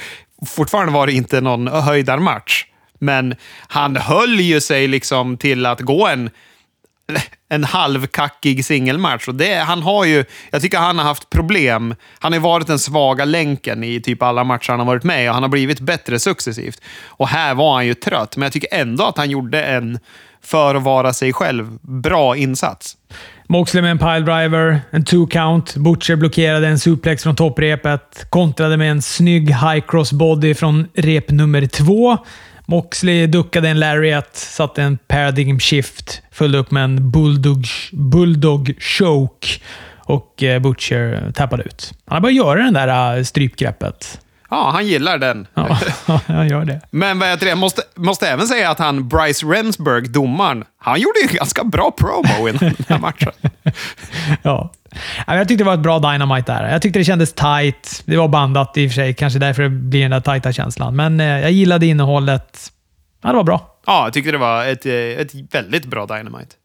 fortfarande 0.46 0.94
var 0.94 1.08
det 1.08 1.14
inte 1.14 1.42
någon 1.42 1.68
höjdarmatch. 1.68 2.66
Men 3.00 3.36
han 3.68 3.96
höll 3.96 4.40
ju 4.40 4.62
sig 4.62 4.88
liksom 4.88 5.38
till 5.38 5.66
att 5.66 5.82
gå 5.82 6.08
en 6.08 6.30
en 7.50 7.64
halvkackig 7.64 8.66
singelmatch. 8.66 9.28
Och 9.28 9.36
det, 9.36 9.56
han 9.56 9.84
har 9.84 10.06
ju, 10.06 10.26
jag 10.52 10.62
tycker 10.62 10.78
han 10.78 10.98
har 10.98 11.06
haft 11.06 11.30
problem. 11.30 11.96
Han 12.20 12.34
har 12.34 12.40
varit 12.40 12.68
den 12.68 12.80
svaga 12.80 13.26
länken 13.26 13.84
i 13.84 14.02
typ 14.02 14.24
alla 14.24 14.44
matcher 14.44 14.72
han 14.72 14.80
har 14.80 14.88
varit 14.88 15.04
med 15.04 15.26
i 15.26 15.30
och 15.30 15.34
han 15.34 15.44
har 15.44 15.50
blivit 15.50 15.80
bättre 15.80 16.20
successivt. 16.20 16.82
Och 17.06 17.28
här 17.28 17.54
var 17.54 17.76
han 17.76 17.86
ju 17.86 17.94
trött, 17.94 18.38
men 18.38 18.44
jag 18.44 18.54
tycker 18.54 18.74
ändå 18.74 19.04
att 19.04 19.18
han 19.18 19.30
gjorde 19.30 19.64
en, 19.64 20.00
för 20.44 20.76
att 20.76 20.84
vara 20.84 21.14
sig 21.14 21.34
själv, 21.34 21.78
bra 21.82 22.36
insats. 22.36 22.98
Moxley 23.50 23.82
med 23.82 23.92
en 23.92 23.98
piledriver, 23.98 24.82
en 24.92 25.04
two-count. 25.04 25.78
Butcher 25.78 26.16
blockerade 26.16 26.68
en 26.68 26.80
suplex 26.80 27.24
från 27.24 27.36
topprepet. 27.36 28.26
Kontrade 28.30 28.78
med 28.78 28.92
en 28.92 29.02
snygg 29.02 29.50
high 29.50 29.86
cross 29.88 30.12
body 30.12 30.54
från 30.54 30.88
rep 30.94 31.30
nummer 31.30 31.66
två. 31.66 32.18
Moxley 32.70 33.28
duckade 33.28 33.70
en 33.70 33.80
lariat, 33.80 34.36
satte 34.36 34.84
en 34.84 34.98
paradigm 34.98 35.60
shift, 35.60 36.22
följde 36.32 36.58
upp 36.58 36.72
med 36.72 36.84
en 36.84 37.12
bulldog, 37.12 37.66
bulldog 37.92 38.76
choke 38.80 39.48
och 39.98 40.44
eh, 40.44 40.60
Butcher 40.60 41.32
tappade 41.32 41.64
ut. 41.64 41.94
Han 42.06 42.22
började 42.22 42.38
göra 42.38 42.64
det 42.64 42.72
där 42.72 43.18
eh, 43.18 43.24
strypgreppet. 43.24 44.20
Ja, 44.50 44.70
han 44.74 44.88
gillar 44.88 45.18
den. 45.18 45.48
Ja, 45.54 45.80
han 46.28 46.48
gör 46.48 46.66
det. 46.66 46.82
Men 46.92 47.20
vad 47.20 47.30
heter 47.30 47.46
det? 47.46 47.56
Måste, 47.56 47.82
måste 47.96 48.28
även 48.28 48.48
säga 48.48 48.70
att 48.70 48.80
han, 48.80 49.08
Bryce 49.08 49.46
Remsburg, 49.46 50.12
domaren, 50.12 50.64
han 50.78 51.00
gjorde 51.00 51.20
ju 51.20 51.38
ganska 51.38 51.64
bra 51.64 51.92
promo 51.92 52.50
i 52.50 52.52
den 52.52 52.76
här 52.88 53.00
matchen. 53.00 53.32
ja. 54.42 54.72
Jag 55.28 55.48
tyckte 55.48 55.64
det 55.64 55.68
var 55.68 55.74
ett 55.74 55.80
bra 55.80 56.00
Dynamite 56.00 56.54
där. 56.54 56.72
Jag 56.72 56.82
tyckte 56.82 57.00
det 57.00 57.06
kändes 57.06 57.34
tight. 57.34 58.04
Det 58.06 58.18
var 58.18 58.28
bandat 58.28 58.78
i 58.78 58.88
och 58.88 58.92
för 58.92 58.96
sig, 58.96 59.14
kanske 59.14 59.40
därför 59.40 59.64
det 59.64 59.70
blir 59.70 60.02
den 60.02 60.12
där 60.12 60.20
tajta 60.20 60.54
känslan. 60.54 60.96
Men 60.96 61.20
eh, 61.20 61.26
jag 61.26 61.52
gillade 61.52 61.86
innehållet. 61.86 62.72
Ja, 63.24 63.30
det 63.30 63.36
var 63.36 63.44
bra. 63.44 63.80
Ja, 63.86 64.04
jag 64.04 64.14
tyckte 64.14 64.32
det 64.32 64.38
var 64.38 64.66
ett, 64.66 64.86
eh, 64.86 64.94
ett 64.94 65.34
väldigt 65.52 65.86
bra 65.86 66.06
Dynamite. 66.06 66.56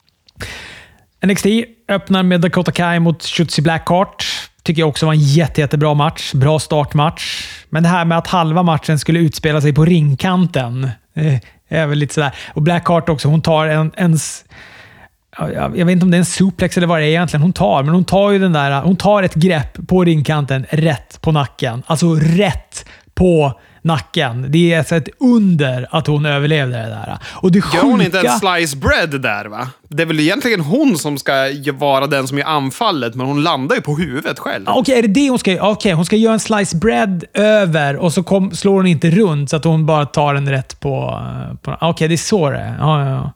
NXT 1.27 1.47
öppnar 1.89 2.23
med 2.23 2.41
Dakota 2.41 2.73
Kai 2.73 3.01
mot 3.01 3.25
Shotzi 3.25 3.62
Blackheart. 3.62 4.27
Tycker 4.62 4.83
jag 4.83 4.89
också 4.89 5.07
var 5.07 5.12
en 5.12 5.20
jätte, 5.20 5.61
jättebra 5.61 5.95
match. 5.95 6.33
Bra 6.33 6.59
startmatch. 6.59 7.47
Men 7.68 7.83
det 7.83 7.89
här 7.89 8.05
med 8.05 8.18
att 8.18 8.27
halva 8.27 8.62
matchen 8.62 8.99
skulle 8.99 9.20
utspela 9.20 9.61
sig 9.61 9.73
på 9.73 9.85
ringkanten 9.85 10.91
eh, 11.14 11.39
är 11.68 11.87
väl 11.87 11.99
lite 11.99 12.14
sådär. 12.14 12.35
Och 12.55 12.62
Blackheart 12.62 13.09
också, 13.09 13.29
hon 13.29 13.43
tar 13.43 13.66
en, 13.66 13.93
ens 13.97 14.45
jag 15.39 15.70
vet 15.70 15.89
inte 15.89 16.05
om 16.05 16.11
det 16.11 16.16
är 16.16 16.18
en 16.18 16.24
suplex 16.24 16.76
eller 16.76 16.87
vad 16.87 16.99
det 17.01 17.05
är 17.05 17.09
egentligen 17.09 17.43
hon 17.43 17.53
tar, 17.53 17.83
men 17.83 17.95
hon 17.95 18.05
tar 18.05 18.30
ju 18.30 18.39
den 18.39 18.53
där, 18.53 18.83
hon 18.83 18.97
tar 18.97 19.22
ett 19.22 19.35
grepp 19.35 19.89
på 19.89 20.05
ringkanten 20.05 20.66
rätt 20.70 21.20
på 21.20 21.33
nacken. 21.33 21.83
Alltså 21.87 22.14
rätt 22.14 22.85
på 23.14 23.61
nacken. 23.83 24.47
Det 24.49 24.72
är 24.72 24.78
alltså 24.78 24.97
ett 24.97 25.09
under 25.20 25.89
att 25.91 26.07
hon 26.07 26.26
överlevde 26.26 26.76
det 26.76 26.89
där. 26.89 27.18
Och 27.24 27.53
det 27.53 27.61
sjuka... 27.61 27.76
Gör 27.76 27.85
hon 27.85 28.03
inte 28.03 28.20
en 28.20 28.39
slice 28.39 28.76
bread 28.76 29.20
där 29.20 29.45
va? 29.45 29.68
Det 29.89 30.03
är 30.03 30.07
väl 30.07 30.20
egentligen 30.20 30.61
hon 30.61 30.99
som 30.99 31.18
ska 31.18 31.33
vara 31.72 32.07
den 32.07 32.28
som 32.28 32.39
gör 32.39 32.47
anfallet, 32.47 33.14
men 33.14 33.26
hon 33.26 33.43
landar 33.43 33.76
ju 33.76 33.83
på 33.83 33.97
huvudet 33.97 34.39
själv. 34.39 34.64
Okej, 34.68 34.80
okay, 34.80 34.99
är 34.99 35.03
det 35.03 35.09
det 35.09 35.28
hon 35.28 35.39
ska 35.39 35.53
göra? 35.53 35.62
Okej, 35.62 35.72
okay, 35.72 35.93
hon 35.93 36.05
ska 36.05 36.16
göra 36.16 36.33
en 36.33 36.41
slice 36.41 36.76
bread 36.76 37.24
över 37.35 37.97
och 37.97 38.12
så 38.12 38.22
kom, 38.22 38.51
slår 38.51 38.74
hon 38.74 38.87
inte 38.87 39.11
runt 39.11 39.51
så 39.51 39.57
att 39.57 39.64
hon 39.64 39.87
bara 39.87 40.07
tar 40.07 40.35
den 40.35 40.51
rätt 40.51 40.80
på... 40.80 41.20
på 41.62 41.70
Okej, 41.70 41.89
okay, 41.91 42.09
det 42.09 42.14
är 42.14 42.16
så 42.16 42.51
det 42.51 42.59
är. 42.59 42.76
Ja, 42.78 43.05
ja. 43.05 43.11
Ja. 43.11 43.33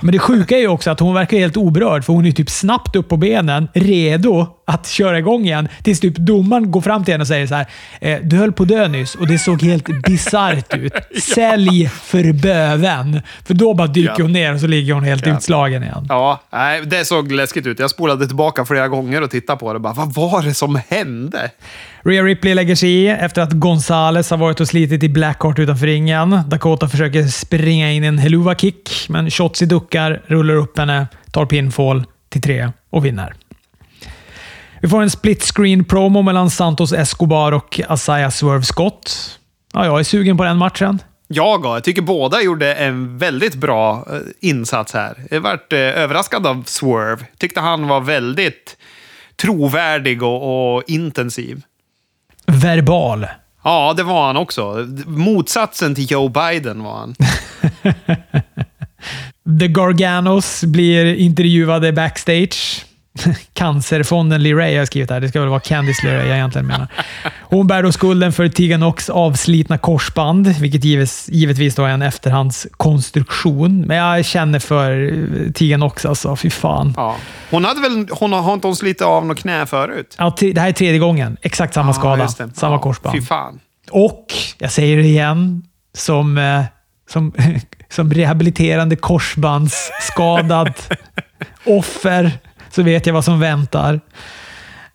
Men 0.00 0.12
det 0.12 0.18
sjuka 0.18 0.56
är 0.56 0.60
ju 0.60 0.68
också 0.68 0.90
att 0.90 1.00
hon 1.00 1.14
verkar 1.14 1.38
helt 1.38 1.56
oberörd, 1.56 2.04
för 2.04 2.12
hon 2.12 2.26
är 2.26 2.32
typ 2.32 2.50
snabbt 2.50 2.96
upp 2.96 3.08
på 3.08 3.16
benen, 3.16 3.68
redo 3.74 4.46
att 4.64 4.86
köra 4.86 5.18
igång 5.18 5.44
igen. 5.44 5.68
Tills 5.82 6.00
typ 6.00 6.16
domaren 6.16 6.70
går 6.70 6.80
fram 6.80 7.04
till 7.04 7.14
henne 7.14 7.22
och 7.22 7.28
säger 7.28 7.46
så 7.46 7.54
här. 7.54 7.66
Eh, 8.00 8.18
du 8.22 8.36
höll 8.36 8.52
på 8.52 8.62
att 8.62 8.68
dö 8.68 8.88
nyss 8.88 9.14
och 9.14 9.26
det 9.26 9.38
såg 9.38 9.62
helt 9.62 10.02
bisarrt 10.02 10.74
ut. 10.74 10.92
Sälj 11.22 11.88
för 11.88 12.32
böven. 12.32 13.20
För 13.46 13.54
då 13.54 13.74
bara 13.74 13.86
dyker 13.86 14.14
ja. 14.18 14.22
hon 14.24 14.32
ner 14.32 14.54
och 14.54 14.60
så 14.60 14.66
ligger 14.66 14.94
hon 14.94 15.04
helt 15.04 15.26
ja. 15.26 15.36
utslagen 15.36 15.82
igen. 15.82 16.06
Ja, 16.08 16.42
nej, 16.52 16.82
det 16.86 17.04
såg 17.04 17.32
läskigt 17.32 17.66
ut. 17.66 17.78
Jag 17.78 17.90
spolade 17.90 18.26
tillbaka 18.26 18.64
flera 18.64 18.88
gånger 18.88 19.22
och 19.22 19.30
tittade 19.30 19.58
på 19.58 19.72
det. 19.72 19.78
Bara, 19.78 19.92
vad 19.92 20.14
var 20.14 20.42
det 20.42 20.54
som 20.54 20.80
hände? 20.88 21.50
Rhea 22.04 22.22
Ripley 22.22 22.54
lägger 22.54 22.74
sig 22.74 22.90
i 22.90 23.08
efter 23.08 23.42
att 23.42 23.52
Gonzales 23.52 24.30
har 24.30 24.38
varit 24.38 24.60
och 24.60 24.68
slitit 24.68 25.02
i 25.02 25.08
Blackheart 25.08 25.58
utanför 25.58 25.86
ringen. 25.86 26.40
Dakota 26.46 26.88
försöker 26.88 27.22
springa 27.22 27.92
in 27.92 28.04
en 28.04 28.18
heluva 28.18 28.54
kick, 28.54 29.06
men 29.08 29.30
Shotzi 29.30 29.66
duckar, 29.66 30.22
rullar 30.26 30.54
upp 30.54 30.78
henne, 30.78 31.06
tar 31.30 31.46
pinfall 31.46 32.04
till 32.28 32.42
tre. 32.42 32.70
och 32.90 33.04
vinner. 33.04 33.34
Vi 34.80 34.88
får 34.88 35.02
en 35.02 35.10
split 35.10 35.42
screen 35.42 35.84
promo 35.84 36.22
mellan 36.22 36.50
Santos 36.50 36.92
Escobar 36.92 37.52
och 37.52 37.80
Asaya 37.88 38.30
Swerve 38.30 38.64
Scott. 38.64 39.38
Ja, 39.72 39.86
jag 39.86 40.00
är 40.00 40.04
sugen 40.04 40.36
på 40.36 40.44
den 40.44 40.56
matchen. 40.56 40.98
Jag, 41.28 41.64
jag 41.64 41.84
tycker 41.84 42.02
båda 42.02 42.42
gjorde 42.42 42.74
en 42.74 43.18
väldigt 43.18 43.54
bra 43.54 44.06
eh, 44.10 44.18
insats 44.40 44.94
här. 44.94 45.16
Jag 45.30 45.40
varit 45.40 45.72
eh, 45.72 45.78
överraskad 45.78 46.46
av 46.46 46.62
Swerve. 46.66 47.26
Tyckte 47.38 47.60
han 47.60 47.88
var 47.88 48.00
väldigt 48.00 48.76
trovärdig 49.36 50.22
och, 50.22 50.74
och 50.74 50.82
intensiv. 50.86 51.62
Verbal. 52.46 53.26
Ja, 53.64 53.94
det 53.96 54.02
var 54.02 54.26
han 54.26 54.36
också. 54.36 54.86
Motsatsen 55.06 55.94
till 55.94 56.10
Joe 56.10 56.28
Biden 56.28 56.82
var 56.82 56.96
han. 56.96 57.14
The 59.60 59.68
Garganos 59.68 60.64
blir 60.64 61.14
intervjuade 61.14 61.92
backstage. 61.92 62.84
Cancerfonden 63.52 64.42
Lee 64.42 64.54
Ray 64.54 64.72
har 64.72 64.78
jag 64.78 64.86
skrivit 64.86 65.10
här. 65.10 65.20
Det 65.20 65.28
ska 65.28 65.40
väl 65.40 65.48
vara 65.48 65.60
Candice 65.60 66.06
Lee 66.06 66.18
Ray 66.18 66.26
jag 66.26 66.36
egentligen 66.36 66.66
menar. 66.66 66.88
Hon 67.42 67.66
bär 67.66 67.82
då 67.82 67.92
skulden 67.92 68.32
för 68.32 68.48
Tiganox 68.48 69.10
avslitna 69.10 69.78
korsband, 69.78 70.46
vilket 70.46 70.84
gives, 70.84 71.28
givetvis 71.28 71.74
då 71.74 71.84
är 71.84 71.88
en 71.88 72.02
efterhandskonstruktion. 72.02 73.80
Men 73.80 73.96
jag 73.96 74.24
känner 74.24 74.58
för 74.58 75.12
Tiganox 75.52 76.06
alltså. 76.06 76.36
Fy 76.36 76.50
fan. 76.50 76.94
Ja. 76.96 77.16
Hon 77.50 77.64
hade 77.64 77.80
väl... 77.80 78.08
Hon 78.10 78.32
har, 78.32 78.40
har 78.40 78.54
inte 78.54 78.66
hon 78.66 78.76
slitit 78.76 79.02
av 79.02 79.26
något 79.26 79.38
knä 79.38 79.66
förut? 79.66 80.16
Ja, 80.18 80.36
det 80.40 80.58
här 80.58 80.68
är 80.68 80.72
tredje 80.72 80.98
gången. 80.98 81.36
Exakt 81.42 81.74
samma 81.74 81.94
skada. 81.94 82.22
just 82.22 82.38
det. 82.38 82.50
Samma 82.54 82.74
Ja, 82.74 82.78
korsband. 82.78 83.16
Fy 83.16 83.22
fan. 83.22 83.60
Och, 83.90 84.26
jag 84.58 84.72
säger 84.72 84.96
det 84.96 85.02
igen, 85.02 85.62
som, 85.94 86.38
eh, 86.38 86.62
som, 87.10 87.32
som 87.90 88.12
rehabiliterande 88.12 88.96
korsbandsskadad 88.96 90.72
offer 91.66 92.38
så 92.74 92.82
vet 92.82 93.06
jag 93.06 93.14
vad 93.14 93.24
som 93.24 93.40
väntar. 93.40 94.00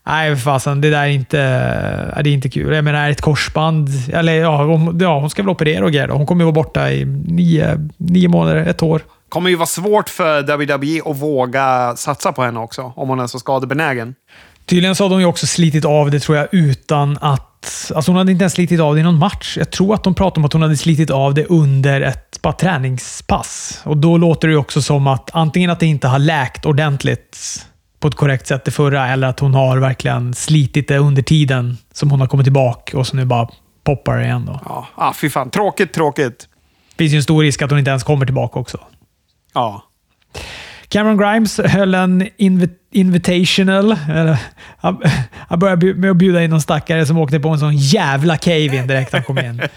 Nej, 0.08 0.36
för 0.36 0.42
fasen. 0.42 0.82
Det 0.82 0.90
där 0.90 1.04
är 1.04 1.08
inte, 1.08 1.40
är 1.40 2.24
det 2.24 2.30
är 2.30 2.34
inte 2.34 2.50
kul. 2.50 2.76
Jag 2.76 2.84
menar, 2.84 3.10
ett 3.10 3.22
korsband... 3.22 3.90
Eller 4.14 4.34
ja, 4.34 4.64
hon, 4.64 5.00
ja, 5.00 5.20
hon 5.20 5.30
ska 5.30 5.42
väl 5.42 5.50
operera 5.50 5.86
och 5.86 5.92
grejer. 5.92 6.08
Hon 6.08 6.26
kommer 6.26 6.42
ju 6.42 6.46
vara 6.46 6.64
borta 6.64 6.92
i 6.92 7.06
nio, 7.06 7.90
nio 7.98 8.28
månader, 8.28 8.66
ett 8.66 8.84
år. 8.84 9.02
kommer 9.30 9.50
ju 9.50 9.56
vara 9.56 9.68
svårt 9.68 10.10
för 10.10 10.42
WWE 10.42 11.12
att 11.12 11.18
våga 11.18 11.96
satsa 11.96 12.32
på 12.32 12.44
henne 12.44 12.60
också, 12.60 12.94
om 12.96 13.10
hon 13.10 13.20
är 13.20 13.28
så 13.28 13.40
skadebenägen. 13.40 14.16
Tydligen 14.66 14.96
så 14.96 15.04
hade 15.04 15.16
hon 15.16 15.22
ju 15.22 15.28
också 15.28 15.48
slitit 15.48 15.86
av 15.86 16.12
det, 16.12 16.20
tror 16.20 16.38
jag, 16.38 16.48
utan 16.52 17.18
att... 17.22 17.92
Alltså 17.96 18.12
hon 18.12 18.18
hade 18.18 18.32
inte 18.32 18.44
ens 18.44 18.54
slitit 18.54 18.80
av 18.80 18.96
det 18.96 19.00
i 19.00 19.04
någon 19.04 19.20
match. 19.20 19.58
Jag 19.58 19.72
tror 19.72 19.94
att 19.94 20.04
de 20.04 20.16
pratade 20.16 20.40
om 20.40 20.46
att 20.46 20.54
hon 20.54 20.62
hade 20.62 20.78
slitit 20.78 21.10
av 21.10 21.34
det 21.34 21.46
under 21.46 22.02
ett 22.02 22.42
bara 22.42 22.54
träningspass. 22.54 23.82
Och 23.84 23.98
Då 23.98 24.18
låter 24.18 24.48
det 24.48 24.52
ju 24.52 24.58
också 24.58 24.82
som 24.82 25.08
att 25.08 25.30
antingen 25.34 25.70
att 25.70 25.80
det 25.80 25.86
inte 25.86 26.08
har 26.08 26.20
läkt 26.20 26.66
ordentligt 26.66 27.38
på 28.00 28.08
ett 28.08 28.16
korrekt 28.16 28.48
sätt 28.48 28.66
det 28.66 28.72
förra, 28.72 29.08
eller 29.08 29.28
att 29.28 29.40
hon 29.40 29.54
har 29.54 29.78
verkligen 29.78 30.34
slitit 30.34 30.88
det 30.88 30.98
under 30.98 31.22
tiden 31.22 31.78
som 31.94 32.12
hon 32.12 32.20
har 32.20 32.28
kommit 32.28 32.46
tillbaka 32.46 32.98
och 32.98 33.08
så 33.08 33.16
nu 33.16 33.26
bara 33.26 33.50
poppar 33.84 34.18
det 34.18 34.24
igen. 34.24 34.46
Då. 34.46 34.60
Ja, 34.66 34.88
ah, 34.96 35.14
fy 35.14 35.30
fan. 35.30 35.50
Tråkigt, 35.50 35.94
tråkigt. 35.94 36.50
Det 36.96 37.04
finns 37.04 37.14
ju 37.14 37.18
en 37.18 37.24
stor 37.24 37.44
risk 37.44 37.62
att 37.62 37.70
hon 37.70 37.80
inte 37.80 37.92
ens 37.92 38.04
kommer 38.04 38.26
tillbaka 38.26 38.60
också. 38.60 38.80
Ja. 39.54 39.84
Cameron 40.88 41.18
Grimes 41.18 41.60
höll 41.60 41.96
en 41.96 42.30
invi 42.38 42.70
invitational. 42.92 43.92
Han, 44.78 45.02
han 45.48 45.60
började 45.60 45.94
med 45.94 46.12
att 46.12 46.18
bjuda 46.18 46.44
in 46.44 46.50
någon 46.50 46.62
stackare 46.62 47.06
som 47.06 47.18
åkte 47.18 47.40
på 47.40 47.50
en 47.50 47.60
sån 47.60 47.78
jävla 47.78 48.38
cave-in 48.38 48.88
direkt 48.88 49.14
han 49.14 49.24
kom 49.24 49.40
in. 49.40 49.62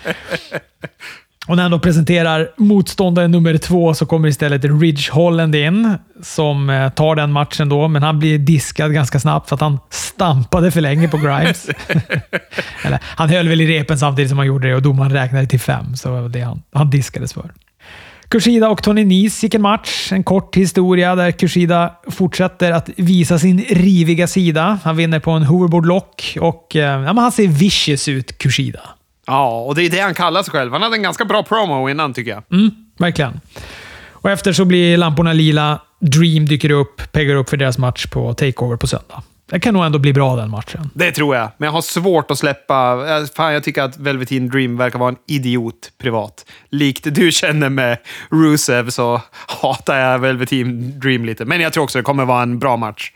Och 1.51 1.57
när 1.57 1.63
han 1.63 1.71
då 1.71 1.79
presenterar 1.79 2.51
motståndare 2.57 3.29
nummer 3.29 3.57
två 3.57 3.95
så 3.95 4.07
kommer 4.07 4.29
istället 4.29 4.65
Ridge 4.65 5.13
Holland 5.13 5.55
in, 5.55 5.95
som 6.23 6.71
eh, 6.71 6.91
tar 6.91 7.17
den 7.17 7.33
matchen 7.33 7.69
då, 7.69 7.89
men 7.89 8.03
han 8.03 8.19
blir 8.19 8.39
diskad 8.39 8.93
ganska 8.93 9.21
snabbt 9.21 9.49
för 9.49 9.55
att 9.55 9.61
han 9.61 9.79
stampade 9.91 10.71
för 10.71 10.81
länge 10.81 11.09
på 11.09 11.17
Grimes. 11.17 11.69
Eller, 12.85 12.99
han 13.03 13.29
höll 13.29 13.49
väl 13.49 13.61
i 13.61 13.67
repen 13.67 13.99
samtidigt 13.99 14.29
som 14.29 14.39
han 14.39 14.47
gjorde 14.47 14.69
det 14.69 14.75
och 14.75 14.83
domaren 14.83 15.13
räknade 15.13 15.47
till 15.47 15.61
fem, 15.61 15.97
så 15.97 16.09
det 16.09 16.21
var 16.21 16.29
det 16.29 16.41
han, 16.41 16.63
han 16.73 16.91
diskades 16.91 17.33
för. 17.33 17.53
Kushida 18.29 18.69
och 18.69 18.83
Tony 18.83 19.05
Nese 19.05 19.47
gick 19.47 19.55
en 19.55 19.63
match. 19.63 20.13
En 20.13 20.25
kort 20.25 20.57
historia 20.57 21.15
där 21.15 21.31
Kushida 21.31 21.95
fortsätter 22.11 22.73
att 22.73 22.91
visa 22.97 23.39
sin 23.39 23.65
riviga 23.69 24.27
sida. 24.27 24.79
Han 24.85 24.97
vinner 24.97 25.21
på 25.21 25.31
en 25.31 25.43
hoverboard 25.43 25.87
lock 25.87 26.37
och 26.41 26.77
eh, 26.77 26.83
ja, 26.83 26.99
men 26.99 27.19
han 27.19 27.33
ser 27.33 27.49
vicious 27.49 28.09
ut, 28.09 28.39
Kushida. 28.39 28.81
Ja, 29.27 29.61
och 29.61 29.75
det 29.75 29.83
är 29.83 29.91
det 29.91 30.01
han 30.01 30.15
kallar 30.15 30.43
sig 30.43 30.53
själv. 30.53 30.73
Han 30.73 30.83
hade 30.83 30.97
en 30.97 31.03
ganska 31.03 31.25
bra 31.25 31.43
promo 31.43 31.89
innan, 31.89 32.15
tycker 32.15 32.31
jag. 32.31 32.43
Mm, 32.53 32.71
verkligen. 32.99 33.41
Och 34.13 34.31
efter 34.31 34.53
så 34.53 34.65
blir 34.65 34.97
lamporna 34.97 35.33
lila. 35.33 35.81
Dream 36.01 36.47
dyker 36.47 36.71
upp, 36.71 37.13
peggar 37.13 37.35
upp 37.35 37.51
för 37.51 37.57
deras 37.57 37.79
match 37.79 38.07
på 38.07 38.35
Takeover 38.35 38.77
på 38.77 38.87
söndag. 38.87 39.23
Det 39.51 39.61
kan 39.61 39.75
nog 39.75 39.85
ändå 39.85 39.99
bli 39.99 40.13
bra 40.13 40.37
den 40.37 40.51
matchen. 40.51 40.91
Det 40.95 41.13
tror 41.13 41.37
jag. 41.37 41.49
Men 41.59 41.67
jag 41.67 41.73
har 41.73 41.83
svårt 41.83 42.31
att 42.31 42.39
släppa... 42.39 43.07
eh, 43.09 43.25
Fan, 43.37 43.53
jag 43.53 43.65
tycker 43.65 43.83
att 43.83 43.99
Velveteen 43.99 44.49
Dream 44.49 44.77
verkar 44.77 44.99
vara 44.99 45.09
en 45.09 45.17
idiot 45.29 45.93
privat. 46.03 46.47
Likt 46.71 47.15
du 47.15 47.33
känner 47.33 47.69
med 47.69 47.99
Rusev 48.31 48.91
så 48.91 49.21
hatar 49.63 49.99
jag 49.99 50.19
Velveteen 50.19 51.01
Dream 51.01 51.25
lite. 51.25 51.45
Men 51.45 51.61
jag 51.61 51.73
tror 51.73 51.85
också 51.85 51.99
det 51.99 52.03
kommer 52.03 52.25
vara 52.25 52.43
en 52.43 52.59
bra 52.59 52.77
match. 52.77 53.13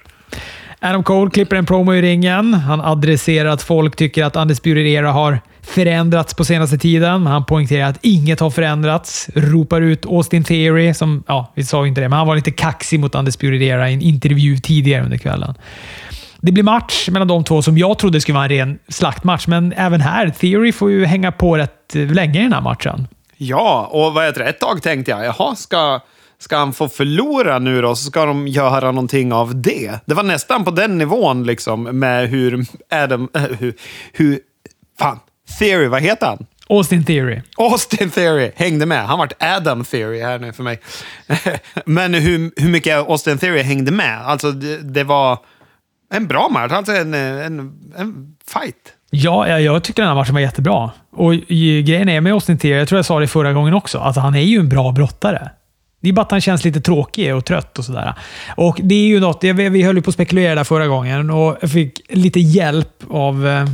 Adam 0.81 1.05
Cole 1.05 1.31
klipper 1.31 1.57
en 1.57 1.67
promo 1.67 1.95
i 1.95 2.03
ringen. 2.03 2.55
Han 2.55 2.81
adresserar 2.81 3.49
att 3.49 3.63
folk 3.63 3.97
tycker 3.97 4.25
att 4.25 4.37
Undisputed 4.37 4.87
Era 4.87 5.13
har 5.13 5.39
förändrats 5.63 6.35
på 6.35 6.45
senaste 6.45 6.79
tiden. 6.79 7.27
Han 7.27 7.45
poängterar 7.45 7.89
att 7.89 7.99
inget 8.03 8.41
har 8.41 8.51
förändrats. 8.51 9.29
Ropar 9.35 9.81
ut 9.81 10.07
Austin 10.07 10.45
Theory, 10.45 10.95
som, 10.95 11.25
ja, 11.27 11.53
vi 11.55 11.65
sa 11.65 11.83
ju 11.83 11.89
inte 11.89 12.01
det, 12.01 12.09
men 12.09 12.19
han 12.19 12.27
var 12.27 12.37
lite 12.37 12.51
kaxig 12.51 13.01
mot 13.01 13.15
Undisputed 13.15 13.63
Era 13.63 13.91
i 13.91 13.95
en 13.95 14.03
intervju 14.03 14.57
tidigare 14.59 15.05
under 15.05 15.19
kvällen. 15.19 15.55
Det 16.41 16.53
blir 16.53 16.65
match 16.65 17.09
mellan 17.09 17.29
de 17.29 17.45
två 17.45 17.63
som 17.63 17.79
jag 17.79 17.99
trodde 17.99 18.21
skulle 18.21 18.35
vara 18.35 18.45
en 18.45 18.51
ren 18.51 18.79
slaktmatch, 18.89 19.47
men 19.47 19.73
även 19.77 20.01
här, 20.01 20.31
Theory 20.31 20.73
får 20.73 20.91
ju 20.91 21.05
hänga 21.05 21.33
på 21.33 21.57
rätt 21.57 21.95
länge 21.95 22.41
i 22.41 22.43
den 22.43 22.53
här 22.53 22.61
matchen. 22.61 23.09
Ja, 23.37 23.89
och 23.93 24.15
vad 24.15 24.25
heter 24.25 24.41
det? 24.41 24.47
Ett 24.47 24.61
tag 24.61 24.83
tänkte 24.83 25.11
jag, 25.11 25.25
jaha, 25.25 25.55
ska, 25.57 26.01
ska 26.39 26.57
han 26.57 26.73
få 26.73 26.89
förlora 26.89 27.59
nu 27.59 27.83
då? 27.83 27.97
Så 27.97 28.05
ska 28.05 28.25
de 28.25 28.49
göra 28.49 28.93
någonting 28.93 29.33
av 29.33 29.63
det. 29.63 30.01
Det 30.07 30.15
var 30.15 30.23
nästan 30.23 30.65
på 30.65 30.71
den 30.71 30.99
nivån 30.99 31.45
liksom 31.45 31.83
med 31.83 32.29
hur 32.29 32.67
Adam... 32.91 33.29
Äh, 33.35 33.43
hur, 33.59 33.75
hur... 34.13 34.39
Fan. 34.99 35.19
Theory, 35.59 35.89
vad 35.89 36.03
heter 36.03 36.27
han? 36.27 36.47
Austin 36.69 37.05
Theory. 37.05 37.41
Austin 37.57 38.11
Theory 38.11 38.51
hängde 38.57 38.87
med. 38.87 39.07
Han 39.07 39.19
vart 39.19 39.33
Adam 39.43 39.85
Theory 39.85 40.21
här 40.21 40.39
nu 40.39 40.53
för 40.53 40.63
mig. 40.63 40.81
Men 41.85 42.15
hur, 42.15 42.63
hur 42.63 42.69
mycket 42.69 42.99
Austin 42.99 43.39
Theory 43.39 43.63
hängde 43.63 43.93
med? 43.93 44.27
Alltså, 44.27 44.53
det, 44.53 44.77
det 44.77 45.05
var 45.05 45.39
en 46.13 46.27
bra 46.27 46.49
match. 46.49 46.73
Alltså 46.73 46.93
en, 46.93 47.15
en, 47.15 47.59
en 47.97 48.37
fight. 48.47 48.95
Ja, 49.11 49.49
jag, 49.49 49.63
jag 49.63 49.83
tyckte 49.85 50.03
den 50.03 50.09
här 50.09 50.15
matchen 50.15 50.35
var 50.35 50.41
jättebra. 50.41 50.91
Och 51.13 51.35
grejen 51.85 52.09
är 52.09 52.21
med 52.21 52.33
Austin 52.33 52.59
Theory, 52.59 52.79
jag 52.79 52.89
tror 52.89 52.99
jag 52.99 53.07
sa 53.07 53.21
det 53.21 53.27
förra 53.27 53.53
gången 53.53 53.75
också, 53.75 53.99
att 53.99 54.17
han 54.17 54.35
är 54.35 54.41
ju 54.41 54.59
en 54.59 54.69
bra 54.69 54.93
brottare. 54.93 55.51
Det 56.05 56.11
är 56.11 56.13
bara 56.13 56.23
att 56.23 56.31
han 56.31 56.41
känns 56.41 56.65
lite 56.65 56.81
tråkig 56.81 57.35
och 57.35 57.45
trött 57.45 57.79
och 57.79 57.85
sådär. 57.85 58.15
Och 58.57 58.81
det 58.83 58.95
är 58.95 59.07
ju 59.07 59.21
något, 59.21 59.45
vi 59.45 59.83
höll 59.83 59.97
ju 59.97 60.03
på 60.03 60.09
att 60.09 60.15
spekulera 60.15 60.55
där 60.55 60.65
förra 60.65 60.87
gången 60.87 61.31
och 61.31 61.57
jag 61.61 61.71
fick 61.71 62.01
lite 62.09 62.41
hjälp 62.41 63.03
av 63.11 63.47
eh, 63.47 63.65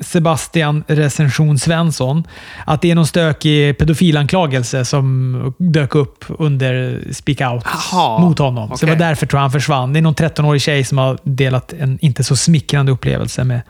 Sebastian 0.00 0.84
Recension 0.86 1.58
Svensson. 1.58 2.24
Att 2.64 2.82
det 2.82 2.90
är 2.90 2.94
någon 2.94 3.06
stökig 3.06 3.78
pedofilanklagelse 3.78 4.84
som 4.84 5.54
dök 5.58 5.94
upp 5.94 6.24
under 6.28 7.02
Speak 7.12 7.52
Out 7.52 7.64
Jaha, 7.64 8.18
mot 8.18 8.38
honom. 8.38 8.76
Så 8.76 8.86
det 8.86 8.92
var 8.92 8.98
därför 8.98 9.26
tror 9.26 9.38
jag 9.38 9.42
han 9.42 9.52
försvann. 9.52 9.92
Det 9.92 9.98
är 9.98 10.02
någon 10.02 10.14
13-årig 10.14 10.62
tjej 10.62 10.84
som 10.84 10.98
har 10.98 11.18
delat 11.22 11.72
en 11.72 11.98
inte 12.00 12.24
så 12.24 12.36
smickrande 12.36 12.92
upplevelse 12.92 13.44
med 13.44 13.60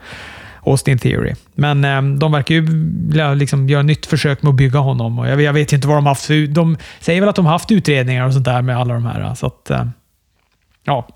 Austin 0.66 0.98
Theory. 0.98 1.34
Men 1.54 1.84
eh, 1.84 2.18
de 2.18 2.32
verkar 2.32 2.54
ju 2.54 3.34
liksom 3.34 3.68
göra 3.68 3.82
nytt 3.82 4.06
försök 4.06 4.42
med 4.42 4.50
att 4.50 4.56
bygga 4.56 4.78
honom. 4.78 5.18
Och 5.18 5.28
jag, 5.28 5.42
jag 5.42 5.52
vet 5.52 5.72
ju 5.72 5.76
inte 5.76 5.88
vad 5.88 5.96
de 5.96 6.06
har 6.06 6.10
haft 6.10 6.24
för... 6.24 6.46
De 6.46 6.76
säger 7.00 7.20
väl 7.20 7.28
att 7.28 7.36
de 7.36 7.44
har 7.44 7.52
haft 7.52 7.72
utredningar 7.72 8.26
och 8.26 8.32
sånt 8.32 8.44
där 8.44 8.62
med 8.62 8.76
alla 8.76 8.94
de 8.94 9.06
här. 9.06 9.34
Så 9.34 9.46
att, 9.46 9.70
eh, 9.70 9.86
ja. 10.84 11.08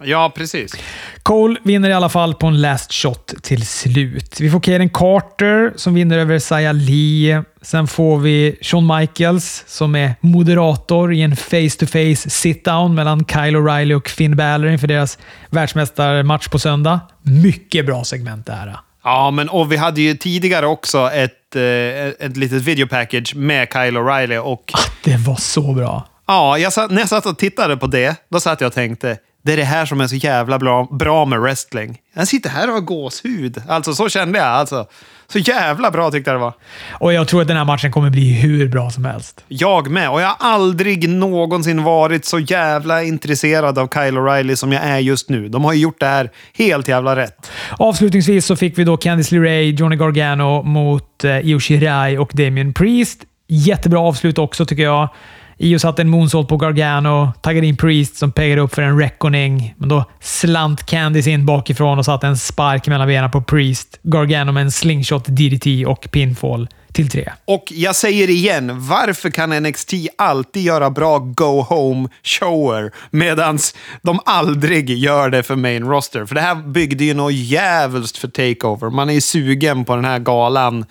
Ja, 0.00 0.32
precis. 0.36 0.74
Cole 1.22 1.56
vinner 1.62 1.90
i 1.90 1.92
alla 1.92 2.08
fall 2.08 2.34
på 2.34 2.46
en 2.46 2.60
last 2.60 2.92
shot 2.92 3.34
till 3.42 3.66
slut. 3.66 4.40
Vi 4.40 4.50
får 4.50 4.60
Kaden 4.60 4.88
Carter 4.88 5.72
som 5.76 5.94
vinner 5.94 6.18
över 6.18 6.38
Saya 6.38 6.72
Lee. 6.72 7.44
Sen 7.62 7.86
får 7.86 8.18
vi 8.18 8.58
Shawn 8.62 8.96
Michaels 8.98 9.64
som 9.66 9.94
är 9.94 10.14
moderator 10.20 11.12
i 11.12 11.22
en 11.22 11.36
face-to-face 11.36 12.28
sit-down 12.28 12.94
mellan 12.94 13.24
Kyle 13.24 13.56
O'Reilly 13.56 13.94
och 13.94 14.08
Finn 14.08 14.36
Balor 14.36 14.70
inför 14.70 14.86
deras 14.86 15.18
världsmästarmatch 15.50 16.48
på 16.48 16.58
söndag. 16.58 17.00
Mycket 17.22 17.86
bra 17.86 18.04
segment 18.04 18.46
det 18.46 18.52
här. 18.52 18.76
Ja, 19.06 19.30
men 19.30 19.48
och 19.48 19.72
vi 19.72 19.76
hade 19.76 20.00
ju 20.00 20.14
tidigare 20.14 20.66
också 20.66 21.10
ett, 21.10 21.56
eh, 21.56 22.26
ett 22.26 22.36
litet 22.36 22.62
videopackage 22.62 23.34
med 23.36 23.68
Kyle 23.72 23.96
O'Reilly 23.98 24.38
och 24.38 24.72
Det 25.04 25.16
var 25.16 25.36
så 25.36 25.72
bra. 25.72 26.06
Ja, 26.26 26.58
jag 26.58 26.72
satt, 26.72 26.90
när 26.90 26.98
jag 26.98 27.08
satt 27.08 27.26
och 27.26 27.38
tittade 27.38 27.76
på 27.76 27.86
det, 27.86 28.16
då 28.28 28.40
satt 28.40 28.60
jag 28.60 28.68
och 28.68 28.74
tänkte 28.74 29.18
Det 29.46 29.52
är 29.52 29.56
det 29.56 29.64
här 29.64 29.86
som 29.86 30.00
är 30.00 30.06
så 30.06 30.16
jävla 30.16 30.58
bra, 30.58 30.88
bra 30.90 31.24
med 31.24 31.40
wrestling. 31.40 31.98
Jag 32.14 32.28
sitter 32.28 32.50
här 32.50 32.68
och 32.68 32.74
har 32.74 32.80
gåshud. 32.80 33.62
Alltså, 33.68 33.94
så 33.94 34.08
kände 34.08 34.38
jag. 34.38 34.48
Alltså, 34.48 34.86
så 35.26 35.38
jävla 35.38 35.90
bra 35.90 36.10
tyckte 36.10 36.30
jag 36.30 36.40
det 36.40 36.44
var. 36.44 36.52
Och 36.90 37.12
jag 37.12 37.28
tror 37.28 37.42
att 37.42 37.48
den 37.48 37.56
här 37.56 37.64
matchen 37.64 37.92
kommer 37.92 38.10
bli 38.10 38.32
hur 38.32 38.68
bra 38.68 38.90
som 38.90 39.04
helst. 39.04 39.44
Jag 39.48 39.90
med. 39.90 40.10
Och 40.10 40.20
jag 40.20 40.26
har 40.26 40.36
aldrig 40.38 41.08
någonsin 41.08 41.82
varit 41.82 42.24
så 42.24 42.38
jävla 42.38 43.02
intresserad 43.02 43.78
av 43.78 43.88
Kyle 43.88 44.18
O'Reilly 44.18 44.54
som 44.54 44.72
jag 44.72 44.82
är 44.82 44.98
just 44.98 45.28
nu. 45.28 45.48
De 45.48 45.64
har 45.64 45.72
ju 45.72 45.80
gjort 45.80 46.00
det 46.00 46.06
här 46.06 46.30
helt 46.54 46.88
jävla 46.88 47.16
rätt. 47.16 47.50
Avslutningsvis 47.78 48.46
så 48.46 48.56
fick 48.56 48.78
vi 48.78 48.84
då 48.84 48.96
Candice 48.96 49.34
LeRae, 49.34 49.62
Johnny 49.62 49.96
Gargano 49.96 50.62
mot 50.62 51.24
eh, 51.24 51.38
Io 51.38 51.60
Shirai 51.60 52.18
och 52.18 52.30
Damien 52.32 52.74
Priest. 52.74 53.20
Jättebra 53.48 54.00
avslut 54.00 54.38
också 54.38 54.66
tycker 54.66 54.82
jag. 54.82 55.08
Io 55.58 55.78
satte 55.78 56.02
en 56.02 56.08
moonsault 56.08 56.48
på 56.48 56.56
Gargano, 56.56 57.32
taggade 57.40 57.66
in 57.66 57.76
Priest 57.76 58.16
som 58.16 58.32
peggade 58.32 58.60
upp 58.60 58.74
för 58.74 58.82
en 58.82 58.98
reckoning. 58.98 59.74
Men 59.76 59.88
då 59.88 60.04
slant 60.20 60.86
Candice 60.86 61.30
in 61.30 61.46
bakifrån 61.46 61.98
och 61.98 62.04
satte 62.04 62.26
en 62.26 62.36
spark 62.36 62.86
mellan 62.86 63.08
benen 63.08 63.30
på 63.30 63.42
Priest. 63.42 63.98
Gargano 64.02 64.52
med 64.52 64.62
en 64.62 64.70
slingshot 64.70 65.24
DDT 65.24 65.86
och 65.86 66.08
pinfall 66.10 66.68
till 66.92 67.10
tre. 67.10 67.32
Och 67.44 67.64
jag 67.70 67.96
säger 67.96 68.30
igen, 68.30 68.86
varför 68.88 69.30
kan 69.30 69.50
NXT 69.62 69.92
alltid 70.18 70.62
göra 70.62 70.90
bra 70.90 71.18
go 71.18 71.62
home 71.62 72.08
shower 72.22 72.90
medan 73.10 73.58
de 74.02 74.20
aldrig 74.24 74.90
gör 74.90 75.30
det 75.30 75.42
för 75.42 75.56
main 75.56 75.84
roster? 75.84 76.26
För 76.26 76.34
det 76.34 76.40
här 76.40 76.54
byggde 76.54 77.04
ju 77.04 77.14
något 77.14 77.34
jävligt 77.34 78.16
för 78.16 78.28
takeover. 78.28 78.90
Man 78.90 79.10
är 79.10 79.14
ju 79.14 79.20
sugen 79.20 79.84
på 79.84 79.96
den 79.96 80.04
här 80.04 80.18
galan 80.18 80.84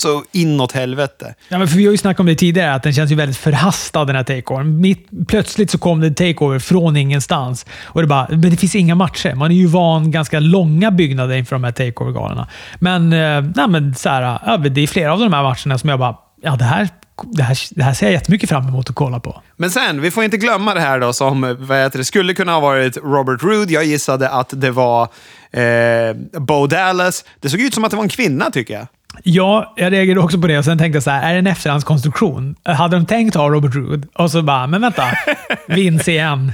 så 0.00 0.24
inåt 0.32 0.72
helvete. 0.72 1.34
Ja, 1.48 1.58
men 1.58 1.68
för 1.68 1.76
vi 1.76 1.84
har 1.84 1.92
ju 1.92 1.98
snackat 1.98 2.20
om 2.20 2.26
det 2.26 2.34
tidigare, 2.34 2.74
att 2.74 2.82
den 2.82 2.92
känns 2.92 3.10
ju 3.10 3.14
väldigt 3.14 3.36
förhastad 3.36 4.04
den 4.04 4.16
här 4.16 4.24
takeovern. 4.24 4.80
Mitt, 4.80 5.08
plötsligt 5.28 5.70
så 5.70 5.78
kom 5.78 6.00
det 6.00 6.06
en 6.06 6.14
takeover 6.14 6.58
från 6.58 6.96
ingenstans. 6.96 7.66
Och 7.84 8.00
det, 8.00 8.06
bara, 8.06 8.26
men 8.30 8.40
det 8.40 8.56
finns 8.56 8.74
inga 8.74 8.94
matcher. 8.94 9.34
Man 9.34 9.50
är 9.50 9.54
ju 9.54 9.66
van 9.66 10.10
ganska 10.10 10.40
långa 10.40 10.90
byggnader 10.90 11.36
inför 11.36 11.56
de 11.56 11.64
här 11.64 11.72
takeover-galorna. 11.72 12.48
Men, 12.78 13.12
eh, 13.12 13.44
nej, 13.56 13.68
men 13.68 13.94
så 13.94 14.08
här, 14.08 14.38
ja, 14.46 14.56
det 14.56 14.80
är 14.80 14.86
flera 14.86 15.12
av 15.12 15.18
de 15.18 15.32
här 15.32 15.42
matcherna 15.42 15.78
som 15.78 15.90
jag 15.90 15.98
bara, 15.98 16.16
ja 16.42 16.56
det 16.56 16.64
här 16.64 16.88
det 17.22 17.42
här, 17.42 17.58
det 17.70 17.82
här 17.82 17.94
ser 17.94 18.06
jag 18.06 18.12
jättemycket 18.12 18.48
fram 18.48 18.68
emot 18.68 18.90
att 18.90 18.96
kolla 18.96 19.20
på. 19.20 19.42
Men 19.56 19.70
sen, 19.70 20.00
vi 20.00 20.10
får 20.10 20.24
inte 20.24 20.36
glömma 20.36 20.74
det 20.74 20.80
här 20.80 21.00
då 21.00 21.12
som 21.12 21.56
vad 21.58 21.78
heter 21.78 21.98
det, 21.98 22.04
skulle 22.04 22.34
kunna 22.34 22.52
ha 22.52 22.60
varit 22.60 22.96
Robert 22.96 23.42
Roode. 23.42 23.72
Jag 23.72 23.84
gissade 23.84 24.30
att 24.30 24.52
det 24.56 24.70
var 24.70 25.02
eh, 25.50 26.14
Bo 26.32 26.66
Dallas. 26.66 27.24
Det 27.40 27.48
såg 27.48 27.60
ut 27.60 27.74
som 27.74 27.84
att 27.84 27.90
det 27.90 27.96
var 27.96 28.04
en 28.04 28.08
kvinna 28.08 28.50
tycker 28.50 28.74
jag. 28.74 28.86
Ja, 29.22 29.72
jag 29.76 29.92
reagerade 29.92 30.20
också 30.20 30.40
på 30.40 30.46
det 30.46 30.58
och 30.58 30.64
sen 30.64 30.78
tänkte 30.78 30.96
jag 30.96 31.02
så 31.02 31.10
här, 31.10 31.30
är 31.30 31.32
det 31.32 31.38
en 31.38 31.46
efterhandskonstruktion? 31.46 32.56
Hade 32.64 32.96
de 32.96 33.06
tänkt 33.06 33.34
ha 33.34 33.48
Robert 33.48 33.74
Roode? 33.74 34.08
Och 34.14 34.30
så 34.30 34.42
bara, 34.42 34.66
men 34.66 34.80
vänta. 34.80 35.04
Vince 35.66 36.10
igen. 36.10 36.52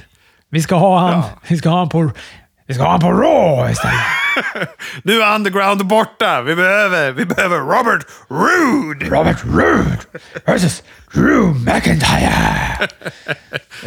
Vi 0.51 0.63
ska 0.63 0.75
ha 0.75 0.99
han, 0.99 1.13
ja. 1.13 1.25
vi 1.49 1.57
ska 1.57 1.69
ha 1.69 1.79
han 1.79 1.89
på, 1.89 2.11
vi 2.67 2.75
ska 2.75 2.83
ha 2.83 2.91
han 2.91 3.01
på 3.01 3.13
Raw 3.13 3.73
istället. 3.73 4.01
nu 5.03 5.23
är 5.23 5.35
Underground 5.35 5.87
borta. 5.87 6.43
Vi 6.43 6.55
behöver, 6.55 7.13
vi 7.13 7.25
behöver 7.25 7.59
Robert 7.59 8.07
Roode. 8.29 9.07
Robert 9.07 9.45
Roode 9.45 9.99
versus 10.45 10.83
Drew 11.15 11.55
McIntyre. 11.55 12.89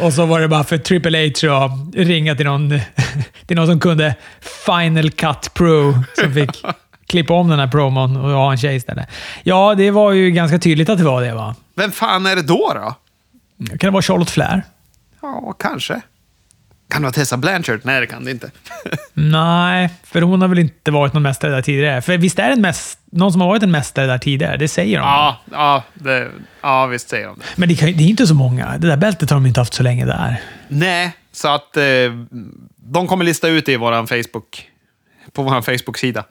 och 0.00 0.12
så 0.12 0.26
var 0.26 0.40
det 0.40 0.48
bara 0.48 0.64
för 0.64 0.78
Triple 0.78 1.32
H 1.42 1.54
att 1.54 1.94
ringa 1.94 2.34
till 2.34 2.46
någon, 2.46 2.80
till 3.46 3.56
någon 3.56 3.66
som 3.66 3.80
kunde 3.80 4.14
Final 4.66 5.10
Cut 5.10 5.54
Pro 5.54 5.94
som 6.14 6.34
fick 6.34 6.62
klippa 7.08 7.34
om 7.34 7.48
den 7.48 7.58
här 7.58 7.66
promon 7.66 8.16
och 8.16 8.30
ha 8.30 8.50
en 8.50 8.58
tjej 8.58 8.76
istället. 8.76 9.08
Ja, 9.42 9.74
det 9.74 9.90
var 9.90 10.12
ju 10.12 10.30
ganska 10.30 10.58
tydligt 10.58 10.88
att 10.88 10.98
det 10.98 11.04
var 11.04 11.22
det 11.22 11.34
va? 11.34 11.54
Vem 11.74 11.92
fan 11.92 12.26
är 12.26 12.36
det 12.36 12.42
då 12.42 12.72
då? 12.74 12.94
Kan 13.66 13.78
det 13.78 13.90
vara 13.90 14.02
Charlotte 14.02 14.30
Flair? 14.30 14.62
Ja, 15.22 15.54
kanske. 15.58 16.00
Kan 16.90 17.02
det 17.02 17.06
vara 17.06 17.12
Tessa 17.12 17.36
Blanchard? 17.36 17.80
Nej, 17.82 18.00
det 18.00 18.06
kan 18.06 18.24
det 18.24 18.30
inte. 18.30 18.50
Nej, 19.14 19.90
för 20.04 20.22
hon 20.22 20.40
har 20.40 20.48
väl 20.48 20.58
inte 20.58 20.90
varit 20.90 21.12
någon 21.12 21.22
mästare 21.22 21.50
där 21.50 21.62
tidigare. 21.62 22.02
För 22.02 22.16
visst 22.16 22.38
är 22.38 22.46
det 22.46 22.52
en 22.52 22.60
mäst 22.60 22.98
någon 23.04 23.32
som 23.32 23.40
har 23.40 23.48
varit 23.48 23.62
en 23.62 23.70
mästare 23.70 24.06
där 24.06 24.18
tidigare? 24.18 24.56
Det 24.56 24.68
säger 24.68 24.98
de. 24.98 25.04
Ja, 25.04 25.40
ja, 25.52 25.82
det, 25.94 26.28
ja 26.60 26.86
visst 26.86 27.08
säger 27.08 27.26
de 27.26 27.38
det. 27.38 27.44
Men 27.56 27.68
det, 27.68 27.74
kan, 27.74 27.92
det 27.92 28.04
är 28.04 28.08
inte 28.08 28.26
så 28.26 28.34
många. 28.34 28.78
Det 28.78 28.86
där 28.86 28.96
bältet 28.96 29.30
har 29.30 29.36
de 29.36 29.46
inte 29.46 29.60
haft 29.60 29.74
så 29.74 29.82
länge 29.82 30.04
där. 30.04 30.40
Nej, 30.68 31.12
så 31.32 31.48
att 31.48 31.76
eh, 31.76 31.82
de 32.76 33.06
kommer 33.06 33.24
lista 33.24 33.48
ut 33.48 33.66
det 33.66 33.72
i 33.72 33.76
vår 33.76 34.06
Facebook, 34.06 34.68
på 35.32 35.42
vår 35.42 35.62
Facebook-sida. 35.62 36.24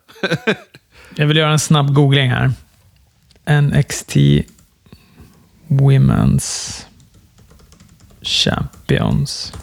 Jag 1.16 1.28
vill 1.28 1.38
göra 1.38 1.52
en 1.52 1.60
snabb 1.60 1.94
googling 1.94 2.32
här. 2.32 2.52
NXT 3.62 4.16
Women's 5.68 6.86
Champions. 8.22 9.54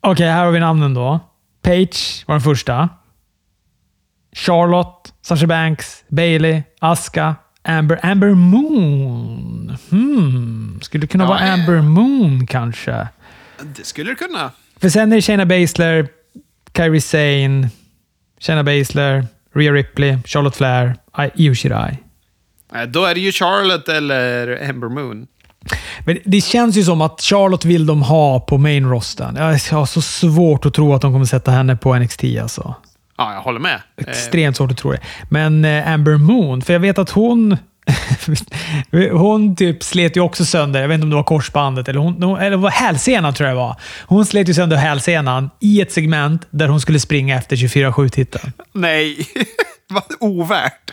Okej, 0.00 0.12
okay, 0.12 0.26
här 0.26 0.44
har 0.44 0.52
vi 0.52 0.60
namnen 0.60 0.94
då. 0.94 1.20
Page 1.62 2.24
var 2.26 2.34
den 2.34 2.42
första. 2.42 2.88
Charlotte, 4.32 5.12
Sasha 5.22 5.46
Banks, 5.46 6.04
Bailey, 6.08 6.62
Aska, 6.78 7.34
Amber, 7.62 8.00
Amber 8.02 8.34
Moon. 8.34 9.76
Hmm. 9.90 10.78
Skulle 10.82 11.00
det 11.00 11.06
kunna 11.06 11.24
ja, 11.24 11.28
vara 11.28 11.52
Amber 11.52 11.82
Moon 11.82 12.46
kanske? 12.46 13.08
Det 13.76 13.86
skulle 13.86 14.10
det 14.10 14.14
kunna. 14.14 14.50
För 14.76 14.88
sen 14.88 15.12
är 15.12 15.16
det 15.16 15.22
Shayna 15.22 15.46
Baszler, 15.46 16.08
Kairi 16.72 17.00
Sane, 17.00 17.70
Shayna 18.40 18.62
Baszler, 18.62 19.26
Rhea 19.54 19.72
Ripley, 19.72 20.18
Charlotte 20.24 20.56
Flair, 20.56 20.96
Io 21.34 21.54
Shirai. 21.54 21.98
Då 22.88 23.04
är 23.04 23.14
det 23.14 23.20
ju 23.20 23.32
Charlotte 23.32 23.88
eller 23.88 24.68
Amber 24.70 24.88
Moon. 24.88 25.26
Men 26.06 26.18
det 26.24 26.40
känns 26.40 26.76
ju 26.76 26.82
som 26.82 27.00
att 27.00 27.20
Charlotte 27.20 27.64
vill 27.64 27.86
de 27.86 28.02
ha 28.02 28.40
på 28.40 28.58
main 28.58 28.90
rosten. 28.90 29.36
Jag 29.36 29.76
har 29.76 29.86
så 29.86 30.02
svårt 30.02 30.66
att 30.66 30.74
tro 30.74 30.94
att 30.94 31.02
de 31.02 31.12
kommer 31.12 31.24
sätta 31.24 31.50
henne 31.50 31.76
på 31.76 31.98
NXT 31.98 32.24
alltså. 32.42 32.74
Ja, 33.18 33.34
jag 33.34 33.40
håller 33.40 33.60
med. 33.60 33.80
Extremt 33.96 34.56
svårt 34.56 34.70
att 34.70 34.78
tro 34.78 34.92
det. 34.92 35.00
Men 35.30 35.64
eh, 35.64 35.92
Amber 35.92 36.16
Moon, 36.16 36.62
för 36.62 36.72
jag 36.72 36.80
vet 36.80 36.98
att 36.98 37.10
hon 37.10 37.56
hon 39.12 39.56
typ 39.56 39.82
slet 39.82 40.16
ju 40.16 40.20
också 40.20 40.44
sönder, 40.44 40.80
jag 40.80 40.88
vet 40.88 40.94
inte 40.94 41.04
om 41.04 41.10
det 41.10 41.16
var 41.16 41.22
korsbandet 41.22 41.88
eller, 41.88 42.00
hon, 42.00 42.38
eller 42.38 42.56
var 42.56 42.70
hälsenan 42.70 43.34
tror 43.34 43.48
jag 43.48 43.56
det 43.56 43.60
var. 43.60 43.76
Hon 44.06 44.26
slet 44.26 44.48
ju 44.48 44.54
sönder 44.54 44.76
hälsenan 44.76 45.50
i 45.60 45.80
ett 45.80 45.92
segment 45.92 46.46
där 46.50 46.68
hon 46.68 46.80
skulle 46.80 47.00
springa 47.00 47.36
efter 47.36 47.56
24-7-titeln. 47.56 48.52
Nej, 48.72 49.16
vad 49.88 50.04
ovärt. 50.20 50.92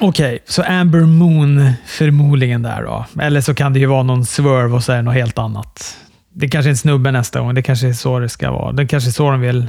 Okej, 0.00 0.26
okay, 0.26 0.38
så 0.44 0.62
Amber 0.62 1.00
Moon 1.00 1.72
förmodligen 1.86 2.62
där 2.62 2.82
då. 2.82 3.06
Eller 3.22 3.40
så 3.40 3.54
kan 3.54 3.72
det 3.72 3.78
ju 3.78 3.86
vara 3.86 4.02
någon 4.02 4.26
swerve 4.26 4.74
och 4.74 4.84
så 4.84 4.92
är 4.92 4.96
det 4.96 5.02
något 5.02 5.14
helt 5.14 5.38
annat. 5.38 5.96
Det 6.34 6.48
kanske 6.48 6.68
är 6.68 6.70
en 6.70 6.76
snubbe 6.76 7.12
nästa 7.12 7.40
gång. 7.40 7.54
Det 7.54 7.62
kanske 7.62 7.88
är 7.88 7.92
så 7.92 8.18
det 8.18 8.28
ska 8.28 8.50
vara. 8.50 8.72
Det 8.72 8.86
kanske 8.86 9.10
är 9.10 9.12
så 9.12 9.30
de 9.30 9.40
vill 9.40 9.68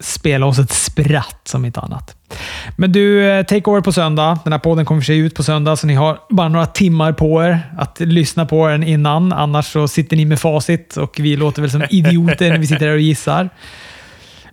spela 0.00 0.46
oss 0.46 0.58
ett 0.58 0.72
spratt 0.72 1.40
som 1.44 1.64
inte 1.64 1.80
annat. 1.80 2.16
Men 2.76 2.92
du, 2.92 3.28
eh, 3.30 3.42
take 3.42 3.70
over 3.70 3.80
på 3.80 3.92
söndag. 3.92 4.38
Den 4.44 4.52
här 4.52 4.60
podden 4.60 4.84
kommer 4.84 5.02
se 5.02 5.14
ut 5.14 5.34
på 5.34 5.42
söndag, 5.42 5.76
så 5.76 5.86
ni 5.86 5.94
har 5.94 6.18
bara 6.30 6.48
några 6.48 6.66
timmar 6.66 7.12
på 7.12 7.44
er 7.44 7.74
att 7.78 8.00
lyssna 8.00 8.46
på 8.46 8.68
den 8.68 8.82
innan. 8.82 9.32
Annars 9.32 9.72
så 9.72 9.88
sitter 9.88 10.16
ni 10.16 10.24
med 10.24 10.40
facit 10.40 10.96
och 10.96 11.16
vi 11.20 11.36
låter 11.36 11.62
väl 11.62 11.70
som 11.70 11.84
idioter 11.90 12.50
när 12.50 12.58
vi 12.58 12.66
sitter 12.66 12.86
här 12.86 12.94
och 12.94 13.00
gissar. 13.00 13.50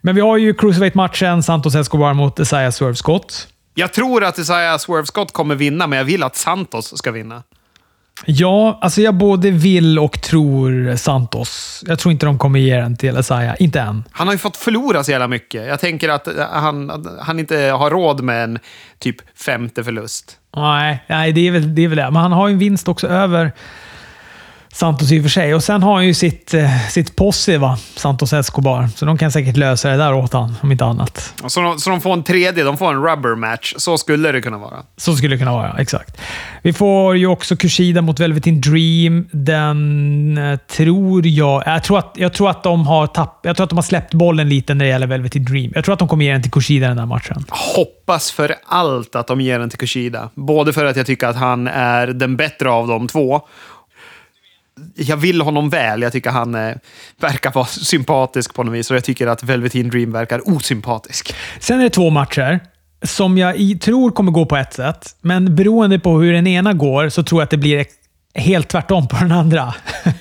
Men 0.02 0.16
vi 0.16 0.22
har 0.22 0.38
ju 0.38 0.54
Cruiserweight-matchen, 0.54 1.44
Santos 1.44 1.76
Escobar 1.76 2.14
mot 2.14 2.40
Isaiah 2.40 2.72
Swerve 2.72 2.96
Scott. 2.96 3.48
Jag 3.74 3.94
tror 3.94 4.24
att 4.24 4.38
Isaiah 4.38 4.78
Swerve 4.78 5.06
Scott 5.06 5.32
kommer 5.32 5.56
vinna, 5.56 5.88
men 5.88 5.98
jag 5.98 6.06
vill 6.06 6.24
att 6.24 6.36
Santos 6.36 6.98
ska 6.98 7.12
vinna. 7.12 7.44
Ja, 8.26 8.80
alltså 8.82 9.02
jag 9.02 9.16
både 9.16 9.52
vill 9.52 10.00
och 10.00 10.22
tror 10.22 10.96
Santos. 10.96 11.84
Jag 11.88 12.00
tror 12.00 12.12
inte 12.12 12.26
de 12.26 12.40
kommer 12.40 12.60
ge 12.60 12.76
den 12.76 12.98
till 12.98 13.18
Isaiah. 13.20 13.56
Inte 13.60 13.80
än. 13.80 14.04
Han 14.12 14.28
har 14.28 14.34
ju 14.34 14.38
fått 14.38 14.58
förlora 14.58 15.04
så 15.04 15.12
jävla 15.12 15.28
mycket. 15.28 15.68
Jag 15.68 15.80
tänker 15.80 16.10
att 16.10 16.28
han, 16.52 17.08
han 17.22 17.40
inte 17.40 17.58
har 17.58 17.90
råd 17.90 18.24
med 18.24 18.44
en 18.44 18.60
typ 19.00 19.16
femte 19.38 19.84
förlust. 19.84 20.38
Nej, 20.56 21.04
nej 21.08 21.32
det, 21.32 21.48
är 21.48 21.52
väl, 21.52 21.76
det 21.76 21.82
är 21.82 21.88
väl 21.88 21.98
det. 21.98 22.12
Men 22.12 22.22
han 22.22 22.32
har 22.32 22.48
ju 22.48 22.54
en 22.54 22.60
vinst 22.60 22.88
också 22.88 23.08
över 23.08 23.52
Santos 24.74 25.12
i 25.12 25.20
och 25.20 25.24
för 25.24 25.30
sig. 25.30 25.56
Och 25.56 25.64
sen 25.64 25.84
har 25.84 25.96
han 25.96 26.06
ju 26.06 26.14
sitt, 26.14 26.54
eh, 26.54 26.88
sitt 26.90 27.16
posse, 27.16 27.58
va? 27.58 27.78
Santos 27.96 28.34
Escobar. 28.34 28.90
Så 28.96 29.06
de 29.06 29.18
kan 29.18 29.32
säkert 29.32 29.58
lösa 29.58 29.90
det 29.90 29.98
där 29.98 30.14
åt 30.14 30.34
honom, 30.34 30.56
om 30.62 30.72
inte 30.72 30.86
annat. 30.86 31.34
Så 31.48 31.62
de, 31.62 31.80
så 31.80 31.90
de 31.90 32.02
får 32.02 32.14
en 32.14 32.24
tredje, 32.24 32.64
de 32.64 32.78
får 32.78 32.90
en 32.90 33.04
rubber 33.04 33.36
match. 33.36 33.74
Så 33.78 33.98
skulle 33.98 34.32
det 34.32 34.42
kunna 34.42 34.58
vara. 34.58 34.84
Så 34.98 35.16
skulle 35.16 35.36
det 35.36 35.40
kunna 35.40 35.52
vara, 35.52 35.76
exakt. 35.80 36.22
Vi 36.62 36.74
får 36.74 37.18
ju 37.18 37.28
också 37.28 37.56
Kushida 37.56 38.02
mot 38.02 38.20
Velveteen 38.20 38.62
Dream. 38.62 39.28
Den 39.32 40.38
eh, 40.38 40.58
tror 40.58 41.28
jag... 41.28 41.64
Jag 41.66 41.84
tror, 41.84 42.00
att, 42.00 42.14
jag, 42.16 42.34
tror 42.34 42.50
att 42.50 42.64
de 42.64 42.88
har 42.88 43.08
tapp, 43.08 43.40
jag 43.44 43.56
tror 43.56 43.64
att 43.64 43.70
de 43.70 43.76
har 43.78 43.84
släppt 43.84 44.14
bollen 44.14 44.50
lite 44.50 44.74
när 44.74 44.86
det 44.86 44.92
gäller 44.92 45.08
Velveteen 45.08 45.46
Dream. 45.46 45.72
Jag 45.76 45.86
tror 45.86 45.94
att 45.94 46.00
de 46.00 46.08
kommer 46.08 46.26
ge 46.26 46.32
den 46.32 46.42
till 46.42 46.52
Kushida 46.52 46.88
den 46.88 46.98
där 46.98 47.06
matchen. 47.06 47.46
Hoppas 47.50 48.32
för 48.32 48.56
allt 48.66 49.16
att 49.16 49.28
de 49.28 49.42
ger 49.42 49.60
den 49.60 49.70
till 49.70 49.80
Kushida. 49.80 50.30
Både 50.36 50.74
för 50.74 50.86
att 50.86 50.96
jag 50.96 51.06
tycker 51.06 51.28
att 51.28 51.36
han 51.36 51.68
är 51.68 52.08
den 52.08 52.38
bättre 52.38 52.70
av 52.70 52.88
de 52.88 53.08
två 53.08 53.42
jag 54.96 55.18
vill 55.18 55.42
honom 55.42 55.70
väl. 55.70 56.02
Jag 56.02 56.12
tycker 56.12 56.30
han 56.30 56.56
eh, 56.56 56.76
verkar 57.20 57.52
vara 57.52 57.66
sympatisk 57.66 58.54
på 58.54 58.64
något 58.64 58.74
vis 58.74 58.92
och 58.92 58.98
jag 58.98 59.04
tycker 59.04 59.28
att 59.28 59.44
Velveteen 59.44 59.90
Dream 59.90 60.12
verkar 60.12 60.50
osympatisk. 60.50 61.36
Sen 61.60 61.80
är 61.80 61.84
det 61.84 61.90
två 61.90 62.10
matcher 62.10 62.60
som 63.04 63.38
jag 63.38 63.58
i, 63.58 63.76
tror 63.76 64.12
kommer 64.12 64.32
gå 64.32 64.46
på 64.46 64.58
ett 64.58 64.74
sätt, 64.74 65.16
men 65.22 65.56
beroende 65.56 66.00
på 66.00 66.20
hur 66.20 66.34
den 66.34 66.48
ena 66.48 66.74
går 66.74 67.10
så 67.10 67.24
tror 67.24 67.42
jag 67.42 67.44
att 67.44 67.50
det 67.50 67.58
blir 67.58 67.86
helt 68.36 68.68
tvärtom 68.68 69.08
på 69.08 69.16
den 69.16 69.32
andra. 69.32 69.74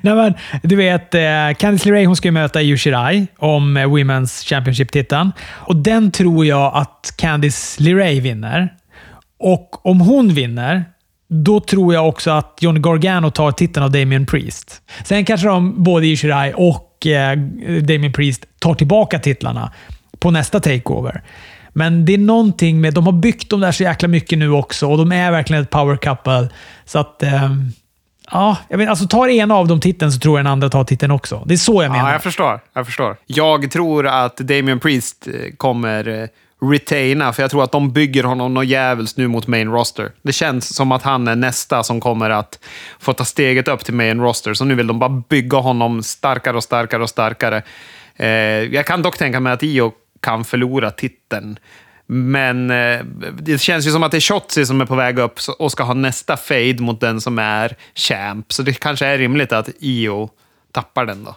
Nej, 0.00 0.14
men, 0.14 0.34
du 0.62 0.76
vet, 0.76 1.14
eh, 1.14 1.54
Candice 1.58 1.86
LeRae 1.86 2.06
hon 2.06 2.16
ska 2.16 2.28
ju 2.28 2.32
möta 2.32 2.62
Io 2.62 2.76
Shirai 2.76 3.26
om 3.38 3.76
eh, 3.76 3.86
Women's 3.86 4.48
Championship-titeln. 4.48 5.32
Och 5.40 5.76
Den 5.76 6.10
tror 6.10 6.46
jag 6.46 6.72
att 6.74 7.14
Candice 7.16 7.80
LeRae 7.80 8.20
vinner. 8.20 8.72
Och 9.38 9.86
om 9.86 10.00
hon 10.00 10.28
vinner, 10.28 10.84
då 11.28 11.60
tror 11.60 11.94
jag 11.94 12.08
också 12.08 12.30
att 12.30 12.58
Johnny 12.60 12.80
Gargano 12.80 13.30
tar 13.30 13.52
titeln 13.52 13.84
av 13.84 13.90
Damien 13.90 14.26
Priest. 14.26 14.82
Sen 15.04 15.24
kanske 15.24 15.46
de, 15.46 15.84
både 15.84 16.06
Io 16.06 16.16
Shirai 16.16 16.52
och 16.56 17.06
eh, 17.06 17.38
Damien 17.82 18.12
Priest 18.12 18.44
tar 18.58 18.74
tillbaka 18.74 19.18
titlarna 19.18 19.72
på 20.18 20.30
nästa 20.30 20.60
takeover. 20.60 21.22
Men 21.72 22.04
det 22.04 22.14
är 22.14 22.18
någonting 22.18 22.80
med... 22.80 22.94
De 22.94 23.06
har 23.06 23.12
byggt 23.12 23.50
dem 23.50 23.60
där 23.60 23.72
så 23.72 23.82
jäkla 23.82 24.08
mycket 24.08 24.38
nu 24.38 24.50
också 24.50 24.90
och 24.90 24.98
de 24.98 25.12
är 25.12 25.30
verkligen 25.30 25.62
ett 25.62 25.70
power 25.70 25.96
couple. 25.96 26.48
Så 26.84 26.98
att... 26.98 27.22
Eh, 27.22 27.50
ja, 28.30 28.56
jag 28.68 28.78
vet, 28.78 28.88
alltså 28.88 29.06
tar 29.06 29.28
ena 29.28 29.54
av 29.54 29.68
dem 29.68 29.80
titeln 29.80 30.12
så 30.12 30.18
tror 30.18 30.38
jag 30.38 30.44
den 30.44 30.52
andra 30.52 30.68
tar 30.68 30.84
titeln 30.84 31.12
också. 31.12 31.42
Det 31.46 31.54
är 31.54 31.58
så 31.58 31.82
jag 31.82 31.92
menar. 31.92 32.06
Ja, 32.06 32.12
jag 32.12 32.22
förstår. 32.22 32.60
Jag 32.74 32.86
förstår. 32.86 33.16
Jag 33.26 33.70
tror 33.70 34.06
att 34.06 34.36
Damien 34.36 34.80
Priest 34.80 35.26
eh, 35.26 35.56
kommer 35.56 36.08
eh, 36.08 36.28
retaina, 36.70 37.32
för 37.32 37.42
jag 37.42 37.50
tror 37.50 37.64
att 37.64 37.72
de 37.72 37.92
bygger 37.92 38.24
honom 38.24 38.54
något 38.54 38.66
jävligt 38.66 39.16
nu 39.16 39.28
mot 39.28 39.46
main 39.46 39.70
roster. 39.70 40.10
Det 40.22 40.32
känns 40.32 40.74
som 40.74 40.92
att 40.92 41.02
han 41.02 41.28
är 41.28 41.36
nästa 41.36 41.82
som 41.82 42.00
kommer 42.00 42.30
att 42.30 42.58
få 42.98 43.12
ta 43.12 43.24
steget 43.24 43.68
upp 43.68 43.84
till 43.84 43.94
main 43.94 44.20
roster, 44.20 44.54
så 44.54 44.64
nu 44.64 44.74
vill 44.74 44.86
de 44.86 44.98
bara 44.98 45.22
bygga 45.28 45.58
honom 45.58 46.02
starkare 46.02 46.56
och 46.56 46.64
starkare 46.64 47.02
och 47.02 47.10
starkare. 47.10 47.62
Eh, 48.16 48.28
jag 48.74 48.86
kan 48.86 49.02
dock 49.02 49.18
tänka 49.18 49.40
mig 49.40 49.52
att 49.52 49.62
Io 49.62 49.92
kan 50.20 50.44
förlora 50.44 50.90
titeln. 50.90 51.58
Men 52.06 52.70
eh, 52.70 53.00
det 53.38 53.60
känns 53.60 53.86
ju 53.86 53.90
som 53.90 54.02
att 54.02 54.10
det 54.10 54.18
är 54.18 54.20
Shotzi 54.20 54.66
som 54.66 54.80
är 54.80 54.86
på 54.86 54.94
väg 54.94 55.18
upp 55.18 55.38
och 55.58 55.72
ska 55.72 55.82
ha 55.82 55.94
nästa 55.94 56.36
fade 56.36 56.76
mot 56.78 57.00
den 57.00 57.20
som 57.20 57.38
är 57.38 57.76
champ. 57.94 58.52
Så 58.52 58.62
det 58.62 58.72
kanske 58.72 59.06
är 59.06 59.18
rimligt 59.18 59.52
att 59.52 59.68
Io 59.80 60.28
tappar 60.72 61.06
den 61.06 61.24
då. 61.24 61.36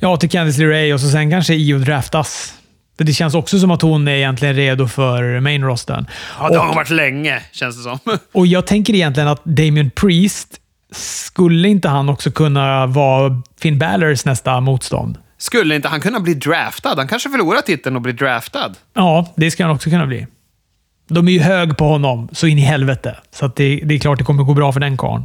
Ja, 0.00 0.16
till 0.16 0.30
Candice 0.30 0.58
LeRae 0.58 0.94
och 0.94 1.00
så 1.00 1.08
sen 1.08 1.30
kanske 1.30 1.54
Io 1.54 1.78
draftas. 1.78 2.54
Det 2.96 3.12
känns 3.12 3.34
också 3.34 3.58
som 3.58 3.70
att 3.70 3.82
hon 3.82 4.08
är 4.08 4.12
egentligen 4.12 4.54
redo 4.54 4.88
för 4.88 5.40
main 5.40 5.64
rosten. 5.64 6.06
Ja, 6.38 6.48
det 6.48 6.58
har 6.58 6.66
hon 6.66 6.76
varit 6.76 6.90
länge, 6.90 7.42
känns 7.52 7.76
det 7.76 7.82
som. 7.82 7.98
Och 8.32 8.46
jag 8.46 8.66
tänker 8.66 8.94
egentligen 8.94 9.28
att 9.28 9.44
Damien 9.44 9.90
Priest, 9.90 10.58
skulle 10.94 11.68
inte 11.68 11.88
han 11.88 12.08
också 12.08 12.30
kunna 12.30 12.86
vara 12.86 13.42
Finn 13.60 13.78
Balors 13.78 14.24
nästa 14.24 14.60
motstånd? 14.60 15.18
Skulle 15.38 15.74
inte 15.74 15.88
han 15.88 16.00
kunna 16.00 16.20
bli 16.20 16.34
draftad? 16.34 16.94
Han 16.96 17.08
kanske 17.08 17.30
förlorar 17.30 17.60
titeln 17.60 17.96
och 17.96 18.02
blir 18.02 18.12
draftad. 18.12 18.72
Ja, 18.94 19.32
det 19.36 19.50
ska 19.50 19.64
han 19.64 19.74
också 19.74 19.90
kunna 19.90 20.06
bli. 20.06 20.26
De 21.08 21.28
är 21.28 21.32
ju 21.32 21.40
hög 21.40 21.76
på 21.76 21.84
honom, 21.84 22.28
så 22.32 22.46
in 22.46 22.58
i 22.58 22.62
helvete. 22.62 23.16
Så 23.30 23.46
det, 23.46 23.80
det, 23.84 23.94
är 23.94 23.98
klart 23.98 24.18
det 24.18 24.24
kommer 24.24 24.42
gå 24.42 24.54
bra 24.54 24.72
för 24.72 24.80
den 24.80 24.96
karln. 24.96 25.24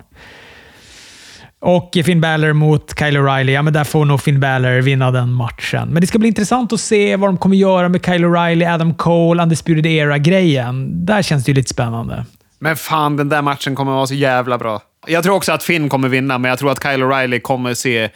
Och 1.60 1.98
Finn 2.06 2.22
Balor 2.22 2.54
mot 2.54 3.00
Kyle 3.00 3.18
O'Reilly. 3.18 3.52
Ja, 3.52 3.62
men 3.62 3.74
där 3.74 3.84
får 3.84 4.06
nog 4.06 4.22
Finn 4.22 4.40
Balor 4.40 4.82
vinna 4.82 5.12
den 5.12 5.34
matchen. 5.34 5.90
Men 5.90 6.02
det 6.02 6.08
ska 6.08 6.20
bli 6.20 6.28
intressant 6.28 6.74
att 6.74 6.80
se 6.80 7.16
vad 7.16 7.30
de 7.30 7.38
kommer 7.38 7.56
göra 7.56 7.90
med 7.90 8.06
Kyle 8.06 8.26
O'Reilly, 8.26 8.74
Adam 8.74 8.94
Cole, 8.94 9.44
Undisputed 9.44 9.86
Era-grejen. 9.86 11.06
Där 11.06 11.22
känns 11.22 11.46
det 11.46 11.50
ju 11.50 11.56
lite 11.56 11.70
spännande. 11.70 12.26
Men 12.60 12.76
fan, 12.76 13.18
den 13.18 13.30
där 13.30 13.42
matchen 13.42 13.76
kommer 13.76 13.92
att 13.92 13.96
vara 13.96 14.08
så 14.08 14.14
jävla 14.14 14.58
bra. 14.58 14.82
Jag 15.08 15.24
tror 15.24 15.36
också 15.36 15.52
att 15.52 15.64
Finn 15.64 15.90
kommer 15.90 16.10
vinna, 16.10 16.38
men 16.38 16.50
jag 16.50 16.60
tror 16.60 16.72
att 16.72 16.84
Kyle 16.84 17.04
O'Reilly 17.04 17.40
kommer 17.40 17.74
se 17.74 18.10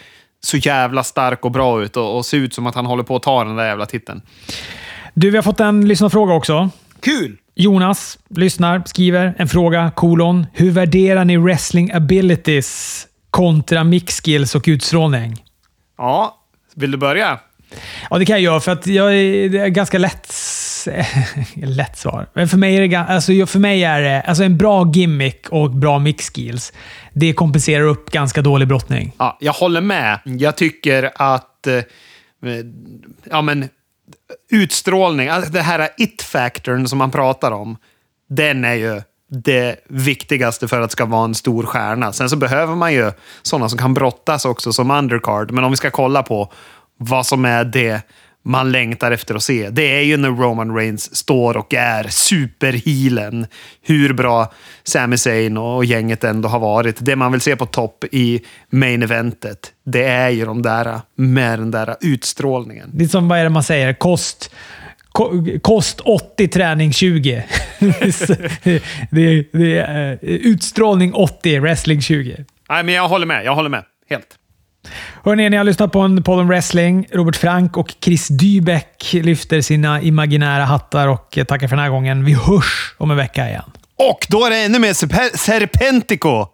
så 0.43 0.57
jävla 0.57 1.03
stark 1.03 1.45
och 1.45 1.51
bra 1.51 1.83
ut 1.83 1.97
och, 1.97 2.17
och 2.17 2.25
se 2.25 2.37
ut 2.37 2.53
som 2.53 2.67
att 2.67 2.75
han 2.75 2.85
håller 2.85 3.03
på 3.03 3.15
att 3.15 3.23
ta 3.23 3.43
den 3.43 3.55
där 3.55 3.67
jävla 3.67 3.85
titeln. 3.85 4.21
Du, 5.13 5.29
vi 5.29 5.37
har 5.37 5.43
fått 5.43 5.59
en 5.59 5.87
lyssnarfråga 5.87 6.33
också. 6.33 6.69
Kul! 6.99 7.37
Jonas 7.55 8.19
lyssnar, 8.29 8.83
skriver 8.85 9.33
en 9.37 9.47
fråga, 9.47 9.91
kolon. 9.95 10.45
Hur 10.53 10.71
värderar 10.71 11.25
ni 11.25 11.37
wrestling 11.37 11.91
abilities 11.93 13.07
kontra 13.31 13.83
mixskills 13.83 14.55
och 14.55 14.63
utstrålning? 14.67 15.43
Ja, 15.97 16.37
vill 16.75 16.91
du 16.91 16.97
börja? 16.97 17.39
Ja, 18.09 18.17
det 18.17 18.25
kan 18.25 18.33
jag 18.33 18.41
göra 18.41 18.59
för 18.59 18.71
att 18.71 18.87
jag 18.87 19.15
är, 19.15 19.67
ganska 19.67 19.97
lätt, 19.97 20.33
lätt 21.55 21.97
svar. 21.97 22.27
Men 22.33 22.47
för 22.47 22.57
mig 22.57 22.75
är 22.75 22.87
det, 22.87 22.97
alltså, 22.97 23.45
för 23.45 23.59
mig 23.59 23.83
är 23.83 24.01
det 24.01 24.21
alltså 24.21 24.43
en 24.43 24.57
bra 24.57 24.91
gimmick 24.93 25.49
och 25.49 25.71
bra 25.71 25.99
mixskills. 25.99 26.73
Det 27.13 27.33
kompenserar 27.33 27.83
upp 27.83 28.11
ganska 28.11 28.41
dålig 28.41 28.67
brottning. 28.67 29.11
Ja, 29.17 29.37
jag 29.41 29.53
håller 29.53 29.81
med. 29.81 30.19
Jag 30.23 30.55
tycker 30.55 31.11
att 31.15 31.67
eh, 31.67 31.81
ja, 33.29 33.41
men, 33.41 33.69
utstrålning, 34.51 35.27
alltså 35.29 35.51
det 35.51 35.61
här 35.61 35.89
it-factorn 35.97 36.87
som 36.87 36.97
man 36.97 37.11
pratar 37.11 37.51
om, 37.51 37.77
den 38.29 38.65
är 38.65 38.73
ju 38.73 39.01
det 39.31 39.75
viktigaste 39.87 40.67
för 40.67 40.81
att 40.81 40.89
det 40.89 40.91
ska 40.91 41.05
vara 41.05 41.25
en 41.25 41.35
stor 41.35 41.63
stjärna. 41.63 42.13
Sen 42.13 42.29
så 42.29 42.35
behöver 42.35 42.75
man 42.75 42.93
ju 42.93 43.11
sådana 43.41 43.69
som 43.69 43.79
kan 43.79 43.93
brottas 43.93 44.45
också 44.45 44.73
som 44.73 44.91
undercard. 44.91 45.51
Men 45.51 45.63
om 45.63 45.71
vi 45.71 45.77
ska 45.77 45.89
kolla 45.89 46.23
på 46.23 46.51
vad 46.97 47.25
som 47.25 47.45
är 47.45 47.63
det 47.63 48.01
man 48.43 48.71
längtar 48.71 49.11
efter 49.11 49.35
att 49.35 49.43
se. 49.43 49.69
Det 49.69 49.97
är 49.97 50.01
ju 50.01 50.17
när 50.17 50.29
Roman 50.29 50.75
Reigns 50.75 51.15
står 51.15 51.57
och 51.57 51.73
är 51.73 52.03
superhealen. 52.09 53.47
Hur 53.81 54.13
bra 54.13 54.51
Sami 54.83 55.17
Zayn 55.17 55.57
och 55.57 55.85
gänget 55.85 56.23
ändå 56.23 56.49
har 56.49 56.59
varit. 56.59 56.95
Det 56.99 57.15
man 57.15 57.31
vill 57.31 57.41
se 57.41 57.55
på 57.55 57.65
topp 57.65 58.03
i 58.11 58.41
main 58.69 59.03
eventet, 59.03 59.73
det 59.85 60.03
är 60.03 60.29
ju 60.29 60.45
de 60.45 60.61
där 60.61 61.01
med 61.15 61.59
den 61.59 61.71
där 61.71 61.95
utstrålningen. 62.01 62.89
Det 62.93 63.03
är 63.03 63.07
som, 63.07 63.27
vad 63.27 63.39
är 63.39 63.43
det 63.43 63.49
man 63.49 63.63
säger? 63.63 63.93
Kost... 63.93 64.51
Kost 65.61 65.99
80, 65.99 66.47
träning 66.47 66.93
20. 66.93 67.43
det, 69.11 69.51
det 69.51 69.77
är, 69.77 70.17
utstrålning 70.21 71.13
80, 71.13 71.59
wrestling 71.59 72.01
20. 72.01 72.45
Nej, 72.69 72.83
men 72.83 72.95
jag 72.95 73.07
håller 73.07 73.25
med. 73.25 73.45
Jag 73.45 73.55
håller 73.55 73.69
med. 73.69 73.83
Helt. 74.09 74.37
Hörrni, 75.23 75.49
ni 75.49 75.57
har 75.57 75.63
lyssnat 75.63 75.91
på 75.91 75.99
en 75.99 76.23
podd 76.23 76.39
om 76.39 76.47
wrestling. 76.47 77.07
Robert 77.11 77.35
Frank 77.35 77.77
och 77.77 77.93
Chris 78.03 78.27
Dybeck 78.27 79.13
lyfter 79.13 79.61
sina 79.61 80.01
imaginära 80.01 80.63
hattar 80.65 81.07
och 81.07 81.37
tackar 81.47 81.67
för 81.67 81.75
den 81.75 81.83
här 81.83 81.89
gången. 81.89 82.25
Vi 82.25 82.33
hörs 82.33 82.95
om 82.97 83.11
en 83.11 83.17
vecka 83.17 83.49
igen. 83.49 83.71
Och 83.95 84.27
då 84.29 84.45
är 84.45 84.49
det 84.49 84.63
ännu 84.63 84.79
mer 84.79 84.93
Serpentico! 85.37 86.47